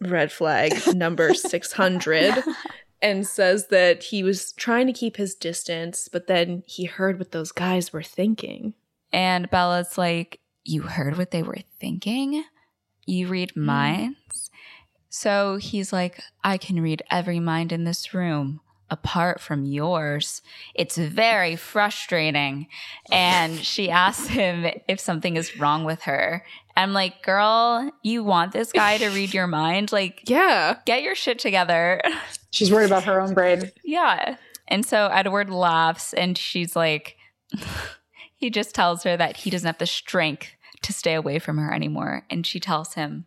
Red 0.00 0.30
flag 0.30 0.72
number 0.94 1.34
600 1.34 2.44
and 3.00 3.26
says 3.26 3.68
that 3.68 4.04
he 4.04 4.22
was 4.22 4.52
trying 4.52 4.86
to 4.86 4.92
keep 4.92 5.16
his 5.16 5.34
distance, 5.34 6.08
but 6.10 6.26
then 6.26 6.62
he 6.66 6.84
heard 6.84 7.18
what 7.18 7.32
those 7.32 7.52
guys 7.52 7.92
were 7.92 8.02
thinking. 8.02 8.74
And 9.12 9.50
Bella's 9.50 9.96
like, 9.96 10.40
You 10.64 10.82
heard 10.82 11.16
what 11.16 11.30
they 11.30 11.42
were 11.42 11.58
thinking? 11.80 12.44
You 13.06 13.28
read 13.28 13.52
Hmm. 13.52 13.66
minds? 13.66 14.50
So 15.08 15.56
he's 15.56 15.92
like, 15.92 16.20
I 16.44 16.58
can 16.58 16.80
read 16.82 17.02
every 17.10 17.40
mind 17.40 17.72
in 17.72 17.84
this 17.84 18.12
room 18.12 18.60
apart 18.90 19.40
from 19.40 19.64
yours. 19.64 20.42
It's 20.74 20.96
very 20.96 21.56
frustrating. 21.56 22.68
And 23.10 23.58
she 23.58 23.90
asks 23.90 24.28
him 24.28 24.66
if 24.86 24.98
something 25.00 25.36
is 25.36 25.58
wrong 25.58 25.84
with 25.84 26.02
her. 26.02 26.44
I'm 26.78 26.92
like, 26.92 27.22
girl, 27.22 27.90
you 28.02 28.22
want 28.24 28.52
this 28.52 28.72
guy 28.72 28.98
to 28.98 29.08
read 29.08 29.34
your 29.34 29.46
mind? 29.48 29.90
Like, 29.92 30.22
Yeah. 30.30 30.76
get 30.86 31.02
your 31.02 31.14
shit 31.14 31.38
together. 31.38 32.00
She's 32.50 32.70
worried 32.72 32.86
about 32.86 33.04
her 33.04 33.20
own 33.20 33.34
brain. 33.34 33.70
yeah. 33.84 34.36
And 34.68 34.84
so 34.86 35.06
Edward 35.08 35.50
laughs 35.50 36.12
and 36.12 36.36
she's 36.38 36.76
like, 36.76 37.16
he 38.36 38.50
just 38.50 38.74
tells 38.74 39.02
her 39.02 39.16
that 39.16 39.38
he 39.38 39.50
doesn't 39.50 39.66
have 39.66 39.78
the 39.78 39.86
strength 39.86 40.48
to 40.82 40.92
stay 40.92 41.14
away 41.14 41.38
from 41.38 41.56
her 41.58 41.72
anymore. 41.72 42.24
And 42.30 42.46
she 42.46 42.60
tells 42.60 42.94
him, 42.94 43.24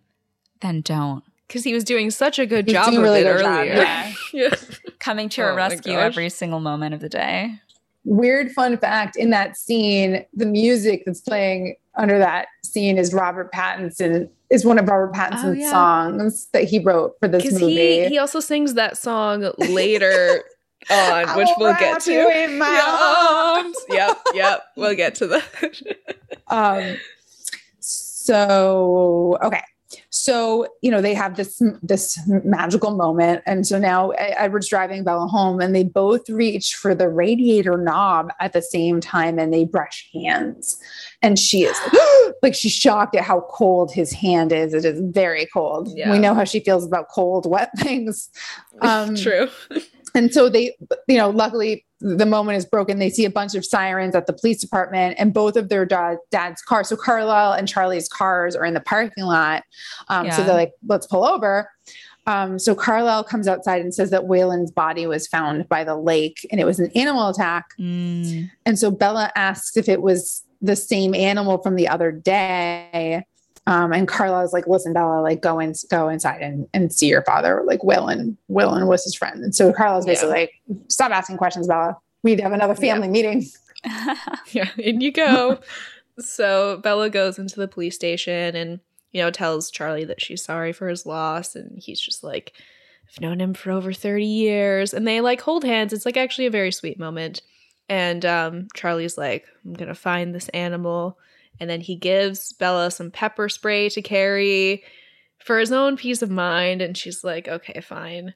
then 0.61 0.81
don't. 0.81 1.23
Because 1.47 1.63
he 1.63 1.73
was 1.73 1.83
doing 1.83 2.11
such 2.11 2.39
a 2.39 2.45
good 2.45 2.65
He's 2.65 2.73
job 2.75 2.93
of 2.93 3.01
really 3.01 3.21
it 3.21 3.25
earlier. 3.27 3.73
yeah. 3.73 4.13
yeah. 4.31 4.55
Coming 4.99 5.27
to 5.29 5.41
Oh 5.41 5.45
her 5.47 5.51
my 5.51 5.67
rescue 5.67 5.93
every 5.97 6.29
single 6.29 6.59
moment 6.61 6.93
of 6.93 7.01
the 7.01 7.09
day. 7.09 7.55
Weird 8.03 8.51
fun 8.51 8.77
fact 8.77 9.15
in 9.15 9.29
that 9.29 9.57
scene, 9.57 10.25
the 10.33 10.45
music 10.45 11.03
that's 11.05 11.21
playing 11.21 11.75
under 11.95 12.17
that 12.17 12.47
scene 12.63 12.97
is 12.97 13.13
Robert 13.13 13.51
Pattinson, 13.53 14.27
is 14.49 14.65
one 14.65 14.79
of 14.79 14.87
Robert 14.87 15.13
Pattinson's 15.13 15.43
Oh, 15.45 15.51
yeah. 15.51 15.69
songs 15.71 16.47
that 16.53 16.63
he 16.63 16.79
wrote 16.79 17.15
for 17.19 17.27
this 17.27 17.51
movie. 17.51 17.75
he, 18.03 18.07
he 18.09 18.17
also 18.17 18.39
sings 18.39 18.73
that 18.73 18.97
song 18.97 19.51
later 19.57 20.43
on, 20.89 21.37
which 21.37 21.47
will 21.57 21.67
we'll 21.67 21.73
get 21.75 22.01
to. 22.01 22.29
in 22.43 22.57
my 22.57 23.71
Yeah. 23.89 24.07
yep, 24.07 24.17
yep. 24.33 24.63
We'll 24.75 24.95
get 24.95 25.15
to 25.15 25.27
that. 25.27 25.81
um 26.47 26.97
so 27.79 29.37
okay 29.43 29.61
so 30.11 30.67
you 30.81 30.91
know 30.91 31.01
they 31.01 31.13
have 31.13 31.37
this 31.37 31.61
this 31.81 32.19
magical 32.27 32.91
moment. 32.91 33.41
And 33.45 33.65
so 33.65 33.79
now 33.79 34.11
edward's 34.11 34.67
driving 34.67 35.03
bella 35.03 35.25
home 35.27 35.61
and 35.61 35.73
they 35.73 35.85
both 35.85 36.29
reach 36.29 36.75
for 36.75 36.93
the 36.93 37.07
radiator 37.07 37.77
knob 37.77 38.31
at 38.41 38.51
the 38.51 38.61
same 38.61 38.99
time 38.99 39.39
and 39.39 39.53
they 39.53 39.63
brush 39.63 40.09
hands. 40.13 40.77
And 41.21 41.39
she 41.39 41.63
is 41.63 41.77
like 42.43 42.53
she's 42.53 42.73
shocked 42.73 43.15
at 43.15 43.23
how 43.23 43.47
cold 43.49 43.91
his 43.91 44.11
hand 44.11 44.51
is. 44.51 44.73
It 44.73 44.83
is 44.83 44.99
very 44.99 45.45
cold. 45.45 45.89
Yeah. 45.95 46.11
we 46.11 46.19
know 46.19 46.33
how 46.33 46.43
she 46.43 46.59
feels 46.59 46.85
about 46.85 47.07
cold 47.09 47.49
wet 47.49 47.71
things. 47.79 48.29
Um 48.81 49.15
True. 49.15 49.47
and 50.13 50.33
so 50.33 50.49
they, 50.49 50.75
you 51.07 51.17
know, 51.17 51.29
luckily 51.29 51.85
the 52.01 52.25
moment 52.25 52.57
is 52.57 52.65
broken. 52.65 52.99
They 52.99 53.09
see 53.09 53.25
a 53.25 53.29
bunch 53.29 53.55
of 53.55 53.63
sirens 53.63 54.15
at 54.15 54.27
the 54.27 54.33
police 54.33 54.59
department 54.59 55.15
and 55.17 55.33
both 55.33 55.55
of 55.55 55.69
their 55.69 55.85
da- 55.85 56.15
dad's 56.31 56.61
cars. 56.61 56.89
So 56.89 56.95
Carlisle 56.95 57.53
and 57.53 57.67
Charlie's 57.67 58.09
cars 58.09 58.55
are 58.55 58.65
in 58.65 58.73
the 58.73 58.81
parking 58.81 59.23
lot. 59.23 59.63
Um, 60.09 60.25
So 60.31 60.43
they're 60.43 60.55
like, 60.55 60.73
let's 60.87 61.07
pull 61.07 61.25
over. 61.25 61.69
Um, 62.27 62.59
so 62.59 62.75
Carlisle 62.75 63.23
comes 63.25 63.47
outside 63.47 63.81
and 63.81 63.93
says 63.93 64.09
that 64.11 64.23
Waylon's 64.23 64.71
body 64.71 65.07
was 65.07 65.27
found 65.27 65.67
by 65.69 65.83
the 65.83 65.95
lake 65.95 66.45
and 66.51 66.59
it 66.59 66.65
was 66.65 66.79
an 66.79 66.91
animal 66.95 67.29
attack. 67.29 67.65
Mm. 67.79 68.49
And 68.65 68.77
so 68.77 68.91
Bella 68.91 69.31
asks 69.35 69.75
if 69.77 69.89
it 69.89 70.01
was 70.01 70.43
the 70.61 70.75
same 70.75 71.15
animal 71.15 71.57
from 71.61 71.75
the 71.75 71.87
other 71.87 72.11
day. 72.11 73.25
Um, 73.67 73.93
and 73.93 74.07
Carlisle's 74.07 74.53
like, 74.53 74.65
listen, 74.67 74.91
Bella, 74.93 75.21
like 75.21 75.41
go 75.41 75.59
in, 75.59 75.73
go 75.89 76.09
inside 76.09 76.41
and, 76.41 76.67
and 76.73 76.91
see 76.91 77.07
your 77.07 77.21
father. 77.23 77.61
Like 77.65 77.81
Waylon, 77.81 78.35
Waylon 78.49 78.87
was 78.87 79.03
his 79.03 79.13
friend. 79.15 79.43
And 79.43 79.53
so 79.53 79.71
Carlisle's 79.71 80.07
Yeah. 80.07 80.11
basically 80.13 80.31
like, 80.33 80.51
stop 80.87 81.11
asking 81.11 81.37
questions, 81.37 81.67
Bella. 81.67 81.97
We'd 82.23 82.39
have 82.39 82.53
another 82.53 82.75
family 82.75 83.07
meeting. 83.07 83.45
Yeah, 84.51 84.69
in 84.77 85.01
you 85.01 85.11
go. 85.11 85.59
so 86.19 86.77
Bella 86.83 87.09
goes 87.09 87.39
into 87.39 87.59
the 87.59 87.67
police 87.67 87.95
station 87.95 88.55
and, 88.55 88.79
you 89.11 89.21
know, 89.21 89.31
tells 89.31 89.71
Charlie 89.71 90.05
that 90.05 90.21
she's 90.21 90.43
sorry 90.43 90.71
for 90.73 90.87
his 90.87 91.05
loss. 91.05 91.55
And 91.55 91.79
he's 91.79 91.99
just 91.99 92.23
like, 92.23 92.53
I've 93.09 93.21
known 93.21 93.41
him 93.41 93.53
for 93.53 93.71
over 93.71 93.91
30 93.93 94.25
years. 94.25 94.93
And 94.93 95.07
they 95.07 95.19
like 95.21 95.41
hold 95.41 95.63
hands. 95.63 95.93
It's 95.93 96.05
like 96.05 96.17
actually 96.17 96.45
a 96.45 96.51
very 96.51 96.71
sweet 96.71 96.99
moment. 96.99 97.41
And 97.89 98.23
um, 98.25 98.67
Charlie's 98.75 99.17
like, 99.17 99.45
I'm 99.65 99.73
going 99.73 99.87
to 99.89 99.95
find 99.95 100.33
this 100.33 100.49
animal. 100.49 101.17
And 101.61 101.69
then 101.69 101.79
he 101.79 101.95
gives 101.95 102.53
Bella 102.53 102.89
some 102.89 103.11
pepper 103.11 103.47
spray 103.47 103.87
to 103.89 104.01
carry 104.01 104.83
for 105.37 105.59
his 105.59 105.71
own 105.71 105.95
peace 105.95 106.23
of 106.23 106.31
mind. 106.31 106.81
And 106.81 106.97
she's 106.97 107.23
like, 107.23 107.47
okay, 107.47 107.79
fine. 107.81 108.33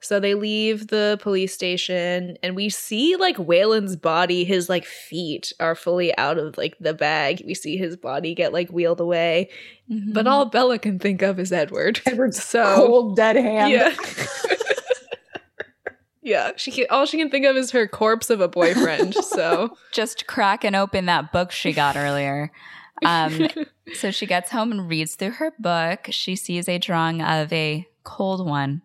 So 0.00 0.20
they 0.20 0.34
leave 0.34 0.88
the 0.88 1.18
police 1.22 1.54
station 1.54 2.36
and 2.42 2.54
we 2.54 2.68
see 2.68 3.16
like 3.16 3.38
Waylon's 3.38 3.96
body, 3.96 4.44
his 4.44 4.68
like 4.68 4.84
feet 4.84 5.54
are 5.58 5.74
fully 5.74 6.16
out 6.18 6.36
of 6.36 6.58
like 6.58 6.76
the 6.78 6.92
bag. 6.92 7.42
We 7.46 7.54
see 7.54 7.78
his 7.78 7.96
body 7.96 8.34
get 8.34 8.52
like 8.52 8.68
wheeled 8.68 9.00
away. 9.00 9.48
Mm-hmm. 9.90 10.12
But 10.12 10.26
all 10.26 10.44
Bella 10.44 10.78
can 10.78 10.98
think 10.98 11.22
of 11.22 11.40
is 11.40 11.50
Edward. 11.50 12.02
Edward's 12.04 12.44
So 12.44 12.76
cold, 12.76 13.16
dead 13.16 13.36
hand. 13.36 13.72
yeah. 13.72 13.94
yeah, 16.26 16.50
she 16.56 16.72
can, 16.72 16.86
all 16.90 17.06
she 17.06 17.18
can 17.18 17.30
think 17.30 17.46
of 17.46 17.56
is 17.56 17.70
her 17.70 17.86
corpse 17.86 18.30
of 18.30 18.40
a 18.40 18.48
boyfriend. 18.48 19.14
So 19.36 19.76
just 19.92 20.26
cracking 20.26 20.74
open 20.74 21.06
that 21.06 21.30
book 21.30 21.52
she 21.52 21.72
got 21.72 21.96
earlier. 21.96 22.50
Um, 23.04 23.48
so 23.94 24.10
she 24.10 24.26
gets 24.26 24.50
home 24.50 24.72
and 24.72 24.88
reads 24.88 25.14
through 25.14 25.32
her 25.32 25.52
book. 25.58 26.08
She 26.10 26.34
sees 26.34 26.68
a 26.68 26.78
drawing 26.78 27.22
of 27.22 27.52
a 27.52 27.86
cold 28.02 28.44
one 28.44 28.82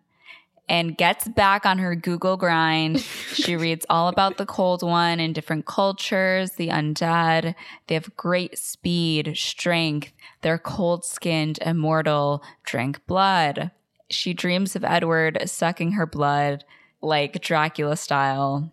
and 0.68 0.96
gets 0.96 1.26
back 1.26 1.66
on 1.66 1.78
her 1.78 1.96
Google 1.96 2.36
grind. 2.36 3.00
she 3.00 3.56
reads 3.56 3.86
all 3.90 4.08
about 4.08 4.36
the 4.36 4.46
cold 4.46 4.82
one 4.82 5.18
in 5.18 5.32
different 5.32 5.66
cultures, 5.66 6.52
the 6.52 6.68
undead. 6.68 7.54
They 7.88 7.94
have 7.94 8.16
great 8.16 8.56
speed, 8.58 9.36
strength. 9.36 10.12
They're 10.42 10.58
cold 10.58 11.04
skinned, 11.04 11.58
immortal, 11.62 12.42
drink 12.62 13.04
blood. 13.06 13.72
She 14.10 14.32
dreams 14.32 14.76
of 14.76 14.84
Edward 14.84 15.42
sucking 15.46 15.92
her 15.92 16.06
blood 16.06 16.64
like 17.02 17.40
Dracula 17.42 17.96
style. 17.96 18.72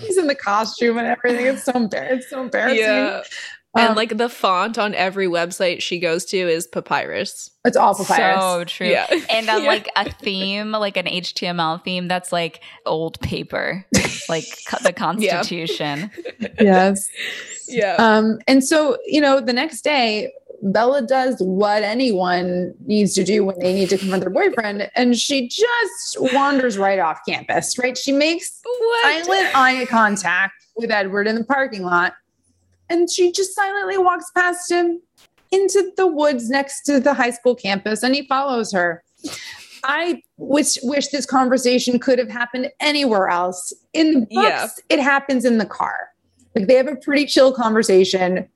He's 0.00 0.16
in 0.18 0.26
the 0.26 0.34
costume 0.34 0.98
and 0.98 1.06
everything. 1.06 1.46
It's 1.46 1.64
so 1.64 1.72
embarrassing. 1.72 2.18
It's 2.18 2.30
so 2.30 2.40
embarrassing. 2.42 2.78
yeah. 2.80 3.22
And 3.76 3.90
Um, 3.90 3.94
like 3.96 4.16
the 4.16 4.30
font 4.30 4.78
on 4.78 4.94
every 4.94 5.26
website 5.26 5.82
she 5.82 5.98
goes 5.98 6.24
to 6.26 6.38
is 6.38 6.66
papyrus. 6.66 7.50
it's 7.66 7.76
all 7.76 7.94
papyrus. 7.94 8.40
So 8.40 8.64
true. 8.64 8.86
Yeah. 8.88 9.06
And 9.28 9.48
on 9.50 9.62
Yeah. 9.64 9.68
like 9.68 9.88
a 9.96 10.10
theme, 10.10 10.72
like 10.72 10.96
an 10.96 11.04
HTML 11.04 11.84
theme 11.84 12.08
that's 12.08 12.32
like 12.32 12.60
old 12.86 13.20
paper, 13.20 13.84
like 14.30 14.46
the 14.82 14.92
Constitution. 14.96 16.10
yes. 16.58 17.06
Yeah. 17.68 17.96
Um, 17.98 18.38
and 18.46 18.64
so, 18.64 18.96
you 19.04 19.20
know, 19.20 19.40
the 19.40 19.52
next 19.52 19.82
day, 19.82 20.32
Bella 20.62 21.02
does 21.02 21.36
what 21.40 21.82
anyone 21.82 22.74
needs 22.86 23.14
to 23.14 23.24
do 23.24 23.44
when 23.44 23.58
they 23.58 23.74
need 23.74 23.88
to 23.90 23.98
confront 23.98 24.22
their 24.22 24.30
boyfriend, 24.30 24.90
and 24.94 25.16
she 25.16 25.48
just 25.48 26.16
wanders 26.34 26.78
right 26.78 26.98
off 26.98 27.20
campus, 27.28 27.78
right? 27.78 27.96
She 27.96 28.12
makes 28.12 28.60
what? 28.64 29.24
silent 29.24 29.56
eye 29.56 29.86
contact 29.86 30.54
with 30.76 30.90
Edward 30.90 31.26
in 31.28 31.36
the 31.36 31.44
parking 31.44 31.82
lot, 31.82 32.14
and 32.88 33.10
she 33.10 33.32
just 33.32 33.54
silently 33.54 33.98
walks 33.98 34.30
past 34.34 34.70
him 34.70 35.00
into 35.52 35.92
the 35.96 36.06
woods 36.06 36.48
next 36.50 36.82
to 36.82 37.00
the 37.00 37.14
high 37.14 37.30
school 37.30 37.54
campus, 37.54 38.02
and 38.02 38.14
he 38.14 38.26
follows 38.26 38.72
her. 38.72 39.02
I 39.84 40.22
wish 40.36 40.78
wish 40.82 41.08
this 41.08 41.26
conversation 41.26 41.98
could 41.98 42.18
have 42.18 42.30
happened 42.30 42.70
anywhere 42.80 43.28
else. 43.28 43.72
In 43.92 44.14
the 44.14 44.20
books, 44.20 44.30
Yeah. 44.34 44.68
it 44.88 45.00
happens 45.00 45.44
in 45.44 45.58
the 45.58 45.66
car. 45.66 46.08
Like 46.56 46.66
they 46.66 46.74
have 46.74 46.88
a 46.88 46.96
pretty 46.96 47.26
chill 47.26 47.52
conversation, 47.52 48.48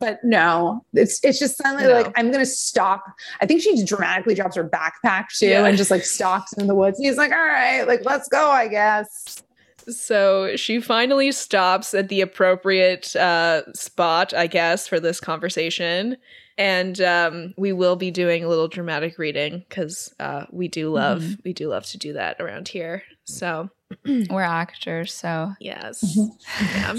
but 0.00 0.18
no, 0.24 0.84
it's 0.92 1.20
it's 1.24 1.38
just 1.38 1.56
silently 1.56 1.88
No. 1.88 2.00
like 2.02 2.12
I'm 2.16 2.30
gonna 2.30 2.46
stop. 2.46 3.04
I 3.40 3.46
think 3.46 3.62
she 3.62 3.84
dramatically 3.84 4.34
drops 4.34 4.56
her 4.56 4.68
backpack 4.68 5.26
too 5.36 5.48
Yeah. 5.48 5.66
and 5.66 5.76
just 5.76 5.90
like 5.90 6.04
stalks 6.04 6.52
in 6.54 6.66
the 6.66 6.74
woods. 6.74 6.98
And 6.98 7.06
he's 7.06 7.16
like, 7.16 7.32
all 7.32 7.38
right, 7.38 7.82
like 7.86 8.04
let's 8.04 8.28
go, 8.28 8.50
I 8.50 8.68
guess. 8.68 9.42
So 9.88 10.56
she 10.56 10.80
finally 10.80 11.30
stops 11.32 11.92
at 11.92 12.08
the 12.08 12.22
appropriate 12.22 13.14
uh, 13.16 13.70
spot, 13.74 14.32
I 14.32 14.46
guess, 14.46 14.88
for 14.88 14.98
this 14.98 15.20
conversation. 15.20 16.16
And 16.56 17.00
um, 17.02 17.52
we 17.58 17.72
will 17.72 17.96
be 17.96 18.10
doing 18.10 18.44
a 18.44 18.48
little 18.48 18.68
dramatic 18.68 19.18
reading 19.18 19.64
because 19.68 20.14
uh, 20.20 20.46
we 20.52 20.68
do 20.68 20.88
love 20.90 21.36
we 21.44 21.52
do 21.52 21.68
love 21.68 21.84
to 21.86 21.98
do 21.98 22.12
that 22.14 22.40
around 22.40 22.68
here. 22.68 23.02
So 23.24 23.68
We're 24.06 24.40
actors, 24.42 25.12
so 25.12 25.52
yes, 25.60 26.02
Mhm. 26.16 26.28
yeah. 26.74 26.94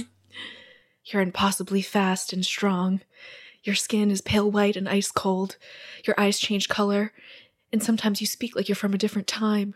You're 1.05 1.21
impossibly 1.21 1.81
fast 1.81 2.33
and 2.33 2.45
strong. 2.45 3.01
Your 3.63 3.75
skin 3.75 4.11
is 4.11 4.21
pale 4.21 4.49
white 4.49 4.75
and 4.75 4.89
ice 4.89 5.11
cold. 5.11 5.57
Your 6.05 6.19
eyes 6.19 6.39
change 6.39 6.69
color, 6.69 7.13
and 7.71 7.81
sometimes 7.81 8.21
you 8.21 8.27
speak 8.27 8.55
like 8.55 8.67
you're 8.67 8.75
from 8.75 8.93
a 8.93 8.97
different 8.97 9.27
time. 9.27 9.75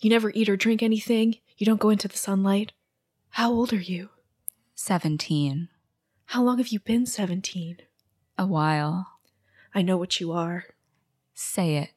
You 0.00 0.10
never 0.10 0.30
eat 0.34 0.48
or 0.48 0.56
drink 0.56 0.82
anything. 0.82 1.36
You 1.56 1.66
don't 1.66 1.80
go 1.80 1.90
into 1.90 2.08
the 2.08 2.16
sunlight. 2.16 2.72
How 3.30 3.52
old 3.52 3.72
are 3.72 3.76
you? 3.76 4.10
17. 4.74 5.68
How 6.26 6.42
long 6.42 6.58
have 6.58 6.68
you 6.68 6.80
been 6.80 7.06
17? 7.06 7.78
A 8.38 8.46
while. 8.46 9.08
I 9.74 9.82
know 9.82 9.96
what 9.96 10.20
you 10.20 10.32
are. 10.32 10.64
Say 11.34 11.76
it 11.76 11.90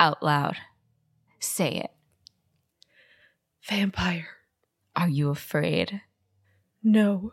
out 0.00 0.22
loud. 0.22 0.56
Say 1.38 1.72
it. 1.76 1.90
Vampire. 3.62 4.28
Are 4.96 5.08
you 5.08 5.30
afraid? 5.30 6.02
No. 6.82 7.32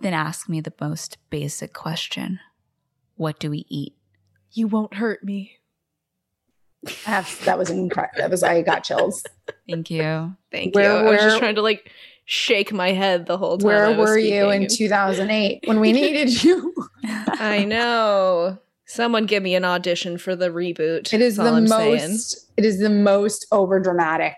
Then 0.00 0.14
ask 0.14 0.48
me 0.48 0.60
the 0.60 0.72
most 0.80 1.18
basic 1.30 1.72
question 1.72 2.40
What 3.16 3.38
do 3.38 3.50
we 3.50 3.66
eat? 3.68 3.94
You 4.52 4.66
won't 4.68 4.94
hurt 4.94 5.24
me. 5.24 5.56
F, 7.06 7.44
that 7.44 7.58
was 7.58 7.70
incredible. 7.70 8.18
That 8.18 8.30
was 8.30 8.42
I 8.42 8.62
got 8.62 8.84
chills. 8.84 9.24
Thank 9.68 9.90
you. 9.90 10.36
Thank 10.52 10.74
Where 10.74 11.00
you. 11.02 11.08
I 11.08 11.10
was 11.10 11.20
just 11.20 11.38
trying 11.38 11.56
to 11.56 11.62
like 11.62 11.90
shake 12.24 12.72
my 12.72 12.92
head 12.92 13.26
the 13.26 13.36
whole 13.36 13.58
time. 13.58 13.66
Where 13.66 13.86
I 13.86 13.96
was 13.96 14.10
were 14.10 14.18
you 14.18 14.50
in 14.50 14.68
2008 14.68 15.64
when 15.66 15.80
we 15.80 15.92
needed 15.92 16.42
you? 16.44 16.74
I 17.04 17.64
know. 17.64 18.58
Someone 18.86 19.26
give 19.26 19.42
me 19.42 19.54
an 19.54 19.64
audition 19.64 20.16
for 20.16 20.36
the 20.36 20.48
reboot. 20.48 21.12
It 21.12 21.20
is 21.20 21.36
That's 21.36 21.50
the 21.50 21.56
I'm 21.56 21.68
most. 21.68 22.30
saying. 22.30 22.44
It 22.56 22.64
is 22.64 22.78
the 22.78 22.88
most 22.88 23.46
over 23.50 23.80
dramatic 23.80 24.34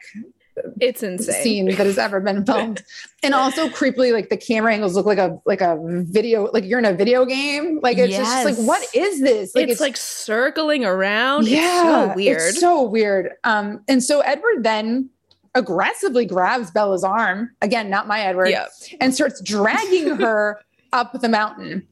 It's 0.80 1.02
insane. 1.02 1.42
scene 1.42 1.66
that 1.66 1.86
has 1.86 1.98
ever 1.98 2.20
been 2.20 2.44
filmed, 2.44 2.82
and 3.22 3.34
also 3.34 3.68
creepily, 3.68 4.12
like 4.12 4.28
the 4.28 4.36
camera 4.36 4.72
angles 4.72 4.94
look 4.94 5.06
like 5.06 5.18
a 5.18 5.40
like 5.44 5.60
a 5.60 5.78
video, 5.82 6.50
like 6.52 6.64
you're 6.64 6.78
in 6.78 6.84
a 6.84 6.92
video 6.92 7.24
game. 7.24 7.80
Like 7.82 7.98
it's 7.98 8.16
just 8.16 8.44
like, 8.44 8.56
what 8.56 8.82
is 8.94 9.20
this? 9.20 9.54
like 9.54 9.68
it's, 9.68 9.80
like 9.80 9.96
circling 9.96 10.84
around. 10.84 11.46
it's 11.46 11.82
so 11.82 12.12
weird. 12.14 12.48
It's 12.50 12.60
so 12.60 12.82
weird. 12.82 13.32
Um, 13.44 13.82
and 13.88 14.02
so 14.02 14.20
Edward 14.20 14.64
then 14.64 15.10
aggressively 15.54 16.24
grabs 16.24 16.70
Bella's 16.70 17.04
arm 17.04 17.50
again, 17.62 17.90
not 17.90 18.06
my 18.06 18.20
Edward, 18.20 18.50
yeah. 18.50 18.66
and 19.00 19.14
starts 19.14 19.40
dragging 19.40 20.16
her 20.16 20.60
up 20.92 21.12
the 21.20 21.28
mountain. 21.28 21.86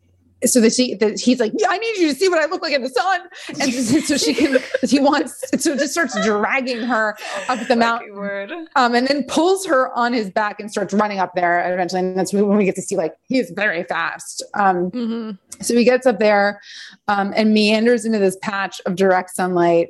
So 0.44 0.60
that 0.60 0.72
she, 0.72 0.94
that 0.94 1.18
he's 1.18 1.40
like, 1.40 1.52
yeah, 1.56 1.66
I 1.68 1.78
need 1.78 1.96
you 1.96 2.12
to 2.12 2.14
see 2.14 2.28
what 2.28 2.38
I 2.38 2.46
look 2.46 2.62
like 2.62 2.72
in 2.72 2.82
the 2.82 2.88
sun, 2.88 3.22
and 3.60 3.72
so, 4.04 4.16
she 4.16 4.34
can. 4.34 4.58
He 4.82 5.00
wants, 5.00 5.42
so 5.58 5.76
just 5.76 5.92
starts 5.92 6.16
dragging 6.24 6.82
her 6.82 7.16
up 7.48 7.66
the 7.66 7.74
mountain, 7.74 8.68
um, 8.76 8.94
and 8.94 9.06
then 9.08 9.24
pulls 9.24 9.66
her 9.66 9.92
on 9.96 10.12
his 10.12 10.30
back 10.30 10.60
and 10.60 10.70
starts 10.70 10.94
running 10.94 11.18
up 11.18 11.34
there. 11.34 11.58
And 11.58 11.72
eventually, 11.72 12.00
and 12.02 12.16
that's 12.16 12.32
when 12.32 12.56
we 12.56 12.64
get 12.64 12.76
to 12.76 12.82
see 12.82 12.96
like 12.96 13.14
he 13.24 13.38
is 13.38 13.50
very 13.50 13.82
fast. 13.84 14.44
Um, 14.54 14.90
hmm 14.90 15.30
so 15.60 15.74
he 15.74 15.84
gets 15.84 16.06
up 16.06 16.18
there 16.18 16.60
um, 17.08 17.32
and 17.36 17.52
meanders 17.52 18.04
into 18.04 18.18
this 18.18 18.36
patch 18.42 18.80
of 18.86 18.96
direct 18.96 19.34
sunlight, 19.34 19.88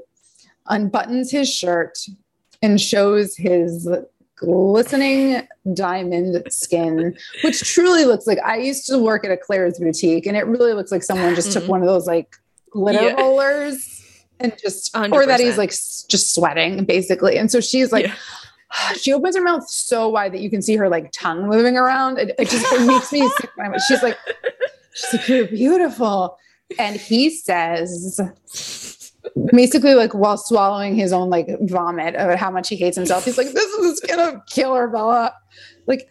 unbuttons 0.69 1.31
his 1.31 1.53
shirt, 1.53 1.99
and 2.63 2.81
shows 2.81 3.37
his 3.37 3.89
glistening 4.41 5.47
diamond 5.75 6.43
skin, 6.53 7.17
which 7.43 7.61
truly 7.63 8.05
looks 8.05 8.27
like 8.27 8.39
I 8.45 8.57
used 8.57 8.87
to 8.89 8.99
work 8.99 9.25
at 9.25 9.31
a 9.31 9.37
Claire's 9.37 9.79
boutique, 9.79 10.27
and 10.27 10.37
it 10.37 10.47
really 10.47 10.73
looks 10.73 10.91
like 10.93 11.03
someone 11.03 11.35
just 11.35 11.53
took 11.53 11.65
Mhm. 11.65 11.69
one 11.69 11.81
of 11.83 11.87
those 11.89 12.07
like 12.07 12.35
glitter 12.71 13.03
Yeah. 13.03 13.15
rollers 13.15 14.01
and 14.41 14.57
just, 14.59 14.97
or 14.97 15.27
that 15.27 15.41
he's 15.41 15.59
like 15.59 15.71
s- 15.71 16.05
just 16.09 16.35
sweating 16.35 16.85
basically. 16.85 17.37
And 17.39 17.51
so 17.51 17.61
she's 17.61 17.91
like, 17.93 18.07
Yeah. 18.07 18.15
she 18.97 19.13
opens 19.13 19.37
her 19.37 19.43
mouth 19.43 19.69
so 19.69 20.09
wide 20.09 20.33
that 20.33 20.41
you 20.41 20.51
can 20.51 20.63
see 20.63 20.77
her 20.77 20.89
like 20.89 21.11
tongue 21.13 21.49
moving 21.49 21.77
around. 21.77 22.19
It, 22.19 22.35
it 22.39 22.49
just 22.49 22.65
it 22.73 22.87
makes 22.87 23.11
me 23.13 23.29
sick. 23.41 23.51
She's 23.89 24.03
like, 24.03 24.17
she's 24.95 25.13
like, 25.15 25.29
you're 25.29 25.47
beautiful. 25.47 26.39
And 26.79 26.97
he 26.97 27.31
says, 27.31 28.21
basically, 29.53 29.95
like 29.95 30.15
while 30.15 30.37
swallowing 30.37 30.95
his 30.95 31.13
own 31.13 31.31
like 31.31 31.49
vomit 31.63 32.15
about 32.15 32.39
how 32.39 32.51
much 32.51 32.69
he 32.69 32.77
hates 32.77 32.97
himself, 32.97 33.25
he's 33.25 33.39
like, 33.39 33.49
this 33.53 33.73
is 33.75 34.01
gonna 34.01 34.43
kill 34.49 34.75
her, 34.75 34.89
Bella. 34.89 35.33
Like 35.87 36.09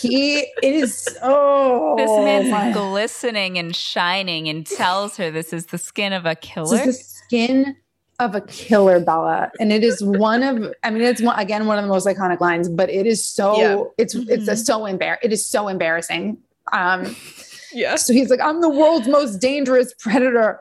he, 0.00 0.38
it 0.62 0.74
is 0.74 1.06
oh 1.22 1.96
This 1.96 2.08
man's 2.24 2.50
my- 2.50 2.72
glistening 2.72 3.58
and 3.58 3.76
shining 3.76 4.48
and 4.48 4.66
tells 4.66 5.16
her 5.18 5.30
this 5.30 5.52
is 5.52 5.66
the 5.66 5.76
skin 5.78 6.12
of 6.14 6.24
a 6.24 6.30
This 6.30 6.38
killer. 6.40 6.76
is 6.80 6.84
the 6.86 6.92
skin 6.94 7.76
of 8.20 8.34
a 8.34 8.40
killer, 8.40 8.98
Bella, 9.00 9.50
and 9.60 9.70
it 9.72 9.84
is 9.84 10.02
one 10.02 10.42
of. 10.42 10.74
I 10.82 10.90
mean, 10.90 11.02
it's 11.02 11.22
one, 11.22 11.38
again 11.38 11.66
one 11.66 11.78
of 11.78 11.84
the 11.84 11.88
most 11.88 12.06
iconic 12.06 12.40
lines, 12.40 12.68
but 12.68 12.88
it 12.90 13.06
is 13.06 13.24
so. 13.24 13.56
Yeah. 13.60 13.84
It's 13.98 14.14
it's 14.14 14.48
a, 14.48 14.56
so 14.56 14.80
embar. 14.80 15.18
It 15.22 15.32
is 15.32 15.46
so 15.46 15.68
embarrassing. 15.68 16.38
Um, 16.72 17.14
Yeah. 17.72 17.96
so 17.96 18.12
he's 18.14 18.30
like, 18.30 18.40
I'm 18.40 18.60
the 18.62 18.68
world's 18.70 19.06
most 19.08 19.36
dangerous 19.40 19.92
predator. 20.00 20.58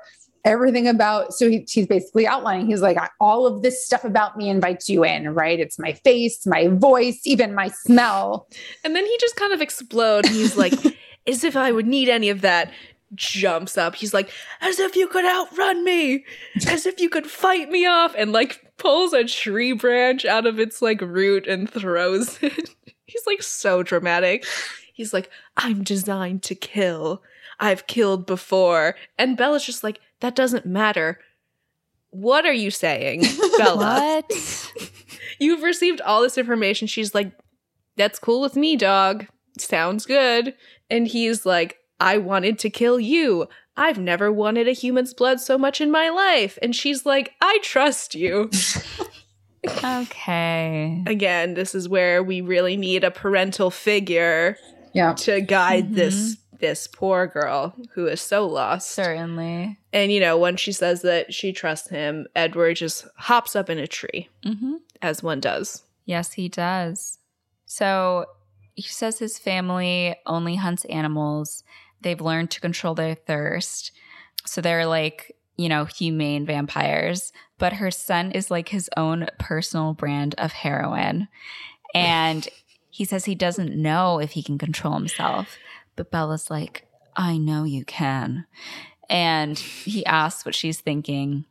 Everything 0.47 0.87
about 0.87 1.33
so 1.33 1.49
he, 1.49 1.65
he's 1.69 1.87
basically 1.87 2.25
outlining. 2.25 2.67
He's 2.67 2.81
like, 2.81 2.97
all 3.19 3.45
of 3.45 3.61
this 3.61 3.85
stuff 3.85 4.05
about 4.05 4.37
me 4.37 4.49
invites 4.49 4.89
you 4.89 5.03
in, 5.03 5.33
right? 5.33 5.59
It's 5.59 5.77
my 5.77 5.91
face, 5.91 6.47
my 6.47 6.69
voice, 6.69 7.19
even 7.25 7.53
my 7.53 7.67
smell. 7.67 8.47
And 8.83 8.95
then 8.95 9.05
he 9.05 9.17
just 9.19 9.35
kind 9.35 9.51
of 9.51 9.61
explodes. 9.61 10.29
He's 10.29 10.55
like, 10.55 10.73
as 11.27 11.43
if 11.43 11.57
I 11.57 11.71
would 11.71 11.85
need 11.85 12.09
any 12.09 12.29
of 12.29 12.41
that. 12.41 12.71
Jumps 13.15 13.77
up. 13.77 13.95
He's 13.95 14.13
like, 14.13 14.29
as 14.59 14.79
if 14.79 14.95
you 14.97 15.07
could 15.07 15.23
outrun 15.23 15.85
me, 15.85 16.25
as 16.67 16.85
if 16.85 16.99
you 16.99 17.09
could 17.09 17.25
fight 17.25 17.69
me 17.69 17.85
off, 17.85 18.13
and 18.17 18.33
like 18.33 18.67
pulls 18.77 19.13
a 19.13 19.23
tree 19.23 19.71
branch 19.71 20.25
out 20.25 20.45
of 20.45 20.59
its 20.59 20.81
like 20.81 20.99
root 21.01 21.47
and 21.47 21.69
throws 21.69 22.37
it. 22.41 22.75
He's 23.05 23.25
like 23.25 23.41
so 23.41 23.81
dramatic. 23.81 24.45
He's 24.93 25.13
like, 25.13 25.29
I'm 25.55 25.83
designed 25.83 26.43
to 26.43 26.55
kill. 26.55 27.21
I've 27.59 27.87
killed 27.87 28.25
before. 28.25 28.95
And 29.17 29.37
Bella's 29.37 29.65
just 29.65 29.83
like, 29.83 29.99
that 30.21 30.35
doesn't 30.35 30.65
matter. 30.65 31.19
What 32.09 32.45
are 32.45 32.53
you 32.53 32.71
saying, 32.71 33.23
Bella? 33.57 34.23
what? 34.29 34.91
You've 35.39 35.61
received 35.63 36.01
all 36.01 36.21
this 36.21 36.37
information. 36.37 36.87
She's 36.87 37.13
like, 37.13 37.31
that's 37.95 38.19
cool 38.19 38.41
with 38.41 38.55
me, 38.55 38.75
dog. 38.75 39.27
Sounds 39.59 40.05
good. 40.05 40.55
And 40.89 41.07
he's 41.07 41.45
like, 41.45 41.77
I 41.99 42.17
wanted 42.17 42.59
to 42.59 42.69
kill 42.69 42.99
you. 42.99 43.47
I've 43.75 43.99
never 43.99 44.31
wanted 44.31 44.67
a 44.67 44.71
human's 44.71 45.13
blood 45.13 45.39
so 45.39 45.57
much 45.57 45.81
in 45.81 45.91
my 45.91 46.09
life. 46.09 46.57
And 46.61 46.75
she's 46.75 47.05
like, 47.05 47.33
I 47.41 47.59
trust 47.61 48.15
you. 48.15 48.49
Okay. 49.83 51.03
Again, 51.05 51.53
this 51.53 51.75
is 51.75 51.89
where 51.89 52.23
we 52.23 52.41
really 52.41 52.77
need 52.77 53.03
a 53.03 53.11
parental 53.11 53.69
figure 53.69 54.57
Yeah. 54.93 55.13
to 55.13 55.41
guide 55.41 55.93
this 55.93 56.15
mm-hmm. 56.35 56.46
This 56.59 56.87
poor 56.87 57.27
girl 57.27 57.75
who 57.93 58.07
is 58.07 58.21
so 58.21 58.45
lost. 58.45 58.91
Certainly. 58.91 59.77
And 59.93 60.11
you 60.11 60.19
know, 60.19 60.37
when 60.37 60.57
she 60.57 60.71
says 60.71 61.01
that 61.03 61.33
she 61.33 61.53
trusts 61.53 61.89
him, 61.89 62.27
Edward 62.35 62.75
just 62.75 63.07
hops 63.15 63.55
up 63.55 63.69
in 63.69 63.77
a 63.77 63.87
tree, 63.87 64.29
hmm 64.43 64.75
as 65.01 65.21
one 65.21 65.39
does. 65.39 65.83
Yes, 66.05 66.33
he 66.33 66.49
does. 66.49 67.19
So 67.65 68.25
he 68.73 68.83
says 68.83 69.19
his 69.19 69.37
family 69.37 70.15
only 70.25 70.55
hunts 70.55 70.85
animals. 70.85 71.63
They've 72.01 72.19
learned 72.19 72.51
to 72.51 72.61
control 72.61 72.95
their 72.95 73.15
thirst. 73.15 73.91
So 74.45 74.61
they're 74.61 74.85
like, 74.85 75.35
you 75.57 75.67
know, 75.69 75.85
humane 75.85 76.45
vampires. 76.45 77.33
But 77.57 77.73
her 77.73 77.91
son 77.91 78.31
is 78.31 78.51
like 78.51 78.69
his 78.69 78.89
own 78.95 79.27
personal 79.39 79.93
brand 79.93 80.35
of 80.37 80.51
heroin. 80.51 81.27
And 81.93 82.47
he 82.89 83.03
says 83.05 83.25
he 83.25 83.35
doesn't 83.35 83.75
know 83.75 84.19
if 84.19 84.31
he 84.31 84.43
can 84.43 84.57
control 84.57 84.93
himself. 84.93 85.57
But 85.97 86.11
Bella's 86.11 86.49
like, 86.49 86.87
I 87.17 87.37
know 87.37 87.65
you 87.65 87.83
can. 87.83 88.45
And 89.09 89.59
he 89.59 90.05
asks 90.05 90.45
what 90.45 90.55
she's 90.55 90.79
thinking. 90.79 91.43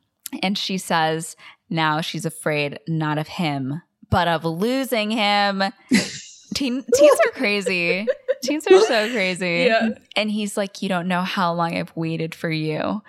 And 0.43 0.57
she 0.57 0.79
says 0.79 1.37
now 1.69 2.01
she's 2.01 2.25
afraid 2.25 2.81
not 2.89 3.19
of 3.19 3.29
him, 3.29 3.83
but 4.09 4.29
of 4.29 4.45
losing 4.45 5.11
him. 5.11 5.63
Teen, 6.55 6.83
teens 6.95 7.19
are 7.27 7.33
crazy. 7.33 8.07
Teens 8.43 8.67
are 8.67 8.81
so 8.81 9.11
crazy. 9.13 9.67
Yeah. 9.69 9.91
And 10.15 10.31
he's 10.31 10.57
like, 10.57 10.81
You 10.81 10.89
don't 10.89 11.09
know 11.09 11.23
how 11.23 11.53
long 11.53 11.77
I've 11.77 11.95
waited 11.97 12.35
for 12.35 12.51
you. 12.51 13.03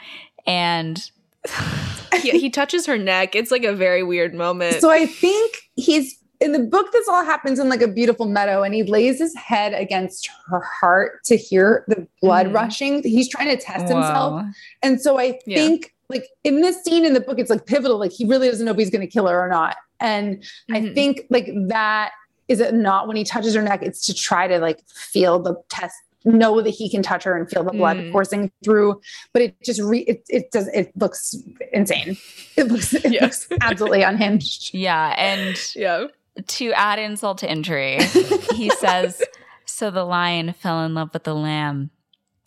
And 0.45 0.99
he, 2.22 2.31
he 2.31 2.49
touches 2.49 2.88
her 2.88 2.97
neck. 2.97 3.35
It's 3.35 3.51
like 3.51 3.64
a 3.64 3.73
very 3.73 4.03
weird 4.03 4.34
moment. 4.34 4.81
So 4.81 4.89
I 4.89 5.05
think 5.05 5.57
he's 5.76 6.18
in 6.39 6.51
the 6.51 6.59
book. 6.59 6.91
This 6.91 7.07
all 7.07 7.23
happens 7.23 7.59
in 7.59 7.69
like 7.69 7.81
a 7.81 7.88
beautiful 7.88 8.26
meadow, 8.27 8.64
and 8.64 8.73
he 8.73 8.84
lays 8.84 9.19
his 9.19 9.35
head 9.35 9.73
against 9.73 10.30
her 10.47 10.61
heart 10.61 11.23
to 11.26 11.35
hear 11.38 11.84
the 11.88 12.07
blood 12.22 12.47
Mhm. 12.47 12.53
rushing. 12.53 13.03
He's 13.03 13.30
trying 13.30 13.47
to 13.49 13.57
test 13.57 13.88
himself, 13.88 14.43
and 14.84 15.01
so 15.01 15.19
I 15.19 15.39
Yeah. 15.45 15.57
think 15.57 15.93
like 16.09 16.26
in 16.45 16.61
this 16.61 16.81
scene 16.84 17.03
in 17.03 17.14
the 17.14 17.19
book, 17.19 17.38
it's 17.38 17.49
like 17.49 17.65
pivotal. 17.65 17.97
Like 17.99 18.11
he 18.14 18.26
really 18.26 18.47
doesn't 18.49 18.65
know 18.65 18.72
if 18.72 18.77
he's 18.77 18.89
going 18.89 19.01
to 19.01 19.07
kill 19.07 19.27
her 19.27 19.39
or 19.43 19.49
not, 19.49 19.76
and 19.99 20.43
I 20.72 20.80
Mhm. 20.81 20.93
think 20.95 21.22
like 21.30 21.49
that 21.68 22.11
is 22.47 22.61
it 22.61 22.73
not 22.73 23.07
when 23.09 23.18
he 23.18 23.26
touches 23.26 23.53
her 23.55 23.61
neck. 23.61 23.81
It's 23.84 24.05
to 24.05 24.14
try 24.14 24.47
to 24.47 24.59
like 24.59 24.80
feel 24.88 25.38
the 25.39 25.55
test. 25.69 25.95
Know 26.23 26.61
that 26.61 26.69
he 26.72 26.89
can 26.89 27.03
touch 27.03 27.23
her 27.26 27.38
and 27.38 27.49
feel 27.49 27.64
the 27.64 27.72
blood 27.72 27.97
Mm. 27.97 28.11
coursing 28.11 28.51
through, 28.64 28.99
but 29.34 29.41
it 29.41 29.55
just 29.64 29.80
re 29.81 29.99
it, 29.99 30.23
it 30.30 30.51
does 30.51 30.68
it 30.69 30.91
looks 30.97 31.35
insane. 31.73 32.18
It 32.57 32.68
looks 32.69 32.93
it 32.93 33.05
Yeah. 33.14 33.23
looks 33.26 33.47
absolutely 33.61 34.01
unhinged. 34.03 34.73
Yeah. 34.73 35.14
And 35.18 35.57
yeah. 35.76 36.07
To 36.45 36.72
add 36.73 36.99
insult 36.99 37.39
to 37.39 37.51
injury, 37.51 37.97
he 38.55 38.69
says, 38.69 39.22
So 39.65 39.89
the 39.91 40.03
lion 40.03 40.53
fell 40.53 40.84
in 40.84 40.93
love 40.93 41.14
with 41.14 41.23
the 41.23 41.35
lamb. 41.35 41.91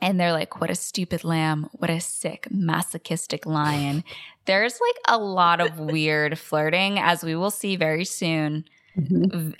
And 0.02 0.18
they're 0.18 0.32
like, 0.32 0.60
What 0.60 0.70
a 0.70 0.74
stupid 0.74 1.24
lamb. 1.24 1.68
What 1.72 1.90
a 1.90 2.00
sick, 2.00 2.48
masochistic 2.50 3.46
lion. 3.46 4.04
There's 4.46 4.74
like 4.80 4.96
a 5.16 5.18
lot 5.22 5.60
of 5.60 5.78
weird 5.78 6.38
flirting, 6.38 6.98
as 6.98 7.22
we 7.22 7.36
will 7.36 7.50
see 7.50 7.76
very 7.76 8.04
soon. 8.04 8.64
Mm-hmm. 8.98 9.50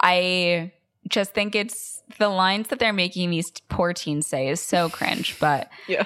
I 0.00 0.72
just 1.08 1.32
think 1.32 1.54
it's 1.54 2.02
the 2.18 2.28
lines 2.28 2.68
that 2.68 2.78
they're 2.78 2.92
making 2.92 3.30
these 3.30 3.50
poor 3.68 3.92
teens 3.92 4.26
say 4.26 4.48
is 4.48 4.60
so 4.60 4.88
cringe. 4.88 5.38
But 5.38 5.70
Yeah. 5.86 6.04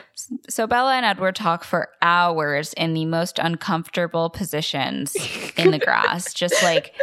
so 0.49 0.67
Bella 0.67 0.95
and 0.95 1.07
Edward 1.07 1.37
talk 1.37 1.65
for 1.65 1.89
hours 2.03 2.73
in 2.75 2.95
the 2.95 3.05
most 3.07 3.39
uncomfortable 3.39 4.31
positions 4.31 5.17
in 5.57 5.71
the 5.71 5.79
grass, 5.79 6.33
just 6.35 6.63
like 6.63 6.95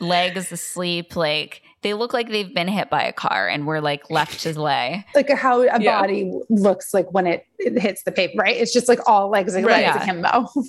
legs 0.00 0.50
asleep. 0.52 1.16
Like 1.16 1.62
they 1.82 1.94
look 1.94 2.12
like 2.12 2.28
they've 2.28 2.52
been 2.54 2.68
hit 2.68 2.90
by 2.90 3.02
a 3.04 3.12
car 3.12 3.48
and 3.48 3.66
we're 3.66 3.80
like 3.80 4.10
left 4.10 4.40
to 4.40 4.58
lay. 4.60 5.04
like 5.14 5.30
how 5.30 5.62
a 5.62 5.80
Yeah. 5.80 6.00
body 6.00 6.32
looks 6.48 6.92
like 6.94 7.12
when 7.12 7.26
it, 7.26 7.46
it 7.58 7.78
hits 7.80 8.02
the 8.04 8.12
paper, 8.12 8.34
right? 8.42 8.56
It's 8.56 8.72
just 8.72 8.88
like 8.88 9.00
all 9.08 9.28
legs, 9.28 9.54
like 9.54 9.64
Right. 9.64 9.84
legs 9.86 9.96
Yeah. 9.96 10.02
akimbo. 10.02 10.48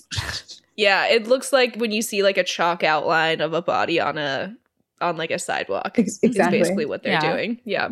Yeah, 0.79 1.07
it 1.07 1.25
looks 1.27 1.51
like 1.51 1.75
when 1.77 1.91
you 1.91 2.03
see 2.03 2.21
like 2.21 2.37
a 2.37 2.43
chalk 2.43 2.83
outline 2.83 3.41
of 3.41 3.53
a 3.53 3.63
body 3.63 3.99
on 3.99 4.19
a 4.19 4.55
on 5.01 5.17
like 5.17 5.31
a 5.31 5.39
sidewalk. 5.39 5.97
Ex- 5.97 6.19
It's 6.21 6.23
exactly. 6.23 6.59
basically 6.59 6.85
what 6.85 7.01
they're 7.01 7.13
Yeah. 7.13 7.31
doing. 7.33 7.59
Yeah. 7.65 7.89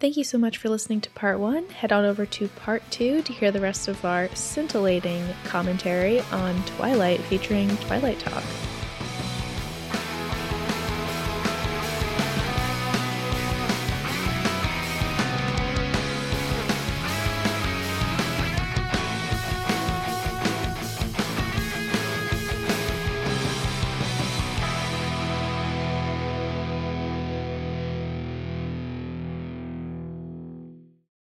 Thank 0.00 0.16
you 0.16 0.24
so 0.24 0.38
much 0.38 0.58
for 0.58 0.68
listening 0.68 1.00
to 1.02 1.10
part 1.10 1.38
one. 1.38 1.68
Head 1.68 1.92
on 1.92 2.04
over 2.04 2.26
to 2.26 2.48
part 2.48 2.82
two 2.90 3.22
to 3.22 3.32
hear 3.32 3.52
the 3.52 3.60
rest 3.60 3.86
of 3.86 4.04
our 4.04 4.28
scintillating 4.34 5.24
commentary 5.44 6.18
on 6.32 6.62
Twilight 6.64 7.20
featuring 7.20 7.68
Twilight 7.76 8.18
Talk. 8.18 8.42